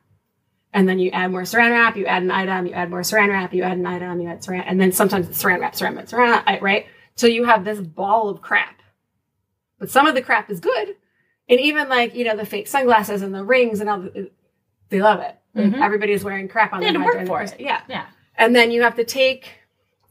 and 0.73 0.89
then 0.89 0.99
you 0.99 1.11
add 1.11 1.31
more 1.31 1.43
saran 1.43 1.71
wrap, 1.71 1.95
you 1.95 2.05
add 2.05 2.23
an 2.23 2.31
item, 2.31 2.65
you 2.65 2.73
add 2.73 2.89
more 2.89 3.01
saran 3.01 3.29
wrap, 3.29 3.53
you 3.53 3.63
add 3.63 3.77
an 3.77 3.85
item, 3.85 4.19
you 4.19 4.27
add 4.27 4.41
saran, 4.41 4.63
and 4.65 4.81
then 4.81 4.91
sometimes 4.91 5.29
it's 5.29 5.41
saran 5.41 5.59
wrap, 5.59 5.73
saran 5.73 5.95
wrap, 5.95 6.07
saran 6.07 6.45
wrap, 6.45 6.61
right? 6.61 6.87
So 7.15 7.27
you 7.27 7.45
have 7.45 7.63
this 7.63 7.79
ball 7.79 8.29
of 8.29 8.41
crap. 8.41 8.81
But 9.77 9.91
some 9.91 10.07
of 10.07 10.15
the 10.15 10.21
crap 10.21 10.49
is 10.49 10.59
good. 10.59 10.95
And 11.47 11.59
even 11.59 11.89
like, 11.89 12.15
you 12.15 12.25
know, 12.25 12.35
the 12.35 12.45
fake 12.45 12.67
sunglasses 12.67 13.21
and 13.21 13.35
the 13.35 13.43
rings 13.43 13.81
and 13.81 13.89
all, 13.89 14.01
the, 14.01 14.31
they 14.89 15.01
love 15.01 15.19
it. 15.19 15.35
Like, 15.55 15.65
Mhm. 15.67 15.81
Everybody's 15.83 16.23
wearing 16.23 16.47
crap 16.47 16.73
on 16.73 16.79
They 16.81 16.87
their 16.91 16.93
had 16.93 16.97
to 16.97 16.99
head 16.99 17.05
work 17.05 17.13
during 17.13 17.25
the 17.25 17.49
for 17.49 17.55
it. 17.55 17.61
Yeah. 17.61 17.81
Yeah. 17.87 18.05
And 18.37 18.55
then 18.55 18.71
you 18.71 18.81
have 18.83 18.95
to 18.95 19.03
take 19.03 19.49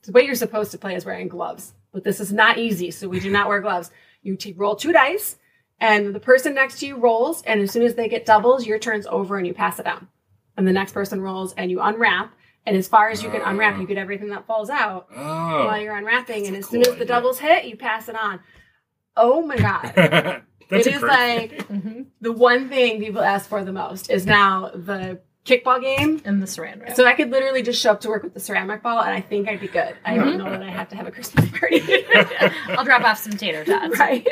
the 0.05 0.13
way 0.13 0.23
you're 0.23 0.35
supposed 0.35 0.71
to 0.73 0.79
play 0.79 0.95
is 0.95 1.05
wearing 1.05 1.29
gloves, 1.29 1.75
but 1.93 2.05
this 2.05 2.21
is 2.21 2.33
not 2.33 2.59
easy. 2.59 2.91
So 2.91 3.09
we 3.09 3.21
do 3.21 3.31
not 3.31 3.49
wear 3.49 3.61
gloves. 3.61 3.91
You 4.23 4.37
t- 4.37 4.53
roll 4.57 4.77
two 4.77 4.93
dice, 4.93 5.37
and 5.81 6.15
the 6.15 6.21
person 6.21 6.55
next 6.55 6.79
to 6.81 6.87
you 6.87 6.97
rolls, 6.97 7.43
and 7.43 7.61
as 7.61 7.71
soon 7.73 7.83
as 7.83 7.95
they 7.95 8.09
get 8.09 8.25
doubles, 8.27 8.67
your 8.67 8.79
turn's 8.79 9.07
over 9.09 9.37
and 9.37 9.47
you 9.47 9.53
pass 9.55 9.79
it 9.81 9.85
down. 9.85 10.07
And 10.57 10.67
the 10.67 10.73
next 10.73 10.93
person 10.93 11.21
rolls, 11.21 11.55
and 11.55 11.71
you 11.71 11.81
unwrap. 11.81 12.33
And 12.67 12.77
as 12.77 12.87
far 12.87 13.09
as 13.11 13.23
you 13.25 13.31
can 13.31 13.41
unwrap, 13.43 13.81
you 13.81 13.87
get 13.89 13.99
everything 13.99 14.29
that 14.29 14.47
falls 14.47 14.71
out 14.71 15.09
Oh. 15.17 15.67
while 15.67 15.81
you're 15.81 15.97
unwrapping. 15.97 16.47
And 16.47 16.55
as 16.57 16.65
That's 16.65 16.67
a 16.67 16.71
soon 16.71 16.83
cool 16.85 16.93
as 16.93 16.99
the 16.99 17.05
idea. 17.05 17.15
doubles 17.17 17.39
hit, 17.41 17.65
you 17.65 17.77
pass 17.77 18.09
it 18.09 18.15
on. 18.15 18.39
Oh 19.17 19.43
my 19.43 19.57
god! 19.57 19.93
That's 20.69 20.87
it 20.87 21.03
a 21.03 21.07
like 21.07 21.67
Mm-hmm. 21.69 22.03
the 22.21 22.33
one 22.33 22.69
thing 22.69 23.01
people 23.01 23.21
ask 23.21 23.49
for 23.49 23.63
the 23.65 23.73
most 23.73 24.11
is 24.11 24.25
now 24.27 24.71
the 24.75 25.21
kickball 25.45 25.81
game. 25.81 26.21
And 26.25 26.43
the 26.43 26.47
saran 26.47 26.81
wrap. 26.81 26.97
So 26.97 27.05
I 27.07 27.15
could 27.15 27.31
literally 27.31 27.63
just 27.63 27.81
show 27.81 27.93
up 27.93 28.01
to 28.03 28.09
work 28.09 28.23
with 28.23 28.35
the 28.35 28.41
saran 28.41 28.69
wrap 28.69 28.83
ball, 28.83 29.01
and 29.01 29.11
I 29.13 29.21
think 29.21 29.49
I'd 29.49 29.61
be 29.61 29.69
good. 29.69 29.95
I 30.05 30.17
don't 30.17 30.29
mm-hmm. 30.29 30.39
know 30.39 30.51
that 30.51 30.63
I 30.63 30.71
have 30.71 30.89
to 30.91 30.97
have 30.97 31.07
a 31.07 31.11
Christmas 31.11 31.49
party, 31.59 31.83
I'll 32.69 32.85
drop 32.85 33.03
off 33.03 33.19
some 33.19 33.33
tater 33.33 33.65
tots. 33.65 33.99
right? 33.99 34.27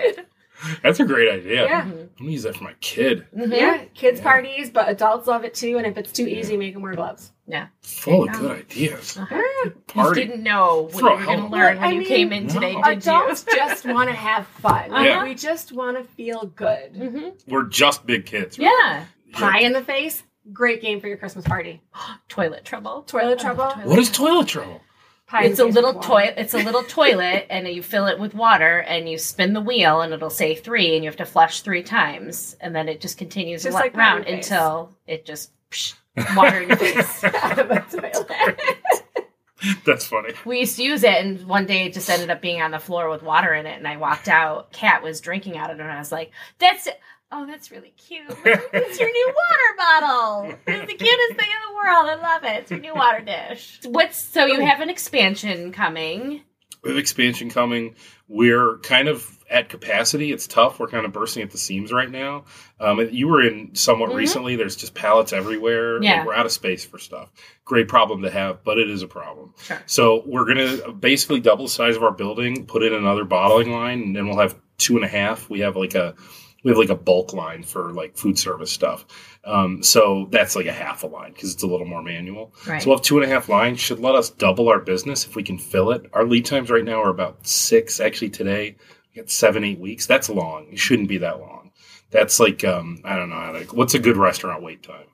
That's 0.82 1.00
a 1.00 1.04
great 1.04 1.32
idea. 1.32 1.64
Yeah. 1.64 1.82
Mm-hmm. 1.82 1.90
I'm 1.90 2.08
gonna 2.18 2.30
use 2.30 2.42
that 2.42 2.56
for 2.56 2.64
my 2.64 2.74
kid. 2.80 3.26
Mm-hmm. 3.34 3.52
Yeah, 3.52 3.84
kids 3.94 4.20
parties, 4.20 4.70
but 4.70 4.88
adults 4.88 5.26
love 5.26 5.44
it 5.44 5.54
too. 5.54 5.78
And 5.78 5.86
if 5.86 5.96
it's 5.96 6.12
too 6.12 6.26
easy, 6.26 6.56
make 6.56 6.74
them 6.74 6.82
wear 6.82 6.94
gloves. 6.94 7.32
Yeah. 7.46 7.68
Full 7.82 8.28
of 8.28 8.32
good 8.34 8.58
ideas. 8.60 9.16
Uh-huh. 9.16 9.42
You 9.64 9.70
Party. 9.88 10.24
didn't 10.26 10.42
know 10.42 10.88
what 10.92 10.98
Throw 11.00 11.08
you 11.08 11.14
a 11.14 11.18
were 11.18 11.24
going 11.24 11.36
to 11.36 11.42
hell. 11.42 11.50
learn 11.50 11.76
Well, 11.78 11.80
when 11.80 11.84
I 11.84 11.92
you 11.92 11.98
mean, 12.00 12.08
came 12.08 12.32
in 12.32 12.46
today, 12.46 12.74
no. 12.76 12.82
did 12.82 12.98
Adults 12.98 13.44
you? 13.48 13.56
just 13.56 13.84
want 13.86 14.08
to 14.08 14.14
have 14.14 14.46
fun. 14.46 14.92
Yeah. 14.92 15.24
We 15.24 15.34
just 15.34 15.72
want 15.72 15.96
to 15.96 16.04
feel 16.14 16.44
good. 16.44 16.94
Mm-hmm. 16.94 17.52
We're 17.52 17.64
just 17.64 18.06
big 18.06 18.26
kids. 18.26 18.56
right? 18.58 18.66
Yeah. 18.66 19.04
Pie 19.32 19.60
in 19.60 19.72
the 19.72 19.82
face, 19.82 20.22
great 20.52 20.80
game 20.82 21.00
for 21.00 21.08
your 21.08 21.16
Christmas 21.16 21.44
party. 21.44 21.80
Toilet 22.28 22.64
trouble. 22.64 23.02
Toilet 23.02 23.38
trouble? 23.38 23.70
What 23.84 23.98
is 23.98 24.10
toilet 24.10 24.48
trouble? 24.48 24.80
Pie 25.26 25.44
in 25.44 25.50
It's 25.52 25.60
a 25.60 25.64
little 25.64 25.94
toilet. 25.94 26.34
It's 26.38 26.54
a 26.54 26.58
little 26.58 26.82
toilet, 26.82 27.46
and 27.50 27.68
you 27.68 27.82
fill 27.82 28.06
it 28.06 28.18
with 28.18 28.34
water, 28.34 28.78
and 28.80 29.08
you 29.08 29.16
spin 29.16 29.52
the 29.52 29.60
wheel, 29.60 30.00
and 30.00 30.12
it'll 30.12 30.28
say 30.30 30.54
three, 30.56 30.94
and 30.96 31.04
you 31.04 31.08
have 31.10 31.18
to 31.18 31.24
flush 31.24 31.60
three 31.62 31.82
times, 31.84 32.56
and 32.60 32.74
then 32.74 32.88
it 32.88 33.00
just 33.00 33.16
continues 33.16 33.62
Just 33.62 33.74
la- 33.74 33.80
like 33.80 33.96
round 33.96 34.24
pie 34.24 34.30
in 34.30 34.34
your 34.36 34.42
face. 34.42 34.50
until 34.50 34.96
it 35.06 35.24
just 35.24 35.52
psh, 35.70 35.94
water 36.36 36.60
in 36.62 36.68
your 36.68 36.76
face. 36.78 37.22
Out 37.24 37.58
of 37.60 37.68
toilet. 37.90 38.60
That's 39.84 40.06
funny. 40.06 40.32
We 40.46 40.60
used 40.60 40.76
to 40.76 40.82
use 40.82 41.04
it, 41.04 41.12
and 41.24 41.46
one 41.46 41.66
day 41.66 41.84
it 41.86 41.92
just 41.92 42.08
ended 42.08 42.30
up 42.30 42.40
being 42.40 42.62
on 42.62 42.70
the 42.70 42.78
floor 42.78 43.10
with 43.10 43.22
water 43.22 43.52
in 43.52 43.66
it. 43.66 43.76
And 43.76 43.86
I 43.86 43.98
walked 43.98 44.26
out. 44.26 44.72
Cat 44.72 45.02
was 45.02 45.20
drinking 45.20 45.58
out 45.58 45.70
of 45.70 45.78
it, 45.78 45.82
and 45.82 45.92
I 45.92 45.98
was 45.98 46.10
like, 46.10 46.30
"That's 46.58 46.86
it. 46.86 46.98
Oh, 47.32 47.46
that's 47.46 47.70
really 47.70 47.92
cute. 47.96 48.24
It's 48.44 48.98
your 48.98 49.10
new 49.10 49.26
water 49.34 49.76
bottle. 49.76 50.58
It's 50.66 50.86
the 50.90 50.96
cutest 50.98 51.28
thing 51.38 51.48
in 51.48 51.68
the 51.68 51.74
world. 51.76 52.08
I 52.10 52.16
love 52.20 52.44
it. 52.44 52.58
It's 52.62 52.70
your 52.72 52.80
new 52.80 52.94
water 52.94 53.20
dish. 53.20 53.80
What's 53.84 54.18
so 54.18 54.46
you 54.46 54.60
have 54.66 54.80
an 54.80 54.90
expansion 54.90 55.70
coming? 55.72 56.42
We 56.82 56.90
have 56.90 56.98
expansion 56.98 57.50
coming. 57.50 57.94
We're 58.26 58.78
kind 58.78 59.06
of 59.06 59.38
at 59.50 59.68
capacity. 59.68 60.32
It's 60.32 60.46
tough. 60.46 60.80
We're 60.80 60.88
kind 60.88 61.04
of 61.06 61.12
bursting 61.12 61.42
at 61.42 61.50
the 61.50 61.58
seams 61.58 61.92
right 61.92 62.10
now. 62.10 62.46
Um, 62.80 63.00
you 63.12 63.28
were 63.28 63.42
in 63.42 63.74
somewhat 63.74 64.10
Mhm. 64.10 64.14
recently. 64.16 64.56
There's 64.56 64.76
just 64.76 64.94
pallets 64.94 65.32
everywhere. 65.32 65.94
Like, 65.94 66.04
Yeah. 66.04 66.24
we're 66.24 66.34
out 66.34 66.46
of 66.46 66.52
space 66.52 66.84
for 66.84 66.98
stuff. 66.98 67.30
Great 67.64 67.86
problem 67.86 68.22
to 68.22 68.30
have, 68.30 68.64
but 68.64 68.78
it 68.78 68.88
is 68.90 69.02
a 69.02 69.08
problem. 69.08 69.52
Sure. 69.62 69.80
So 69.86 70.22
we're 70.26 70.46
gonna 70.46 70.90
basically 70.92 71.40
double 71.40 71.66
the 71.66 71.70
size 71.70 71.96
of 71.96 72.02
our 72.02 72.12
building, 72.12 72.66
put 72.66 72.82
in 72.82 72.92
another 72.94 73.24
bottling 73.24 73.70
line, 73.72 74.00
and 74.02 74.16
then 74.16 74.26
we'll 74.26 74.38
have 74.38 74.56
two 74.78 74.96
and 74.96 75.04
a 75.04 75.08
half. 75.08 75.50
We 75.50 75.60
have 75.60 75.76
like 75.76 75.94
a 75.94 76.14
we 76.62 76.70
have 76.70 76.78
like 76.78 76.90
a 76.90 76.94
bulk 76.94 77.32
line 77.32 77.62
for 77.62 77.92
like 77.92 78.16
food 78.16 78.38
service 78.38 78.70
stuff. 78.70 79.06
Um, 79.44 79.82
so 79.82 80.28
that's 80.30 80.54
like 80.56 80.66
a 80.66 80.72
half 80.72 81.02
a 81.02 81.06
line 81.06 81.32
because 81.32 81.54
it's 81.54 81.62
a 81.62 81.66
little 81.66 81.86
more 81.86 82.02
manual. 82.02 82.54
Right. 82.66 82.82
So 82.82 82.88
we'll 82.90 82.98
have 82.98 83.04
two 83.04 83.16
and 83.20 83.24
a 83.24 83.34
half 83.34 83.48
lines. 83.48 83.80
Should 83.80 84.00
let 84.00 84.14
us 84.14 84.28
double 84.30 84.68
our 84.68 84.80
business 84.80 85.24
if 85.26 85.36
we 85.36 85.42
can 85.42 85.58
fill 85.58 85.90
it. 85.90 86.04
Our 86.12 86.24
lead 86.24 86.44
times 86.44 86.70
right 86.70 86.84
now 86.84 87.02
are 87.02 87.08
about 87.10 87.46
six. 87.46 87.98
Actually, 88.00 88.30
today 88.30 88.76
we 89.14 89.22
got 89.22 89.30
seven, 89.30 89.64
eight 89.64 89.78
weeks. 89.80 90.06
That's 90.06 90.28
long. 90.28 90.66
It 90.70 90.78
shouldn't 90.78 91.08
be 91.08 91.18
that 91.18 91.40
long. 91.40 91.70
That's 92.10 92.38
like 92.40 92.64
um, 92.64 93.00
I 93.04 93.16
don't 93.16 93.30
know. 93.30 93.36
how 93.36 93.52
to- 93.52 93.64
What's 93.76 93.94
a 93.94 93.98
good 93.98 94.16
restaurant 94.16 94.62
wait 94.62 94.82
time? 94.82 95.06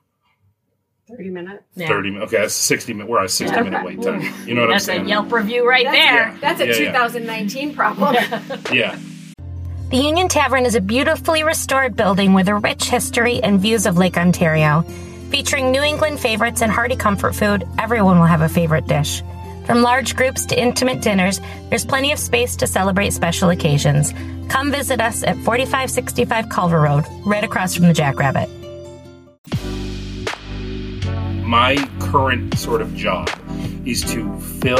30 1.09 1.29
minutes. 1.29 1.63
Yeah. 1.75 1.87
Thirty 1.87 2.11
minutes. 2.11 2.33
Okay, 2.33 2.41
that's 2.41 2.53
sixty 2.53 2.91
minutes. 2.91 3.09
We're 3.09 3.23
at 3.23 3.31
sixty 3.31 3.55
Yeah. 3.55 3.63
minute 3.63 3.85
wait 3.85 4.01
time. 4.01 4.21
You 4.45 4.55
know 4.55 4.61
what 4.63 4.71
That's 4.71 4.89
I'm 4.89 4.95
a 4.95 4.97
saying? 4.97 5.07
Yelp 5.07 5.31
review 5.31 5.65
right 5.65 5.85
That's, 5.85 5.95
there. 5.95 6.37
that's 6.41 6.59
a 6.59 6.65
Yeah, 6.65 6.91
yeah. 6.91 7.07
2019 7.07 7.73
problem. 7.73 8.15
Yeah. 8.73 8.99
The 9.89 9.95
Union 9.95 10.27
Tavern 10.27 10.65
is 10.65 10.75
a 10.75 10.81
beautifully 10.81 11.43
restored 11.43 11.95
building 11.95 12.33
with 12.33 12.49
a 12.49 12.55
rich 12.55 12.89
history 12.89 13.41
and 13.41 13.57
views 13.57 13.85
of 13.85 13.95
Lake 13.97 14.17
Ontario. 14.17 14.81
Featuring 15.31 15.71
New 15.71 15.81
England 15.81 16.19
favorites 16.19 16.61
and 16.61 16.69
hearty 16.69 16.97
comfort 16.97 17.33
food, 17.33 17.65
everyone 17.79 18.19
will 18.19 18.25
have 18.25 18.41
a 18.41 18.49
favorite 18.49 18.85
dish. 18.85 19.23
From 19.65 19.81
large 19.81 20.17
groups 20.17 20.45
to 20.47 20.61
intimate 20.61 21.01
dinners, 21.01 21.39
there's 21.69 21.85
plenty 21.85 22.11
of 22.11 22.19
space 22.19 22.57
to 22.57 22.67
celebrate 22.67 23.13
special 23.13 23.49
occasions. 23.49 24.13
Come 24.49 24.73
visit 24.73 24.99
us 24.99 25.23
at 25.23 25.37
4565 25.37 26.49
Culver 26.49 26.81
Road, 26.81 27.05
right 27.25 27.45
across 27.45 27.73
from 27.73 27.87
the 27.87 27.93
Jackrabbit. 27.93 28.49
my 31.47 31.77
current 32.01 32.57
sort 32.57 32.81
of 32.81 32.93
job 32.93 33.29
is 33.85 34.03
to 34.03 34.37
fill 34.61 34.79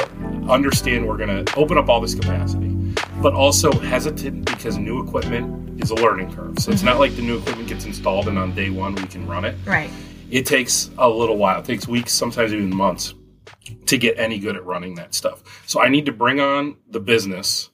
understand 0.51 1.07
we're 1.07 1.15
going 1.15 1.45
to 1.45 1.55
open 1.55 1.77
up 1.77 1.87
all 1.87 2.01
this 2.01 2.13
capacity 2.13 2.76
but 3.21 3.33
also 3.33 3.71
hesitant 3.71 4.45
because 4.45 4.77
new 4.77 5.03
equipment 5.03 5.81
is 5.81 5.91
a 5.91 5.95
learning 5.95 6.33
curve. 6.33 6.59
So 6.59 6.71
it's 6.71 6.81
mm-hmm. 6.81 6.85
not 6.85 6.99
like 6.99 7.15
the 7.15 7.21
new 7.21 7.37
equipment 7.37 7.67
gets 7.67 7.85
installed 7.85 8.27
and 8.27 8.37
on 8.37 8.53
day 8.53 8.69
one 8.69 8.95
we 8.95 9.03
can 9.03 9.27
run 9.27 9.45
it. 9.45 9.55
Right. 9.65 9.89
it 10.29 10.45
takes 10.45 10.89
a 10.97 11.09
little 11.09 11.37
while. 11.37 11.59
It 11.59 11.65
takes 11.65 11.87
weeks 11.87 12.13
sometimes 12.13 12.53
even 12.53 12.75
months 12.75 13.13
to 13.85 13.97
get 13.97 14.17
any 14.19 14.39
good 14.39 14.55
at 14.55 14.65
running 14.65 14.95
that 14.95 15.13
stuff. 15.13 15.43
So 15.65 15.81
i 15.81 15.89
need 15.89 16.05
to 16.05 16.11
bring 16.11 16.39
on 16.39 16.77
the 16.89 16.99
business 16.99 17.69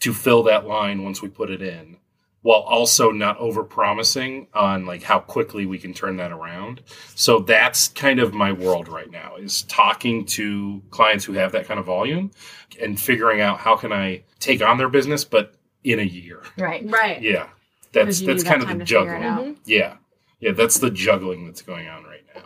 to 0.00 0.12
fill 0.12 0.42
that 0.44 0.66
line 0.66 1.04
once 1.04 1.22
we 1.22 1.28
put 1.28 1.50
it 1.50 1.62
in 1.62 1.96
while 2.42 2.60
also 2.60 3.10
not 3.10 3.38
over 3.38 3.62
promising 3.62 4.48
on 4.52 4.84
like 4.84 5.02
how 5.02 5.20
quickly 5.20 5.64
we 5.64 5.78
can 5.78 5.94
turn 5.94 6.16
that 6.16 6.32
around. 6.32 6.82
So 7.14 7.38
that's 7.38 7.88
kind 7.88 8.20
of 8.20 8.34
my 8.34 8.52
world 8.52 8.88
right 8.88 9.10
now 9.10 9.36
is 9.36 9.62
talking 9.62 10.26
to 10.26 10.82
clients 10.90 11.24
who 11.24 11.32
have 11.34 11.52
that 11.52 11.66
kind 11.66 11.80
of 11.80 11.86
volume 11.86 12.32
and 12.80 13.00
figuring 13.00 13.40
out 13.40 13.58
how 13.58 13.76
can 13.76 13.92
i 13.92 14.22
take 14.40 14.60
on 14.62 14.76
their 14.76 14.88
business 14.88 15.24
but 15.24 15.54
in 15.84 15.98
a 15.98 16.04
year. 16.04 16.42
Right. 16.58 16.88
right. 16.88 17.22
yeah. 17.22 17.48
That's 17.92 18.20
that's 18.20 18.42
kind 18.42 18.62
that 18.62 18.72
of 18.72 18.78
the 18.78 18.84
to 18.84 18.94
figure 19.00 19.16
it 19.16 19.20
juggling. 19.20 19.54
Mm-hmm. 19.54 19.60
yeah. 19.66 19.96
Yeah 20.40 20.52
that's 20.52 20.78
the 20.78 20.90
juggling 20.90 21.46
that's 21.46 21.62
going 21.62 21.88
on 21.88 22.04
right 22.04 22.24
now 22.34 22.42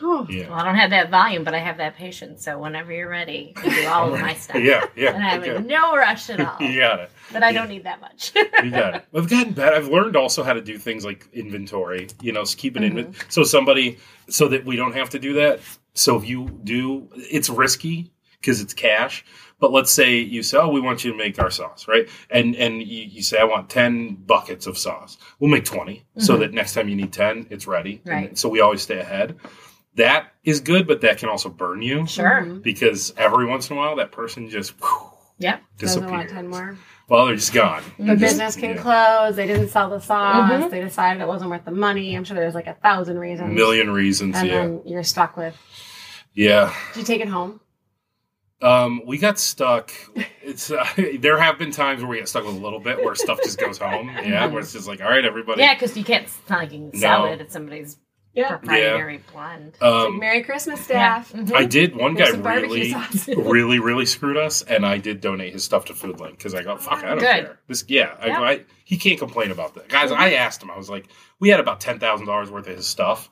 Oh, 0.00 0.26
yeah 0.30 0.48
Well, 0.48 0.58
I 0.58 0.64
don't 0.64 0.76
have 0.76 0.90
that 0.90 1.10
volume, 1.10 1.44
but 1.44 1.54
I 1.54 1.58
have 1.58 1.78
that 1.78 1.96
patience. 1.96 2.44
So 2.44 2.58
whenever 2.58 2.92
you're 2.92 3.08
ready, 3.08 3.52
I 3.56 3.68
do 3.68 3.86
all 3.88 4.14
of 4.14 4.20
my 4.28 4.34
stuff. 4.34 4.56
yeah 4.56 4.84
yeah 4.96 5.14
And 5.14 5.24
I'm 5.24 5.40
okay. 5.40 5.56
in 5.56 5.66
no 5.66 5.96
rush 5.96 6.30
at 6.30 6.40
all. 6.40 6.56
you 6.60 6.78
got 6.80 7.00
it 7.00 7.10
But 7.32 7.42
I 7.42 7.52
don't 7.52 7.68
need 7.68 7.84
that 7.84 8.00
much. 8.00 8.32
you 8.34 8.70
got 8.70 8.94
it. 8.96 9.04
I've 9.14 9.28
gotten 9.28 9.52
better. 9.54 9.76
I've 9.76 9.88
learned 9.88 10.16
also 10.16 10.42
how 10.42 10.52
to 10.52 10.60
do 10.60 10.78
things 10.78 11.04
like 11.04 11.28
inventory. 11.32 12.08
You 12.20 12.32
know, 12.32 12.44
keep 12.44 12.76
an 12.76 12.82
Mm-hmm. 12.82 12.98
inventory 12.98 13.26
so 13.28 13.42
somebody 13.44 13.98
so 14.28 14.48
that 14.48 14.64
we 14.64 14.76
don't 14.76 14.94
have 14.94 15.10
to 15.10 15.18
do 15.18 15.34
that. 15.34 15.60
So 15.94 16.16
if 16.16 16.28
you 16.28 16.48
do, 16.64 17.08
it's 17.16 17.48
risky 17.50 18.12
because 18.40 18.60
it's 18.60 18.74
cash. 18.74 19.24
But 19.60 19.72
let's 19.72 19.90
say 19.90 20.18
you 20.20 20.44
say, 20.44 20.56
"Oh, 20.58 20.68
we 20.68 20.80
want 20.80 21.02
you 21.04 21.10
to 21.10 21.18
make 21.18 21.40
our 21.40 21.50
sauce, 21.50 21.88
right?" 21.88 22.08
And 22.30 22.54
and 22.54 22.80
you, 22.80 23.02
you 23.02 23.22
say, 23.24 23.38
"I 23.40 23.44
want 23.44 23.68
ten 23.68 24.14
buckets 24.14 24.68
of 24.68 24.78
sauce." 24.78 25.18
We'll 25.40 25.50
make 25.50 25.64
20 25.64 26.04
so 26.18 26.36
that 26.36 26.52
next 26.54 26.74
time 26.74 26.88
you 26.88 26.94
need 26.94 27.12
ten, 27.12 27.48
it's 27.50 27.66
ready. 27.66 27.94
Mm-hmm. 27.96 28.08
Right. 28.08 28.28
And 28.28 28.38
so 28.38 28.48
we 28.48 28.60
always 28.60 28.82
stay 28.82 29.00
ahead. 29.00 29.34
That 29.98 30.32
is 30.44 30.60
good, 30.60 30.86
but 30.86 31.02
that 31.02 31.18
can 31.18 31.28
also 31.28 31.48
burn 31.48 31.82
you 31.82 32.06
sure. 32.06 32.44
because 32.44 33.12
every 33.16 33.46
once 33.46 33.68
in 33.68 33.76
a 33.76 33.78
while 33.78 33.96
that 33.96 34.12
person 34.12 34.48
just 34.48 34.72
whew, 34.80 35.10
Yep. 35.40 35.62
doesn't 35.78 36.02
disappears. 36.02 36.10
want 36.10 36.30
10 36.30 36.48
more. 36.48 36.78
Well, 37.08 37.26
they're 37.26 37.36
just 37.36 37.52
gone. 37.52 37.82
The 37.98 38.16
business 38.16 38.54
can 38.54 38.76
yeah. 38.76 38.82
close. 38.82 39.36
They 39.36 39.46
didn't 39.46 39.68
sell 39.68 39.88
the 39.90 39.98
sauce. 39.98 40.50
Mm-hmm. 40.50 40.70
They 40.70 40.80
decided 40.80 41.22
it 41.22 41.26
wasn't 41.26 41.50
worth 41.50 41.64
the 41.64 41.70
money. 41.70 42.14
I'm 42.14 42.24
sure 42.24 42.36
there's 42.36 42.54
like 42.54 42.66
a 42.66 42.74
thousand 42.74 43.18
reasons. 43.18 43.54
Million 43.54 43.90
reasons. 43.90 44.36
And 44.36 44.46
yeah. 44.46 44.54
then 44.54 44.82
you're 44.84 45.02
stuck 45.02 45.36
with. 45.36 45.56
Yeah. 46.34 46.74
Did 46.94 47.00
you 47.00 47.06
take 47.06 47.20
it 47.20 47.28
home? 47.28 47.60
Um, 48.60 49.02
we 49.06 49.18
got 49.18 49.38
stuck. 49.38 49.92
It's 50.42 50.70
uh, 50.70 50.86
there 51.18 51.38
have 51.38 51.58
been 51.58 51.70
times 51.70 52.02
where 52.02 52.10
we 52.10 52.18
get 52.18 52.28
stuck 52.28 52.44
with 52.44 52.56
a 52.56 52.58
little 52.58 52.80
bit 52.80 53.02
where 53.02 53.14
stuff 53.14 53.38
just 53.42 53.58
goes 53.58 53.78
home. 53.78 54.10
Yeah, 54.22 54.46
where 54.46 54.60
it's 54.60 54.72
just 54.72 54.86
like, 54.88 55.00
all 55.00 55.08
right, 55.08 55.24
everybody. 55.24 55.62
Yeah, 55.62 55.74
because 55.74 55.96
you 55.96 56.04
can't. 56.04 56.24
It's 56.24 56.50
not 56.50 56.60
like 56.60 56.72
you 56.72 56.90
can 56.90 56.98
sell 56.98 57.26
No. 57.26 57.32
it. 57.32 57.40
It's 57.40 57.52
somebody's 57.52 57.96
Yeah. 58.34 58.56
proprietary 58.56 59.20
blend. 59.32 59.76
Um, 59.80 60.18
Merry 60.20 60.42
Christmas, 60.42 60.80
staff. 60.84 61.32
Mhm. 61.32 61.52
I 61.54 61.64
did. 61.64 61.96
One 61.96 62.14
guy 62.14 62.24
Here's 62.24 62.34
some 62.34 62.42
barbecue 62.42 62.94
really, 62.94 63.34
really, 63.50 63.78
really 63.80 64.06
screwed 64.06 64.36
us, 64.36 64.62
and 64.62 64.86
I 64.86 64.98
did 64.98 65.20
donate 65.20 65.52
his 65.52 65.64
stuff 65.64 65.86
to 65.86 65.92
Foodlink 65.92 66.32
because 66.32 66.54
I 66.54 66.62
go, 66.62 66.76
fuck, 66.76 67.02
I 67.02 67.08
don't 67.08 67.18
Good. 67.18 67.26
care. 67.44 67.58
This, 67.66 67.84
yeah, 67.88 68.14
I, 68.20 68.28
go, 68.28 68.44
I, 68.44 68.64
he 68.84 68.96
can't 68.96 69.18
complain 69.18 69.50
about 69.50 69.74
that, 69.74 69.88
guys. 69.88 70.12
I 70.12 70.34
asked 70.34 70.62
him. 70.62 70.70
I 70.70 70.76
was 70.76 70.88
like, 70.88 71.08
we 71.40 71.48
had 71.48 71.58
about 71.60 71.80
ten 71.80 71.98
thousand 71.98 72.26
dollars 72.26 72.50
worth 72.50 72.68
of 72.68 72.76
his 72.76 72.86
stuff, 72.86 73.28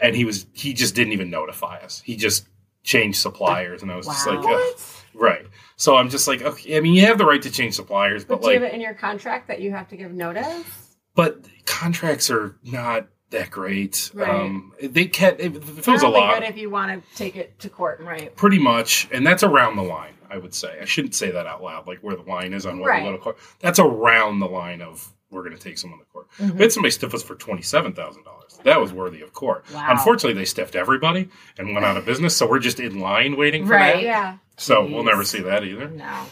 and 0.00 0.14
he 0.14 0.24
was 0.24 0.46
he 0.52 0.74
just 0.74 0.94
didn't 0.94 1.12
even 1.14 1.30
notify 1.30 1.78
us. 1.78 2.02
He 2.04 2.16
just 2.16 2.46
changed 2.82 3.18
suppliers, 3.18 3.82
and 3.82 3.90
I 3.90 3.96
was 3.96 4.06
just 4.06 4.26
like, 4.26 4.40
Ugh. 4.42 4.80
right. 5.14 5.46
So 5.76 5.96
I'm 5.96 6.10
just 6.10 6.28
like, 6.28 6.42
okay. 6.42 6.76
I 6.76 6.80
mean, 6.80 6.92
you 6.94 7.06
have 7.06 7.16
the 7.18 7.24
right 7.24 7.40
to 7.42 7.50
change 7.50 7.74
suppliers, 7.74 8.24
but 8.24 8.40
But 8.40 8.48
do 8.48 8.52
you 8.54 8.60
like, 8.60 8.62
have 8.64 8.72
it 8.72 8.74
in 8.74 8.80
your 8.82 8.94
contract 8.94 9.48
that 9.48 9.60
you 9.62 9.70
have 9.70 9.88
to 9.88 9.96
give 9.96 10.12
notice? 10.12 10.96
but 11.14 11.44
contracts 11.66 12.30
are 12.30 12.56
not 12.64 13.06
that 13.30 13.50
great. 13.50 14.10
Right. 14.14 14.28
Um, 14.28 14.72
they 14.82 15.06
can't. 15.06 15.38
It, 15.40 15.56
it 15.56 15.62
feels 15.84 16.02
a 16.02 16.08
lot, 16.08 16.40
good 16.40 16.48
if 16.48 16.56
you 16.56 16.70
want 16.70 17.02
to 17.04 17.16
take 17.16 17.36
it 17.36 17.58
to 17.60 17.68
court. 17.68 18.00
Right. 18.00 18.34
pretty 18.36 18.58
much, 18.58 19.08
and 19.12 19.26
that's 19.26 19.42
around 19.42 19.76
the 19.76 19.82
line. 19.82 20.14
I 20.30 20.38
would 20.38 20.54
say 20.54 20.78
I 20.80 20.84
shouldn't 20.84 21.14
say 21.14 21.30
that 21.32 21.46
out 21.46 21.62
loud, 21.62 21.86
like 21.88 21.98
where 22.00 22.14
the 22.14 22.22
line 22.22 22.52
is 22.52 22.64
on 22.66 22.78
where 22.78 22.90
Right. 22.90 23.02
we 23.02 23.08
go 23.08 23.16
to 23.16 23.22
court. 23.22 23.38
That's 23.60 23.78
around 23.80 24.38
the 24.38 24.46
line 24.46 24.80
of 24.80 25.12
we're 25.30 25.42
going 25.44 25.56
to 25.56 25.62
take 25.62 25.78
someone 25.78 25.98
to 26.00 26.04
court. 26.06 26.26
Mm-hmm. 26.38 26.56
We 26.56 26.62
had 26.62 26.72
somebody 26.72 26.90
stiff 26.92 27.14
us 27.14 27.22
for 27.22 27.34
twenty 27.34 27.62
seven 27.62 27.92
thousand 27.92 28.24
dollars. 28.24 28.58
That 28.64 28.80
was 28.80 28.92
worthy 28.92 29.22
of 29.22 29.32
court. 29.32 29.64
Wow. 29.72 29.86
Unfortunately, 29.90 30.34
they 30.34 30.44
stiffed 30.44 30.74
everybody 30.76 31.28
and 31.58 31.72
went 31.72 31.84
out 31.86 31.96
of 31.96 32.04
business, 32.04 32.36
so 32.36 32.48
we're 32.48 32.58
just 32.58 32.78
in 32.78 33.00
line 33.00 33.36
waiting 33.36 33.66
for 33.66 33.72
Right. 33.74 33.94
that. 33.96 34.02
Yeah. 34.02 34.36
So 34.56 34.84
we'll 34.84 35.04
never 35.04 35.24
see 35.24 35.40
that 35.40 35.64
either. 35.64 35.88
No. 35.88 36.26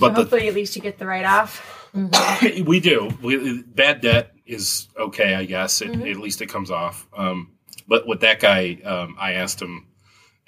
But 0.00 0.08
so 0.08 0.08
the 0.08 0.14
hopefully, 0.22 0.48
at 0.48 0.54
least 0.54 0.74
you 0.74 0.82
get 0.82 0.98
the 0.98 1.06
write 1.06 1.24
off. 1.24 1.88
we 2.64 2.80
do. 2.80 3.08
We, 3.22 3.62
bad 3.62 4.00
debt 4.00 4.33
is 4.46 4.88
okay, 4.98 5.34
I 5.34 5.44
guess. 5.44 5.80
It, 5.82 5.90
Mm-hmm. 5.92 6.06
At 6.06 6.16
least 6.18 6.42
it 6.42 6.46
comes 6.48 6.70
off. 6.70 7.06
Um, 7.16 7.52
but 7.88 8.06
with 8.06 8.20
that 8.20 8.40
guy, 8.40 8.78
um, 8.84 9.16
I 9.18 9.32
asked 9.34 9.60
him, 9.60 9.86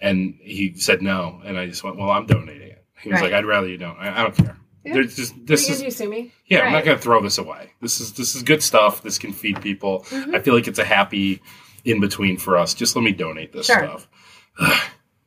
and 0.01 0.35
he 0.41 0.75
said 0.75 1.03
no, 1.03 1.41
and 1.45 1.59
I 1.59 1.67
just 1.67 1.83
went, 1.85 1.97
"Well, 1.97 2.11
I'm 2.11 2.27
donating 2.27 2.69
it." 2.69 2.85
He 3.03 3.11
was 3.11 3.21
Right. 3.21 3.33
like, 3.33 3.39
"I'd 3.39 3.47
rather 3.47 3.69
you 3.69 3.77
don't. 3.79 3.97
I, 3.99 4.21
I 4.21 4.23
don't 4.23 4.37
care. 4.37 4.57
There's 4.85 5.17
just 5.17 5.35
this 5.47 5.65
What 5.69 5.73
is 5.73 5.79
do 5.79 5.85
you 5.85 5.91
do, 5.91 5.97
sue 5.97 6.09
me? 6.09 6.33
yeah. 6.47 6.61
I'm 6.61 6.73
not 6.73 6.85
going 6.85 6.97
to 6.97 7.03
throw 7.03 7.21
this 7.21 7.39
away. 7.39 7.73
This 7.83 8.01
is 8.01 8.13
this 8.13 8.37
is 8.37 8.43
good 8.45 8.63
stuff. 8.63 9.03
This 9.03 9.19
can 9.19 9.33
feed 9.33 9.61
people. 9.61 10.05
Mm-hmm. 10.11 10.35
I 10.35 10.39
feel 10.41 10.55
like 10.55 10.69
it's 10.69 10.79
a 10.79 10.85
happy 10.85 11.43
in 11.85 12.01
between 12.01 12.37
for 12.37 12.57
us. 12.57 12.73
Just 12.75 12.95
let 12.97 13.03
me 13.03 13.11
donate 13.13 13.53
this 13.53 13.67
Sure. 13.67 13.79
stuff. 13.79 14.09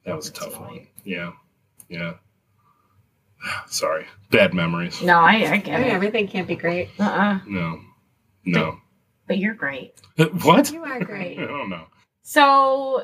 that 0.05 0.15
was 0.15 0.29
a 0.29 0.31
tough 0.31 0.59
one. 0.59 0.87
Yeah, 1.03 1.33
yeah. 1.89 2.13
Sorry, 3.67 4.05
bad 4.31 4.53
memories. 4.53 5.01
No, 5.01 5.19
I, 5.19 5.31
I 5.43 5.51
I 5.53 5.57
get 5.57 5.79
mean, 5.79 5.89
it. 5.89 5.93
everything 5.93 6.27
can't 6.27 6.47
be 6.47 6.55
great. 6.55 6.89
Uh 6.99 7.03
uh 7.03 7.39
No, 7.47 7.81
no. 8.51 8.79
But 9.27 9.37
you're 9.37 9.53
great. 9.53 9.93
Uh, 10.17 10.25
what? 10.25 10.71
You 10.71 10.83
are 10.83 10.99
great. 11.03 11.37
I 11.39 11.45
don't 11.45 11.69
know. 11.69 11.85
So 12.23 13.03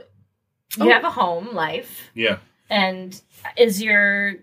you 0.77 0.85
Oh. 0.85 0.89
have 0.89 1.03
a 1.03 1.11
home 1.11 1.53
life, 1.53 2.09
Yeah. 2.13 2.37
and 2.69 3.19
is 3.57 3.81
your 3.81 4.35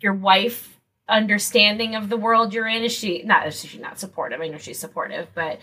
your 0.00 0.12
wife 0.14 0.78
understanding 1.08 1.94
of 1.94 2.08
the 2.08 2.16
world 2.16 2.52
you're 2.54 2.68
in? 2.68 2.82
Is 2.82 2.92
she 2.92 3.22
not? 3.22 3.46
Is 3.46 3.60
she 3.64 3.78
not 3.78 3.98
supportive? 3.98 4.40
I 4.40 4.48
know 4.48 4.58
she's 4.58 4.78
supportive, 4.78 5.28
but 5.34 5.58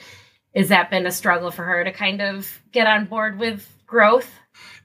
has 0.56 0.70
that 0.70 0.90
been 0.90 1.06
a 1.06 1.12
struggle 1.12 1.52
for 1.52 1.64
her 1.64 1.84
to 1.84 1.92
kind 1.92 2.22
of 2.22 2.48
get 2.72 2.88
on 2.88 3.06
board 3.06 3.40
with 3.40 3.68
growth? 3.86 4.30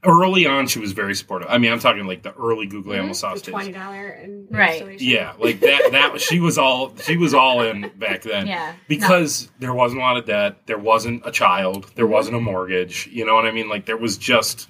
Early 0.04 0.46
on, 0.46 0.66
she 0.66 0.80
was 0.80 0.92
very 0.92 1.14
supportive. 1.14 1.46
I 1.48 1.58
mean, 1.58 1.72
I'm 1.72 1.78
talking 1.78 2.06
like 2.06 2.22
the 2.24 2.34
early 2.34 2.66
Google 2.66 2.90
mm-hmm. 2.90 2.98
Animal 2.98 3.08
The 3.14 3.18
Sauce 3.18 3.42
twenty 3.42 3.66
days. 3.66 3.76
dollar 3.76 4.08
and 4.08 4.48
Right. 4.50 5.00
Yeah, 5.00 5.34
like 5.38 5.60
that. 5.60 5.92
That 5.92 6.20
she 6.20 6.40
was 6.40 6.58
all 6.58 6.96
she 6.96 7.16
was 7.16 7.34
all 7.34 7.62
in 7.62 7.90
back 7.98 8.22
then. 8.22 8.46
Yeah. 8.48 8.74
because 8.88 9.50
there 9.60 9.72
wasn't 9.72 10.00
a 10.00 10.04
lot 10.04 10.16
of 10.16 10.26
debt. 10.26 10.66
There 10.66 10.78
wasn't 10.78 11.22
a 11.24 11.30
child. 11.30 11.90
There 11.94 12.06
wasn't 12.06 12.36
a 12.36 12.40
mortgage. 12.40 13.06
You 13.12 13.24
know 13.24 13.34
what 13.34 13.46
I 13.46 13.52
mean? 13.52 13.68
Like 13.68 13.86
there 13.86 13.96
was 13.96 14.18
just 14.18 14.68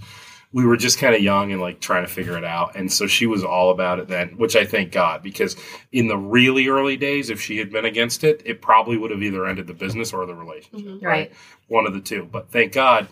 we 0.52 0.66
were 0.66 0.76
just 0.76 0.98
kind 0.98 1.14
of 1.14 1.22
young 1.22 1.50
and 1.50 1.60
like 1.60 1.80
trying 1.80 2.04
to 2.04 2.12
figure 2.12 2.36
it 2.36 2.44
out. 2.44 2.76
And 2.76 2.92
so 2.92 3.06
she 3.06 3.26
was 3.26 3.42
all 3.42 3.70
about 3.70 3.98
it 3.98 4.08
then, 4.08 4.36
which 4.36 4.54
I 4.54 4.64
thank 4.66 4.92
God 4.92 5.22
because 5.22 5.56
in 5.92 6.08
the 6.08 6.18
really 6.18 6.68
early 6.68 6.96
days, 6.96 7.30
if 7.30 7.40
she 7.40 7.56
had 7.58 7.72
been 7.72 7.86
against 7.86 8.22
it, 8.22 8.42
it 8.44 8.60
probably 8.60 8.98
would 8.98 9.10
have 9.10 9.22
either 9.22 9.46
ended 9.46 9.66
the 9.66 9.74
business 9.74 10.12
or 10.12 10.26
the 10.26 10.34
relationship. 10.34 10.86
Mm-hmm. 10.86 11.06
Right. 11.06 11.32
One 11.68 11.86
of 11.86 11.94
the 11.94 12.00
two. 12.00 12.28
But 12.30 12.50
thank 12.50 12.72
God, 12.72 13.08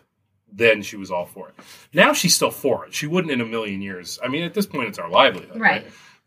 then 0.52 0.82
she 0.82 0.96
was 0.96 1.10
all 1.10 1.26
for 1.26 1.48
it. 1.48 1.54
Now 1.94 2.12
she's 2.12 2.34
still 2.34 2.50
for 2.50 2.86
it. 2.86 2.94
She 2.94 3.06
wouldn't 3.06 3.32
in 3.32 3.40
a 3.40 3.44
million 3.46 3.80
years. 3.82 4.18
I 4.22 4.28
mean, 4.28 4.42
at 4.42 4.54
this 4.54 4.66
point, 4.66 4.88
it's 4.88 4.98
our 4.98 5.08
livelihood. 5.10 5.60
Right. 5.60 5.86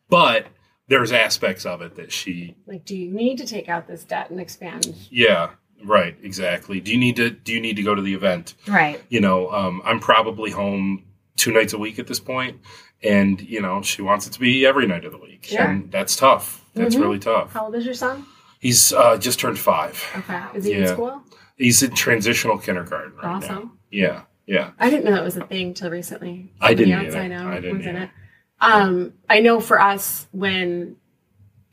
But 0.09 0.47
there's 0.87 1.11
aspects 1.11 1.65
of 1.65 1.81
it 1.81 1.95
that 1.95 2.11
she, 2.11 2.55
Like, 2.67 2.85
do 2.85 2.95
you 2.95 3.11
need 3.11 3.37
to 3.39 3.45
take 3.47 3.69
out 3.69 3.87
this 3.87 4.03
debt 4.03 4.29
and 4.29 4.39
expand? 4.39 4.93
yeah, 5.09 5.51
Right, 5.85 6.15
exactly. 6.23 6.79
Do 6.79 6.91
you 6.91 6.97
need 6.97 7.17
to 7.17 7.29
do 7.29 7.51
you 7.51 7.59
need 7.59 7.75
to 7.75 7.83
go 7.83 7.93
to 7.93 8.01
the 8.01 8.13
event? 8.13 8.53
Right. 8.67 9.01
You 9.09 9.19
know, 9.19 9.51
um, 9.51 9.81
I'm 9.83 9.99
probably 9.99 10.49
home 10.49 11.03
two 11.35 11.51
nights 11.51 11.73
a 11.73 11.77
week 11.77 11.99
at 11.99 12.07
this 12.07 12.21
point, 12.21 12.61
and 13.03 13.41
you 13.41 13.61
know 13.61 13.81
she 13.81 14.01
wants 14.01 14.25
it 14.25 14.31
to 14.33 14.39
be 14.39 14.65
every 14.65 14.87
night 14.87 15.03
of 15.03 15.11
the 15.11 15.17
week, 15.17 15.43
Sure. 15.43 15.59
and 15.61 15.91
that's 15.91 16.15
tough. 16.15 16.63
That's 16.73 16.95
really 16.95 17.19
tough. 17.19 17.51
How 17.51 17.65
old 17.65 17.75
is 17.75 17.83
your 17.85 17.95
son? 17.95 18.25
He's 18.61 18.93
uh, 18.93 19.17
just 19.17 19.41
turned 19.41 19.59
five. 19.59 20.01
Okay. 20.19 20.41
Is 20.55 20.63
he 20.63 20.73
in 20.73 20.87
school? 20.87 21.21
He's 21.57 21.83
in 21.83 21.93
transitional 21.95 22.57
kindergarten 22.57 23.13
right 23.21 23.41
now. 23.41 23.71
Yeah, 23.93 24.23
yeah. 24.45 24.71
I 24.79 24.89
didn't 24.89 25.05
know 25.05 25.11
that 25.11 25.23
was 25.23 25.37
a 25.37 25.45
thing 25.45 25.73
till 25.73 25.89
recently. 25.89 26.51
I 26.59 26.73
didn't 26.73 27.05
else 27.05 27.15
I 27.15 27.27
know 27.27 27.47
I 27.47 27.59
didn't 27.59 27.77
was 27.77 27.85
in 27.85 27.95
it. 27.95 28.09
Um, 28.59 29.13
I 29.29 29.39
know 29.39 29.59
for 29.59 29.79
us 29.79 30.27
when 30.31 30.95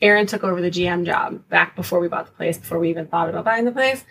Aaron 0.03 0.27
took 0.27 0.45
over 0.45 0.61
the 0.61 0.71
GM 0.71 1.07
job 1.07 1.49
back 1.49 1.77
before 1.77 2.01
we 2.01 2.09
bought 2.09 2.27
the 2.27 2.33
place, 2.33 2.59
before 2.59 2.79
we 2.79 2.91
even 2.91 3.07
thought 3.07 3.29
about 3.29 3.45
buying 3.45 3.65
the 3.65 3.73
place, 3.73 4.05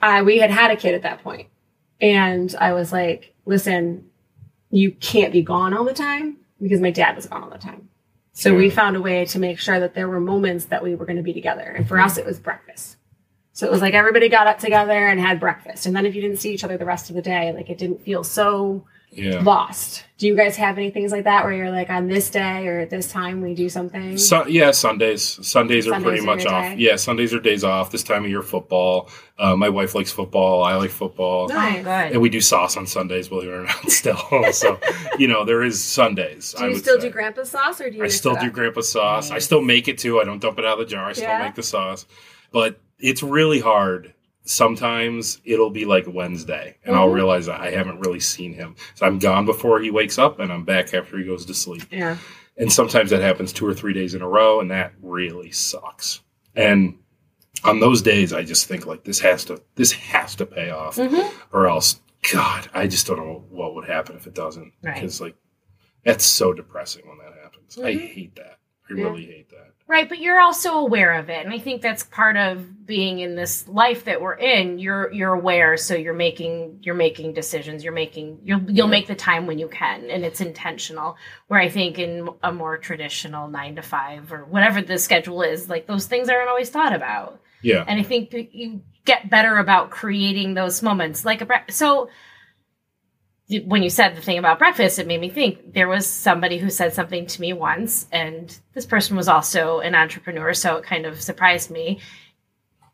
I 0.00 0.22
we 0.22 0.38
had 0.38 0.50
had 0.50 0.70
a 0.70 0.76
kid 0.76 0.94
at 0.94 1.02
that 1.02 1.22
point, 1.22 1.48
and 2.00 2.54
I 2.60 2.72
was 2.72 2.92
like, 2.92 3.34
"Listen, 3.46 4.10
you 4.70 4.92
can't 4.92 5.32
be 5.32 5.42
gone 5.42 5.74
all 5.74 5.84
the 5.84 5.94
time 5.94 6.36
because 6.60 6.80
my 6.80 6.90
dad 6.90 7.16
was 7.16 7.26
gone 7.26 7.42
all 7.42 7.50
the 7.50 7.58
time." 7.58 7.88
So 8.32 8.54
we 8.54 8.70
found 8.70 8.96
a 8.96 9.02
way 9.02 9.24
to 9.26 9.38
make 9.38 9.58
sure 9.58 9.80
that 9.80 9.94
there 9.94 10.08
were 10.08 10.20
moments 10.20 10.66
that 10.66 10.82
we 10.82 10.94
were 10.94 11.04
going 11.04 11.16
to 11.18 11.22
be 11.22 11.32
together, 11.32 11.62
and 11.62 11.86
for 11.86 11.98
us, 11.98 12.16
it 12.16 12.24
was 12.24 12.38
breakfast. 12.38 12.96
So 13.52 13.66
it 13.66 13.70
was 13.72 13.80
like 13.82 13.94
everybody 13.94 14.28
got 14.28 14.46
up 14.46 14.58
together 14.58 14.92
and 15.08 15.20
had 15.20 15.40
breakfast, 15.40 15.86
and 15.86 15.94
then 15.94 16.06
if 16.06 16.14
you 16.14 16.22
didn't 16.22 16.38
see 16.38 16.52
each 16.54 16.64
other 16.64 16.76
the 16.78 16.84
rest 16.84 17.10
of 17.10 17.16
the 17.16 17.22
day, 17.22 17.52
like 17.52 17.68
it 17.68 17.78
didn't 17.78 18.02
feel 18.04 18.22
so 18.24 18.84
Yeah. 19.10 19.40
lost. 19.42 20.04
Do 20.18 20.28
you 20.28 20.36
guys 20.36 20.54
have 20.56 20.78
any 20.78 20.90
things 20.90 21.10
like 21.10 21.24
that 21.24 21.42
where 21.44 21.52
you're 21.52 21.70
like 21.72 21.90
on 21.90 22.06
this 22.06 22.30
day 22.30 22.68
or 22.68 22.78
at 22.78 22.90
this 22.90 23.10
time 23.10 23.40
we 23.42 23.54
do 23.54 23.68
something? 23.68 24.16
So, 24.16 24.46
yeah, 24.46 24.70
Sundays. 24.70 25.22
Sundays 25.44 25.88
are 25.88 25.90
Sundays 25.94 26.04
pretty 26.04 26.20
are 26.20 26.26
much 26.26 26.46
off. 26.46 26.62
day? 26.62 26.74
Yeah, 26.78 26.94
Sundays 26.94 27.34
are 27.34 27.40
days 27.40 27.64
off. 27.64 27.90
This 27.90 28.04
time 28.04 28.22
of 28.24 28.30
year, 28.30 28.40
football. 28.42 29.10
Uh, 29.36 29.56
my 29.56 29.68
wife 29.68 29.96
likes 29.96 30.12
football. 30.12 30.62
I 30.62 30.76
like 30.76 30.90
football. 30.90 31.48
Nice. 31.48 31.82
Good. 31.82 32.12
And 32.12 32.20
we 32.22 32.28
do 32.28 32.40
sauce 32.40 32.76
on 32.76 32.86
Sundays, 32.86 33.28
believe 33.28 33.48
it 33.48 33.52
or 33.52 33.64
not, 33.64 33.90
still. 33.90 34.16
so, 34.52 34.78
you 35.18 35.26
know, 35.26 35.44
there 35.44 35.64
is 35.64 35.82
Sundays. 35.82 36.52
Do 36.52 36.62
I 36.62 36.66
you 36.68 36.74
would 36.74 36.82
still 36.82 37.00
say. 37.00 37.08
do 37.08 37.10
grandpa's 37.10 37.50
sauce 37.50 37.80
or 37.80 37.90
do 37.90 37.96
you 37.96 38.04
I 38.04 38.08
still 38.08 38.36
do 38.36 38.46
up? 38.46 38.52
grandpa 38.52 38.82
sauce. 38.82 39.32
I 39.32 39.40
still 39.40 39.60
make 39.62 39.88
it 39.88 39.98
too. 39.98 40.20
I 40.20 40.24
don't 40.24 40.38
dump 40.40 40.60
it 40.60 40.64
out 40.64 40.78
of 40.80 40.86
the 40.86 40.94
jar. 40.94 41.06
I 41.06 41.14
still 41.14 41.24
Yeah? 41.24 41.42
make 41.42 41.56
the 41.56 41.64
sauce. 41.64 42.06
But 42.52 42.78
it's 43.00 43.22
really 43.22 43.60
hard. 43.60 44.14
Sometimes 44.44 45.40
it'll 45.44 45.70
be 45.70 45.84
like 45.84 46.04
Wednesday 46.08 46.76
and 46.84 46.92
Mm-hmm. 46.94 47.00
I'll 47.00 47.08
realize 47.08 47.46
that 47.46 47.60
I 47.60 47.70
haven't 47.70 48.00
really 48.00 48.20
seen 48.20 48.52
him. 48.52 48.74
So 48.94 49.06
I'm 49.06 49.18
gone 49.18 49.46
before 49.46 49.80
he 49.80 49.90
wakes 49.90 50.18
up 50.18 50.38
and 50.40 50.52
I'm 50.52 50.64
back 50.64 50.92
after 50.92 51.18
he 51.18 51.24
goes 51.24 51.46
to 51.46 51.54
sleep. 51.54 51.84
Yeah. 51.90 52.16
And 52.56 52.72
sometimes 52.72 53.10
that 53.10 53.22
happens 53.22 53.52
two 53.52 53.66
or 53.66 53.74
three 53.74 53.92
days 53.92 54.14
in 54.14 54.22
a 54.22 54.28
row 54.28 54.60
and 54.60 54.70
that 54.70 54.92
really 55.00 55.50
sucks. 55.50 56.20
And 56.56 56.98
on 57.64 57.80
those 57.80 58.02
days 58.02 58.32
I 58.32 58.42
just 58.42 58.66
think 58.66 58.86
like 58.86 59.04
this 59.04 59.20
has 59.20 59.44
to 59.46 59.62
this 59.76 59.92
has 59.92 60.34
to 60.36 60.46
pay 60.46 60.70
off 60.70 60.96
Mm-hmm. 60.96 61.36
or 61.56 61.66
else 61.68 62.00
God, 62.32 62.68
I 62.74 62.86
just 62.86 63.06
don't 63.06 63.16
know 63.18 63.44
what 63.48 63.74
would 63.74 63.88
happen 63.88 64.16
if 64.16 64.26
it 64.26 64.34
doesn't. 64.34 64.72
Right. 64.82 64.94
Because 64.94 65.20
like 65.20 65.36
that's 66.04 66.24
so 66.24 66.52
depressing 66.52 67.06
when 67.08 67.18
that 67.18 67.34
happens. 67.42 67.78
I 67.78 67.94
Mm-hmm. 67.94 68.06
hate 68.14 68.36
that. 68.36 68.58
I 68.90 68.94
really 68.94 69.26
hate 69.26 69.50
that. 69.50 69.74
Right, 69.86 70.08
but 70.08 70.20
you're 70.20 70.38
also 70.38 70.74
aware 70.74 71.14
of 71.14 71.30
it, 71.30 71.44
and 71.44 71.52
I 71.52 71.58
think 71.58 71.82
that's 71.82 72.04
part 72.04 72.36
of 72.36 72.86
being 72.86 73.18
in 73.18 73.34
this 73.34 73.66
life 73.66 74.04
that 74.04 74.20
we're 74.20 74.34
in. 74.34 74.78
You're 74.78 75.12
you're 75.12 75.34
aware, 75.34 75.76
so 75.76 75.96
you're 75.96 76.14
making 76.14 76.78
you're 76.82 76.94
making 76.94 77.32
decisions. 77.32 77.82
You're 77.82 77.92
making 77.92 78.38
you'll 78.44 78.70
you'll 78.70 78.86
make 78.86 79.08
the 79.08 79.16
time 79.16 79.48
when 79.48 79.58
you 79.58 79.66
can, 79.66 80.08
and 80.08 80.24
it's 80.24 80.40
intentional. 80.40 81.16
Where 81.48 81.58
I 81.58 81.68
think 81.68 81.98
in 81.98 82.28
a 82.40 82.52
more 82.52 82.78
traditional 82.78 83.48
nine 83.48 83.74
to 83.76 83.82
five 83.82 84.32
or 84.32 84.44
whatever 84.44 84.80
the 84.80 84.96
schedule 84.96 85.42
is, 85.42 85.68
like 85.68 85.88
those 85.88 86.06
things 86.06 86.28
aren't 86.28 86.48
always 86.48 86.70
thought 86.70 86.94
about. 86.94 87.40
Yeah. 87.60 87.84
And 87.88 87.98
I 87.98 88.04
think 88.04 88.32
you 88.32 88.82
get 89.04 89.28
better 89.28 89.56
about 89.56 89.90
creating 89.90 90.54
those 90.54 90.82
moments, 90.84 91.24
like 91.24 91.42
a 91.42 91.64
so. 91.68 92.10
When 93.64 93.82
you 93.82 93.90
said 93.90 94.16
the 94.16 94.20
thing 94.20 94.38
about 94.38 94.58
breakfast, 94.58 94.98
it 94.98 95.06
made 95.06 95.20
me 95.20 95.28
think 95.30 95.72
there 95.72 95.88
was 95.88 96.06
somebody 96.06 96.58
who 96.58 96.70
said 96.70 96.92
something 96.92 97.26
to 97.26 97.40
me 97.40 97.52
once, 97.52 98.06
and 98.12 98.56
this 98.74 98.86
person 98.86 99.16
was 99.16 99.28
also 99.28 99.80
an 99.80 99.94
entrepreneur, 99.94 100.54
so 100.54 100.76
it 100.76 100.84
kind 100.84 101.06
of 101.06 101.20
surprised 101.20 101.70
me. 101.70 102.00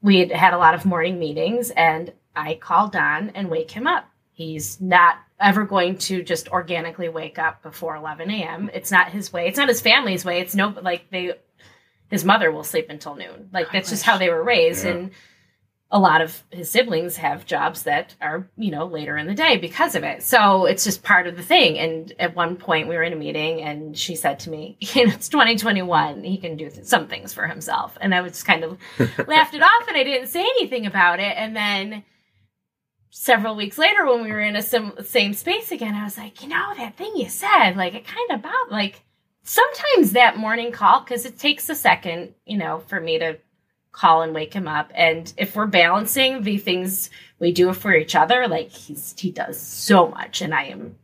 We 0.01 0.19
had 0.21 0.33
had 0.33 0.55
a 0.55 0.59
lot 0.59 0.75
of 0.75 0.87
morning 0.87 1.19
meetings, 1.19 1.71
and 1.71 2.13
I 2.35 2.55
called 2.55 2.93
Don 2.93 3.31
and 3.31 3.51
wake 3.51 3.71
him 3.71 3.87
up. 3.87 4.09
He's 4.33 4.81
not 4.81 5.17
ever 5.41 5.65
going 5.65 5.99
to 5.99 6.23
just 6.23 6.49
organically 6.49 7.09
wake 7.09 7.39
up 7.39 7.63
before 7.63 7.97
11 7.97 8.31
a.m. 8.31 8.71
It's 8.73 8.91
not 8.91 9.11
his 9.11 9.33
way. 9.33 9.49
It's 9.49 9.59
not 9.59 9.69
his 9.69 9.81
family's 9.81 10.25
way. 10.25 10.41
It's 10.41 10.55
no 10.55 10.75
like 10.81 11.11
they 11.11 11.35
his 12.11 12.25
mother 12.25 12.51
will 12.51 12.65
sleep 12.65 12.87
until 12.89 13.17
noon. 13.17 13.51
Like 13.53 13.73
that's 13.73 13.91
just 13.91 14.05
how 14.05 14.19
they 14.19 14.31
were 14.31 14.43
raised. 14.43 14.85
Yeah. 14.85 14.93
And 14.93 15.11
a 15.91 16.01
lot 16.01 16.21
of 16.21 16.43
his 16.51 16.69
siblings 16.69 17.17
have 17.17 17.47
jobs 17.47 17.85
that 17.85 18.15
are, 18.21 18.49
you 18.57 18.73
know, 18.73 18.87
later 18.87 19.17
in 19.17 19.29
the 19.29 19.35
day 19.35 19.57
because 19.57 19.95
of 19.95 20.03
it. 20.03 20.21
So 20.23 20.67
it's 20.67 20.83
just 20.83 21.05
part 21.05 21.29
of 21.29 21.37
the 21.37 21.45
thing. 21.45 21.79
And 21.79 22.13
at 22.19 22.35
one 22.35 22.57
point 22.57 22.89
we 22.89 22.97
were 22.97 23.05
in 23.05 23.13
a 23.13 23.17
meeting 23.17 23.63
and 23.63 23.97
she 23.97 24.17
said 24.17 24.41
to 24.41 24.51
me, 24.51 24.77
you 24.81 25.07
know, 25.07 25.15
it's 25.15 25.29
2021. 25.29 26.25
He 26.25 26.39
can 26.39 26.57
do 26.57 26.69
th- 26.69 26.85
some 26.87 27.07
things 27.07 27.33
for 27.33 27.47
himself. 27.47 27.97
And 28.01 28.15
I 28.15 28.21
was 28.21 28.43
kind 28.43 28.65
of 28.65 28.79
laughed 29.29 29.55
it 29.55 29.63
off 29.63 29.89
and 29.89 29.97
I 29.97 30.03
didn't 30.03 30.29
say 30.29 30.41
anything 30.41 30.87
about 30.87 31.21
it. 31.21 31.37
And 31.37 31.55
then 31.55 32.03
several 33.11 33.55
weeks 33.55 33.79
later 33.79 34.05
when 34.07 34.25
we 34.25 34.33
were 34.33 34.41
in 34.41 34.57
a 34.57 34.63
sim- 34.63 34.97
same 35.05 35.35
space 35.35 35.71
again, 35.71 35.95
I 35.95 36.03
was 36.03 36.19
like, 36.19 36.43
you 36.43 36.49
know, 36.49 36.75
that 36.77 36.97
thing 36.97 37.13
you 37.15 37.29
said, 37.29 37.77
like 37.77 37.95
it 37.95 38.05
kind 38.05 38.31
of 38.33 38.41
about 38.41 38.73
like 38.73 39.03
sometimes 39.45 40.13
that 40.13 40.37
morning 40.37 40.73
call, 40.73 41.01
because 41.01 41.25
it 41.25 41.39
takes 41.39 41.69
a 41.69 41.77
second, 41.77 42.35
you 42.45 42.59
know, 42.59 42.81
for 42.89 43.01
me 43.01 43.21
to 43.21 43.39
call 43.97 44.23
and 44.23 44.35
wake 44.35 44.53
him 44.53 44.69
up. 44.69 44.91
And 44.95 45.33
if 45.37 45.57
we're 45.57 45.67
balancing 45.67 46.43
the 46.43 46.59
things 46.59 47.11
we 47.39 47.51
do 47.53 47.73
for 47.73 47.95
each 47.95 48.15
other, 48.15 48.47
like 48.47 48.71
he's 48.71 49.15
he 49.19 49.31
does 49.31 49.59
so 49.61 50.09
much, 50.09 50.43
and 50.43 50.55
I 50.55 50.65
am 50.65 50.97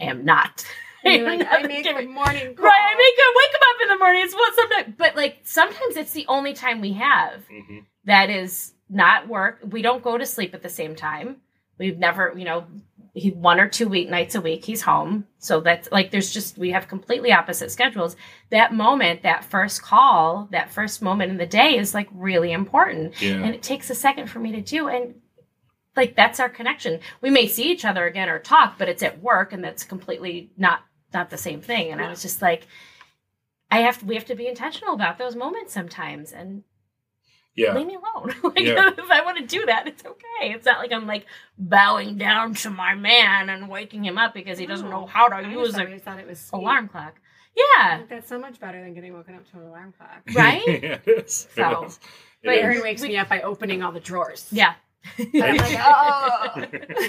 am 0.00 0.24
not. 0.24 0.64
Like, 1.04 1.20
I'm 1.20 1.28
I 1.28 1.36
not 1.36 1.62
make 1.68 1.84
giving- 1.84 2.08
a 2.08 2.10
morning 2.12 2.54
call. 2.56 2.64
Right, 2.64 2.82
I 2.82 2.94
make 2.96 3.14
him 3.16 3.32
wake 3.36 3.54
him 3.54 3.62
up 3.70 3.82
in 3.82 3.88
the 3.90 3.98
morning. 3.98 4.22
It's 4.24 4.34
what 4.34 4.54
sometimes, 4.56 4.94
but 4.98 5.14
like 5.14 5.38
sometimes 5.44 5.96
it's 5.96 6.10
the 6.10 6.26
only 6.26 6.52
time 6.52 6.80
we 6.80 6.94
have 6.94 7.44
hmm 7.48 7.78
that 8.06 8.28
is 8.28 8.72
not 8.90 9.28
work. 9.28 9.60
We 9.70 9.82
don't 9.82 10.02
go 10.02 10.18
to 10.18 10.26
sleep 10.26 10.52
at 10.54 10.62
the 10.64 10.68
same 10.68 10.96
time. 10.96 11.36
We've 11.78 11.96
never, 11.98 12.32
you 12.36 12.44
know, 12.44 12.66
he 13.16 13.30
one 13.30 13.58
or 13.58 13.66
two 13.66 13.88
week 13.88 14.10
nights 14.10 14.34
a 14.34 14.40
week 14.42 14.62
he's 14.64 14.82
home. 14.82 15.26
So 15.38 15.60
that's 15.60 15.90
like 15.90 16.10
there's 16.10 16.32
just 16.32 16.58
we 16.58 16.70
have 16.72 16.86
completely 16.86 17.32
opposite 17.32 17.70
schedules. 17.70 18.14
That 18.50 18.74
moment, 18.74 19.22
that 19.22 19.42
first 19.42 19.80
call, 19.82 20.48
that 20.52 20.70
first 20.70 21.00
moment 21.00 21.30
in 21.30 21.38
the 21.38 21.46
day 21.46 21.78
is 21.78 21.94
like 21.94 22.08
really 22.12 22.52
important. 22.52 23.20
Yeah. 23.20 23.36
And 23.36 23.54
it 23.54 23.62
takes 23.62 23.88
a 23.88 23.94
second 23.94 24.28
for 24.28 24.38
me 24.38 24.52
to 24.52 24.60
do 24.60 24.88
and 24.88 25.14
like 25.96 26.14
that's 26.14 26.40
our 26.40 26.50
connection. 26.50 27.00
We 27.22 27.30
may 27.30 27.46
see 27.46 27.72
each 27.72 27.86
other 27.86 28.06
again 28.06 28.28
or 28.28 28.38
talk, 28.38 28.76
but 28.76 28.90
it's 28.90 29.02
at 29.02 29.22
work 29.22 29.54
and 29.54 29.64
that's 29.64 29.82
completely 29.82 30.50
not 30.58 30.80
not 31.14 31.30
the 31.30 31.38
same 31.38 31.62
thing. 31.62 31.92
And 31.92 32.02
I 32.02 32.10
was 32.10 32.20
just 32.20 32.42
like 32.42 32.66
I 33.70 33.80
have 33.80 34.02
we 34.02 34.14
have 34.14 34.26
to 34.26 34.34
be 34.34 34.46
intentional 34.46 34.92
about 34.92 35.16
those 35.16 35.34
moments 35.34 35.72
sometimes 35.72 36.32
and 36.32 36.64
Yeah. 37.56 37.74
leave 37.74 37.86
me 37.86 37.96
alone. 37.96 38.34
like, 38.42 38.58
Yeah. 38.60 38.90
if 38.98 39.10
I 39.10 39.24
want 39.24 39.38
to 39.38 39.46
do 39.46 39.64
that, 39.66 39.86
it's 39.88 40.04
okay. 40.04 40.52
It's 40.52 40.66
not 40.66 40.78
like 40.78 40.92
I'm 40.92 41.06
like 41.06 41.26
bowing 41.58 42.18
down 42.18 42.54
to 42.54 42.70
my 42.70 42.94
man 42.94 43.48
and 43.48 43.68
waking 43.68 44.04
him 44.04 44.18
up 44.18 44.34
because 44.34 44.58
he 44.58 44.66
doesn't 44.66 44.90
know 44.90 45.06
how 45.06 45.28
to 45.28 45.36
I 45.36 45.40
use 45.40 45.74
an 45.74 45.86
always 45.86 46.02
thought 46.02 46.18
it 46.20 46.26
was 46.28 46.48
alarm 46.52 46.88
clock. 46.88 47.14
Yeah, 47.56 48.02
That's 48.10 48.28
so 48.28 48.38
much 48.38 48.60
better 48.60 48.82
than 48.82 48.92
getting 48.92 49.14
woken 49.14 49.34
up 49.34 49.50
to 49.50 49.56
an 49.58 49.62
alarm 49.68 49.94
clock. 49.96 50.22
right? 50.34 50.62
it 50.68 51.02
is. 51.08 51.48
So. 51.54 51.84
It 51.84 51.98
But 52.44 52.54
is. 52.56 52.60
Aaron 52.62 52.82
wakes 52.82 53.00
me 53.02 53.16
up 53.16 53.30
by 53.30 53.40
opening 53.40 53.82
all 53.82 53.92
the 53.92 54.00
drawers. 54.00 54.46
yeah, 54.52 54.66
And 54.66 54.74
I'm 54.74 54.85
like, 55.34 55.60
oh. 55.78 56.64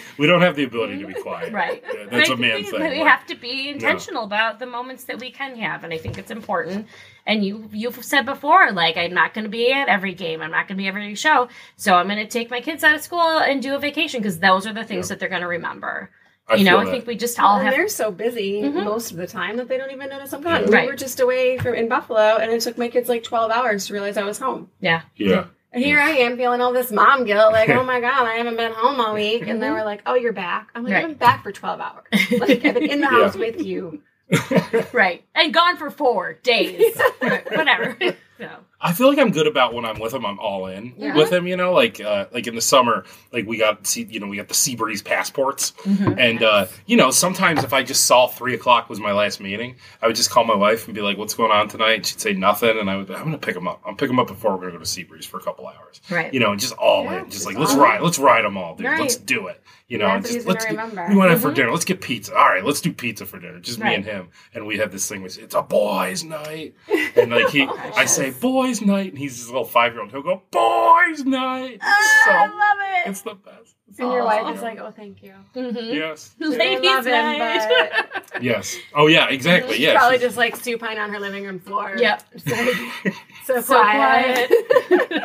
we 0.18 0.28
don't 0.28 0.42
have 0.42 0.56
the 0.56 0.64
ability 0.64 1.00
to 1.00 1.08
be 1.08 1.14
quiet. 1.22 1.52
right. 1.54 1.84
Yeah, 1.94 2.06
that's 2.10 2.30
I 2.30 2.34
a 2.34 2.38
man 2.38 2.52
think 2.64 2.70
thing. 2.72 2.82
We, 2.82 2.90
we 2.90 2.98
like- 3.00 3.08
have 3.08 3.26
to 3.28 3.36
be 3.36 3.70
intentional 3.70 4.24
about 4.24 4.60
the 4.60 4.66
moments 4.66 5.06
that 5.06 5.20
we 5.20 5.32
can 5.32 5.56
have, 5.58 5.84
and 5.84 5.94
I 5.94 5.98
think 5.98 6.18
it's 6.18 6.32
important. 6.32 6.88
And 7.26 7.44
you 7.44 7.70
you've 7.74 8.04
said 8.04 8.26
before, 8.26 8.72
like 8.72 8.96
I'm 8.98 9.14
not 9.14 9.34
going 9.34 9.44
to 9.44 9.50
be 9.50 9.72
at 9.72 9.88
every 9.90 10.14
game, 10.14 10.42
I'm 10.42 10.52
not 10.52 10.68
going 10.68 10.78
to 10.78 10.82
be 10.82 10.88
at 10.88 10.92
every 10.92 11.16
show, 11.16 11.50
so 11.76 11.94
I'm 11.96 12.08
going 12.08 12.20
to 12.20 12.26
take 12.28 12.50
my 12.50 12.62
kids 12.62 12.84
out 12.84 12.96
of 12.96 13.02
school 13.02 13.20
and 13.22 13.62
do 13.62 13.76
a 13.76 13.80
vacation 13.80 14.22
because 14.22 14.40
those 14.40 14.66
are 14.66 14.74
the 14.74 14.84
things 14.86 15.10
that 15.10 15.20
they're 15.20 15.28
going 15.30 15.42
to 15.42 15.48
remember. 15.48 16.10
I 16.50 16.56
you 16.56 16.64
know, 16.64 16.72
feel 16.72 16.80
I 16.80 16.86
that. 16.86 16.92
think 16.92 17.08
we 17.08 17.18
just 17.18 17.38
all 17.42 17.58
and 17.58 17.66
have 17.68 17.76
they're 17.76 17.90
so 17.90 18.10
busy 18.10 18.62
Mhm. 18.62 18.86
most 18.86 19.12
of 19.12 19.18
the 19.18 19.28
time 19.28 19.58
that 19.58 19.68
they 19.68 19.78
don't 19.78 19.92
even 19.92 20.08
notice 20.08 20.32
I'm 20.32 20.42
gone. 20.42 20.62
Yeah. 20.62 20.68
We 20.70 20.74
Right. 20.76 20.88
were 20.88 20.96
just 20.96 21.20
away 21.20 21.58
from 21.58 21.74
in 21.76 21.90
Buffalo, 21.90 22.38
and 22.38 22.50
it 22.50 22.62
took 22.62 22.78
my 22.78 22.88
kids 22.88 23.10
like 23.10 23.24
12 23.24 23.52
hours 23.52 23.88
to 23.88 23.94
realize 23.94 24.16
I 24.16 24.24
was 24.24 24.40
home. 24.40 24.70
yeah. 24.80 25.02
Yeah. 25.18 25.48
And 25.78 25.86
here 25.86 26.00
I 26.00 26.10
am 26.10 26.38
feeling 26.38 26.60
all 26.60 26.74
this 26.74 26.92
mom 26.92 27.24
guilt, 27.24 27.54
like, 27.54 27.70
oh 27.70 27.84
my 27.84 28.00
god, 28.02 28.26
I 28.26 28.34
haven't 28.38 28.56
been 28.58 28.72
home 28.72 29.00
all 29.00 29.14
week. 29.14 29.46
And 29.46 29.62
they 29.62 29.70
were 29.70 29.84
like, 29.84 30.02
oh, 30.08 30.16
you're 30.16 30.34
back. 30.34 30.70
I'm 30.74 30.84
like, 30.84 30.92
Right. 30.94 31.04
I've 31.04 31.10
been 31.10 31.18
back 31.20 31.44
for 31.44 31.52
12 31.52 31.80
hours. 31.80 32.04
Like, 32.32 32.66
I've 32.66 32.74
been 32.74 32.90
in 32.90 33.00
the 33.02 33.06
Yeah. 33.12 33.22
house 33.22 33.36
with 33.36 33.64
you. 33.64 34.02
right 34.92 35.24
and 35.36 35.54
gone 35.54 35.78
for 35.78 35.90
four 35.90 36.34
days 36.34 37.00
whatever 37.20 37.96
so 38.38 38.50
I 38.80 38.94
feel 38.94 39.10
like 39.10 39.18
I'm 39.18 39.32
good 39.32 39.48
about 39.48 39.74
when 39.74 39.86
I'm 39.86 40.00
with 40.00 40.14
him. 40.14 40.24
I'm 40.24 40.40
all 40.40 40.68
in 40.68 40.94
Yeah. 40.98 41.16
with 41.16 41.32
him. 41.34 41.48
You 41.48 41.58
know, 41.58 41.74
like 41.74 42.00
uh, 42.00 42.26
like 42.32 42.46
in 42.46 42.54
the 42.54 42.62
summer, 42.62 43.06
like 43.34 43.48
we 43.48 43.58
got 43.58 43.88
see, 43.88 44.04
you 44.04 44.20
know, 44.20 44.28
we 44.28 44.38
got 44.38 44.48
the 44.50 44.54
Seabreeze 44.54 45.04
passports, 45.04 45.72
Mm-hmm. 45.84 46.20
and 46.20 46.44
uh, 46.44 46.68
you 46.86 46.96
know, 46.96 47.10
sometimes 47.10 47.64
if 47.64 47.74
I 47.74 47.82
just 47.82 48.06
saw 48.06 48.28
three 48.28 48.54
o'clock 48.54 48.88
was 48.90 49.00
my 49.00 49.14
last 49.14 49.40
meeting, 49.40 49.78
I 50.02 50.08
would 50.08 50.16
just 50.16 50.30
call 50.30 50.44
my 50.44 50.56
wife 50.56 50.86
and 50.88 50.94
be 50.94 51.02
like, 51.02 51.18
"What's 51.18 51.34
going 51.34 51.52
on 51.52 51.68
tonight?" 51.70 52.06
She'd 52.06 52.20
say 52.22 52.34
nothing, 52.34 52.78
and 52.78 52.88
I 52.90 52.98
would, 52.98 53.10
I'm 53.10 53.24
gonna 53.24 53.38
pick 53.40 53.56
him 53.56 53.68
up. 53.68 53.82
I'm 53.86 53.98
pick 53.98 54.10
him 54.12 54.20
up 54.20 54.28
before 54.28 54.52
we're 54.56 54.68
gonna 54.70 54.74
go 54.74 54.78
to 54.80 54.84
Seabreeze 54.86 55.26
for 55.26 55.38
a 55.40 55.44
couple 55.44 55.68
hours. 55.68 56.00
Right. 56.12 56.32
You 56.32 56.40
know, 56.40 56.52
and 56.52 56.60
just 56.60 56.74
all 56.74 57.06
Yeah, 57.06 57.20
in, 57.20 57.26
just 57.26 57.34
just 57.34 57.46
like 57.48 57.58
let's 57.58 57.74
ride, 57.74 57.98
in. 57.98 58.04
let's 58.04 58.20
ride 58.20 58.46
them 58.46 58.58
all, 58.58 58.76
dude. 58.76 58.86
Right. 58.86 59.00
Let's 59.02 59.16
do 59.16 59.48
it. 59.48 59.60
You 59.88 59.98
know, 59.98 60.20
just 60.20 60.46
let's 60.46 60.66
we 60.70 60.76
went 61.16 61.32
out 61.32 61.40
for 61.40 61.54
dinner. 61.54 61.72
Let's 61.72 61.86
get 61.86 62.02
pizza. 62.02 62.36
All 62.36 62.44
right, 62.50 62.64
let's 62.64 62.82
do 62.82 62.92
pizza 62.92 63.26
for 63.26 63.40
dinner. 63.40 63.58
Just 63.62 63.80
me 63.80 63.96
and 63.96 64.04
him, 64.04 64.28
and 64.54 64.68
we 64.68 64.80
have 64.80 64.92
this 64.92 65.08
thing. 65.08 65.22
With, 65.24 65.38
it's 65.38 65.56
a 65.56 65.62
boys' 65.62 66.26
night, 66.26 66.76
and 67.16 67.32
like 67.32 67.48
he, 67.50 67.64
I 67.96 68.04
say 68.04 68.30
boys' 68.68 68.82
night, 68.82 69.10
and 69.10 69.18
he's 69.18 69.38
this 69.38 69.48
little 69.48 69.66
five 69.66 69.94
year 69.94 70.02
old. 70.02 70.12
He'll 70.12 70.22
go 70.22 70.42
boys' 70.52 71.24
night. 71.26 71.80
It's 71.82 72.26
so, 72.26 72.32
I 72.32 72.46
love 72.48 73.06
it. 73.06 73.10
it's 73.10 73.22
the 73.22 73.36
best. 73.36 73.76
It's 73.90 74.00
And 74.00 74.12
your 74.12 74.22
the 74.22 74.26
wife 74.26 74.44
best. 74.46 74.56
is 74.58 74.62
like, 74.64 74.80
"Oh, 74.80 74.92
thank 74.92 75.24
you." 75.24 75.34
Mm-hmm. 75.56 75.94
yes, 75.96 76.36
Ladies' 76.40 76.90
I 76.90 76.98
love 76.98 77.06
him, 77.06 78.10
but 78.34 78.44
yes. 78.44 78.76
Oh 78.94 79.08
yeah, 79.08 79.30
exactly. 79.30 79.74
she's 79.76 79.82
Yeah, 79.84 79.98
probably 79.98 80.18
just 80.20 80.38
like 80.38 80.56
supine 80.58 80.98
on 80.98 81.10
her 81.12 81.20
living 81.20 81.46
room 81.46 81.60
floor. 81.60 81.96
Yep. 81.98 82.24
Just 82.34 82.48
like, 82.48 83.14
so, 83.46 83.62
So 83.62 83.80
quiet. 83.82 84.50
quiet. 84.88 85.24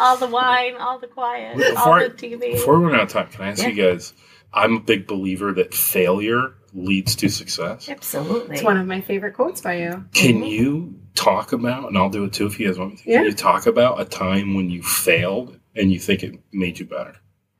all 0.00 0.16
the 0.16 0.28
wine, 0.28 0.76
all 0.76 0.98
the 1.00 1.06
quiet, 1.08 1.56
Before 1.56 1.78
all 1.78 1.92
I- 1.94 2.08
the 2.08 2.14
TV. 2.14 2.52
Before 2.52 2.78
we 2.78 2.86
run 2.86 2.94
out 2.94 3.02
of 3.02 3.08
time, 3.10 3.26
can 3.28 3.42
I 3.42 3.48
ask 3.48 3.64
you 3.66 3.72
guys? 3.72 4.12
I'm 4.54 4.76
a 4.76 4.80
big 4.80 5.06
believer 5.06 5.52
that 5.54 5.74
failure 5.74 6.54
leads 6.74 7.16
to 7.16 7.28
success. 7.28 7.88
Absolutely. 7.88 8.56
It's 8.56 8.64
one 8.64 8.76
of 8.76 8.86
my 8.86 9.00
favorite 9.00 9.34
quotes 9.34 9.60
by 9.60 9.78
you. 9.78 10.04
Can 10.14 10.42
you 10.42 10.98
talk 11.14 11.52
about, 11.52 11.88
and 11.88 11.98
I'll 11.98 12.08
do 12.10 12.24
it 12.24 12.32
too 12.32 12.46
if 12.46 12.58
you 12.58 12.66
guys 12.66 12.78
want 12.78 12.92
me 12.92 12.96
to, 12.98 13.10
Yeah. 13.10 13.16
can 13.18 13.24
you 13.26 13.32
talk 13.32 13.66
about 13.66 14.00
a 14.00 14.04
time 14.04 14.54
when 14.54 14.70
you 14.70 14.82
failed 14.82 15.58
and 15.76 15.92
you 15.92 15.98
think 15.98 16.22
it 16.22 16.38
made 16.52 16.78
you 16.78 16.86
better? 16.86 17.16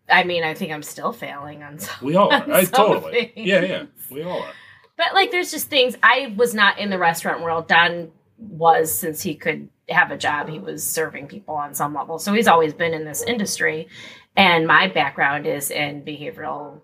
I 0.08 0.24
mean, 0.24 0.44
I 0.44 0.54
think 0.54 0.72
I'm 0.72 0.82
still 0.82 1.12
failing 1.12 1.62
on 1.62 1.78
some. 1.78 1.94
We 2.02 2.16
all 2.16 2.32
are. 2.32 2.50
I 2.52 2.64
totally. 2.64 3.32
things. 3.34 3.46
Yeah, 3.48 3.60
yeah. 3.62 3.84
We 4.10 4.22
all 4.22 4.42
are. 4.42 4.52
But 4.96 5.14
like, 5.14 5.30
there's 5.30 5.50
just 5.50 5.68
things. 5.68 5.96
I 6.02 6.34
was 6.36 6.54
not 6.54 6.78
in 6.78 6.90
the 6.90 6.98
restaurant 6.98 7.42
world. 7.42 7.68
Don 7.68 8.10
was 8.38 8.92
since 8.92 9.22
he 9.22 9.34
could 9.34 9.68
have 9.88 10.10
a 10.10 10.16
job. 10.18 10.48
He 10.48 10.58
was 10.58 10.82
serving 10.84 11.28
people 11.28 11.54
on 11.54 11.74
some 11.74 11.94
level, 11.94 12.18
so 12.18 12.32
he's 12.32 12.48
always 12.48 12.72
been 12.74 12.92
in 12.94 13.04
this 13.04 13.22
industry. 13.22 13.88
And 14.36 14.66
my 14.66 14.88
background 14.88 15.46
is 15.46 15.70
in 15.70 16.02
behavioral 16.04 16.80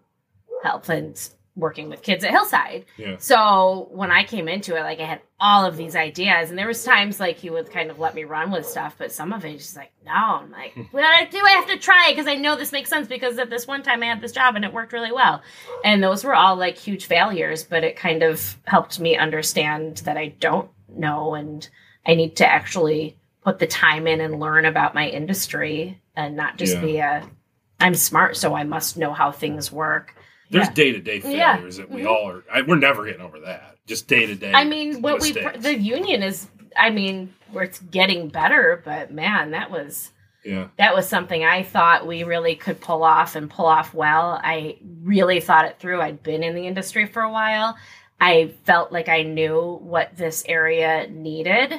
health 0.62 0.88
and 0.88 1.18
working 1.56 1.88
with 1.88 2.02
kids 2.02 2.22
at 2.22 2.30
Hillside. 2.30 2.84
Yeah. 2.96 3.16
So 3.18 3.88
when 3.90 4.12
I 4.12 4.22
came 4.22 4.46
into 4.48 4.76
it, 4.76 4.82
like 4.82 5.00
I 5.00 5.04
had 5.04 5.20
all 5.40 5.64
of 5.64 5.76
these 5.76 5.96
ideas, 5.96 6.50
and 6.50 6.58
there 6.58 6.68
was 6.68 6.84
times 6.84 7.18
like 7.18 7.36
he 7.36 7.50
would 7.50 7.70
kind 7.70 7.90
of 7.90 7.98
let 7.98 8.14
me 8.14 8.22
run 8.24 8.52
with 8.52 8.64
stuff, 8.64 8.94
but 8.96 9.10
some 9.10 9.32
of 9.32 9.44
it 9.44 9.58
just 9.58 9.76
like, 9.76 9.90
no, 10.04 10.12
I'm 10.12 10.52
like, 10.52 10.74
hmm. 10.74 10.82
what 10.92 11.04
I 11.04 11.24
do, 11.24 11.38
I 11.38 11.50
have 11.52 11.66
to 11.66 11.78
try 11.78 12.08
it 12.08 12.12
because 12.12 12.28
I 12.28 12.36
know 12.36 12.56
this 12.56 12.70
makes 12.70 12.90
sense 12.90 13.08
because 13.08 13.38
at 13.38 13.50
this 13.50 13.66
one 13.66 13.82
time 13.82 14.02
I 14.02 14.06
had 14.06 14.20
this 14.20 14.32
job 14.32 14.54
and 14.54 14.64
it 14.64 14.72
worked 14.72 14.92
really 14.92 15.12
well, 15.12 15.42
and 15.84 16.02
those 16.02 16.22
were 16.22 16.34
all 16.34 16.54
like 16.54 16.76
huge 16.78 17.06
failures, 17.06 17.64
but 17.64 17.82
it 17.82 17.96
kind 17.96 18.22
of 18.22 18.56
helped 18.64 19.00
me 19.00 19.16
understand 19.16 19.98
that 19.98 20.16
I 20.16 20.28
don't 20.28 20.70
know 20.88 21.34
and 21.34 21.68
I 22.06 22.14
need 22.14 22.36
to 22.36 22.46
actually 22.46 23.16
put 23.42 23.58
the 23.58 23.66
time 23.66 24.06
in 24.06 24.20
and 24.20 24.38
learn 24.38 24.64
about 24.64 24.94
my 24.94 25.08
industry 25.08 26.00
and 26.14 26.36
not 26.36 26.56
just 26.56 26.76
Yeah. 26.76 26.80
be 26.80 26.96
a 26.98 27.30
I'm 27.80 27.94
smart, 27.94 28.36
so 28.36 28.54
I 28.54 28.64
must 28.64 28.96
know 28.96 29.12
how 29.12 29.30
things 29.30 29.70
work. 29.70 30.14
There's 30.50 30.68
day 30.70 30.92
to 30.92 31.00
day 31.00 31.20
Yeah. 31.24 31.56
failures 31.56 31.76
that 31.76 31.90
we 31.90 32.00
mm-hmm. 32.00 32.08
all 32.08 32.30
are. 32.30 32.44
I, 32.52 32.62
we're 32.62 32.76
never 32.76 33.04
getting 33.04 33.20
over 33.20 33.40
that. 33.40 33.76
Just 33.86 34.08
day 34.08 34.26
to 34.26 34.34
day. 34.34 34.52
I 34.52 34.64
mean, 34.64 35.02
what 35.02 35.20
we 35.20 35.32
mistakes. 35.32 35.62
the 35.62 35.78
union 35.78 36.22
is. 36.22 36.48
I 36.76 36.90
mean, 36.90 37.34
where 37.52 37.64
it's 37.64 37.80
getting 37.80 38.28
better, 38.28 38.82
but 38.84 39.12
man, 39.12 39.50
that 39.50 39.70
was 39.70 40.10
Yeah. 40.44 40.68
that 40.76 40.94
was 40.94 41.08
something 41.08 41.44
I 41.44 41.62
thought 41.62 42.06
we 42.06 42.24
really 42.24 42.54
could 42.54 42.80
pull 42.80 43.02
off 43.02 43.36
and 43.36 43.50
pull 43.50 43.66
off 43.66 43.94
well. 43.94 44.40
I 44.42 44.78
really 45.02 45.40
thought 45.40 45.64
it 45.66 45.78
through. 45.78 46.00
I'd 46.00 46.22
been 46.22 46.42
in 46.42 46.54
the 46.54 46.66
industry 46.66 47.06
for 47.06 47.22
a 47.22 47.32
while. 47.32 47.76
I 48.20 48.54
felt 48.64 48.90
like 48.92 49.08
I 49.08 49.22
knew 49.22 49.78
what 49.82 50.16
this 50.16 50.44
area 50.48 51.08
needed, 51.08 51.74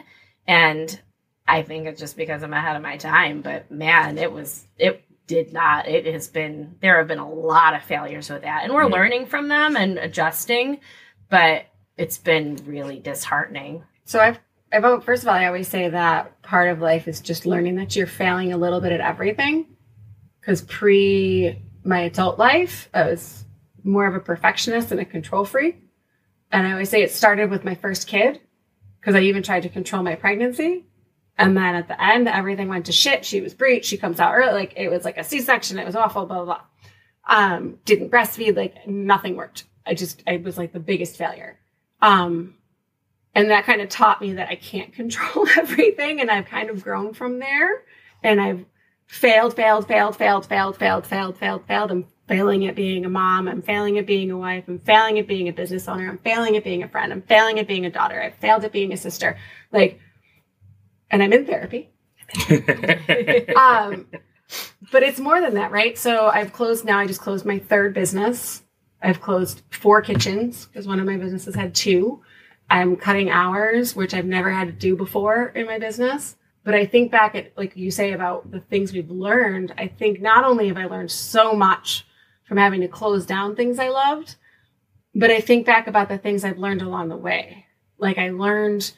and 0.47 0.99
I 1.47 1.63
think 1.63 1.87
it's 1.87 1.99
just 1.99 2.15
because 2.15 2.43
I'm 2.43 2.53
ahead 2.53 2.75
of 2.75 2.81
my 2.81 2.97
time. 2.97 3.41
But 3.41 3.69
man, 3.71 4.17
it 4.17 4.31
was 4.31 4.65
it 4.77 5.03
did 5.29 5.53
not. 5.53 5.87
It 5.87 6.05
has 6.07 6.27
been 6.27 6.75
there 6.81 6.97
have 6.97 7.07
been 7.07 7.19
a 7.19 7.29
lot 7.31 7.75
of 7.75 7.83
failures 7.83 8.29
with 8.29 8.41
that, 8.41 8.63
and 8.65 8.73
we're 8.73 8.89
Yeah. 8.89 8.95
learning 8.95 9.27
from 9.27 9.47
them 9.47 9.77
and 9.77 9.97
adjusting. 9.97 10.79
But 11.29 11.67
it's 11.95 12.17
been 12.17 12.57
really 12.65 12.99
disheartening. 12.99 13.83
So 14.05 14.19
I've, 14.19 14.39
I've, 14.73 14.83
oh, 14.83 14.99
first 14.99 15.21
of 15.23 15.29
all, 15.29 15.35
I 15.35 15.45
always 15.45 15.67
say 15.67 15.87
that 15.87 16.41
part 16.41 16.69
of 16.69 16.81
life 16.81 17.07
is 17.07 17.21
just 17.21 17.45
learning 17.45 17.75
that 17.75 17.95
you're 17.95 18.07
failing 18.07 18.51
a 18.51 18.57
little 18.57 18.81
bit 18.81 18.91
at 18.91 18.99
everything. 19.01 19.67
Because 20.41 20.63
pre 20.63 21.61
my 21.83 21.99
adult 22.01 22.39
life, 22.39 22.89
I 22.93 23.03
was 23.03 23.45
more 23.83 24.07
of 24.07 24.15
a 24.15 24.19
perfectionist 24.19 24.91
and 24.91 24.99
a 24.99 25.05
control 25.05 25.45
freak. 25.45 25.77
And 26.51 26.65
I 26.65 26.71
always 26.71 26.89
say 26.89 27.03
it 27.03 27.11
started 27.11 27.51
with 27.51 27.63
my 27.63 27.75
first 27.75 28.07
kid 28.07 28.41
because 28.99 29.13
I 29.13 29.19
even 29.19 29.43
tried 29.43 29.63
to 29.63 29.69
control 29.69 30.01
my 30.01 30.15
pregnancy. 30.15 30.85
And 31.39 31.55
then 31.55 31.73
at 31.73 31.87
the 31.87 32.03
end, 32.03 32.27
everything 32.27 32.67
went 32.67 32.87
to 32.87 32.91
shit. 32.91 33.23
She 33.23 33.39
was 33.39 33.53
breech. 33.53 33.85
She 33.85 33.95
comes 33.97 34.19
out 34.19 34.35
early. 34.35 34.51
Like 34.51 34.73
it 34.75 34.89
was 34.89 35.05
like 35.05 35.17
a 35.17 35.23
C-section. 35.23 35.79
It 35.79 35.85
was 35.85 35.95
awful, 35.95 36.25
blah, 36.25 36.43
blah, 36.43 36.45
blah. 36.45 36.61
Um, 37.29 37.79
didn't 37.85 38.11
breastfeed. 38.11 38.57
Like 38.57 38.85
nothing 38.85 39.37
worked. 39.37 39.63
I 39.87 39.93
just, 39.93 40.21
I 40.27 40.35
was 40.35 40.57
like 40.57 40.73
the 40.73 40.81
biggest 40.81 41.15
failure. 41.15 41.57
Um, 42.01 42.55
and 43.33 43.51
that 43.51 43.63
kind 43.63 43.79
of 43.79 43.87
taught 43.87 44.19
me 44.19 44.33
that 44.33 44.49
I 44.49 44.55
can't 44.55 44.91
control 45.01 45.47
everything. 45.57 46.19
And 46.19 46.29
I've 46.29 46.45
kind 46.45 46.69
of 46.69 46.83
grown 46.83 47.13
from 47.13 47.39
there. 47.39 47.83
And 48.21 48.41
I've 48.41 48.65
failed, 49.07 49.55
failed, 49.55 49.87
failed, 49.87 50.17
failed, 50.17 50.45
failed, 50.45 50.77
failed, 50.77 51.07
failed, 51.07 51.37
failed, 51.37 51.65
failed. 51.67 51.91
I'm 51.91 52.05
failing 52.27 52.67
at 52.67 52.75
being 52.75 53.05
a 53.05 53.09
mom. 53.09 53.47
I'm 53.47 53.61
failing 53.61 53.97
at 53.97 54.05
being 54.05 54.29
a 54.29 54.37
wife. 54.37 54.65
I'm 54.67 54.79
failing 54.79 55.17
at 55.19 55.27
being 55.27 55.47
a 55.47 55.53
business 55.53 55.87
owner. 55.87 56.09
I'm 56.09 56.17
failing 56.17 56.57
at 56.57 56.65
being 56.65 56.83
a 56.83 56.89
friend. 56.89 57.13
I'm 57.13 57.21
failing 57.21 57.59
at 57.59 57.67
being 57.67 57.85
a 57.85 57.89
daughter. 57.89 58.21
I've 58.21 58.35
failed 58.35 58.65
at 58.65 58.73
being 58.73 58.91
a 58.91 58.97
sister. 58.97 59.37
Like, 59.71 60.01
and 61.11 61.23
I'm 61.23 61.33
in 61.33 61.45
therapy. 61.45 61.89
um, 63.55 64.07
but 64.91 65.03
it's 65.03 65.19
more 65.19 65.41
than 65.41 65.55
that, 65.55 65.71
right? 65.71 65.97
So 65.97 66.27
I've 66.27 66.53
closed 66.53 66.85
now. 66.85 66.99
I 66.99 67.07
just 67.07 67.21
closed 67.21 67.45
my 67.45 67.59
third 67.59 67.93
business. 67.93 68.63
I've 69.01 69.21
closed 69.21 69.61
four 69.69 70.01
kitchens 70.01 70.65
because 70.65 70.87
one 70.87 70.99
of 70.99 71.05
my 71.05 71.17
businesses 71.17 71.55
had 71.55 71.73
two. 71.73 72.21
I'm 72.69 72.95
cutting 72.95 73.29
hours, 73.29 73.95
which 73.95 74.13
I've 74.13 74.25
never 74.25 74.51
had 74.51 74.67
to 74.67 74.73
do 74.73 74.95
before 74.95 75.47
in 75.47 75.65
my 75.65 75.79
business. 75.79 76.35
But 76.63 76.75
I 76.75 76.85
think 76.85 77.11
back 77.11 77.35
at, 77.35 77.57
like 77.57 77.75
you 77.75 77.89
say, 77.89 78.11
about 78.11 78.51
the 78.51 78.59
things 78.59 78.93
we've 78.93 79.09
learned. 79.09 79.73
I 79.77 79.87
think 79.87 80.21
not 80.21 80.43
only 80.43 80.67
have 80.67 80.77
I 80.77 80.85
learned 80.85 81.09
so 81.09 81.53
much 81.53 82.05
from 82.43 82.57
having 82.57 82.81
to 82.81 82.87
close 82.87 83.25
down 83.25 83.55
things 83.55 83.79
I 83.79 83.89
loved, 83.89 84.35
but 85.15 85.31
I 85.31 85.39
think 85.39 85.65
back 85.65 85.87
about 85.87 86.09
the 86.09 86.17
things 86.17 86.43
I've 86.43 86.59
learned 86.59 86.81
along 86.81 87.09
the 87.09 87.17
way. 87.17 87.65
Like 87.97 88.17
I 88.17 88.29
learned 88.29 88.91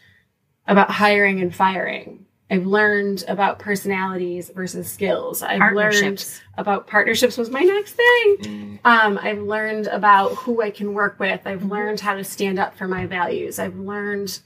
about 0.67 0.91
hiring 0.91 1.41
and 1.41 1.53
firing. 1.53 2.25
I've 2.51 2.65
learned 2.65 3.23
about 3.29 3.59
personalities 3.59 4.51
versus 4.53 4.91
skills. 4.91 5.41
I've 5.41 5.73
learned 5.73 6.25
about 6.57 6.85
partnerships 6.85 7.37
was 7.37 7.49
my 7.49 7.61
next 7.61 7.93
thing. 7.93 8.37
Mm. 8.41 8.79
Um, 8.83 9.17
I've 9.21 9.39
learned 9.39 9.87
about 9.87 10.35
who 10.35 10.61
I 10.61 10.69
can 10.69 10.93
work 10.93 11.17
with. 11.17 11.39
I've 11.45 11.59
mm-hmm. 11.59 11.71
learned 11.71 12.01
how 12.01 12.15
to 12.15 12.25
stand 12.25 12.59
up 12.59 12.75
for 12.75 12.89
my 12.89 13.05
values. 13.05 13.57
I've 13.57 13.77
learned 13.77 14.37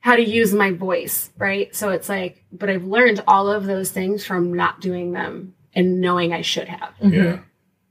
how 0.00 0.16
to 0.16 0.22
use 0.22 0.52
my 0.52 0.72
voice, 0.72 1.30
right? 1.38 1.72
So 1.76 1.90
it's 1.90 2.08
like, 2.08 2.44
but 2.50 2.68
I've 2.68 2.84
learned 2.84 3.22
all 3.28 3.48
of 3.48 3.66
those 3.66 3.92
things 3.92 4.26
from 4.26 4.52
not 4.52 4.80
doing 4.80 5.12
them 5.12 5.54
and 5.76 6.00
knowing 6.00 6.32
I 6.32 6.42
should 6.42 6.66
have. 6.66 6.92
Mm-hmm. 7.00 7.12
yeah. 7.12 7.38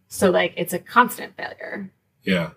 So 0.09 0.29
like 0.29 0.53
it's 0.57 0.73
a 0.73 0.79
constant 0.79 1.37
failure. 1.37 1.89
Yeah. 2.23 2.49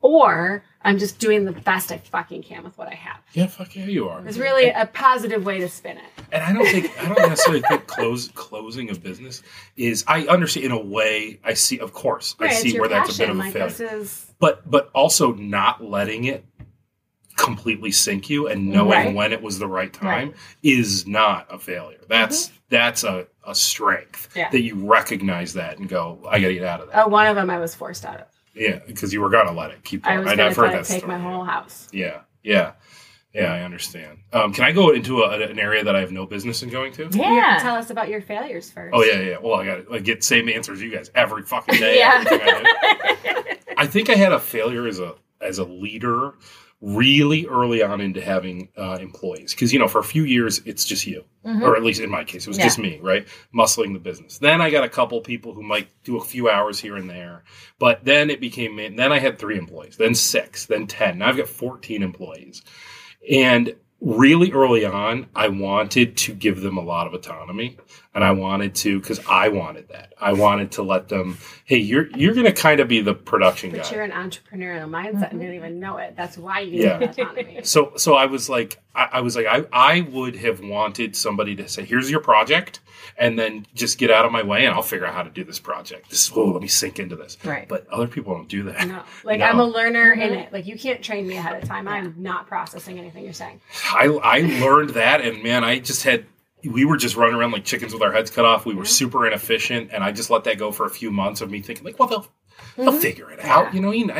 Or 0.00 0.64
I'm 0.88 0.98
just 0.98 1.18
doing 1.18 1.44
the 1.44 1.52
best 1.52 1.92
I 1.92 1.98
fucking 1.98 2.42
can 2.44 2.64
with 2.64 2.76
what 2.78 2.88
I 2.88 2.94
have. 2.94 3.18
Yeah, 3.34 3.46
fuck 3.46 3.76
yeah, 3.76 3.84
you 3.84 4.08
are. 4.08 4.26
It's 4.26 4.38
really 4.38 4.68
a 4.70 4.86
positive 4.86 5.44
way 5.44 5.58
to 5.60 5.68
spin 5.68 5.98
it. 5.98 6.04
And 6.32 6.42
I 6.42 6.52
don't 6.52 6.64
think 6.66 6.90
I 7.02 7.08
don't 7.08 7.28
necessarily 7.28 7.62
think 7.68 7.86
close 7.86 8.28
closing 8.28 8.90
a 8.90 8.94
business 8.94 9.42
is. 9.76 10.04
I 10.08 10.26
understand 10.26 10.66
in 10.66 10.72
a 10.72 10.80
way. 10.80 11.40
I 11.44 11.54
see, 11.54 11.78
of 11.78 11.92
course, 11.92 12.34
I 12.40 12.44
Right, 12.44 12.52
it's 12.52 12.62
see 12.62 12.80
where 12.80 12.88
that's 12.88 13.14
a 13.14 13.18
bit 13.18 13.30
of 13.30 13.36
a 13.36 13.38
like 13.38 13.52
failure. 13.52 13.96
is 13.96 14.32
But 14.38 14.68
but 14.70 14.90
also 14.94 15.34
not 15.34 15.84
letting 15.84 16.24
it 16.24 16.44
completely 17.36 17.92
sink 17.92 18.28
you 18.28 18.48
and 18.48 18.68
knowing 18.68 18.90
Right. 18.90 19.14
when 19.14 19.32
it 19.32 19.40
was 19.42 19.58
the 19.58 19.68
right 19.68 19.92
time 19.92 20.34
is 20.62 21.06
not 21.06 21.46
a 21.50 21.58
failure. 21.58 22.00
That's 22.08 22.50
that's 22.68 23.04
a, 23.04 23.26
a 23.46 23.54
strength 23.54 24.28
Mm-hmm. 24.30 24.38
Yeah. 24.38 24.50
that 24.50 24.60
you 24.62 24.74
recognize 24.90 25.52
that 25.54 25.78
and 25.78 25.88
go, 25.88 26.18
I 26.28 26.40
got 26.40 26.48
to 26.48 26.54
get 26.54 26.64
out 26.64 26.80
of 26.80 26.88
that. 26.90 27.04
oh, 27.04 27.08
one 27.08 27.26
of 27.26 27.36
them 27.36 27.48
I 27.50 27.58
was 27.58 27.74
forced 27.74 28.04
out 28.04 28.20
of. 28.20 28.26
Yeah, 28.58 28.80
because 28.86 29.12
you 29.12 29.20
were 29.20 29.30
gonna 29.30 29.52
let 29.52 29.70
it 29.70 29.84
keep 29.84 30.06
I 30.06 30.10
going. 30.14 30.24
was 30.24 30.30
And 30.32 30.38
going 30.38 30.48
I've 30.50 30.54
to 30.56 30.60
heard 30.60 30.72
that 30.72 30.84
take 30.84 30.98
story. 31.02 31.18
my 31.18 31.18
whole 31.18 31.44
house. 31.44 31.88
Yeah, 31.92 32.20
yeah, 32.42 32.72
yeah. 33.32 33.52
I 33.54 33.60
understand. 33.62 34.18
Um, 34.32 34.52
can 34.52 34.64
I 34.64 34.72
go 34.72 34.90
into 34.90 35.22
a, 35.22 35.38
an 35.50 35.58
area 35.58 35.84
that 35.84 35.94
I 35.96 36.00
have 36.00 36.10
no 36.12 36.26
business 36.26 36.62
in 36.62 36.70
going 36.70 36.92
to? 36.94 37.02
You 37.04 37.22
have 37.22 37.34
Yeah. 37.34 37.58
tell 37.62 37.76
us 37.76 37.90
about 37.90 38.08
your 38.08 38.20
failures 38.20 38.70
first. 38.70 38.94
Oh 38.94 39.02
yeah, 39.04 39.20
yeah. 39.20 39.36
Well, 39.40 39.54
I 39.60 39.64
got 39.64 39.90
to 39.92 40.00
get 40.00 40.24
same 40.24 40.48
answers 40.48 40.82
you 40.82 40.90
guys 40.90 41.10
every 41.14 41.42
fucking 41.44 41.78
day. 41.78 41.98
Yeah. 41.98 42.24
I. 42.26 43.58
I 43.76 43.86
think 43.86 44.10
I 44.10 44.14
had 44.16 44.32
a 44.32 44.40
failure 44.40 44.86
as 44.88 44.98
a 44.98 45.14
as 45.40 45.58
a 45.58 45.64
leader 45.64 46.32
really 46.80 47.44
early 47.46 47.82
on 47.82 48.00
into 48.00 48.20
having 48.20 48.68
uh, 48.76 48.98
employees. 49.00 49.52
Because 49.52 49.72
you 49.72 49.78
know 49.78 49.88
for 49.88 49.98
a 49.98 50.04
few 50.04 50.24
years 50.24 50.60
it's 50.64 50.84
just 50.84 51.06
you. 51.06 51.24
Or 51.44 51.76
at 51.76 51.82
least 51.82 52.00
in 52.02 52.10
my 52.10 52.24
case 52.24 52.46
it 52.46 52.50
was 52.50 52.58
Yeah. 52.58 52.64
just 52.64 52.78
me 52.78 53.00
right? 53.02 53.26
Muscling 53.54 53.94
the 53.94 53.98
business. 53.98 54.36
Then 54.38 54.60
i 54.60 54.68
got 54.70 54.84
a 54.84 54.88
couple 54.88 55.18
people 55.22 55.54
who 55.54 55.62
might 55.62 55.88
do 56.04 56.18
a 56.18 56.24
few 56.24 56.50
hours 56.50 56.78
here 56.78 56.96
and 56.96 57.08
there. 57.08 57.42
But 57.78 58.04
then 58.04 58.28
it 58.30 58.40
became 58.40 58.76
then 58.96 59.12
i 59.12 59.18
had 59.18 59.38
three 59.38 59.56
employees 59.58 59.96
then 59.96 60.14
six 60.14 60.66
then 60.66 60.86
10 60.86 61.18
now 61.18 61.28
i've 61.28 61.36
got 61.36 61.48
14 61.48 62.02
employees. 62.02 62.62
And 63.30 63.74
really 64.00 64.52
early 64.52 64.84
on 64.84 65.26
i 65.34 65.48
wanted 65.48 66.16
to 66.16 66.32
give 66.32 66.60
them 66.60 66.76
a 66.76 66.82
lot 66.82 67.06
of 67.08 67.14
autonomy 67.14 67.76
and 68.14 68.22
i 68.22 68.30
wanted 68.30 68.72
to 68.74 69.00
because 69.00 69.18
i 69.28 69.48
wanted 69.48 69.88
that 69.88 70.14
i 70.20 70.32
wanted 70.32 70.70
to 70.70 70.82
let 70.82 71.08
them 71.08 71.36
hey 71.64 71.78
you're 71.78 72.08
you're 72.16 72.32
going 72.32 72.46
to 72.46 72.52
kind 72.52 72.78
of 72.78 72.86
be 72.86 73.00
the 73.00 73.12
production 73.12 73.70
But 73.72 73.82
guy 73.82 73.90
you're 73.90 74.04
an 74.04 74.12
entrepreneurial 74.12 74.88
mindset 74.88 75.30
and 75.32 75.40
didn't 75.40 75.40
mm-hmm. 75.40 75.54
even 75.54 75.80
know 75.80 75.96
it. 75.96 76.14
That's 76.16 76.38
why 76.38 76.60
you 76.60 76.82
Yeah. 76.84 76.98
need 76.98 77.10
autonomy. 77.10 77.60
so 77.64 77.92
so 77.96 78.14
I 78.14 78.26
was 78.26 78.48
like 78.48 78.80
I, 78.94 79.08
I 79.14 79.20
was 79.20 79.34
like 79.34 79.46
I, 79.46 79.64
I 79.72 80.00
would 80.02 80.36
have 80.36 80.60
wanted 80.60 81.16
somebody 81.16 81.56
to 81.56 81.68
say 81.68 81.84
here's 81.84 82.10
your 82.10 82.20
project 82.20 82.80
and 83.16 83.38
then 83.38 83.66
just 83.74 83.98
get 83.98 84.10
out 84.10 84.24
of 84.24 84.32
my 84.32 84.42
way 84.42 84.64
and 84.64 84.74
I'll 84.74 84.82
figure 84.82 85.06
out 85.06 85.14
how 85.14 85.22
to 85.22 85.30
do 85.30 85.44
this 85.44 85.58
project. 85.58 86.10
This 86.10 86.30
oh 86.34 86.46
let 86.46 86.62
me 86.62 86.68
sink 86.68 86.98
into 86.98 87.16
this. 87.16 87.36
Right. 87.44 87.68
But 87.68 87.86
other 87.88 88.08
people 88.08 88.34
don't 88.34 88.48
do 88.48 88.64
that. 88.64 88.86
No. 88.86 89.02
Like 89.24 89.40
No. 89.40 89.46
I'm 89.46 89.60
a 89.60 89.64
learner 89.64 90.12
in 90.12 90.32
it. 90.32 90.46
Mm-hmm. 90.46 90.54
Like 90.54 90.66
you 90.66 90.78
can't 90.78 91.02
train 91.02 91.26
me 91.26 91.36
ahead 91.36 91.60
of 91.60 91.68
time. 91.68 91.88
I'm 91.88 92.14
not 92.16 92.46
processing 92.46 92.98
anything 92.98 93.24
you're 93.24 93.32
saying. 93.32 93.60
I 93.92 94.06
I 94.06 94.40
learned 94.60 94.90
that 94.90 95.20
and 95.20 95.42
man 95.42 95.64
I 95.64 95.78
just 95.78 96.02
had 96.04 96.26
we 96.64 96.84
were 96.84 96.96
just 96.96 97.16
running 97.16 97.34
around 97.36 97.52
like 97.52 97.64
chickens 97.64 97.92
with 97.92 98.02
our 98.02 98.12
heads 98.12 98.30
cut 98.30 98.44
off. 98.44 98.66
We 98.66 98.74
were 98.74 98.82
mm-hmm. 98.82 98.88
super 98.88 99.26
inefficient 99.26 99.90
and 99.92 100.02
I 100.02 100.12
just 100.12 100.30
let 100.30 100.44
that 100.44 100.58
go 100.58 100.72
for 100.72 100.86
a 100.86 100.90
few 100.90 101.10
months 101.10 101.40
of 101.40 101.50
me 101.50 101.60
thinking 101.60 101.84
like 101.84 101.98
well 101.98 102.08
they'll 102.08 102.26
they'll 102.76 102.92
mm-hmm. 102.92 103.00
figure 103.00 103.30
it 103.30 103.40
out 103.40 103.74
you 103.74 103.80
know 103.80 103.90
you 103.90 104.06
know 104.06 104.18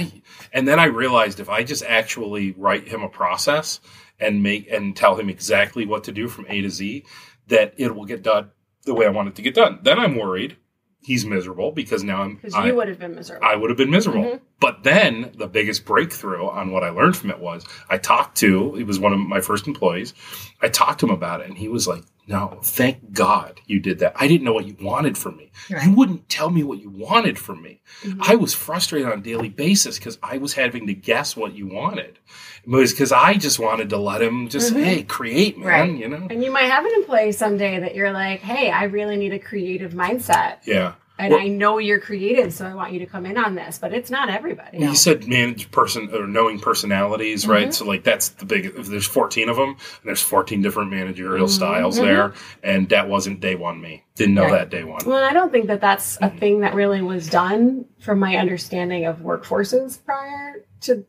and 0.52 0.66
then 0.66 0.78
I 0.78 0.86
realized 0.86 1.40
if 1.40 1.48
I 1.48 1.64
just 1.64 1.84
actually 1.84 2.52
write 2.52 2.88
him 2.88 3.02
a 3.02 3.08
process 3.08 3.80
and 4.20 4.42
make 4.42 4.70
and 4.70 4.96
tell 4.96 5.16
him 5.16 5.28
exactly 5.28 5.86
what 5.86 6.04
to 6.04 6.12
do 6.12 6.28
from 6.28 6.46
A 6.48 6.60
to 6.62 6.70
Z 6.70 7.04
that 7.48 7.74
it 7.76 7.94
will 7.94 8.04
get 8.04 8.22
done 8.22 8.50
the 8.84 8.94
way 8.94 9.06
I 9.06 9.10
want 9.10 9.28
it 9.28 9.34
to 9.36 9.42
get 9.42 9.54
done. 9.54 9.80
Then 9.82 9.98
I'm 9.98 10.16
worried 10.16 10.56
he's 11.00 11.24
miserable 11.24 11.72
because 11.72 12.02
now 12.04 12.22
I'm 12.22 12.36
Because 12.36 12.54
you 12.66 12.74
would 12.74 12.88
have 12.88 12.98
been 12.98 13.14
miserable. 13.14 13.46
I 13.46 13.56
would 13.56 13.70
have 13.70 13.76
been 13.76 13.90
miserable. 13.90 14.24
Mm-hmm. 14.24 14.44
But 14.60 14.82
then 14.82 15.32
the 15.36 15.46
biggest 15.46 15.84
breakthrough 15.84 16.46
on 16.48 16.70
what 16.70 16.84
I 16.84 16.90
learned 16.90 17.16
from 17.16 17.30
it 17.30 17.38
was 17.38 17.64
I 17.88 17.98
talked 17.98 18.36
to, 18.38 18.74
he 18.74 18.84
was 18.84 18.98
one 18.98 19.12
of 19.12 19.18
my 19.18 19.40
first 19.40 19.66
employees. 19.66 20.14
I 20.60 20.68
talked 20.68 21.00
to 21.00 21.06
him 21.06 21.12
about 21.12 21.40
it 21.40 21.48
and 21.48 21.56
he 21.56 21.68
was 21.68 21.86
like, 21.86 22.04
no, 22.28 22.58
thank 22.62 23.12
God 23.12 23.60
you 23.66 23.80
did 23.80 24.00
that. 24.00 24.12
I 24.14 24.28
didn't 24.28 24.44
know 24.44 24.52
what 24.52 24.66
you 24.66 24.76
wanted 24.80 25.16
from 25.16 25.38
me. 25.38 25.50
You 25.82 25.92
wouldn't 25.92 26.28
tell 26.28 26.50
me 26.50 26.62
what 26.62 26.78
you 26.78 26.90
wanted 26.90 27.38
from 27.38 27.62
me. 27.62 27.80
Mm-hmm. 28.02 28.20
I 28.22 28.34
was 28.34 28.52
frustrated 28.52 29.10
on 29.10 29.18
a 29.18 29.22
daily 29.22 29.48
basis 29.48 29.98
because 29.98 30.18
I 30.22 30.36
was 30.36 30.52
having 30.52 30.86
to 30.88 30.94
guess 30.94 31.36
what 31.36 31.54
you 31.54 31.66
wanted. 31.66 32.18
It 32.64 32.68
was 32.70 32.92
because 32.92 33.12
I 33.12 33.34
just 33.34 33.58
wanted 33.58 33.88
to 33.90 33.96
let 33.96 34.20
him 34.20 34.48
just, 34.50 34.74
mm-hmm. 34.74 34.82
hey, 34.84 35.02
create, 35.04 35.56
man, 35.56 35.66
Right. 35.66 35.98
you 35.98 36.08
know? 36.08 36.26
and 36.28 36.44
you 36.44 36.50
might 36.50 36.70
have 36.70 36.84
an 36.84 36.92
employee 36.96 37.32
someday 37.32 37.80
that 37.80 37.94
you're 37.94 38.12
like, 38.12 38.40
hey, 38.40 38.70
I 38.70 38.84
really 38.84 39.16
need 39.16 39.32
a 39.32 39.38
creative 39.38 39.92
mindset. 39.92 40.58
Yeah. 40.66 40.94
And 41.18 41.32
Well- 41.32 41.42
I 41.42 41.48
know 41.48 41.78
you're 41.78 41.98
creative, 41.98 42.52
so 42.52 42.64
I 42.64 42.74
want 42.74 42.92
you 42.92 43.00
to 43.00 43.06
come 43.06 43.26
in 43.26 43.36
on 43.36 43.54
this. 43.56 43.78
But 43.78 43.92
it's 43.92 44.10
not 44.10 44.30
everybody. 44.30 44.78
You 44.78 44.94
said 44.94 45.26
manage 45.26 45.70
person 45.70 46.10
or 46.14 46.26
knowing 46.26 46.60
personalities, 46.60 47.46
right? 47.46 47.64
Mm-hmm. 47.64 47.72
So 47.72 47.84
like 47.86 48.04
that's 48.04 48.28
the 48.30 48.46
big. 48.46 48.74
There's 48.74 49.06
14 49.06 49.48
of 49.48 49.56
them, 49.56 49.70
and 49.70 49.78
there's 50.04 50.22
14 50.22 50.62
different 50.62 50.90
managerial 50.90 51.46
mm-hmm. 51.46 51.54
styles 51.54 51.96
mm-hmm. 51.96 52.06
there, 52.06 52.32
and 52.62 52.88
that 52.90 53.08
wasn't 53.08 53.40
day 53.40 53.56
one 53.56 53.80
me. 53.80 54.04
Didn't 54.14 54.34
know 54.34 54.50
that 54.50 54.70
day 54.70 54.84
one. 54.84 55.04
Well, 55.06 55.22
I 55.22 55.32
don't 55.32 55.52
think 55.52 55.66
that 55.68 55.80
that's 55.80 56.18
a 56.20 56.30
thing 56.30 56.60
that 56.60 56.74
really 56.74 57.02
was 57.02 57.28
done 57.28 57.84
from 58.00 58.18
my 58.18 58.36
understanding 58.36 59.04
of 59.04 59.18
workforces 59.18 60.04
prior 60.04 60.64
to 60.82 61.04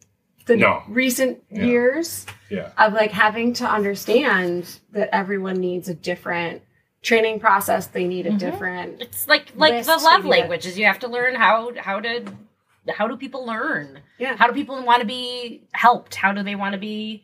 the 0.50 0.58
No. 0.58 0.84
recent 0.88 1.44
Yeah. 1.50 1.66
years 1.66 2.26
Yeah, 2.50 2.70
of 2.78 2.94
like 2.94 3.12
having 3.12 3.54
to 3.54 3.66
understand 3.66 4.80
that 4.92 5.10
everyone 5.14 5.58
needs 5.58 5.88
a 5.88 5.94
different 5.94 6.64
training 7.02 7.40
process. 7.40 7.88
They 7.88 8.06
need 8.06 8.26
a 8.26 8.30
mm-hmm. 8.30 8.38
different. 8.38 9.02
It's 9.02 9.28
like 9.28 9.52
like 9.56 9.86
the 9.86 9.98
love 9.98 10.26
languages. 10.26 10.78
You 10.78 10.86
have 10.86 11.00
to 11.00 11.08
learn 11.08 11.36
how 11.36 11.74
how 11.78 12.00
to 12.00 12.26
how 12.90 13.08
do 13.08 13.18
people 13.18 13.46
learn? 13.46 14.02
Yeah. 14.18 14.36
How 14.36 14.48
do 14.48 14.54
people 14.54 14.84
want 14.84 15.02
to 15.02 15.08
be 15.08 15.62
helped? 15.74 16.16
How 16.16 16.34
do 16.34 16.44
they 16.44 16.56
want 16.56 16.74
to 16.74 16.80
be 16.80 17.24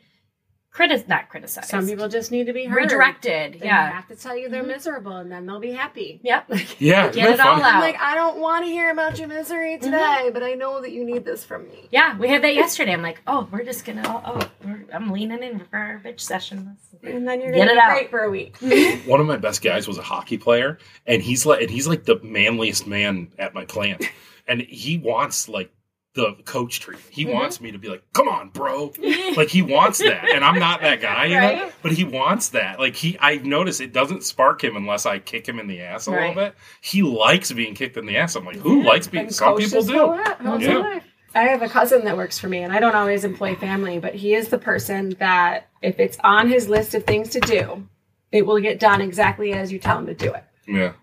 critic 0.76 1.08
not 1.08 1.30
criticized? 1.30 1.70
Some 1.70 1.88
people 1.88 2.10
just 2.10 2.32
need 2.32 2.48
to 2.48 2.54
be 2.54 2.66
heard. 2.66 2.84
redirected. 2.84 3.62
They 3.62 3.66
yeah. 3.66 3.92
have 3.92 4.10
to 4.10 4.16
tell 4.16 4.36
you 4.36 4.50
they're 4.50 4.62
mm-hmm. 4.62 4.72
miserable, 4.72 5.16
and 5.16 5.32
then 5.32 5.46
they'll 5.46 5.62
be 5.62 5.72
happy. 5.72 6.20
Yep. 6.22 6.50
yeah. 6.80 7.10
Get 7.12 7.32
it 7.32 7.40
all 7.40 7.56
fun. 7.56 7.62
out. 7.62 7.76
I'm 7.76 7.80
like, 7.80 7.98
I 7.98 8.14
don't 8.14 8.40
want 8.40 8.66
to 8.66 8.70
hear 8.70 8.92
about 8.92 9.18
your 9.18 9.30
misery 9.30 9.78
mm-hmm. 9.78 9.86
today, 9.86 10.32
but 10.34 10.44
I 10.44 10.54
know 10.54 10.82
that 10.82 10.92
you 10.92 11.06
need 11.06 11.24
this 11.24 11.46
from 11.46 11.68
me. 11.70 11.88
Yeah, 11.92 12.18
we 12.18 12.28
had 12.28 12.44
that 12.44 12.54
yesterday. 12.56 12.92
I'm 12.92 13.02
like, 13.02 13.22
oh, 13.26 13.48
we're 13.52 13.64
just 13.64 13.86
gonna. 13.86 14.04
Oh, 14.06 14.22
oh 14.26 14.50
we're, 14.66 14.86
I'm 14.94 15.12
leaning 15.12 15.42
in 15.42 15.60
for 15.60 15.78
our 15.78 16.02
bitch 16.04 16.20
session. 16.20 16.76
And 17.04 17.26
then 17.26 17.40
you're 17.40 17.54
Get 17.54 17.68
gonna 17.68 17.72
it 17.72 17.76
be 17.76 17.80
out. 17.80 17.92
great 17.92 18.10
for 18.10 18.20
a 18.20 18.30
week. 18.30 18.60
Mm-hmm. 18.60 19.10
One 19.10 19.22
of 19.22 19.28
my 19.28 19.38
best 19.38 19.62
guys 19.62 19.88
was 19.88 19.98
a 19.98 20.04
hockey 20.04 20.38
player, 20.38 20.78
and 21.08 21.22
he's 21.22 21.46
like, 21.46 21.62
and 21.62 21.70
he's 21.70 21.88
like 21.88 22.04
the 22.04 22.20
manliest 22.22 22.86
man 22.86 23.32
at 23.40 23.54
my 23.54 23.64
plant, 23.64 24.04
and 24.48 24.60
he 24.60 24.98
wants 24.98 25.48
like 25.48 25.72
the 26.16 26.34
coach 26.46 26.80
treatment. 26.80 27.14
He 27.14 27.26
mm-hmm. 27.26 27.34
wants 27.34 27.62
me 27.62 27.72
to 27.72 27.78
be 27.78 27.90
like, 27.90 28.02
"Come 28.14 28.28
on, 28.28 28.50
bro!" 28.50 28.94
like 29.38 29.50
he 29.50 29.62
wants 29.62 30.00
that, 30.00 30.30
and 30.34 30.44
I'm 30.44 30.58
not 30.58 30.82
that 30.82 31.02
guy, 31.02 31.26
you 31.26 31.36
know. 31.36 31.72
But 31.84 31.92
he 31.92 32.04
wants 32.04 32.50
that. 32.50 32.80
Like 32.80 32.96
he, 32.96 33.18
I 33.20 33.38
notice 33.38 33.80
it 33.80 33.94
doesn't 33.94 34.24
spark 34.24 34.64
him 34.64 34.76
unless 34.76 35.06
I 35.06 35.20
kick 35.20 35.48
him 35.48 35.60
in 35.60 35.68
the 35.68 35.82
ass 35.82 36.08
a 36.08 36.12
Right. 36.12 36.30
little 36.30 36.36
bit. 36.36 36.56
He 36.82 37.04
likes 37.04 37.52
being 37.52 37.76
kicked 37.76 37.98
in 37.98 38.06
the 38.06 38.18
ass. 38.18 38.36
I'm 38.36 38.46
like, 38.46 38.56
who 38.56 38.84
likes 38.84 39.08
being? 39.08 39.26
And 39.26 39.36
Some 39.36 39.58
people 39.58 39.84
do. 39.84 39.94
go 39.94 40.14
out, 40.14 40.42
how's 40.42 40.62
Yeah. 40.62 41.02
I 41.36 41.44
have 41.44 41.62
a 41.62 41.68
cousin 41.68 42.06
that 42.06 42.16
works 42.16 42.40
for 42.40 42.48
me, 42.48 42.60
and 42.60 42.72
I 42.72 42.80
don't 42.80 42.96
always 42.96 43.26
employ 43.26 43.56
family, 43.56 44.00
but 44.00 44.16
he 44.16 44.34
is 44.34 44.48
the 44.48 44.58
person 44.58 45.10
that 45.20 45.68
if 45.82 46.00
it's 46.00 46.18
on 46.24 46.50
his 46.50 46.70
list 46.70 46.96
of 46.96 47.04
things 47.04 47.30
to 47.32 47.42
do, 47.42 47.86
it 48.32 48.46
will 48.46 48.62
get 48.62 48.80
done 48.80 49.02
exactly 49.02 49.52
as 49.52 49.70
you 49.70 49.78
tell 49.78 50.00
him 50.00 50.06
to 50.06 50.14
do 50.14 50.34
it. 50.34 50.46
Yeah. 50.66 50.94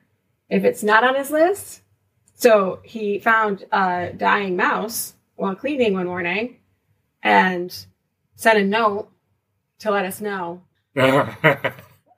If 0.48 0.64
it's 0.64 0.82
not 0.82 1.04
on 1.04 1.16
his 1.16 1.30
list, 1.30 1.81
so 2.42 2.80
he 2.82 3.18
found 3.20 3.64
a 3.70 4.12
dying 4.16 4.56
mouse 4.56 5.14
while 5.36 5.54
cleaning 5.54 5.94
one 5.94 6.06
morning 6.06 6.56
and 7.22 7.86
sent 8.34 8.58
a 8.58 8.64
note 8.64 9.08
to 9.78 9.90
let 9.90 10.04
us 10.04 10.20
know. 10.20 10.62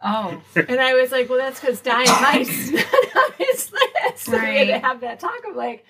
Oh, 0.06 0.42
And 0.54 0.78
I 0.82 0.92
was 0.92 1.10
like, 1.12 1.30
well, 1.30 1.38
that's 1.38 1.58
because 1.58 1.80
dying 1.80 2.06
mice 2.06 2.70
on 2.74 3.32
his. 3.38 3.72
So 4.16 4.32
we 4.32 4.58
had 4.58 4.66
to 4.66 4.78
have 4.78 5.00
that 5.00 5.18
talk 5.18 5.40
of 5.48 5.56
like, 5.56 5.86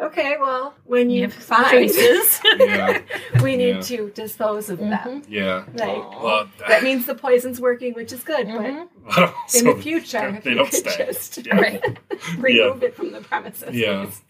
okay, 0.00 0.36
well, 0.40 0.74
when 0.84 1.10
you, 1.10 1.16
you 1.16 1.22
have 1.24 1.34
find 1.34 1.70
choices. 1.70 2.40
yeah. 2.58 3.00
we 3.42 3.56
need 3.56 3.76
Yeah. 3.76 3.80
to 3.82 4.10
dispose 4.10 4.70
of 4.70 4.78
them. 4.78 5.22
Yeah. 5.28 5.64
Like, 5.74 6.22
Well, 6.22 6.48
that 6.68 6.82
means 6.82 7.06
the 7.06 7.14
poison's 7.14 7.60
working, 7.60 7.94
which 7.94 8.12
is 8.12 8.22
good. 8.24 8.46
Mhm. 8.46 8.88
But 9.14 9.34
in 9.54 9.64
the 9.66 9.74
future, 9.82 10.28
if 10.36 10.44
they 10.44 10.50
you 10.50 10.56
don't 10.56 10.70
could 10.70 10.74
stay. 10.90 11.06
just 11.06 11.46
Yeah. 11.46 11.78
remove 12.38 12.82
it 12.82 12.94
from 12.96 13.12
the 13.12 13.20
premises. 13.20 13.74
Yeah. 13.74 14.04
please. 14.06 14.22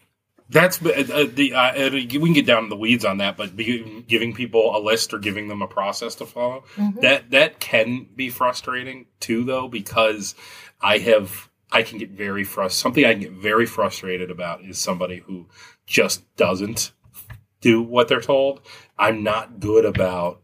That's 0.49 0.85
uh, 0.85 0.89
uh, 0.89 1.25
the 1.33 1.53
uh, 1.53 1.87
uh, 1.87 1.89
we 1.93 2.05
can 2.07 2.33
get 2.33 2.45
down 2.45 2.63
to 2.63 2.69
the 2.69 2.75
weeds 2.75 3.05
on 3.05 3.17
that, 3.17 3.37
but 3.37 3.55
be, 3.55 4.03
giving 4.07 4.33
people 4.35 4.75
a 4.75 4.77
list 4.79 5.13
or 5.13 5.17
giving 5.17 5.47
them 5.47 5.61
a 5.63 5.67
process 5.67 6.15
to 6.15 6.25
follow 6.27 6.65
that 7.01 7.31
that 7.31 7.59
can 7.59 8.07
be 8.15 8.29
frustrating 8.29 9.07
too, 9.19 9.45
though, 9.45 9.67
because 9.67 10.35
I 10.81 10.97
have 10.99 11.49
I 11.73 11.81
can 11.81 11.97
get 11.97 12.11
very 12.11 12.43
frustrated. 12.43 12.79
Something 12.79 13.05
I 13.05 13.13
can 13.13 13.21
get 13.21 13.31
very 13.31 13.65
frustrated 13.65 14.29
about 14.29 14.63
is 14.63 14.77
somebody 14.77 15.17
who 15.25 15.47
just 15.87 16.33
doesn't 16.35 16.91
do 17.61 17.81
what 17.81 18.07
they're 18.07 18.21
told. 18.21 18.61
I'm 18.97 19.23
not 19.23 19.59
good 19.59 19.83
about 19.83 20.41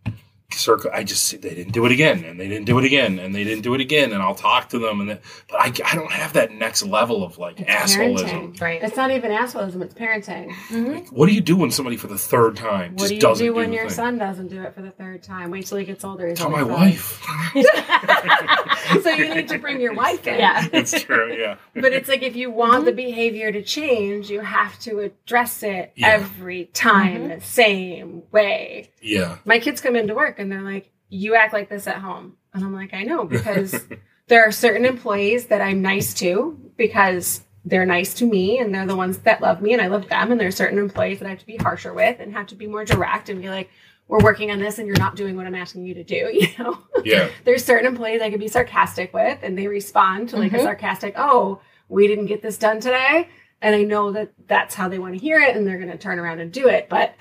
circle. 0.53 0.91
I 0.93 1.03
just 1.03 1.41
they 1.41 1.55
didn't 1.55 1.73
do 1.73 1.85
it 1.85 1.91
again, 1.91 2.23
and 2.23 2.39
they 2.39 2.47
didn't 2.47 2.65
do 2.65 2.77
it 2.79 2.85
again, 2.85 3.19
and 3.19 3.33
they 3.33 3.43
didn't 3.43 3.63
do 3.63 3.73
it 3.73 3.81
again, 3.81 4.11
and 4.11 4.21
I'll 4.21 4.35
talk 4.35 4.69
to 4.69 4.79
them, 4.79 5.01
and 5.01 5.09
then, 5.09 5.19
but 5.47 5.59
I, 5.61 5.65
I 5.85 5.95
don't 5.95 6.11
have 6.11 6.33
that 6.33 6.51
next 6.51 6.83
level 6.83 7.23
of 7.23 7.37
like 7.37 7.57
assholism. 7.57 8.53
Parenting. 8.53 8.61
Right. 8.61 8.83
It's 8.83 8.97
not 8.97 9.11
even 9.11 9.31
assholism, 9.31 9.81
it's 9.81 9.93
parenting. 9.93 10.49
Mm-hmm. 10.69 11.15
What 11.15 11.27
do 11.27 11.33
you 11.33 11.41
do 11.41 11.55
when 11.55 11.71
somebody 11.71 11.97
for 11.97 12.07
the 12.07 12.17
third 12.17 12.55
time 12.55 12.93
What 12.93 12.99
just 12.99 13.09
do 13.09 13.15
you 13.15 13.21
doesn't 13.21 13.45
do 13.45 13.53
when 13.53 13.69
the 13.69 13.75
your 13.75 13.85
thing? 13.85 13.95
son 13.95 14.17
doesn't 14.17 14.47
do 14.47 14.61
it 14.63 14.73
for 14.73 14.81
the 14.81 14.91
third 14.91 15.23
time? 15.23 15.51
Wait 15.51 15.65
till 15.65 15.77
he 15.77 15.85
gets 15.85 16.03
older. 16.03 16.27
He's 16.27 16.37
Tell 16.37 16.49
my 16.49 16.61
only 16.61 16.93
five. 16.93 17.55
wife. 17.55 19.03
so 19.03 19.09
you 19.11 19.33
need 19.33 19.47
to 19.49 19.57
bring 19.59 19.79
your 19.79 19.93
wife 19.93 20.25
in. 20.27 20.39
Yeah. 20.39 20.67
it's 20.73 21.01
true. 21.03 21.35
Yeah. 21.35 21.57
But 21.73 21.93
it's 21.93 22.09
like 22.09 22.23
if 22.23 22.35
you 22.35 22.51
want 22.51 22.85
the 22.85 22.91
mm-hmm. 22.91 22.97
behavior 22.97 23.51
to 23.51 23.61
change, 23.61 24.29
you 24.29 24.41
have 24.41 24.79
to 24.79 24.99
address 24.99 25.63
it 25.63 25.91
Yeah. 25.95 26.09
every 26.09 26.65
time 26.65 27.21
mm-hmm. 27.21 27.39
the 27.39 27.41
same 27.41 28.23
way. 28.31 28.91
Yeah. 29.01 29.37
My 29.45 29.59
kids 29.59 29.81
come 29.81 29.95
into 29.95 30.13
work 30.13 30.38
and 30.39 30.51
they're 30.51 30.63
like, 30.63 30.91
You 31.09 31.35
act 31.35 31.53
like 31.53 31.69
this 31.69 31.85
at 31.85 31.97
home. 31.97 32.37
And 32.53 32.63
I'm 32.63 32.73
like, 32.73 32.93
I 32.93 33.03
know, 33.03 33.25
because 33.25 33.79
there 34.27 34.43
are 34.43 34.51
certain 34.51 34.85
employees 34.85 35.47
that 35.47 35.61
I'm 35.61 35.81
nice 35.81 36.13
to 36.15 36.57
because 36.77 37.43
they're 37.65 37.85
nice 37.85 38.13
to 38.15 38.25
me 38.25 38.57
and 38.57 38.73
they're 38.73 38.87
the 38.87 38.95
ones 38.95 39.19
that 39.19 39.41
love 39.41 39.61
me 39.61 39.73
and 39.73 39.81
I 39.81 39.87
love 39.87 40.07
them. 40.07 40.31
And 40.31 40.39
there 40.39 40.47
are 40.47 40.51
certain 40.51 40.79
employees 40.79 41.19
that 41.19 41.27
I 41.27 41.29
have 41.29 41.39
to 41.39 41.45
be 41.45 41.57
harsher 41.57 41.93
with 41.93 42.19
and 42.19 42.33
have 42.33 42.47
to 42.47 42.55
be 42.55 42.65
more 42.65 42.85
direct 42.85 43.29
and 43.29 43.41
be 43.41 43.49
like, 43.49 43.69
We're 44.07 44.23
working 44.23 44.49
on 44.49 44.59
this 44.59 44.79
and 44.79 44.87
you're 44.87 44.97
not 44.97 45.15
doing 45.15 45.35
what 45.35 45.45
I'm 45.45 45.55
asking 45.55 45.85
you 45.85 45.93
to 45.95 46.03
do, 46.03 46.29
you 46.33 46.47
know? 46.57 46.79
Yeah. 47.03 47.29
there's 47.43 47.63
certain 47.63 47.85
employees 47.85 48.21
I 48.21 48.31
could 48.31 48.39
be 48.39 48.47
sarcastic 48.47 49.13
with, 49.13 49.39
and 49.43 49.57
they 49.57 49.67
respond 49.67 50.29
to 50.29 50.37
like 50.37 50.53
a 50.53 50.55
mm-hmm. 50.55 50.65
sarcastic, 50.65 51.13
"Oh, 51.17 51.61
we 51.89 52.07
didn't 52.07 52.27
get 52.27 52.41
this 52.41 52.57
done 52.57 52.79
today," 52.79 53.29
and 53.61 53.75
I 53.75 53.83
know 53.83 54.11
that 54.13 54.31
that's 54.47 54.73
how 54.73 54.87
they 54.87 54.99
want 54.99 55.15
to 55.15 55.19
hear 55.19 55.39
it, 55.39 55.55
and 55.55 55.67
they're 55.67 55.77
going 55.77 55.91
to 55.91 55.97
turn 55.97 56.17
around 56.17 56.39
and 56.39 56.51
do 56.51 56.67
it. 56.67 56.87
But 56.89 57.13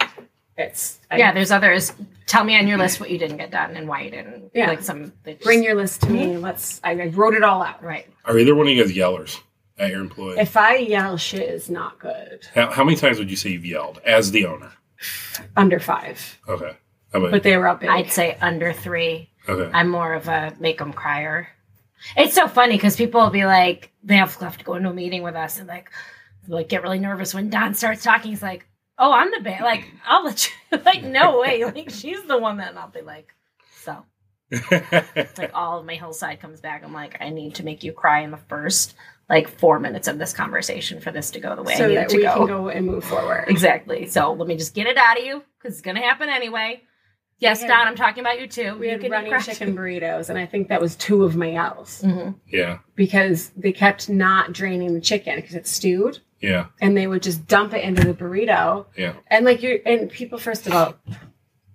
it's 0.58 0.98
I- 1.10 1.16
yeah, 1.18 1.32
there's 1.32 1.50
others. 1.50 1.92
Tell 2.26 2.44
me 2.44 2.58
on 2.58 2.68
your 2.68 2.76
list 2.76 3.00
what 3.00 3.08
you 3.10 3.16
didn't 3.18 3.38
get 3.38 3.50
done 3.50 3.74
and 3.76 3.88
why 3.88 4.02
you 4.02 4.10
didn't. 4.10 4.50
Yeah. 4.54 4.68
Like 4.68 4.82
some. 4.82 5.12
just- 5.24 5.40
bring 5.40 5.62
your 5.62 5.74
list 5.74 6.02
to 6.02 6.10
me. 6.10 6.26
Mm-hmm. 6.26 6.42
Let's. 6.42 6.80
I, 6.84 6.90
I 7.00 7.06
wrote 7.08 7.34
it 7.34 7.42
all 7.42 7.62
out. 7.62 7.82
right. 7.82 8.06
Are 8.26 8.38
either 8.38 8.54
one 8.54 8.66
of 8.66 8.72
you 8.74 8.82
guys 8.82 8.92
yellers 8.94 9.40
at 9.78 9.90
your 9.90 10.00
employee? 10.00 10.38
If 10.38 10.56
I 10.56 10.76
yell, 10.76 11.16
shit 11.16 11.48
is 11.48 11.70
not 11.70 11.98
good. 11.98 12.46
how, 12.54 12.70
how 12.70 12.84
many 12.84 12.96
times 12.96 13.18
would 13.18 13.30
you 13.30 13.36
say 13.36 13.50
you've 13.50 13.64
yelled 13.64 14.00
as 14.04 14.30
the 14.30 14.44
owner? 14.46 14.72
Under 15.56 15.78
five, 15.78 16.38
Okay. 16.48 16.72
How 17.12 17.20
about 17.20 17.30
but 17.30 17.42
they 17.44 17.56
were 17.56 17.68
up 17.68 17.80
big. 17.80 17.88
I'd 17.88 18.10
say 18.10 18.36
under 18.40 18.72
three. 18.72 19.30
okay. 19.48 19.70
I'm 19.72 19.88
more 19.88 20.12
of 20.12 20.28
a 20.28 20.54
make 20.60 20.78
them 20.78 20.92
crier. 20.92 21.48
It's 22.16 22.34
so 22.34 22.46
funny 22.48 22.74
because 22.74 22.96
people 22.96 23.20
will 23.22 23.30
be 23.30 23.46
like, 23.46 23.90
they 24.02 24.16
have, 24.16 24.34
have 24.36 24.58
to 24.58 24.64
go 24.64 24.74
into 24.74 24.90
a 24.90 24.94
meeting 24.94 25.22
with 25.22 25.34
us 25.34 25.58
and 25.58 25.66
like, 25.68 25.90
like 26.48 26.68
get 26.68 26.82
really 26.82 26.98
nervous 26.98 27.32
when 27.32 27.48
Don 27.48 27.74
starts 27.74 28.02
talking. 28.02 28.30
He's 28.30 28.42
like, 28.42 28.67
"Oh, 28.98 29.12
I'm 29.12 29.30
the 29.30 29.40
bad." 29.40 29.62
Like, 29.62 29.84
I'll 30.06 30.24
let 30.24 30.46
you. 30.72 30.78
like, 30.84 31.02
no 31.04 31.40
way. 31.40 31.64
Like, 31.64 31.90
she's 31.90 32.22
the 32.24 32.38
one 32.38 32.58
that. 32.58 32.76
I'll 32.76 32.88
be 32.90 33.02
like, 33.02 33.34
so 33.82 34.04
it's 34.50 35.38
like 35.38 35.50
all 35.54 35.78
of 35.78 35.86
my 35.86 35.94
hillside 35.94 36.40
comes 36.40 36.60
back. 36.60 36.82
I'm 36.84 36.92
like, 36.92 37.16
I 37.20 37.30
need 37.30 37.56
to 37.56 37.64
make 37.64 37.82
you 37.84 37.92
cry 37.92 38.20
in 38.22 38.30
the 38.30 38.36
first 38.48 38.94
like 39.28 39.46
four 39.58 39.78
minutes 39.78 40.08
of 40.08 40.18
this 40.18 40.32
conversation 40.32 41.00
for 41.00 41.10
this 41.10 41.30
to 41.32 41.40
go 41.40 41.54
the 41.54 41.62
way 41.62 41.74
I 41.74 41.76
so 41.76 41.86
need 41.88 41.94
it 41.94 41.96
that 41.96 42.08
to 42.10 42.16
we 42.16 42.22
go. 42.22 42.34
can 42.34 42.46
go 42.46 42.68
and 42.68 42.86
move 42.86 43.04
forward. 43.04 43.44
Exactly. 43.48 44.06
So 44.06 44.32
let 44.32 44.48
me 44.48 44.56
just 44.56 44.74
get 44.74 44.86
it 44.86 44.96
out 44.96 45.18
of 45.18 45.24
you 45.24 45.42
because 45.58 45.74
it's 45.74 45.82
going 45.82 45.96
to 45.96 46.02
happen 46.02 46.30
anyway. 46.30 46.82
Yes, 47.38 47.60
had- 47.60 47.68
Don, 47.68 47.86
I'm 47.86 47.94
talking 47.94 48.20
about 48.20 48.40
you 48.40 48.46
too. 48.48 48.76
We 48.78 48.86
You 48.90 48.98
had 48.98 49.10
running 49.10 49.30
cry. 49.30 49.40
chicken 49.42 49.76
burritos, 49.76 50.30
and 50.30 50.38
I 50.38 50.46
think 50.46 50.68
that 50.68 50.80
was 50.80 50.96
two 50.96 51.24
of 51.24 51.36
my 51.36 51.50
yells 51.50 52.02
Mhm. 52.02 52.36
yeah. 52.48 52.78
because 52.96 53.50
they 53.50 53.70
kept 53.70 54.08
not 54.08 54.52
draining 54.54 54.94
the 54.94 55.00
chicken 55.00 55.36
because 55.36 55.54
it's 55.54 55.70
stewed, 55.70 56.20
Yeah. 56.40 56.66
and 56.80 56.96
they 56.96 57.06
would 57.06 57.22
just 57.22 57.46
dump 57.46 57.74
it 57.74 57.82
into 57.84 58.04
the 58.04 58.14
burrito. 58.14 58.86
Yeah. 58.96 59.14
And 59.26 59.44
like 59.44 59.62
you 59.62 59.80
and 59.84 60.10
people, 60.10 60.38
first 60.38 60.66
of 60.66 60.72
all, 60.72 60.94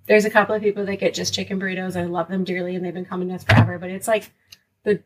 there's 0.08 0.26
a 0.26 0.30
couple 0.30 0.56
of 0.56 0.62
people 0.62 0.86
that 0.86 0.98
get 0.98 1.14
just 1.14 1.34
chicken 1.34 1.60
burritos. 1.60 1.96
I 1.96 2.04
love 2.06 2.28
them 2.28 2.44
dearly, 2.44 2.76
and 2.76 2.84
they've 2.86 2.94
been 2.94 3.06
coming 3.06 3.30
to 3.30 3.36
us 3.36 3.44
forever. 3.44 3.78
But 3.80 3.90
it's 3.90 4.08
like 4.08 4.32
the 4.84 5.02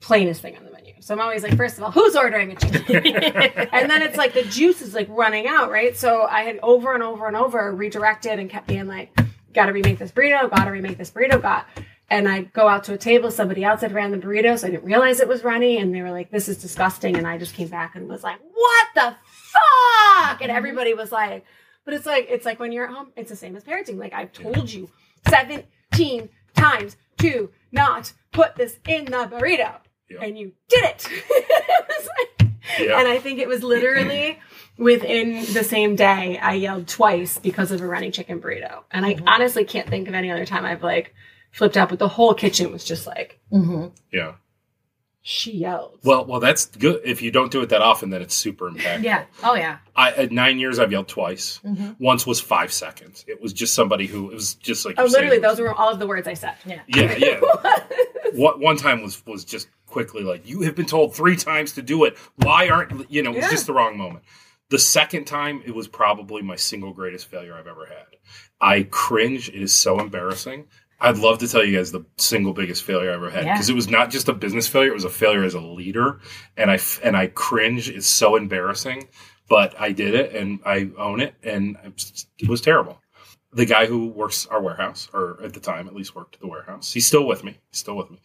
plainest 0.00 0.42
thing 0.42 0.56
on 0.56 0.64
the 0.64 0.70
menu. 0.70 0.94
So 1.00 1.14
I'm 1.14 1.20
always 1.20 1.42
like, 1.42 1.56
first 1.56 1.78
of 1.78 1.84
all, 1.84 1.90
who's 1.90 2.14
ordering 2.16 2.52
a 2.52 2.56
chicken? 2.56 3.06
and 3.06 3.90
then 3.90 4.02
it's 4.02 4.16
like 4.16 4.34
the 4.34 4.42
juice 4.44 4.82
is 4.82 4.94
like 4.94 5.08
running 5.10 5.46
out, 5.46 5.70
right? 5.70 5.96
So 5.96 6.22
I 6.22 6.42
had 6.42 6.58
over 6.62 6.94
and 6.94 7.02
over 7.02 7.26
and 7.26 7.36
over 7.36 7.74
redirected 7.74 8.38
and 8.38 8.48
kept 8.50 8.66
being 8.66 8.86
like, 8.86 9.16
got 9.52 9.66
to 9.66 9.72
remake 9.72 9.98
this 9.98 10.12
burrito, 10.12 10.50
got 10.50 10.64
to 10.64 10.70
remake 10.70 10.98
this 10.98 11.10
burrito, 11.10 11.40
got. 11.40 11.66
And 12.12 12.28
I 12.28 12.42
go 12.42 12.68
out 12.68 12.84
to 12.84 12.92
a 12.92 12.98
table, 12.98 13.30
somebody 13.30 13.64
else 13.64 13.80
had 13.80 13.92
ran 13.92 14.10
the 14.10 14.18
burrito, 14.18 14.58
so 14.58 14.66
I 14.66 14.70
didn't 14.70 14.84
realize 14.84 15.18
it 15.18 15.28
was 15.28 15.42
runny, 15.42 15.78
and 15.78 15.94
they 15.94 16.02
were 16.02 16.10
like, 16.10 16.30
"This 16.30 16.46
is 16.46 16.58
disgusting." 16.58 17.16
And 17.16 17.26
I 17.26 17.38
just 17.38 17.54
came 17.54 17.68
back 17.68 17.96
and 17.96 18.06
was 18.06 18.22
like, 18.22 18.38
"What 18.52 18.86
the 18.94 19.16
fuck?" 19.24 20.42
And 20.42 20.50
mm-hmm. 20.50 20.50
everybody 20.50 20.92
was 20.92 21.10
like, 21.10 21.46
"But 21.86 21.94
it's 21.94 22.04
like 22.04 22.26
it's 22.28 22.44
like 22.44 22.60
when 22.60 22.70
you're 22.70 22.86
at 22.86 22.92
home, 22.92 23.12
it's 23.16 23.30
the 23.30 23.36
same 23.36 23.56
as 23.56 23.64
parenting. 23.64 23.96
Like 23.96 24.12
I've 24.12 24.30
told 24.30 24.70
you 24.70 24.90
seventeen 25.26 26.28
times 26.54 26.98
to 27.20 27.50
not 27.72 28.12
put 28.30 28.56
this 28.56 28.78
in 28.86 29.06
the 29.06 29.26
burrito, 29.32 29.76
Yeah. 30.10 30.20
and 30.20 30.38
you 30.38 30.52
did 30.68 30.84
it." 30.84 31.08
It 31.30 32.08
like- 32.18 32.50
Yeah. 32.78 32.98
and 32.98 33.08
I 33.08 33.18
think 33.18 33.38
it 33.38 33.48
was 33.48 33.62
literally 33.62 34.38
within 34.76 35.46
the 35.52 35.64
same 35.64 35.96
day 35.96 36.38
I 36.38 36.54
yelled 36.54 36.88
twice 36.88 37.38
because 37.38 37.70
of 37.70 37.80
a 37.80 37.86
running 37.86 38.12
chicken 38.12 38.40
burrito. 38.40 38.84
And 38.90 39.06
I 39.06 39.14
mm-hmm. 39.14 39.28
honestly 39.28 39.64
can't 39.64 39.88
think 39.88 40.08
of 40.08 40.14
any 40.14 40.30
other 40.30 40.46
time 40.46 40.64
I've 40.64 40.82
like 40.82 41.14
flipped 41.52 41.76
out, 41.76 41.88
but 41.88 41.98
the 42.00 42.08
whole 42.08 42.34
kitchen 42.34 42.72
was 42.72 42.84
just 42.84 43.06
like, 43.06 43.38
Yeah. 44.10 44.32
she 45.20 45.52
yelled. 45.52 46.00
Well, 46.02 46.24
well, 46.26 46.40
that's 46.40 46.66
good. 46.66 47.00
If 47.04 47.22
you 47.22 47.30
don't 47.30 47.52
do 47.52 47.60
it 47.62 47.68
that 47.68 47.80
often, 47.82 48.10
then 48.10 48.22
it's 48.22 48.34
super 48.34 48.68
impactful. 48.70 49.04
Yeah. 49.04 49.24
Oh 49.44 49.54
yeah. 49.54 49.78
I, 49.94 50.10
at 50.12 50.32
nine 50.32 50.58
years, 50.58 50.78
I've 50.80 50.90
yelled 50.90 51.06
twice. 51.08 51.60
Mm-hmm. 51.64 51.92
Once 52.02 52.26
was 52.26 52.40
five 52.40 52.72
seconds. 52.72 53.24
It 53.28 53.40
was 53.40 53.52
just 53.52 53.74
somebody 53.74 54.06
who 54.06 54.30
it 54.30 54.34
was 54.34 54.54
just 54.54 54.84
like 54.84 54.96
oh, 54.98 55.02
you're 55.02 55.10
saying, 55.10 55.24
literally, 55.28 55.40
those 55.42 55.60
were 55.60 55.72
all 55.72 55.90
of 55.90 55.98
the 56.00 56.06
words 56.08 56.26
I 56.26 56.34
said. 56.34 56.54
Yeah. 56.66 56.80
Yeah, 56.88 57.14
yeah. 57.16 57.40
what 58.34 58.58
one 58.58 58.76
time 58.76 59.02
was 59.02 59.24
was 59.26 59.44
just 59.44 59.68
quickly 59.86 60.22
like 60.22 60.48
you 60.48 60.62
have 60.62 60.74
been 60.74 60.86
told 60.86 61.14
three 61.14 61.36
times 61.36 61.72
to 61.74 61.82
do 61.82 62.04
it. 62.04 62.16
Why 62.36 62.68
aren't 62.70 63.10
you 63.10 63.22
know? 63.22 63.30
It 63.30 63.36
was 63.36 63.44
Yeah. 63.44 63.50
just 63.50 63.66
the 63.66 63.74
wrong 63.74 63.96
moment. 63.96 64.24
The 64.70 64.78
second 64.78 65.26
time, 65.26 65.62
it 65.66 65.74
was 65.74 65.86
probably 65.86 66.40
my 66.40 66.56
single 66.56 66.94
greatest 66.94 67.26
failure 67.26 67.54
I've 67.54 67.66
ever 67.66 67.84
had. 67.84 68.06
I 68.58 68.84
cringe. 68.84 69.50
It 69.50 69.56
is 69.62 69.74
so 69.74 70.00
embarrassing. 70.00 70.66
I'd 71.02 71.18
love 71.18 71.38
to 71.38 71.48
tell 71.48 71.64
you 71.64 71.76
guys 71.76 71.92
the 71.92 72.04
single 72.16 72.52
biggest 72.52 72.84
failure 72.84 73.10
I 73.10 73.14
ever 73.14 73.30
had 73.30 73.44
Yeah. 73.44 73.54
because 73.54 73.68
it 73.68 73.74
was 73.74 73.88
not 73.88 74.10
just 74.10 74.28
a 74.28 74.32
business 74.32 74.68
failure; 74.68 74.90
it 74.90 74.94
was 74.94 75.04
a 75.04 75.10
failure 75.10 75.44
as 75.44 75.54
a 75.54 75.60
leader, 75.60 76.20
and 76.56 76.70
I 76.70 76.78
and 77.02 77.16
I 77.16 77.26
cringe. 77.26 77.90
It's 77.90 78.06
so 78.06 78.36
embarrassing, 78.36 79.08
but 79.48 79.78
I 79.80 79.92
did 79.92 80.14
it, 80.14 80.34
and 80.34 80.60
I 80.64 80.90
own 80.96 81.20
it, 81.20 81.34
and 81.42 81.76
it 82.38 82.48
was 82.48 82.60
terrible 82.60 83.02
the 83.54 83.66
guy 83.66 83.86
who 83.86 84.08
works 84.08 84.46
our 84.46 84.62
warehouse, 84.62 85.08
or 85.12 85.38
at 85.42 85.52
the 85.52 85.60
time 85.60 85.86
at 85.86 85.94
least 85.94 86.14
worked 86.14 86.40
the 86.40 86.46
warehouse, 86.46 86.92
he's 86.92 87.06
still 87.06 87.26
with 87.26 87.44
me. 87.44 87.58
He's 87.70 87.80
still 87.80 87.96
with 87.96 88.10
me. 88.10 88.18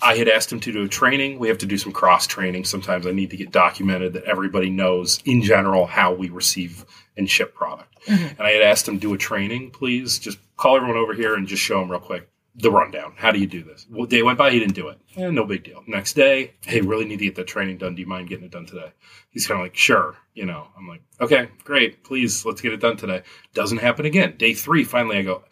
I 0.00 0.16
had 0.16 0.28
asked 0.28 0.50
him 0.50 0.60
to 0.60 0.72
do 0.72 0.84
a 0.84 0.88
training. 0.88 1.38
We 1.38 1.48
have 1.48 1.58
to 1.58 1.66
do 1.66 1.76
some 1.76 1.92
cross 1.92 2.26
training. 2.26 2.64
Sometimes 2.64 3.06
I 3.06 3.12
need 3.12 3.30
to 3.30 3.36
get 3.36 3.52
documented 3.52 4.14
that 4.14 4.24
everybody 4.24 4.70
knows 4.70 5.20
in 5.26 5.42
general 5.42 5.84
how 5.86 6.14
we 6.14 6.30
receive 6.30 6.86
and 7.16 7.28
ship 7.28 7.54
product. 7.54 7.94
Mm-hmm. 8.06 8.28
And 8.38 8.40
I 8.40 8.52
had 8.52 8.62
asked 8.62 8.88
him 8.88 8.98
do 8.98 9.12
a 9.12 9.18
training, 9.18 9.72
please. 9.72 10.18
Just 10.18 10.38
call 10.60 10.76
everyone 10.76 10.98
over 10.98 11.14
here 11.14 11.34
and 11.34 11.48
just 11.48 11.62
show 11.62 11.80
them 11.80 11.90
real 11.90 12.00
quick 12.00 12.28
the 12.56 12.70
rundown. 12.70 13.14
How 13.16 13.30
do 13.30 13.38
you 13.38 13.46
do 13.46 13.62
this? 13.62 13.86
Well, 13.88 14.06
day 14.06 14.22
went 14.22 14.36
by, 14.36 14.50
he 14.50 14.58
didn't 14.58 14.74
do 14.74 14.88
it. 14.88 14.98
Eh, 15.16 15.30
no 15.30 15.46
big 15.46 15.64
deal. 15.64 15.82
Next 15.86 16.12
day, 16.14 16.52
hey, 16.66 16.80
really 16.80 17.06
need 17.06 17.20
to 17.20 17.24
get 17.24 17.36
that 17.36 17.46
training 17.46 17.78
done. 17.78 17.94
Do 17.94 18.02
you 18.02 18.08
mind 18.08 18.28
getting 18.28 18.44
it 18.44 18.50
done 18.50 18.66
today? 18.66 18.92
He's 19.30 19.46
kind 19.46 19.58
of 19.58 19.64
like, 19.64 19.76
sure. 19.76 20.16
You 20.34 20.46
know, 20.46 20.66
I'm 20.76 20.86
like, 20.86 21.00
okay, 21.20 21.48
great. 21.64 22.04
Please, 22.04 22.44
let's 22.44 22.60
get 22.60 22.72
it 22.72 22.80
done 22.80 22.96
today. 22.96 23.22
Doesn't 23.54 23.78
happen 23.78 24.04
again. 24.04 24.36
Day 24.36 24.52
three, 24.52 24.84
finally, 24.84 25.16
I 25.16 25.22
go, 25.22 25.44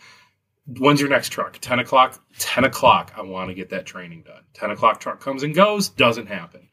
when's 0.67 1.01
your 1.01 1.09
next 1.09 1.31
truck? 1.31 1.59
10 1.59 1.79
o'clock? 1.79 2.21
10 2.39 2.65
o'clock. 2.65 3.13
I 3.17 3.23
want 3.23 3.49
to 3.49 3.55
get 3.55 3.71
that 3.71 3.87
training 3.87 4.25
done. 4.25 4.43
10 4.55 4.73
o'clock 4.73 5.01
truck 5.01 5.21
comes 5.21 5.43
and 5.43 5.55
goes. 5.55 5.89
Doesn't 5.89 6.27
happen. 6.27 6.69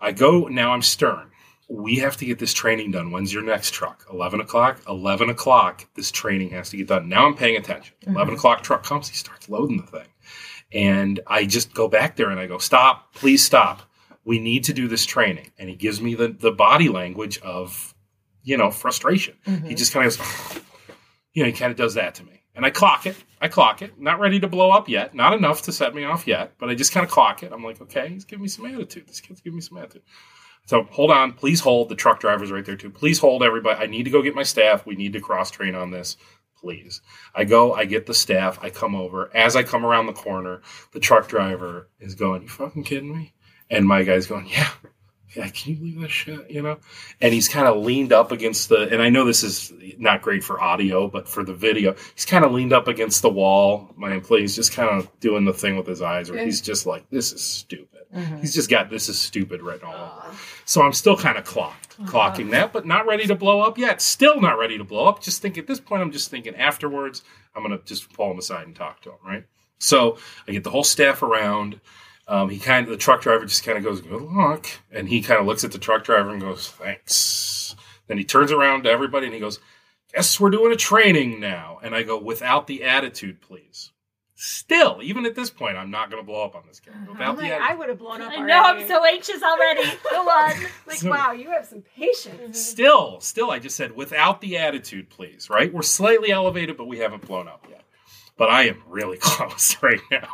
I 0.00 0.12
go, 0.12 0.48
now 0.48 0.72
I'm 0.72 0.82
stern. 0.82 1.30
We 1.68 1.96
have 1.96 2.16
to 2.18 2.24
get 2.24 2.38
this 2.38 2.54
training 2.54 2.92
done. 2.92 3.10
When's 3.10 3.32
your 3.32 3.42
next 3.42 3.72
truck? 3.72 4.06
11 4.10 4.40
o'clock? 4.40 4.80
11 4.88 5.28
o'clock. 5.28 5.86
This 5.94 6.10
training 6.10 6.50
has 6.50 6.70
to 6.70 6.76
get 6.76 6.88
done. 6.88 7.08
Now 7.08 7.26
I'm 7.26 7.36
paying 7.36 7.56
attention. 7.56 7.94
Mm-hmm. 8.02 8.16
11 8.16 8.34
o'clock 8.34 8.62
truck 8.62 8.84
comes. 8.84 9.08
He 9.08 9.16
starts 9.16 9.48
loading 9.48 9.76
the 9.78 9.86
thing. 9.86 10.08
And 10.72 11.20
I 11.26 11.44
just 11.46 11.74
go 11.74 11.88
back 11.88 12.16
there 12.16 12.30
and 12.30 12.40
I 12.40 12.46
go, 12.46 12.58
stop, 12.58 13.14
please 13.14 13.44
stop. 13.44 13.82
We 14.24 14.38
need 14.38 14.64
to 14.64 14.72
do 14.72 14.88
this 14.88 15.06
training. 15.06 15.50
And 15.58 15.68
he 15.68 15.76
gives 15.76 16.00
me 16.00 16.14
the, 16.14 16.28
the 16.28 16.52
body 16.52 16.88
language 16.88 17.38
of, 17.40 17.94
you 18.42 18.56
know, 18.56 18.70
frustration. 18.70 19.36
He 19.44 19.50
mm-hmm. 19.50 19.74
just 19.74 19.92
kind 19.92 20.06
of 20.06 20.18
goes, 20.18 20.60
you 21.32 21.42
know, 21.42 21.46
he 21.50 21.52
kind 21.52 21.70
of 21.70 21.76
does 21.76 21.94
that 21.94 22.14
to 22.16 22.24
me. 22.24 22.42
And 22.54 22.66
I 22.66 22.70
clock 22.70 23.06
it. 23.06 23.16
I 23.40 23.48
clock 23.48 23.82
it. 23.82 24.00
Not 24.00 24.18
ready 24.18 24.40
to 24.40 24.48
blow 24.48 24.72
up 24.72 24.88
yet. 24.88 25.14
Not 25.14 25.32
enough 25.32 25.62
to 25.62 25.72
set 25.72 25.94
me 25.94 26.04
off 26.04 26.26
yet, 26.26 26.54
but 26.58 26.68
I 26.68 26.74
just 26.74 26.92
kind 26.92 27.04
of 27.04 27.10
clock 27.10 27.44
it. 27.44 27.52
I'm 27.52 27.62
like, 27.62 27.80
okay, 27.80 28.08
he's 28.08 28.24
giving 28.24 28.42
me 28.42 28.48
some 28.48 28.66
attitude. 28.66 29.06
This 29.06 29.20
kid's 29.20 29.40
giving 29.40 29.56
me 29.56 29.62
some 29.62 29.78
attitude. 29.78 30.02
So 30.68 30.82
hold 30.90 31.10
on. 31.10 31.32
Please 31.32 31.60
hold. 31.60 31.88
The 31.88 31.94
truck 31.94 32.20
driver's 32.20 32.52
right 32.52 32.64
there 32.64 32.76
too. 32.76 32.90
Please 32.90 33.18
hold 33.18 33.42
everybody. 33.42 33.82
I 33.82 33.86
need 33.86 34.02
to 34.02 34.10
go 34.10 34.20
get 34.20 34.34
my 34.34 34.42
staff. 34.42 34.84
We 34.84 34.96
need 34.96 35.14
to 35.14 35.20
cross 35.20 35.50
train 35.50 35.74
on 35.74 35.90
this. 35.90 36.18
Please. 36.60 37.00
I 37.34 37.44
go, 37.44 37.72
I 37.72 37.86
get 37.86 38.04
the 38.04 38.12
staff. 38.12 38.58
I 38.60 38.68
come 38.68 38.94
over. 38.94 39.34
As 39.34 39.56
I 39.56 39.62
come 39.62 39.86
around 39.86 40.06
the 40.06 40.12
corner, 40.12 40.60
the 40.92 41.00
truck 41.00 41.26
driver 41.26 41.88
is 42.00 42.14
going, 42.14 42.42
You 42.42 42.48
fucking 42.48 42.84
kidding 42.84 43.16
me? 43.16 43.32
And 43.70 43.86
my 43.86 44.02
guy's 44.02 44.26
going, 44.26 44.46
Yeah. 44.46 44.68
Yeah, 45.36 45.48
can 45.48 45.72
you 45.72 45.76
believe 45.76 46.00
that 46.00 46.10
shit? 46.10 46.50
You 46.50 46.62
know? 46.62 46.78
And 47.20 47.32
he's 47.32 47.48
kind 47.48 47.66
of 47.66 47.82
leaned 47.82 48.12
up 48.12 48.32
against 48.32 48.70
the, 48.70 48.88
and 48.90 49.02
I 49.02 49.10
know 49.10 49.24
this 49.24 49.42
is 49.42 49.72
not 49.98 50.22
great 50.22 50.42
for 50.42 50.60
audio, 50.60 51.06
but 51.06 51.28
for 51.28 51.44
the 51.44 51.54
video, 51.54 51.94
he's 52.14 52.24
kind 52.24 52.44
of 52.44 52.52
leaned 52.52 52.72
up 52.72 52.88
against 52.88 53.20
the 53.22 53.30
wall. 53.30 53.94
My 53.96 54.12
employee's 54.12 54.56
just 54.56 54.72
kind 54.72 54.88
of 54.88 55.08
doing 55.20 55.44
the 55.44 55.52
thing 55.52 55.76
with 55.76 55.86
his 55.86 56.00
eyes 56.00 56.30
where 56.30 56.42
he's 56.42 56.62
just 56.62 56.86
like, 56.86 57.08
this 57.10 57.32
is 57.32 57.42
stupid. 57.42 57.97
He's 58.40 58.54
just 58.54 58.70
got, 58.70 58.88
this 58.90 59.08
is 59.08 59.18
stupid 59.18 59.62
written 59.62 59.86
all 59.86 59.94
over. 59.94 60.36
So 60.64 60.82
I'm 60.82 60.92
still 60.92 61.16
kind 61.16 61.36
of 61.36 61.44
clocked, 61.44 61.98
clocking 62.00 62.50
that, 62.52 62.72
but 62.72 62.86
not 62.86 63.06
ready 63.06 63.26
to 63.26 63.34
blow 63.34 63.60
up 63.60 63.76
yet. 63.78 64.00
Still 64.00 64.40
not 64.40 64.58
ready 64.58 64.78
to 64.78 64.84
blow 64.84 65.06
up. 65.06 65.22
Just 65.22 65.42
think 65.42 65.58
at 65.58 65.66
this 65.66 65.80
point, 65.80 66.02
I'm 66.02 66.10
just 66.12 66.30
thinking 66.30 66.56
afterwards, 66.56 67.22
I'm 67.54 67.62
going 67.62 67.78
to 67.78 67.84
just 67.84 68.12
pull 68.12 68.30
him 68.30 68.38
aside 68.38 68.66
and 68.66 68.74
talk 68.74 69.02
to 69.02 69.10
him, 69.10 69.18
right? 69.24 69.44
So 69.78 70.18
I 70.46 70.52
get 70.52 70.64
the 70.64 70.70
whole 70.70 70.84
staff 70.84 71.22
around. 71.22 71.80
Um, 72.26 72.50
he 72.50 72.58
kind 72.58 72.84
of, 72.86 72.90
the 72.90 72.96
truck 72.96 73.22
driver 73.22 73.44
just 73.46 73.64
kind 73.64 73.78
of 73.78 73.84
goes, 73.84 74.00
good 74.00 74.22
luck. 74.22 74.66
And 74.90 75.08
he 75.08 75.22
kind 75.22 75.40
of 75.40 75.46
looks 75.46 75.64
at 75.64 75.72
the 75.72 75.78
truck 75.78 76.04
driver 76.04 76.30
and 76.30 76.40
goes, 76.40 76.68
thanks. 76.68 77.74
Then 78.06 78.18
he 78.18 78.24
turns 78.24 78.52
around 78.52 78.84
to 78.84 78.90
everybody 78.90 79.26
and 79.26 79.34
he 79.34 79.40
goes, 79.40 79.60
guess 80.14 80.40
we're 80.40 80.50
doing 80.50 80.72
a 80.72 80.76
training 80.76 81.40
now. 81.40 81.78
And 81.82 81.94
I 81.94 82.02
go, 82.02 82.18
without 82.18 82.66
the 82.66 82.84
attitude, 82.84 83.40
please. 83.40 83.92
Still, 84.40 85.00
even 85.02 85.26
at 85.26 85.34
this 85.34 85.50
point, 85.50 85.76
I'm 85.76 85.90
not 85.90 86.12
going 86.12 86.22
to 86.22 86.26
blow 86.26 86.44
up 86.44 86.54
on 86.54 86.62
this 86.68 86.78
guy. 86.78 86.92
Without 87.10 87.30
I'm 87.30 87.34
the 87.36 87.42
like, 87.42 87.50
attitude. 87.50 87.70
I 87.70 87.74
would 87.74 87.88
have 87.88 87.98
blown 87.98 88.22
up. 88.22 88.30
I 88.30 88.36
know. 88.36 88.62
I'm 88.62 88.86
so 88.86 89.04
anxious 89.04 89.42
already. 89.42 89.82
Go 90.10 90.20
on. 90.20 90.54
like, 90.86 90.98
So- 90.98 91.10
wow, 91.10 91.32
you 91.32 91.50
have 91.50 91.66
some 91.66 91.82
patience. 91.82 92.36
Mm-hmm. 92.40 92.52
Still, 92.52 93.20
still, 93.20 93.50
I 93.50 93.58
just 93.58 93.74
said 93.74 93.96
without 93.96 94.40
the 94.40 94.56
attitude, 94.58 95.10
please. 95.10 95.50
Right? 95.50 95.74
We're 95.74 95.82
slightly 95.82 96.30
elevated, 96.30 96.76
but 96.76 96.86
we 96.86 96.98
haven't 96.98 97.26
blown 97.26 97.48
up 97.48 97.66
yet. 97.68 97.82
But 98.36 98.48
I 98.50 98.68
am 98.68 98.80
really 98.86 99.16
close 99.20 99.76
right 99.82 99.98
now. 100.08 100.28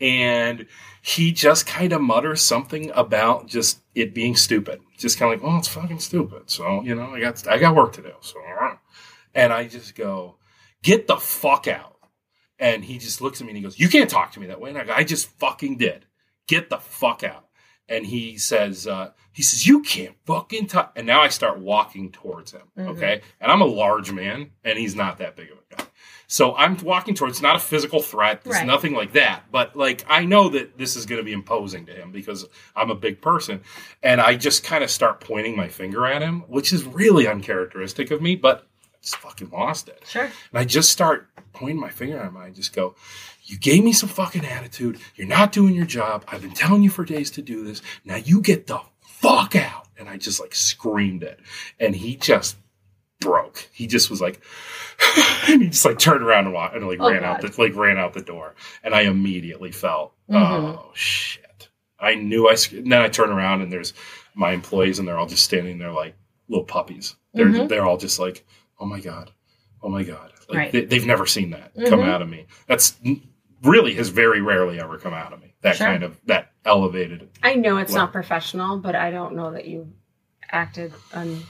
And 0.00 0.66
he 1.00 1.30
just 1.30 1.64
kind 1.64 1.92
of 1.92 2.00
mutters 2.00 2.42
something 2.42 2.90
about 2.96 3.46
just 3.46 3.78
it 3.94 4.14
being 4.14 4.34
stupid. 4.34 4.80
Just 4.96 5.16
kind 5.16 5.32
of 5.32 5.38
like, 5.38 5.48
well, 5.48 5.58
it's 5.60 5.68
fucking 5.68 6.00
stupid. 6.00 6.50
So 6.50 6.82
you 6.82 6.96
know, 6.96 7.14
I 7.14 7.20
got 7.20 7.46
I 7.46 7.58
got 7.58 7.76
work 7.76 7.92
to 7.92 8.02
do. 8.02 8.12
So, 8.20 8.40
And 9.32 9.52
I 9.52 9.68
just 9.68 9.94
go, 9.94 10.38
get 10.82 11.06
the 11.06 11.18
fuck 11.18 11.68
out. 11.68 11.97
And 12.58 12.84
he 12.84 12.98
just 12.98 13.20
looks 13.20 13.40
at 13.40 13.44
me 13.46 13.50
and 13.50 13.56
he 13.56 13.62
goes, 13.62 13.78
You 13.78 13.88
can't 13.88 14.10
talk 14.10 14.32
to 14.32 14.40
me 14.40 14.46
that 14.48 14.60
way. 14.60 14.70
And 14.70 14.78
I 14.78 14.84
go, 14.84 14.92
I 14.92 15.04
just 15.04 15.28
fucking 15.38 15.76
did. 15.78 16.06
Get 16.46 16.70
the 16.70 16.78
fuck 16.78 17.22
out. 17.22 17.44
And 17.88 18.04
he 18.04 18.36
says, 18.36 18.86
uh, 18.86 19.12
he 19.32 19.42
says, 19.42 19.66
You 19.66 19.82
can't 19.82 20.16
fucking 20.26 20.66
talk. 20.66 20.92
And 20.96 21.06
now 21.06 21.20
I 21.22 21.28
start 21.28 21.58
walking 21.58 22.10
towards 22.10 22.52
him. 22.52 22.62
Okay. 22.78 23.22
And 23.40 23.50
I'm 23.52 23.60
a 23.62 23.66
large 23.66 24.12
man 24.12 24.50
and 24.64 24.78
he's 24.78 24.94
not 24.96 25.18
that 25.18 25.36
big 25.36 25.50
of 25.50 25.58
a 25.58 25.76
guy. 25.76 25.84
So 26.30 26.54
I'm 26.56 26.76
walking 26.78 27.14
towards 27.14 27.36
it's 27.36 27.42
not 27.42 27.56
a 27.56 27.60
physical 27.60 28.02
threat. 28.02 28.42
It's 28.44 28.56
Right. 28.56 28.66
nothing 28.66 28.92
like 28.92 29.12
that. 29.14 29.44
But 29.50 29.74
like 29.76 30.04
I 30.08 30.26
know 30.26 30.50
that 30.50 30.76
this 30.76 30.94
is 30.94 31.06
gonna 31.06 31.22
be 31.22 31.32
imposing 31.32 31.86
to 31.86 31.92
him 31.92 32.12
because 32.12 32.46
I'm 32.76 32.90
a 32.90 32.94
big 32.94 33.22
person. 33.22 33.62
And 34.02 34.20
I 34.20 34.34
just 34.34 34.62
kind 34.62 34.84
of 34.84 34.90
start 34.90 35.20
pointing 35.20 35.56
my 35.56 35.68
finger 35.68 36.04
at 36.04 36.20
him, 36.20 36.40
which 36.48 36.70
is 36.72 36.84
really 36.84 37.26
uncharacteristic 37.26 38.10
of 38.10 38.20
me, 38.20 38.36
but 38.36 38.67
just 39.02 39.16
fucking 39.16 39.50
lost 39.50 39.88
it. 39.88 40.02
Sure. 40.06 40.24
And 40.24 40.32
I 40.54 40.64
just 40.64 40.90
start 40.90 41.28
pointing 41.52 41.80
my 41.80 41.90
finger 41.90 42.18
at 42.18 42.26
him. 42.26 42.36
I 42.36 42.50
just 42.50 42.72
go, 42.74 42.94
You 43.44 43.58
gave 43.58 43.84
me 43.84 43.92
some 43.92 44.08
fucking 44.08 44.44
attitude. 44.44 44.98
You're 45.16 45.26
not 45.28 45.52
doing 45.52 45.74
your 45.74 45.86
job. 45.86 46.24
I've 46.28 46.42
been 46.42 46.52
telling 46.52 46.82
you 46.82 46.90
for 46.90 47.04
days 47.04 47.30
to 47.32 47.42
do 47.42 47.64
this. 47.64 47.82
Now 48.04 48.16
you 48.16 48.40
get 48.40 48.66
the 48.66 48.80
fuck 49.02 49.56
out. 49.56 49.86
And 49.98 50.08
I 50.08 50.16
just 50.16 50.40
like 50.40 50.54
screamed 50.54 51.22
it. 51.22 51.40
And 51.80 51.94
he 51.96 52.16
just 52.16 52.56
broke. 53.20 53.68
He 53.72 53.86
just 53.88 54.10
was 54.10 54.20
like, 54.20 54.40
and 55.48 55.62
he 55.62 55.68
just 55.68 55.84
like 55.84 55.98
turned 55.98 56.22
around 56.22 56.46
and, 56.46 56.54
wa- 56.54 56.70
and 56.72 56.86
like 56.86 57.00
Oh, 57.00 57.10
ran 57.10 57.24
out 57.24 57.40
the 57.40 57.52
like 57.58 57.74
ran 57.74 57.98
out 57.98 58.12
the 58.14 58.20
door. 58.22 58.54
And 58.84 58.94
I 58.94 59.02
immediately 59.02 59.72
felt, 59.72 60.12
Mhm. 60.30 60.36
oh 60.78 60.90
shit. 60.94 61.68
I 61.98 62.14
knew 62.14 62.48
I. 62.48 62.54
And 62.72 62.92
then 62.92 63.00
I 63.02 63.08
turn 63.08 63.30
around 63.30 63.62
and 63.62 63.72
there's 63.72 63.92
my 64.34 64.52
employees 64.52 64.98
and 65.00 65.08
they're 65.08 65.18
all 65.18 65.26
just 65.26 65.44
standing 65.44 65.78
there 65.78 65.90
like 65.90 66.14
little 66.48 66.64
puppies. 66.64 67.16
They're 67.34 67.46
Mhm. 67.46 67.68
they're 67.68 67.84
all 67.86 67.96
just 67.96 68.18
like, 68.20 68.46
oh 68.80 68.86
my 68.86 69.00
god, 69.00 69.30
oh 69.82 69.88
my 69.88 70.02
god. 70.02 70.32
Like 70.48 70.56
Right. 70.58 70.72
they, 70.72 70.84
they've 70.84 71.06
never 71.06 71.26
seen 71.26 71.50
that 71.50 71.72
come 71.74 72.00
Mhm. 72.00 72.08
out 72.08 72.22
of 72.22 72.28
me. 72.28 72.46
That's 72.66 72.98
really 73.62 73.94
has 73.94 74.08
very 74.08 74.40
rarely 74.40 74.80
ever 74.80 74.98
come 74.98 75.12
out 75.14 75.32
of 75.32 75.40
me. 75.40 75.54
That 75.62 75.76
Sure. 75.76 75.86
kind 75.88 76.02
of 76.02 76.18
that 76.26 76.52
elevated. 76.64 77.28
I 77.42 77.54
know 77.54 77.76
it's 77.78 77.92
Well- 77.92 78.04
not 78.04 78.12
professional, 78.12 78.78
but 78.78 78.94
I 78.94 79.10
don't 79.10 79.34
know 79.34 79.50
that 79.52 79.66
you 79.66 79.92
acted 80.50 80.92
un- 81.12 81.42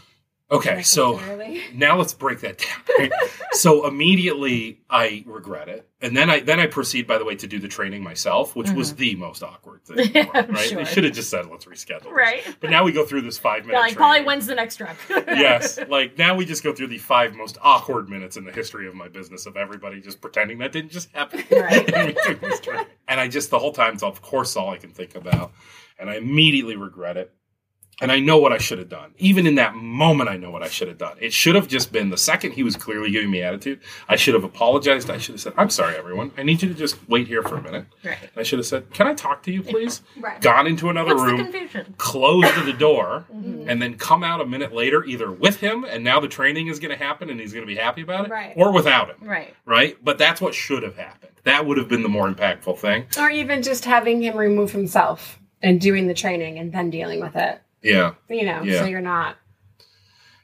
Okay, 0.50 0.82
so 0.82 1.20
now 1.74 1.98
let's 1.98 2.14
break 2.14 2.40
that 2.40 2.58
down. 2.58 3.10
so 3.52 3.86
immediately 3.86 4.80
I 4.88 5.22
regret 5.26 5.68
it, 5.68 5.86
and 6.00 6.16
then 6.16 6.30
I 6.30 6.40
then 6.40 6.58
I 6.58 6.66
proceed, 6.66 7.06
by 7.06 7.18
the 7.18 7.24
way, 7.26 7.34
to 7.36 7.46
do 7.46 7.58
the 7.58 7.68
training 7.68 8.02
myself, 8.02 8.56
which 8.56 8.70
was 8.70 8.92
mm-hmm. 8.92 9.00
the 9.00 9.14
most 9.16 9.42
awkward 9.42 9.84
thing. 9.84 10.10
Yeah, 10.14 10.24
right? 10.32 10.60
Sure. 10.60 10.78
They 10.78 10.90
should 10.90 11.04
have 11.04 11.12
just 11.12 11.28
said, 11.28 11.46
"Let's 11.50 11.66
reschedule." 11.66 12.04
this." 12.04 12.12
Right. 12.12 12.56
But 12.60 12.70
now 12.70 12.82
we 12.82 12.92
go 12.92 13.04
through 13.04 13.22
this 13.22 13.36
five 13.36 13.66
minute. 13.66 13.76
Yeah, 13.76 13.80
like 13.80 13.96
training. 13.96 14.26
wins 14.26 14.46
the 14.46 14.54
next 14.54 14.76
drunk. 14.76 14.98
yes, 15.10 15.78
like 15.88 16.16
now 16.16 16.34
we 16.34 16.46
just 16.46 16.64
go 16.64 16.72
through 16.72 16.86
the 16.86 16.98
five 16.98 17.34
most 17.34 17.58
awkward 17.60 18.08
minutes 18.08 18.38
in 18.38 18.44
the 18.44 18.52
history 18.52 18.88
of 18.88 18.94
my 18.94 19.08
business 19.08 19.44
of 19.44 19.58
everybody 19.58 20.00
just 20.00 20.22
pretending 20.22 20.58
that 20.58 20.72
didn't 20.72 20.92
just 20.92 21.12
happen. 21.12 21.44
Right. 21.50 21.92
And 21.92 22.08
we 22.08 22.16
took 22.24 22.40
this 22.40 22.60
training. 22.60 22.86
and 23.06 23.20
I 23.20 23.28
just 23.28 23.50
the 23.50 23.58
whole 23.58 23.72
time, 23.72 23.94
it's 23.94 24.02
of 24.02 24.22
course 24.22 24.56
all 24.56 24.70
I 24.70 24.78
can 24.78 24.90
think 24.90 25.14
about, 25.14 25.52
and 25.98 26.08
I 26.08 26.14
immediately 26.16 26.76
regret 26.76 27.18
it. 27.18 27.34
And 28.00 28.12
I 28.12 28.20
know 28.20 28.38
what 28.38 28.52
I 28.52 28.58
should 28.58 28.78
have 28.78 28.88
done. 28.88 29.12
Even 29.18 29.46
in 29.46 29.56
that 29.56 29.74
moment, 29.74 30.30
I 30.30 30.36
know 30.36 30.50
what 30.50 30.62
I 30.62 30.68
should 30.68 30.86
have 30.88 30.98
done. 30.98 31.16
It 31.20 31.32
should 31.32 31.56
have 31.56 31.66
just 31.66 31.90
been 31.90 32.10
the 32.10 32.16
second 32.16 32.52
he 32.52 32.62
was 32.62 32.76
clearly 32.76 33.10
giving 33.10 33.30
me 33.30 33.42
attitude. 33.42 33.80
I 34.08 34.14
should 34.14 34.34
have 34.34 34.44
apologized. 34.44 35.10
I 35.10 35.18
should 35.18 35.34
have 35.34 35.40
said, 35.40 35.52
"I'm 35.56 35.70
sorry, 35.70 35.96
everyone. 35.96 36.30
I 36.36 36.44
need 36.44 36.62
you 36.62 36.68
to 36.68 36.74
just 36.74 36.96
wait 37.08 37.26
here 37.26 37.42
for 37.42 37.56
a 37.56 37.62
minute." 37.62 37.86
Right. 38.04 38.18
And 38.22 38.30
I 38.36 38.42
should 38.44 38.58
have 38.60 38.66
said, 38.66 38.92
"Can 38.92 39.06
I 39.08 39.14
talk 39.14 39.42
to 39.44 39.52
you, 39.52 39.62
please?" 39.62 40.02
Right. 40.20 40.40
Gone 40.40 40.66
into 40.66 40.90
another 40.90 41.16
What's 41.16 41.32
room 41.32 41.48
closed 41.96 42.64
the 42.66 42.72
door 42.72 43.26
mm-hmm. 43.34 43.68
and 43.68 43.80
then 43.80 43.94
come 43.96 44.22
out 44.22 44.40
a 44.40 44.46
minute 44.46 44.72
later 44.72 45.04
either 45.04 45.30
with 45.30 45.56
him 45.60 45.84
and 45.84 46.04
now 46.04 46.20
the 46.20 46.28
training 46.28 46.68
is 46.68 46.78
going 46.78 46.96
to 46.96 47.02
happen 47.02 47.30
and 47.30 47.40
he's 47.40 47.52
going 47.52 47.64
to 47.64 47.66
be 47.66 47.76
happy 47.76 48.02
about 48.02 48.26
it 48.26 48.30
Right. 48.30 48.52
or 48.56 48.72
without 48.72 49.08
him 49.08 49.16
Right. 49.20 49.54
right 49.64 49.96
but 50.02 50.18
that's 50.18 50.40
what 50.40 50.54
should 50.54 50.82
have 50.82 50.96
happened 50.96 51.32
that 51.44 51.66
would 51.66 51.76
have 51.78 51.88
been 51.88 52.02
the 52.02 52.08
more 52.08 52.28
impactful 52.30 52.78
thing 52.78 53.06
Or 53.18 53.30
even 53.30 53.62
just 53.62 53.84
having 53.84 54.22
him 54.22 54.36
remove 54.36 54.72
himself 54.72 55.38
and 55.62 55.80
doing 55.80 56.06
the 56.06 56.14
training 56.14 56.58
and 56.58 56.72
then 56.72 56.90
dealing 56.90 57.20
with 57.20 57.34
it. 57.36 57.60
Yeah 57.82 58.14
You 58.28 58.44
know, 58.44 58.62
Yeah. 58.62 58.80
so 58.80 58.84
you're 58.86 59.00
not. 59.00 59.36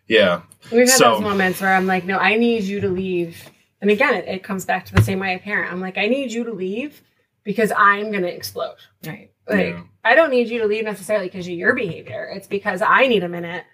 yeah 0.07 0.43
We've 0.73 0.89
had 0.89 0.99
So- 0.99 1.15
those 1.15 1.21
moments 1.23 1.61
where 1.61 1.75
I'm 1.75 1.87
like, 1.87 2.05
no, 2.05 2.19
I 2.19 2.37
need 2.37 2.65
you 2.65 2.81
to 2.81 2.89
leave. 2.89 3.51
And 3.83 3.91
again, 3.91 4.15
it, 4.15 4.27
it 4.27 4.43
comes 4.43 4.65
back 4.65 4.87
to 4.87 4.95
the 4.95 5.03
same 5.03 5.19
way 5.19 5.35
a 5.35 5.39
parent. 5.39 5.71
I'm 5.71 5.81
like, 5.81 5.99
I 5.99 6.07
need 6.09 6.33
you 6.33 6.45
to 6.45 6.53
leave 6.53 7.03
because 7.43 7.71
I'm 7.77 8.11
going 8.11 8.23
to 8.23 8.35
explode. 8.35 8.77
Right. 9.07 9.31
Like, 9.47 9.75
Yeah. 9.75 9.83
I 10.03 10.15
don't 10.15 10.31
need 10.31 10.49
you 10.49 10.61
to 10.61 10.67
leave 10.67 10.85
necessarily 10.85 11.27
because 11.27 11.47
of 11.47 11.53
your 11.53 11.75
behavior. 11.75 12.31
It's 12.35 12.47
because 12.47 12.81
I 12.81 13.07
need 13.09 13.25
a 13.25 13.29
minute 13.29 13.65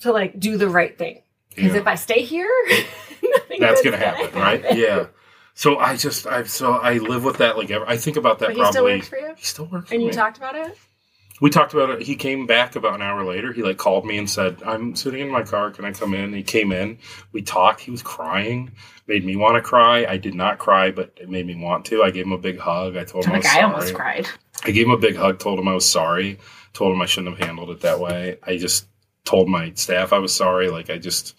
to 0.00 0.12
like 0.12 0.38
do 0.40 0.56
the 0.56 0.68
right 0.70 0.96
thing. 0.96 1.22
Because 1.54 1.72
Yeah. 1.74 1.80
if 1.80 1.86
I 1.86 1.96
stay 1.96 2.22
here, 2.22 2.50
that's 3.58 3.82
going 3.82 3.92
to 3.98 3.98
happen 4.04 4.40
right 4.40 4.64
yeah 4.78 5.06
so 5.52 5.78
i 5.78 5.94
just 5.94 6.26
i 6.26 6.42
so 6.44 6.72
i 6.74 6.94
live 6.94 7.22
with 7.24 7.36
that 7.38 7.58
like 7.58 7.70
ever 7.70 7.86
i 7.86 7.94
think 7.96 8.16
about 8.16 8.38
that 8.38 8.46
But 8.48 8.56
he 8.56 8.62
still 8.64 8.72
probably 8.72 8.94
works 8.96 9.08
for 9.08 9.18
you? 9.18 9.34
he 9.36 9.44
still 9.44 9.66
works 9.66 9.88
for 9.88 9.94
And 9.94 10.02
you 10.02 10.08
me. 10.08 10.14
talked 10.14 10.38
about 10.38 10.56
it? 10.56 10.78
We 11.40 11.50
talked 11.50 11.72
about 11.72 11.90
it. 11.90 12.02
He 12.02 12.16
came 12.16 12.46
back 12.46 12.76
about 12.76 12.94
an 12.94 13.02
hour 13.02 13.24
later. 13.24 13.52
He 13.52 13.62
like 13.62 13.78
called 13.78 14.04
me 14.04 14.18
and 14.18 14.28
said 14.28 14.62
i'm 14.64 14.94
sitting 14.94 15.20
in 15.20 15.30
my 15.30 15.42
car. 15.42 15.70
Can 15.70 15.84
i 15.84 15.92
come 15.92 16.14
in? 16.14 16.32
He 16.32 16.42
came 16.42 16.72
in. 16.72 16.98
We 17.32 17.42
talked. 17.42 17.80
He 17.80 17.90
was 17.90 18.02
crying. 18.02 18.72
Made 19.06 19.24
me 19.24 19.36
want 19.36 19.56
to 19.56 19.62
cry. 19.62 20.06
I 20.06 20.16
did 20.18 20.34
not 20.34 20.58
cry 20.58 20.90
but 20.90 21.12
it 21.20 21.28
made 21.28 21.46
me 21.46 21.56
want 21.56 21.84
to. 21.86 22.02
I 22.02 22.10
gave 22.10 22.26
him 22.26 22.32
a 22.32 22.38
big 22.38 22.58
hug. 22.58 22.96
I 22.96 23.04
told 23.04 23.24
him 23.24 23.32
i 23.32 23.34
Like 23.36 23.44
was 23.44 23.52
I 23.52 23.62
almost 23.62 23.94
cried. 23.94 24.28
I 24.64 24.70
gave 24.70 24.86
him 24.86 24.92
a 24.92 24.98
big 24.98 25.16
hug, 25.16 25.38
told 25.38 25.58
him 25.58 25.68
I 25.68 25.74
was 25.74 25.86
sorry, 25.86 26.38
told 26.74 26.92
him 26.92 27.00
I 27.00 27.06
shouldn't 27.06 27.36
have 27.36 27.46
handled 27.46 27.70
it 27.70 27.80
that 27.80 27.98
way. 27.98 28.38
I 28.42 28.58
just 28.58 28.86
told 29.24 29.48
my 29.48 29.72
staff 29.74 30.12
I 30.12 30.18
was 30.18 30.34
sorry. 30.34 30.68
Like 30.68 30.90
I 30.90 30.98
just, 30.98 31.34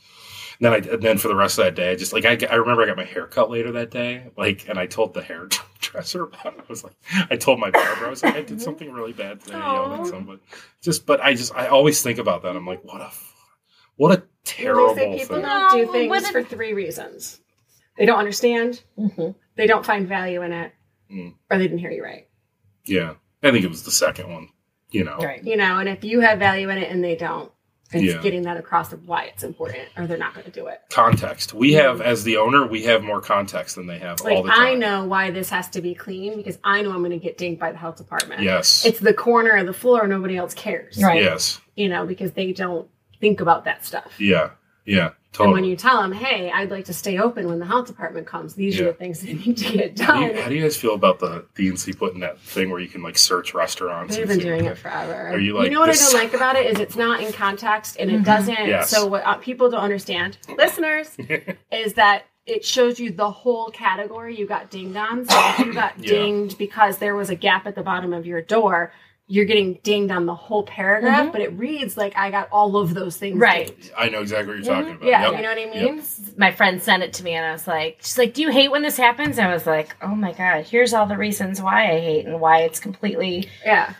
then 0.61 0.73
I, 0.73 0.77
and 0.77 1.01
then 1.01 1.17
for 1.17 1.27
the 1.27 1.35
rest 1.35 1.57
of 1.59 1.65
that 1.65 1.75
day, 1.75 1.91
I 1.91 1.95
just 1.95 2.13
like 2.13 2.23
I, 2.25 2.38
I 2.49 2.55
remember 2.55 2.83
I 2.83 2.85
got 2.88 2.97
my 2.97 3.03
hair 3.03 3.27
cut 3.27 3.49
later 3.49 3.71
that 3.73 3.91
day, 3.91 4.27
like, 4.38 4.69
and 4.69 4.77
I 4.79 4.85
told 4.85 5.13
the 5.13 5.21
hairdresser 5.21 6.23
about 6.25 6.53
it. 6.53 6.59
I 6.59 6.63
was 6.69 6.83
like, 6.83 6.93
I 7.29 7.35
told 7.35 7.59
my 7.59 7.71
barber, 7.71 8.05
I 8.05 8.09
was 8.09 8.23
like, 8.23 8.35
I 8.35 8.41
did 8.41 8.61
something 8.61 8.91
really 8.91 9.13
bad 9.13 9.41
today, 9.41 9.57
yelled 9.57 9.99
at 10.01 10.07
somebody. 10.07 10.39
Just, 10.81 11.05
but 11.05 11.19
I 11.21 11.33
just, 11.33 11.53
I 11.55 11.67
always 11.67 12.01
think 12.01 12.19
about 12.19 12.43
that. 12.43 12.55
I'm 12.55 12.65
like, 12.65 12.83
what 12.83 13.01
a, 13.01 13.11
what 13.97 14.17
a 14.17 14.23
terrible 14.45 14.95
They 14.95 15.01
say 15.01 15.19
people 15.19 15.35
thing. 15.38 15.45
don't 15.45 15.71
do 15.85 15.91
things 15.91 16.09
wouldn't- 16.09 16.31
for 16.31 16.43
three 16.43 16.73
reasons. 16.73 17.41
They 17.97 18.05
don't 18.05 18.19
understand, 18.19 18.81
Mhm. 18.97 19.35
they 19.57 19.67
don't 19.67 19.85
find 19.85 20.07
value 20.07 20.41
in 20.43 20.53
it, 20.53 20.71
Mm. 21.11 21.33
or 21.49 21.57
they 21.57 21.63
didn't 21.65 21.79
hear 21.79 21.91
you 21.91 22.03
right. 22.03 22.27
Yeah, 22.85 23.15
I 23.43 23.51
think 23.51 23.65
it 23.65 23.69
was 23.69 23.83
the 23.83 23.91
second 23.91 24.31
one. 24.31 24.47
You 24.91 25.03
know, 25.03 25.17
Right. 25.17 25.43
You 25.43 25.55
know, 25.57 25.79
and 25.79 25.89
if 25.89 26.03
you 26.03 26.19
have 26.21 26.39
value 26.39 26.69
in 26.69 26.77
it 26.77 26.89
and 26.91 27.03
they 27.03 27.15
don't, 27.15 27.51
it's 27.93 28.03
Yeah. 28.15 28.22
getting 28.22 28.43
that 28.43 28.57
across 28.57 28.93
of 28.93 29.07
why 29.07 29.26
it's 29.26 29.43
important, 29.43 29.84
or 29.97 30.07
they're 30.07 30.18
not 30.18 30.34
going 30.34 30.45
to 30.45 30.51
do 30.51 30.68
it. 30.68 30.81
context. 30.89 31.53
We 31.53 31.73
have, 31.73 32.01
as 32.01 32.23
the 32.23 32.38
owner, 32.38 32.65
we 32.65 32.84
have 32.84 33.03
more 33.03 33.22
context 33.22 33.76
than 33.76 33.88
they 33.88 33.99
have 33.99 34.22
all 34.22 34.43
the 34.43 34.49
time. 34.49 34.61
I 34.61 34.73
know 34.76 35.05
why 35.05 35.31
this 35.31 35.49
has 35.49 35.69
to 35.69 35.81
be 35.81 35.93
clean 35.93 36.38
because 36.38 36.57
I 36.63 36.81
know 36.81 36.91
I'm 36.91 36.99
going 36.99 37.11
to 37.11 37.18
get 37.18 37.38
dinged 37.38 37.59
by 37.59 37.72
the 37.72 37.77
health 37.77 37.97
department. 37.97 38.41
Yes. 38.41 38.85
it's 38.85 38.99
the 38.99 39.13
corner 39.13 39.51
of 39.51 39.65
the 39.65 39.73
floor. 39.73 40.07
Nobody 40.07 40.38
else 40.38 40.53
cares. 40.53 41.01
Right. 41.01 41.22
Yes. 41.22 41.59
You 41.76 41.89
know, 41.89 42.05
because 42.05 42.31
they 42.34 42.51
don't 42.53 42.88
think 43.19 43.41
about 43.41 43.65
that 43.65 43.85
stuff. 43.85 44.13
Yeah. 44.19 44.51
Yeah. 44.85 45.11
And 45.39 45.53
when 45.53 45.63
you 45.63 45.77
tell 45.77 46.01
them, 46.01 46.11
"Hey, 46.11 46.51
I'd 46.51 46.69
like 46.71 46.85
to 46.85 46.93
stay 46.93 47.17
open 47.17 47.47
when 47.47 47.59
the 47.59 47.65
health 47.65 47.87
department 47.87 48.27
comes," 48.27 48.53
these 48.53 48.79
are 48.81 48.85
the 48.85 48.93
things 48.93 49.21
that 49.21 49.33
need 49.45 49.57
to 49.57 49.77
get 49.77 49.99
how, 49.99 50.15
do 50.19 50.27
done. 50.27 50.35
you, 50.35 50.41
how 50.41 50.49
do 50.49 50.55
you 50.55 50.61
guys 50.61 50.75
feel 50.75 50.93
about 50.93 51.19
the 51.19 51.45
DNC 51.55 51.97
putting 51.97 52.19
that 52.19 52.37
thing 52.39 52.69
where 52.69 52.81
you 52.81 52.89
can 52.89 53.01
like 53.01 53.17
search 53.17 53.53
restaurants? 53.53 54.17
They've 54.17 54.27
been 54.27 54.39
doing 54.39 54.65
it 54.65 54.77
forever. 54.77 55.29
Are 55.29 55.39
you 55.39 55.53
like 55.55 55.65
You 55.65 55.71
know 55.71 55.79
what 55.79 55.85
this- 55.87 56.09
I 56.09 56.11
don't 56.11 56.23
like 56.25 56.33
about 56.33 56.57
it 56.57 56.65
is 56.65 56.79
it's 56.79 56.97
not 56.97 57.21
in 57.21 57.31
context 57.31 57.95
and 57.97 58.11
it 58.11 58.23
doesn't. 58.23 58.53
Yes. 58.67 58.89
So 58.89 59.07
what 59.07 59.23
uh, 59.25 59.35
people 59.35 59.69
don't 59.69 59.79
understand, 59.81 60.37
listeners, 60.57 61.15
is 61.71 61.93
that 61.93 62.25
it 62.45 62.65
shows 62.65 62.99
you 62.99 63.11
the 63.11 63.31
whole 63.31 63.69
category 63.69 64.35
you 64.37 64.45
got 64.45 64.69
dinged 64.69 64.97
on. 64.97 65.25
So 65.29 65.37
if 65.51 65.59
you 65.59 65.73
got 65.73 65.97
Yeah. 65.97 66.09
dinged 66.11 66.57
because 66.57 66.97
there 66.97 67.15
was 67.15 67.29
a 67.29 67.35
gap 67.35 67.65
at 67.67 67.75
the 67.75 67.83
bottom 67.83 68.11
of 68.11 68.25
your 68.25 68.41
door, 68.41 68.91
you're 69.33 69.45
getting 69.45 69.79
dinged 69.83 70.11
on 70.11 70.25
the 70.25 70.35
whole 70.35 70.63
paragraph. 70.63 71.31
But 71.31 71.39
it 71.39 71.53
reads 71.57 71.95
like 71.95 72.17
I 72.17 72.29
got 72.31 72.49
all 72.51 72.75
of 72.75 72.93
those 72.93 73.15
things. 73.15 73.39
Right. 73.39 73.67
dinged. 73.67 73.91
I 73.97 74.09
know 74.09 74.19
exactly 74.21 74.55
what 74.55 74.65
you're 74.65 74.75
talking 74.75 74.95
about. 74.95 75.07
Yeah, 75.07 75.21
Yep. 75.21 75.31
you 75.37 75.41
know 75.41 75.49
what 75.49 75.57
I 75.57 75.61
Yep. 75.61 75.95
mean. 75.95 76.03
My 76.37 76.51
friend 76.51 76.81
sent 76.81 77.01
it 77.03 77.13
to 77.13 77.23
me 77.23 77.31
and 77.35 77.45
I 77.45 77.53
was 77.53 77.65
like, 77.65 77.99
she's 78.01 78.17
like, 78.17 78.33
Do 78.33 78.41
you 78.41 78.49
hate 78.51 78.69
when 78.71 78.81
this 78.81 78.97
happens? 78.97 79.39
I 79.39 79.53
was 79.53 79.65
like, 79.65 79.95
Oh 80.01 80.15
my 80.15 80.33
god, 80.33 80.65
here's 80.65 80.93
all 80.93 81.05
the 81.05 81.15
reasons 81.17 81.61
why 81.61 81.83
I 81.91 81.99
hate 82.01 82.25
and 82.25 82.41
why 82.41 82.63
it's 82.63 82.79
completely 82.79 83.47
Yeah. 83.65 83.93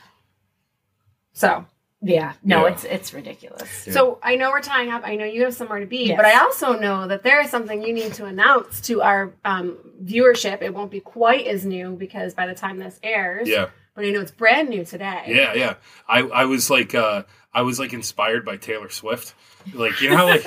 So 1.34 1.66
Yeah. 2.04 2.34
No, 2.44 2.66
Yeah. 2.66 2.74
it's 2.74 2.84
it's 2.84 3.14
ridiculous. 3.14 3.70
So 3.92 4.20
I 4.24 4.36
know 4.36 4.50
we're 4.50 4.62
tying 4.62 4.90
up. 4.90 5.04
I 5.06 5.16
know 5.16 5.24
you 5.26 5.44
have 5.44 5.54
somewhere 5.54 5.80
to 5.80 5.86
be, 5.86 6.06
Yes. 6.08 6.18
but 6.18 6.26
I 6.26 6.40
also 6.42 6.74
know 6.78 7.08
that 7.08 7.22
there 7.24 7.40
is 7.42 7.50
something 7.52 7.84
you 7.84 7.94
need 7.94 8.14
to 8.16 8.26
announce 8.26 8.82
to 8.82 9.02
our 9.02 9.34
um, 9.46 9.78
viewership. 10.04 10.62
It 10.62 10.74
won't 10.74 10.90
be 10.92 11.00
quite 11.00 11.46
as 11.48 11.64
new 11.66 11.92
because 11.96 12.34
by 12.34 12.48
the 12.48 12.56
time 12.56 12.80
this 12.80 13.00
airs, 13.04 13.48
Yeah. 13.48 13.68
But 13.96 14.06
I 14.06 14.12
know 14.12 14.22
it's 14.22 14.32
brand 14.32 14.70
new 14.70 14.86
today. 14.86 15.24
Yeah. 15.28 15.54
Yeah. 15.54 15.74
I, 16.08 16.20
I 16.22 16.46
was 16.46 16.70
like, 16.70 16.96
uh, 16.96 17.24
I 17.54 17.64
was 17.64 17.80
like 17.80 17.94
inspired 17.94 18.46
by 18.46 18.58
Taylor 18.58 18.90
Swift. 18.90 19.34
Like, 19.74 20.02
you 20.02 20.10
know, 20.10 20.18
how, 20.18 20.28
like, 20.28 20.44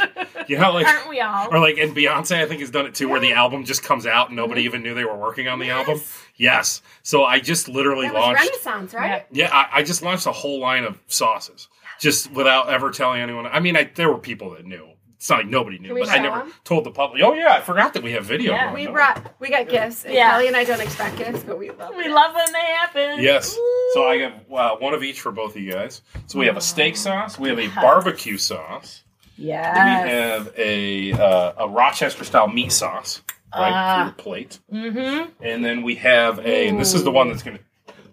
you 0.48 0.56
know, 0.56 0.64
how, 0.64 0.72
like, 0.72 0.86
Aren't 0.88 1.08
we 1.08 1.20
all? 1.20 1.48
or 1.52 1.60
like, 1.60 1.78
and 1.78 1.94
Beyonce, 1.94 2.42
I 2.42 2.46
think, 2.46 2.60
has 2.62 2.70
done 2.70 2.86
it 2.86 2.94
too, 2.96 3.08
where 3.08 3.20
the 3.20 3.34
album 3.34 3.64
just 3.64 3.84
comes 3.84 4.06
out 4.06 4.28
and 4.28 4.36
nobody 4.36 4.62
even 4.62 4.82
knew 4.82 4.94
they 4.94 5.04
were 5.04 5.16
working 5.16 5.46
on 5.46 5.58
the 5.60 5.70
album. 5.70 6.00
Yes. 6.36 6.82
So 7.02 7.22
I 7.24 7.38
just 7.38 7.68
literally 7.68 8.06
That 8.06 8.14
was 8.14 8.22
launched. 8.22 8.42
Renaissance, 8.42 8.94
right? 8.94 9.26
Yeah, 9.30 9.50
I, 9.52 9.80
I 9.80 9.82
just 9.84 10.02
launched 10.02 10.26
a 10.26 10.32
whole 10.32 10.58
line 10.58 10.82
of 10.84 10.98
sauces, 11.06 11.68
just 12.00 12.32
without 12.32 12.70
ever 12.70 12.90
telling 12.90 13.20
anyone. 13.20 13.46
I 13.46 13.60
mean, 13.60 13.76
I, 13.76 13.84
there 13.94 14.10
were 14.10 14.18
people 14.18 14.50
that 14.54 14.64
knew 14.64 14.88
it's 15.16 15.30
not 15.30 15.38
like 15.40 15.46
nobody 15.48 15.78
knew, 15.78 15.94
we 15.94 16.00
but 16.00 16.08
I 16.10 16.16
show 16.16 16.22
never 16.22 16.40
'em? 16.42 16.54
told 16.64 16.84
the 16.84 16.90
public. 16.90 17.22
Oh 17.22 17.32
yeah, 17.34 17.52
I 17.52 17.60
forgot 17.60 17.94
that 17.94 18.02
we 18.02 18.12
have 18.12 18.24
video. 18.24 18.52
Yeah. 18.52 18.64
going 18.64 18.74
We 18.74 18.86
on." 18.88 18.92
brought 18.92 19.34
we 19.40 19.48
got 19.50 19.68
gifts. 19.68 20.04
And 20.04 20.14
Yeah. 20.14 20.30
Kelly 20.30 20.48
and 20.48 20.56
I 20.56 20.64
don't 20.64 20.80
expect 20.80 21.16
gifts, 21.16 21.42
but 21.44 21.58
we 21.58 21.70
love 21.70 21.94
We 21.96 22.04
it. 22.04 22.10
love 22.10 22.34
when 22.34 22.52
they 22.52 22.58
happen. 22.60 23.22
Yes. 23.22 23.56
So 23.94 24.06
I 24.08 24.18
got 24.18 24.32
uh, 24.52 24.76
one 24.76 24.94
of 24.94 25.02
each 25.02 25.20
for 25.20 25.32
both 25.32 25.56
of 25.56 25.62
you 25.62 25.72
guys. 25.72 26.02
So 26.26 26.38
we 26.38 26.46
have 26.46 26.56
a 26.56 26.60
steak 26.60 26.96
sauce. 26.96 27.38
We 27.38 27.48
have 27.48 27.58
a 27.58 27.68
barbecue 27.80 28.36
sauce. 28.38 29.02
Yeah. 29.36 30.04
We 30.04 30.10
have 30.10 30.52
a 30.56 31.12
uh, 31.12 31.64
a 31.64 31.68
Rochester 31.68 32.24
style 32.24 32.48
meat 32.48 32.72
sauce 32.72 33.22
right 33.54 33.72
Ah. 33.72 33.98
for 33.98 34.04
your 34.06 34.12
plate. 34.14 34.58
Mm-hmm. 34.72 35.30
And 35.44 35.64
then 35.64 35.82
we 35.82 35.94
have 35.96 36.38
a. 36.40 36.68
and 36.68 36.78
This 36.80 36.94
is 36.94 37.04
the 37.04 37.10
one 37.10 37.28
that's 37.28 37.42
going 37.42 37.56
to 37.58 37.62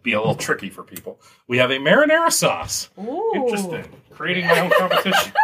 be 0.03 0.13
a 0.13 0.19
little 0.19 0.35
tricky 0.35 0.69
for 0.69 0.83
people. 0.83 1.19
We 1.47 1.57
have 1.57 1.71
a 1.71 1.77
marinara 1.77 2.31
sauce. 2.31 2.89
Ooh. 2.99 3.31
Interesting. 3.35 3.85
Creating 4.11 4.47
my 4.47 4.59
own 4.59 4.71
competition. 4.71 5.33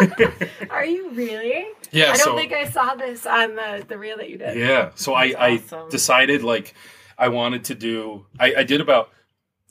Are 0.70 0.84
you 0.84 1.10
really? 1.10 1.66
Yeah. 1.90 2.12
I 2.12 2.16
don't 2.16 2.18
so 2.18 2.36
think 2.36 2.52
I 2.52 2.68
saw 2.68 2.94
this 2.94 3.26
on 3.26 3.56
the, 3.56 3.84
the 3.86 3.98
reel 3.98 4.16
that 4.16 4.30
you 4.30 4.38
did. 4.38 4.58
yeah. 4.58 4.90
So 4.94 5.14
I 5.14 5.32
awesome. 5.32 5.86
I 5.86 5.90
decided 5.90 6.42
like 6.42 6.74
I 7.18 7.28
wanted 7.28 7.64
to 7.64 7.74
do. 7.74 8.26
I, 8.38 8.54
I 8.58 8.62
did 8.64 8.80
about 8.80 9.10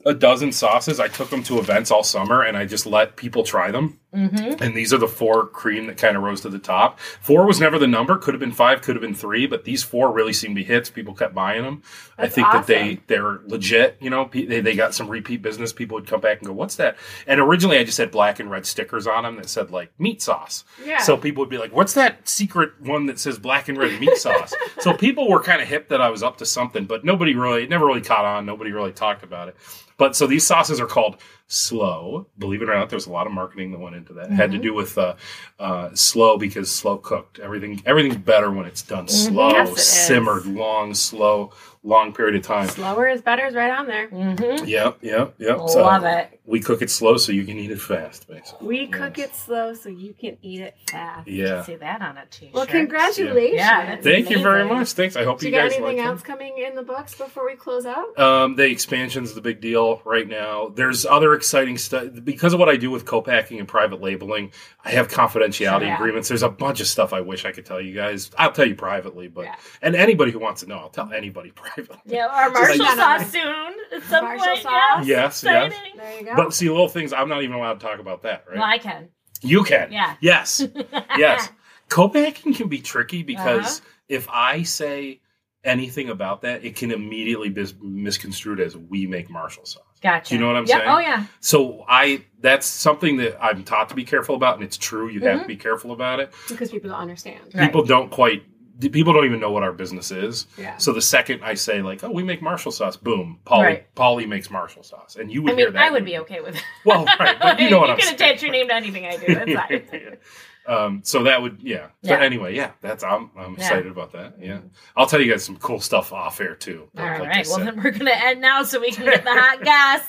a 0.05 0.13
dozen 0.13 0.51
sauces. 0.51 0.99
I 0.99 1.07
took 1.07 1.29
them 1.29 1.43
to 1.43 1.59
events 1.59 1.91
all 1.91 2.03
summer, 2.03 2.41
and 2.41 2.57
I 2.57 2.65
just 2.65 2.85
let 2.85 3.15
people 3.15 3.43
try 3.43 3.71
them. 3.71 3.99
Mm-hmm. 4.13 4.61
And 4.61 4.75
these 4.75 4.93
are 4.93 4.97
the 4.97 5.07
four 5.07 5.47
cream 5.47 5.87
that 5.87 5.97
kind 5.97 6.15
of 6.15 6.23
rose 6.23 6.41
to 6.41 6.49
the 6.49 6.59
top. 6.59 6.99
Four 6.99 7.45
was 7.45 7.59
never 7.59 7.79
the 7.79 7.87
number. 7.87 8.17
Could 8.17 8.33
have 8.33 8.39
been 8.39 8.51
five. 8.51 8.81
Could 8.81 8.95
have 8.95 9.01
been 9.01 9.15
three. 9.15 9.47
But 9.47 9.63
these 9.63 9.83
four 9.83 10.11
really 10.11 10.33
seemed 10.33 10.55
to 10.55 10.61
be 10.61 10.63
hits. 10.63 10.89
People 10.89 11.13
kept 11.15 11.33
buying 11.33 11.63
them. 11.63 11.81
I 12.17 12.23
That's 12.23 12.35
think 12.35 12.47
that 12.51 12.67
they 12.67 13.01
they're 13.07 13.39
legit. 13.47 13.97
You 13.99 14.11
know, 14.11 14.29
they, 14.31 14.61
they 14.61 14.75
got 14.75 14.93
some 14.93 15.09
repeat 15.09 15.41
business. 15.41 15.73
People 15.73 15.95
would 15.95 16.07
come 16.07 16.21
back 16.21 16.39
and 16.39 16.47
go, 16.47 16.53
"What's 16.53 16.75
that?" 16.75 16.97
And 17.25 17.39
originally, 17.39 17.79
I 17.79 17.83
just 17.83 17.97
had 17.97 18.11
black 18.11 18.39
and 18.39 18.51
red 18.51 18.65
stickers 18.65 19.07
on 19.07 19.23
them 19.23 19.37
that 19.37 19.49
said 19.49 19.71
like 19.71 19.91
meat 19.99 20.21
sauce. 20.21 20.63
Yeah. 20.85 20.99
So 20.99 21.17
people 21.17 21.41
would 21.41 21.49
be 21.49 21.57
like, 21.57 21.73
"What's 21.73 21.93
that 21.93 22.27
secret 22.27 22.79
one 22.81 23.07
that 23.07 23.19
says 23.19 23.39
black 23.39 23.67
and 23.67 23.77
red 23.77 23.99
meat 23.99 24.17
sauce?" 24.17 24.53
so 24.79 24.93
people 24.93 25.27
were 25.27 25.41
kind 25.41 25.61
of 25.61 25.67
hip 25.67 25.89
that 25.89 26.01
I 26.01 26.09
was 26.09 26.21
up 26.21 26.37
to 26.37 26.45
something, 26.45 26.85
but 26.85 27.03
nobody 27.03 27.33
really, 27.33 27.63
it 27.63 27.69
never 27.69 27.85
really 27.85 28.01
caught 28.01 28.25
on. 28.25 28.45
Nobody 28.45 28.71
really 28.71 28.91
talked 28.91 29.23
about 29.23 29.47
it. 29.47 29.55
But 29.97 30.15
so 30.15 30.27
these 30.27 30.45
sauces 30.45 30.79
are 30.79 30.87
called 30.87 31.17
slow. 31.47 32.27
Believe 32.37 32.61
it 32.61 32.69
or 32.69 32.75
not, 32.75 32.89
there's 32.89 33.05
a 33.05 33.11
lot 33.11 33.27
of 33.27 33.33
marketing 33.33 33.71
that 33.71 33.79
went 33.79 33.95
into 33.95 34.13
that. 34.13 34.31
It 34.31 34.33
had 34.33 34.51
to 34.51 34.57
do 34.57 34.73
with 34.73 34.97
uh, 34.97 35.15
uh, 35.59 35.89
slow 35.93 36.37
because 36.37 36.71
slow 36.71 36.97
cooked. 36.97 37.39
Everything 37.39 37.81
everything's 37.85 38.17
better 38.17 38.51
when 38.51 38.65
it's 38.65 38.81
done 38.81 39.07
slow, 39.07 39.49
Yes, 39.49 39.69
it 39.71 39.79
simmered, 39.79 40.45
long, 40.45 40.93
slow, 40.93 41.51
long 41.83 42.13
period 42.13 42.35
of 42.35 42.41
time. 42.43 42.67
Slower 42.69 43.07
is 43.07 43.21
better 43.21 43.45
is 43.45 43.55
right 43.55 43.71
on 43.71 43.87
there. 43.87 44.07
Mm-hmm. 44.09 44.65
Yep, 44.65 44.99
yep, 45.01 45.35
yep. 45.37 45.57
Love 45.59 46.03
it. 46.05 46.39
We 46.45 46.59
cook 46.59 46.81
it 46.81 46.89
slow 46.89 47.15
so 47.17 47.31
you 47.31 47.45
can 47.45 47.57
eat 47.57 47.71
it 47.71 47.79
fast, 47.79 48.27
basically. 48.27 48.67
We 48.67 48.87
cook 48.87 49.17
it 49.17 49.33
slow 49.33 49.73
so 49.73 49.87
you 49.87 50.13
can 50.13 50.37
eat 50.41 50.59
it 50.59 50.75
fast. 50.89 51.25
Yeah. 51.27 51.63
See 51.63 51.75
that 51.77 52.01
on 52.01 52.17
a 52.17 52.25
t-shirt. 52.25 52.53
Well, 52.53 52.65
congratulations. 52.65 53.55
Yeah, 53.55 53.85
that's 53.85 54.03
Thank 54.03 54.29
you 54.29 54.39
very 54.41 54.65
much. 54.65 54.91
Thanks. 54.91 55.15
I 55.15 55.23
hope 55.23 55.39
Do 55.39 55.45
you, 55.47 55.53
you 55.53 55.57
got 55.57 55.69
guys 55.69 55.77
anything 55.77 55.99
else 56.01 56.21
them. 56.21 56.31
coming 56.31 56.57
in 56.57 56.75
the 56.75 56.81
books 56.83 57.15
before 57.15 57.45
we 57.45 57.55
close 57.55 57.85
out? 57.85 58.17
Um, 58.19 58.55
the 58.57 58.65
expansion's 58.69 59.33
the 59.33 59.39
big 59.41 59.61
deal 59.61 60.01
right 60.03 60.27
now. 60.27 60.67
There's 60.67 61.05
other 61.05 61.33
exciting 61.33 61.77
stuff 61.77 62.07
because 62.25 62.53
of 62.53 62.59
what 62.59 62.67
I 62.67 62.75
do 62.75 62.91
with 62.91 63.05
co-packing 63.05 63.59
and 63.59 63.67
private 63.67 64.01
labeling. 64.01 64.51
I 64.83 64.91
have 64.91 65.07
confidentiality 65.07 65.83
Yeah. 65.83 65.95
agreements. 65.95 66.27
There's 66.27 66.43
a 66.43 66.49
bunch 66.49 66.81
of 66.81 66.87
stuff 66.87 67.13
I 67.13 67.21
wish 67.21 67.45
I 67.45 67.51
could 67.53 67.65
tell 67.65 67.79
you 67.79 67.93
guys. 67.93 68.31
I'll 68.37 68.51
tell 68.51 68.67
you 68.67 68.75
privately, 68.75 69.29
but 69.29 69.45
Yeah. 69.45 69.55
and 69.81 69.95
anybody 69.95 70.31
who 70.31 70.39
wants 70.39 70.59
to 70.61 70.67
know, 70.67 70.75
I'll 70.77 70.89
tell 70.89 71.11
anybody 71.13 71.51
privately. 71.55 71.72
Yeah, 72.05 72.27
our 72.27 72.49
Just 72.51 72.79
like- 72.79 72.79
Marshall 72.79 72.95
sauce 72.95 73.31
soon 73.31 73.73
at 73.95 74.03
some 74.03 74.25
Marshall 74.25 74.45
point. 74.47 74.61
sauce? 74.61 75.05
Yeah. 75.07 75.23
Yes, 75.23 75.43
yes. 75.43 75.73
There 75.95 76.19
you 76.19 76.25
go. 76.25 76.35
But 76.35 76.53
see, 76.53 76.69
little 76.69 76.87
things. 76.89 77.13
I'm 77.13 77.29
not 77.29 77.43
even 77.43 77.55
allowed 77.55 77.79
to 77.79 77.85
talk 77.85 77.99
about 77.99 78.23
that, 78.23 78.45
right? 78.47 78.57
Well, 78.57 78.65
I 78.67 78.77
can. 78.77 79.09
You 79.41 79.63
can. 79.63 79.91
Yeah. 79.91 80.15
Yes. 80.21 80.65
yes. 81.17 81.49
Co-packing 81.89 82.53
can 82.53 82.69
be 82.69 82.79
tricky 82.79 83.23
because 83.23 83.79
Uh-huh. 83.79 83.89
if 84.09 84.27
I 84.29 84.63
say 84.63 85.19
anything 85.63 86.09
about 86.09 86.41
that, 86.41 86.63
it 86.65 86.75
can 86.75 86.91
immediately 86.91 87.49
be 87.49 87.65
misconstrued 87.81 88.59
as 88.59 88.75
we 88.75 89.05
make 89.07 89.29
Marshall 89.29 89.65
sauce. 89.65 89.83
Gotcha. 90.01 90.29
Do 90.29 90.35
you 90.35 90.41
know 90.41 90.47
what 90.47 90.57
I'm 90.57 90.65
Yep. 90.65 90.77
saying? 90.79 90.89
Oh 90.91 90.99
yeah. 90.99 91.25
So 91.39 91.85
I 91.87 92.25
that's 92.41 92.65
something 92.67 93.17
that 93.17 93.41
I'm 93.41 93.63
taught 93.63 93.87
to 93.89 93.95
be 93.95 94.03
careful 94.03 94.35
about, 94.35 94.55
and 94.55 94.63
it's 94.63 94.75
true. 94.77 95.07
You 95.07 95.19
Mm-hmm. 95.21 95.27
have 95.29 95.41
to 95.43 95.47
be 95.47 95.55
careful 95.55 95.91
about 95.93 96.19
it. 96.19 96.33
because 96.49 96.71
people 96.71 96.89
don't 96.89 96.99
understand. 96.99 97.39
Right. 97.53 97.65
People 97.65 97.83
don't 97.85 98.11
quite. 98.11 98.43
People 98.79 99.13
don't 99.13 99.25
even 99.25 99.39
know 99.39 99.51
what 99.51 99.61
our 99.63 99.71
business 99.71 100.09
is. 100.11 100.47
Yeah. 100.57 100.77
So 100.77 100.93
the 100.93 101.01
second 101.01 101.43
I 101.43 101.53
say 101.53 101.81
like, 101.81 102.03
"Oh, 102.03 102.09
we 102.11 102.23
make 102.23 102.41
Marshall 102.41 102.71
sauce," 102.71 102.97
boom, 102.97 103.39
Pauly, 103.45 103.63
Right. 103.63 103.95
Pauly 103.95 104.27
makes 104.27 104.49
Marshall 104.49 104.83
sauce, 104.83 105.15
and 105.15 105.31
you 105.31 105.43
would 105.43 105.53
I 105.53 105.55
hear 105.55 105.65
mean, 105.67 105.73
that. 105.75 105.83
I 105.85 105.91
would 105.91 106.05
be 106.05 106.17
okay 106.19 106.41
with 106.41 106.55
it. 106.55 106.63
Well, 106.83 107.05
right, 107.05 107.37
but 107.39 107.59
you 107.61 107.69
know 107.69 107.79
what 107.79 107.91
I'm 107.91 107.97
can 107.97 108.13
attach 108.13 108.41
your 108.41 108.51
name 108.51 108.67
to 108.69 108.73
anything 108.75 109.05
I 109.05 109.17
do. 109.17 109.35
That's 109.35 109.53
fine. 109.95 110.17
Um, 110.65 111.01
so 111.03 111.23
that 111.23 111.41
would, 111.41 111.59
yeah. 111.61 111.87
So 112.03 112.13
Yeah. 112.13 112.21
anyway, 112.21 112.55
yeah, 112.55 112.71
that's 112.81 113.03
I'm 113.03 113.29
I'm 113.37 113.51
Yeah. 113.53 113.59
excited 113.59 113.87
about 113.91 114.13
that. 114.13 114.35
Yeah, 114.39 114.59
I'll 114.95 115.05
tell 115.07 115.21
you 115.21 115.29
guys 115.31 115.43
some 115.43 115.57
cool 115.57 115.79
stuff 115.79 116.11
off 116.13 116.39
air 116.41 116.55
too. 116.55 116.89
All 116.97 117.03
like 117.05 117.19
right. 117.19 117.45
Well, 117.47 117.59
then 117.59 117.81
we're 117.83 117.91
gonna 117.91 118.11
end 118.11 118.41
now 118.41 118.63
so 118.63 118.79
we 118.79 118.91
can 118.91 119.05
get 119.05 119.23
the 119.23 119.33
hot 119.33 119.61
gas. 119.63 120.07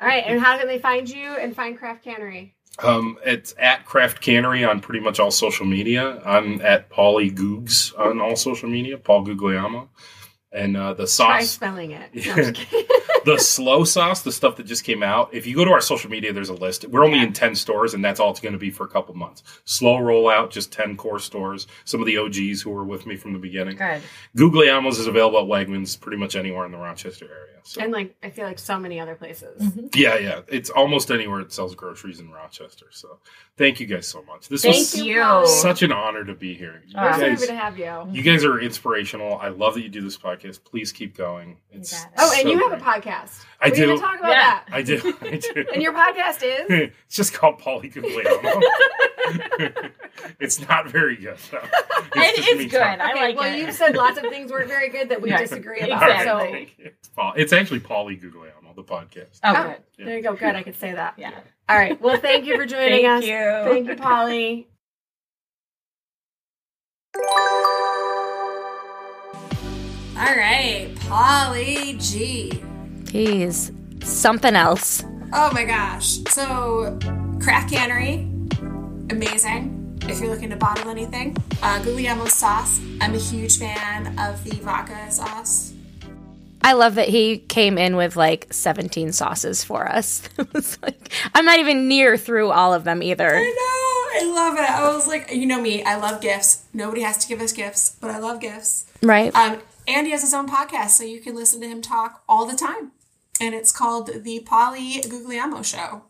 All 0.00 0.08
right, 0.08 0.24
and 0.26 0.40
how 0.40 0.58
can 0.58 0.66
they 0.66 0.78
find 0.80 1.08
you 1.08 1.36
and 1.36 1.54
find 1.54 1.78
Craft 1.78 2.02
Cannery? 2.04 2.54
Um, 2.78 3.18
it's 3.24 3.54
at 3.58 3.84
Craft 3.84 4.20
Cannery 4.20 4.64
on 4.64 4.80
pretty 4.80 5.00
much 5.00 5.20
all 5.20 5.30
social 5.30 5.66
media. 5.66 6.20
I'm 6.24 6.60
at 6.62 6.90
Paulie 6.90 7.34
Googs 7.34 7.96
on 7.98 8.20
all 8.20 8.36
social 8.36 8.68
media, 8.68 8.98
Paul 8.98 9.22
Guglielmo. 9.22 9.88
And 10.54 10.76
uh, 10.76 10.92
the 10.92 11.04
Try 11.04 11.40
sauce, 11.42 11.50
spelling 11.50 11.92
it. 11.92 12.10
No, 12.26 12.32
I'm 12.32 12.36
just 12.36 12.54
kidding. 12.54 12.86
the 13.24 13.38
slow 13.38 13.84
sauce, 13.84 14.20
the 14.22 14.32
stuff 14.32 14.56
that 14.56 14.64
just 14.64 14.84
came 14.84 15.02
out. 15.02 15.32
If 15.32 15.46
you 15.46 15.54
go 15.56 15.64
to 15.64 15.70
our 15.70 15.80
social 15.80 16.10
media, 16.10 16.32
there's 16.32 16.50
a 16.50 16.54
list. 16.54 16.86
We're 16.88 17.04
only 17.04 17.20
in 17.20 17.32
10 17.32 17.54
stores, 17.54 17.94
and 17.94 18.04
that's 18.04 18.20
all 18.20 18.30
it's 18.32 18.40
going 18.40 18.52
to 18.52 18.58
be 18.58 18.70
for 18.70 18.84
a 18.84 18.88
couple 18.88 19.14
months. 19.14 19.42
Slow 19.64 19.96
rollout, 19.96 20.50
just 20.50 20.70
10 20.72 20.96
core 20.98 21.18
stores. 21.18 21.66
Some 21.86 22.00
of 22.00 22.06
the 22.06 22.18
OGs 22.18 22.60
who 22.60 22.70
were 22.70 22.84
with 22.84 23.06
me 23.06 23.16
from 23.16 23.32
the 23.32 23.38
beginning. 23.38 23.76
Good. 23.76 24.02
Guglielmo's 24.36 24.98
is 24.98 25.06
available 25.06 25.38
at 25.38 25.46
Wegmans 25.46 25.98
pretty 25.98 26.18
much 26.18 26.36
anywhere 26.36 26.66
in 26.66 26.72
the 26.72 26.78
Rochester 26.78 27.24
area. 27.26 27.48
So. 27.64 27.80
and 27.80 27.92
like 27.92 28.16
I 28.24 28.30
feel 28.30 28.44
like 28.44 28.58
so 28.58 28.76
many 28.76 28.98
other 28.98 29.14
places. 29.14 29.62
Yeah, 29.94 30.16
yeah. 30.18 30.40
It's 30.48 30.68
almost 30.68 31.12
anywhere 31.12 31.38
that 31.44 31.52
sells 31.52 31.76
groceries 31.76 32.18
in 32.18 32.28
Rochester. 32.32 32.86
So 32.90 33.18
thank 33.56 33.78
you 33.78 33.86
guys 33.86 34.08
so 34.08 34.20
much. 34.24 34.48
This 34.48 34.62
Thank 34.62 34.74
was 34.78 34.98
you. 34.98 35.46
Such 35.46 35.82
an 35.84 35.92
honor 35.92 36.24
to 36.24 36.34
be 36.34 36.54
here. 36.54 36.82
You, 36.84 36.94
Oh, 36.98 37.02
Guys- 37.08 37.20
happy 37.20 37.46
to 37.46 37.54
have 37.54 37.78
you. 37.78 38.08
you 38.10 38.22
guys 38.22 38.44
are 38.44 38.58
inspirational. 38.58 39.38
I 39.38 39.50
love 39.50 39.74
that 39.74 39.82
you 39.82 39.88
do 39.90 40.00
this 40.00 40.18
podcast. 40.18 40.41
Please 40.64 40.92
keep 40.92 41.16
going. 41.16 41.56
It's 41.70 41.92
got 41.92 42.06
it. 42.08 42.14
Oh, 42.18 42.32
and 42.32 42.42
so 42.42 42.48
you 42.48 42.58
have 42.58 42.70
great. 42.70 42.82
a 42.82 42.84
podcast. 42.84 43.44
I 43.60 43.68
we 43.70 43.76
do. 43.76 43.86
Didn't 43.86 44.00
talk 44.00 44.18
about 44.18 44.30
Yeah. 44.30 44.40
that. 44.40 44.64
I 44.70 44.82
do. 44.82 45.00
I 45.22 45.36
do. 45.36 45.64
And 45.74 45.82
your 45.82 45.92
podcast 45.92 46.42
is 46.42 46.66
it's 47.06 47.16
just 47.16 47.32
called 47.32 47.60
Pauly 47.60 47.92
Guglielmo. 47.92 48.60
it's 50.40 50.66
not 50.68 50.88
very 50.88 51.16
good. 51.16 51.36
Though. 51.50 51.58
It 52.16 52.36
just 52.36 52.48
is 52.48 52.58
me 52.58 52.66
good. 52.66 52.78
talking. 52.78 53.00
I 53.00 53.12
okay. 53.12 53.20
like 53.20 53.36
well, 53.36 53.54
it. 53.54 53.58
you 53.58 53.72
said 53.72 53.94
lots 53.96 54.18
of 54.18 54.24
things 54.24 54.50
weren't 54.50 54.68
very 54.68 54.88
good 54.88 55.08
that 55.10 55.20
we 55.22 55.30
Yeah, 55.30 55.38
disagree 55.38 55.80
about. 55.80 56.02
right, 56.02 56.20
exactly. 56.20 56.50
thank 56.52 56.78
you. 56.78 56.84
It's, 56.86 57.08
Paul, 57.08 57.32
it's 57.36 57.52
actually 57.52 57.80
Pauly 57.80 58.20
Guglielmo, 58.20 58.72
the 58.74 58.82
podcast. 58.84 59.40
Oh, 59.44 59.52
So, 59.54 59.62
good. 59.62 59.76
oh, 60.00 60.04
there 60.04 60.16
you 60.16 60.22
go. 60.22 60.34
Good, 60.34 60.54
I 60.56 60.62
could 60.62 60.76
say 60.76 60.92
that. 60.92 61.14
Yeah. 61.16 61.32
All 61.68 61.76
right. 61.76 62.00
Well, 62.00 62.18
thank 62.18 62.44
you 62.46 62.56
for 62.56 62.66
joining 62.66 63.04
Thank 63.06 63.22
us. 63.22 63.24
you. 63.24 63.70
Thank 63.72 63.88
you, 63.88 63.94
Pauly. 63.96 64.66
Right, 70.36 70.94
Pauly 70.94 72.00
G. 72.00 72.62
He's 73.10 73.70
something 74.02 74.56
else. 74.56 75.04
Oh 75.34 75.52
my 75.52 75.64
gosh. 75.64 76.20
So, 76.30 76.98
Craft 77.42 77.70
Cannery, 77.70 78.26
amazing. 79.10 79.98
If 80.08 80.20
you're 80.20 80.30
looking 80.30 80.48
to 80.48 80.56
bottle 80.56 80.90
anything, 80.90 81.36
uh, 81.62 81.82
Guglielmo 81.82 82.24
sauce. 82.26 82.80
I'm 83.02 83.14
a 83.14 83.18
huge 83.18 83.58
fan 83.58 84.18
of 84.18 84.42
the 84.44 84.56
vodka 84.56 85.10
sauce. 85.10 85.74
I 86.62 86.72
love 86.72 86.94
that 86.94 87.08
he 87.08 87.38
came 87.38 87.76
in 87.76 87.96
with 87.96 88.16
like 88.16 88.46
17 88.50 89.12
sauces 89.12 89.62
for 89.62 89.86
us. 89.86 90.28
It 90.38 90.52
was 90.54 90.78
like, 90.82 91.12
I'm 91.34 91.44
not 91.44 91.58
even 91.58 91.88
near 91.88 92.16
through 92.16 92.50
all 92.50 92.72
of 92.72 92.84
them 92.84 93.02
either. 93.02 93.34
I 93.36 93.42
know. 93.42 93.82
I 94.14 94.32
love 94.34 94.54
it. 94.54 94.70
I 94.70 94.94
was 94.94 95.06
like, 95.06 95.32
you 95.32 95.46
know 95.46 95.60
me. 95.60 95.82
I 95.82 95.96
love 95.96 96.20
gifts. 96.20 96.64
Nobody 96.72 97.02
has 97.02 97.18
to 97.18 97.28
give 97.28 97.40
us 97.40 97.52
gifts, 97.52 97.96
but 98.00 98.10
I 98.10 98.18
love 98.18 98.40
gifts. 98.40 98.86
Right? 99.02 99.34
Um, 99.34 99.58
and 99.86 100.06
he 100.06 100.12
has 100.12 100.22
his 100.22 100.34
own 100.34 100.48
podcast, 100.48 100.90
so 100.90 101.04
you 101.04 101.20
can 101.20 101.34
listen 101.34 101.60
to 101.60 101.68
him 101.68 101.82
talk 101.82 102.22
all 102.28 102.46
the 102.46 102.56
time. 102.56 102.92
And 103.40 103.54
it's 103.54 103.72
called 103.72 104.10
The 104.24 104.46
Pauly 104.46 105.02
Guglielmo 105.08 105.62
Show. 105.62 106.04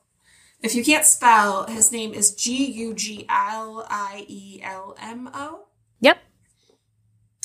If 0.63 0.75
you 0.75 0.85
can't 0.85 1.05
spell, 1.05 1.67
his 1.67 1.91
name 1.91 2.15
is 2.15 2.35
G 2.35 2.65
U 2.65 2.95
G 2.95 3.27
L 3.29 3.85
I 3.89 4.25
E 4.29 4.61
L 4.63 4.97
M 5.01 5.29
O. 5.35 5.67
Yep. 6.01 6.19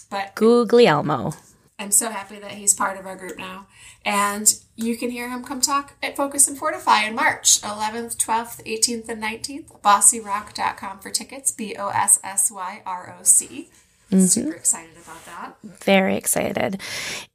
But 0.10 0.36
Guglielmo. 0.36 1.34
I'm 1.80 1.92
so 1.92 2.10
happy 2.10 2.40
that 2.40 2.54
he's 2.54 2.74
part 2.74 2.98
of 2.98 3.06
our 3.06 3.16
group 3.16 3.38
now. 3.38 3.68
And 4.04 4.52
you 4.76 4.98
can 4.98 5.12
hear 5.12 5.30
him 5.30 5.44
come 5.44 5.62
talk 5.62 5.96
at 6.02 6.16
Focus 6.16 6.48
and 6.48 6.58
Fortify 6.58 7.04
in 7.04 7.14
March 7.14 7.62
11th, 7.62 8.18
12th, 8.18 8.64
18th, 8.66 9.10
and 9.10 9.22
19th. 9.22 9.82
BossyROC.com 9.82 11.00
for 11.00 11.12
tickets. 11.12 11.52
B 11.52 11.76
O 11.78 11.90
S 11.90 12.20
S 12.24 12.52
Y 12.52 12.82
R 12.86 13.16
O 13.20 13.24
C. 13.24 13.70
Mm-hmm. 14.12 14.26
Super 14.26 14.54
excited 14.54 14.92
about 15.04 15.26
that. 15.26 15.56
Very 15.84 16.16
excited. 16.16 16.82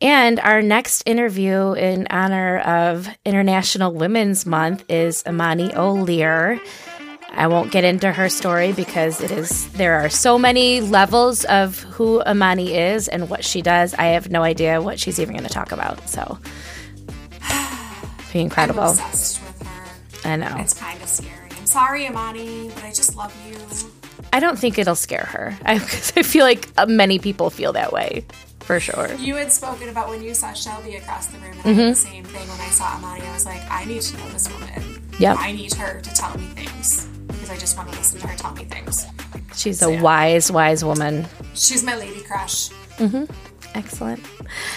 And 0.00 0.40
our 0.40 0.62
next 0.62 1.02
interview 1.06 1.72
in 1.72 2.06
honor 2.10 2.58
of 2.60 3.08
International 3.24 3.92
Women's 3.92 4.46
Month 4.46 4.84
is 4.88 5.22
Amani 5.26 5.74
O'Lear. 5.74 6.60
I 7.34 7.46
won't 7.46 7.72
get 7.72 7.84
into 7.84 8.12
her 8.12 8.28
story 8.28 8.72
because 8.72 9.20
it 9.22 9.30
is 9.30 9.70
there 9.72 9.94
are 10.00 10.10
so 10.10 10.38
many 10.38 10.80
levels 10.82 11.44
of 11.46 11.80
who 11.84 12.22
Amani 12.22 12.74
is 12.76 13.08
and 13.08 13.30
what 13.30 13.44
she 13.44 13.62
does. 13.62 13.94
I 13.94 14.06
have 14.08 14.30
no 14.30 14.42
idea 14.42 14.82
what 14.82 15.00
she's 15.00 15.18
even 15.18 15.34
going 15.34 15.46
to 15.46 15.52
talk 15.52 15.72
about. 15.72 16.06
So, 16.08 16.38
be 18.32 18.40
incredible. 18.40 18.82
I'm 18.82 18.90
obsessed 18.90 19.40
with 19.42 19.66
her. 19.66 20.28
I 20.28 20.36
know. 20.36 20.54
It's 20.58 20.74
kind 20.74 21.00
of 21.02 21.08
scary. 21.08 21.48
I'm 21.58 21.66
sorry, 21.66 22.06
Amani, 22.06 22.70
but 22.74 22.84
I 22.84 22.92
just 22.92 23.16
love 23.16 23.34
you. 23.46 23.56
I 24.32 24.40
don't 24.40 24.58
think 24.58 24.78
it'll 24.78 24.94
scare 24.94 25.26
her. 25.30 25.56
I, 25.64 25.74
I 25.74 25.78
feel 25.78 26.44
like 26.44 26.68
uh, 26.78 26.86
many 26.86 27.18
people 27.18 27.50
feel 27.50 27.72
that 27.74 27.92
way, 27.92 28.24
for 28.60 28.80
sure. 28.80 29.12
You 29.14 29.36
had 29.36 29.52
spoken 29.52 29.88
about 29.90 30.08
when 30.08 30.22
you 30.22 30.34
saw 30.34 30.52
Shelby 30.52 30.96
across 30.96 31.26
the 31.26 31.38
room, 31.38 31.52
and 31.52 31.62
Mm-hmm. 31.64 31.76
The 31.90 31.94
same 31.94 32.24
thing 32.24 32.48
when 32.48 32.60
I 32.60 32.68
saw 32.70 32.96
Amani. 32.96 33.22
I 33.26 33.32
was 33.34 33.44
like, 33.46 33.60
I 33.70 33.84
need 33.84 34.00
to 34.02 34.16
know 34.16 34.28
this 34.30 34.50
woman. 34.52 35.02
Yep. 35.18 35.36
I 35.38 35.52
need 35.52 35.74
her 35.74 36.00
to 36.00 36.10
tell 36.14 36.36
me 36.38 36.46
things 36.46 37.06
because 37.28 37.50
I 37.50 37.56
just 37.58 37.76
want 37.76 37.90
to 37.92 37.96
listen 37.98 38.18
to 38.20 38.26
her 38.28 38.36
tell 38.36 38.52
me 38.54 38.64
things. 38.64 39.06
She's 39.54 39.82
a 39.82 39.90
wise, 40.02 40.50
wise 40.50 40.82
woman. 40.84 41.26
She's 41.54 41.84
my 41.84 41.94
lady 41.96 42.22
crush. 42.22 42.70
Excellent. 43.74 44.24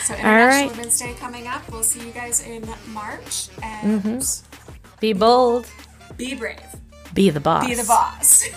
So 0.03 0.13
All 0.13 0.19
International 0.19 0.47
right. 0.67 0.71
Women's 0.71 0.99
Day 0.99 1.13
coming 1.19 1.47
up. 1.47 1.69
We'll 1.71 1.83
see 1.83 2.05
you 2.05 2.11
guys 2.13 2.45
in 2.45 2.67
March, 2.89 3.49
and 3.63 4.01
Mm-hmm. 4.01 4.99
Be 4.99 5.13
bold. 5.13 5.67
be 6.17 6.35
brave. 6.35 6.59
Be 7.15 7.29
the 7.29 7.39
boss. 7.39 7.65
Be 7.65 7.75
the 7.75 7.85
boss. 7.85 8.49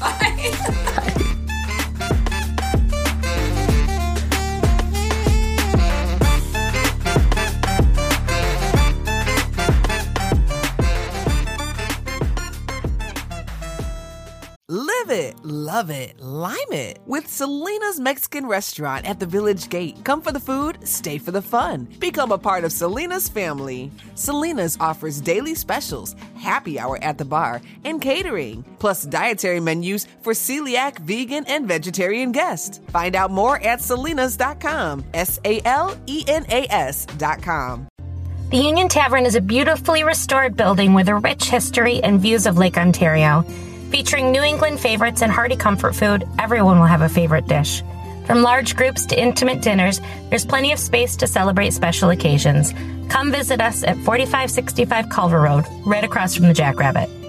Bye. 0.00 1.26
Live 14.72 15.10
it, 15.10 15.34
love 15.42 15.90
it, 15.90 16.20
lime 16.20 16.70
it 16.70 17.00
with 17.04 17.26
Salena's 17.26 17.98
Mexican 17.98 18.46
restaurant 18.46 19.04
at 19.04 19.18
the 19.18 19.26
Village 19.26 19.68
Gate. 19.68 19.98
Come 20.04 20.22
for 20.22 20.30
the 20.30 20.38
food, 20.38 20.86
stay 20.86 21.18
for 21.18 21.32
the 21.32 21.42
fun. 21.42 21.88
Become 21.98 22.30
a 22.30 22.38
part 22.38 22.62
of 22.62 22.70
Salena's 22.70 23.28
family. 23.28 23.90
Salena's 24.14 24.76
offers 24.78 25.20
daily 25.20 25.56
specials, 25.56 26.14
happy 26.36 26.78
hour 26.78 27.02
at 27.02 27.18
the 27.18 27.24
bar, 27.24 27.60
and 27.82 28.00
catering, 28.00 28.64
plus 28.78 29.02
dietary 29.02 29.58
menus 29.58 30.06
for 30.22 30.34
celiac, 30.34 31.00
vegan, 31.00 31.44
and 31.48 31.66
vegetarian 31.66 32.30
guests. 32.30 32.80
Find 32.92 33.16
out 33.16 33.32
more 33.32 33.60
at 33.60 33.80
salenas.com. 33.80 35.04
S 35.14 35.40
A 35.44 35.60
L 35.64 35.96
E 36.06 36.24
N 36.28 36.46
A 36.48 36.68
S.com. 36.70 37.88
The 38.50 38.56
Union 38.56 38.88
Tavern 38.88 39.26
is 39.26 39.34
a 39.34 39.40
beautifully 39.40 40.04
restored 40.04 40.56
building 40.56 40.94
with 40.94 41.08
a 41.08 41.16
rich 41.16 41.46
history 41.46 42.00
and 42.04 42.20
views 42.20 42.46
of 42.46 42.56
Lake 42.56 42.78
Ontario. 42.78 43.44
Featuring 43.90 44.30
New 44.30 44.42
England 44.44 44.78
favorites 44.78 45.20
and 45.20 45.32
hearty 45.32 45.56
comfort 45.56 45.96
food, 45.96 46.24
everyone 46.38 46.78
will 46.78 46.86
have 46.86 47.02
a 47.02 47.08
favorite 47.08 47.48
dish. 47.48 47.82
From 48.24 48.42
large 48.42 48.76
groups 48.76 49.04
to 49.06 49.20
intimate 49.20 49.62
dinners, 49.62 50.00
there's 50.28 50.46
plenty 50.46 50.70
of 50.70 50.78
space 50.78 51.16
to 51.16 51.26
celebrate 51.26 51.72
special 51.72 52.10
occasions. 52.10 52.72
Come 53.08 53.32
visit 53.32 53.60
us 53.60 53.82
at 53.82 53.96
4565 53.96 55.08
Culver 55.08 55.40
Road, 55.40 55.64
right 55.84 56.04
across 56.04 56.36
from 56.36 56.46
the 56.46 56.54
Jackrabbit. 56.54 57.19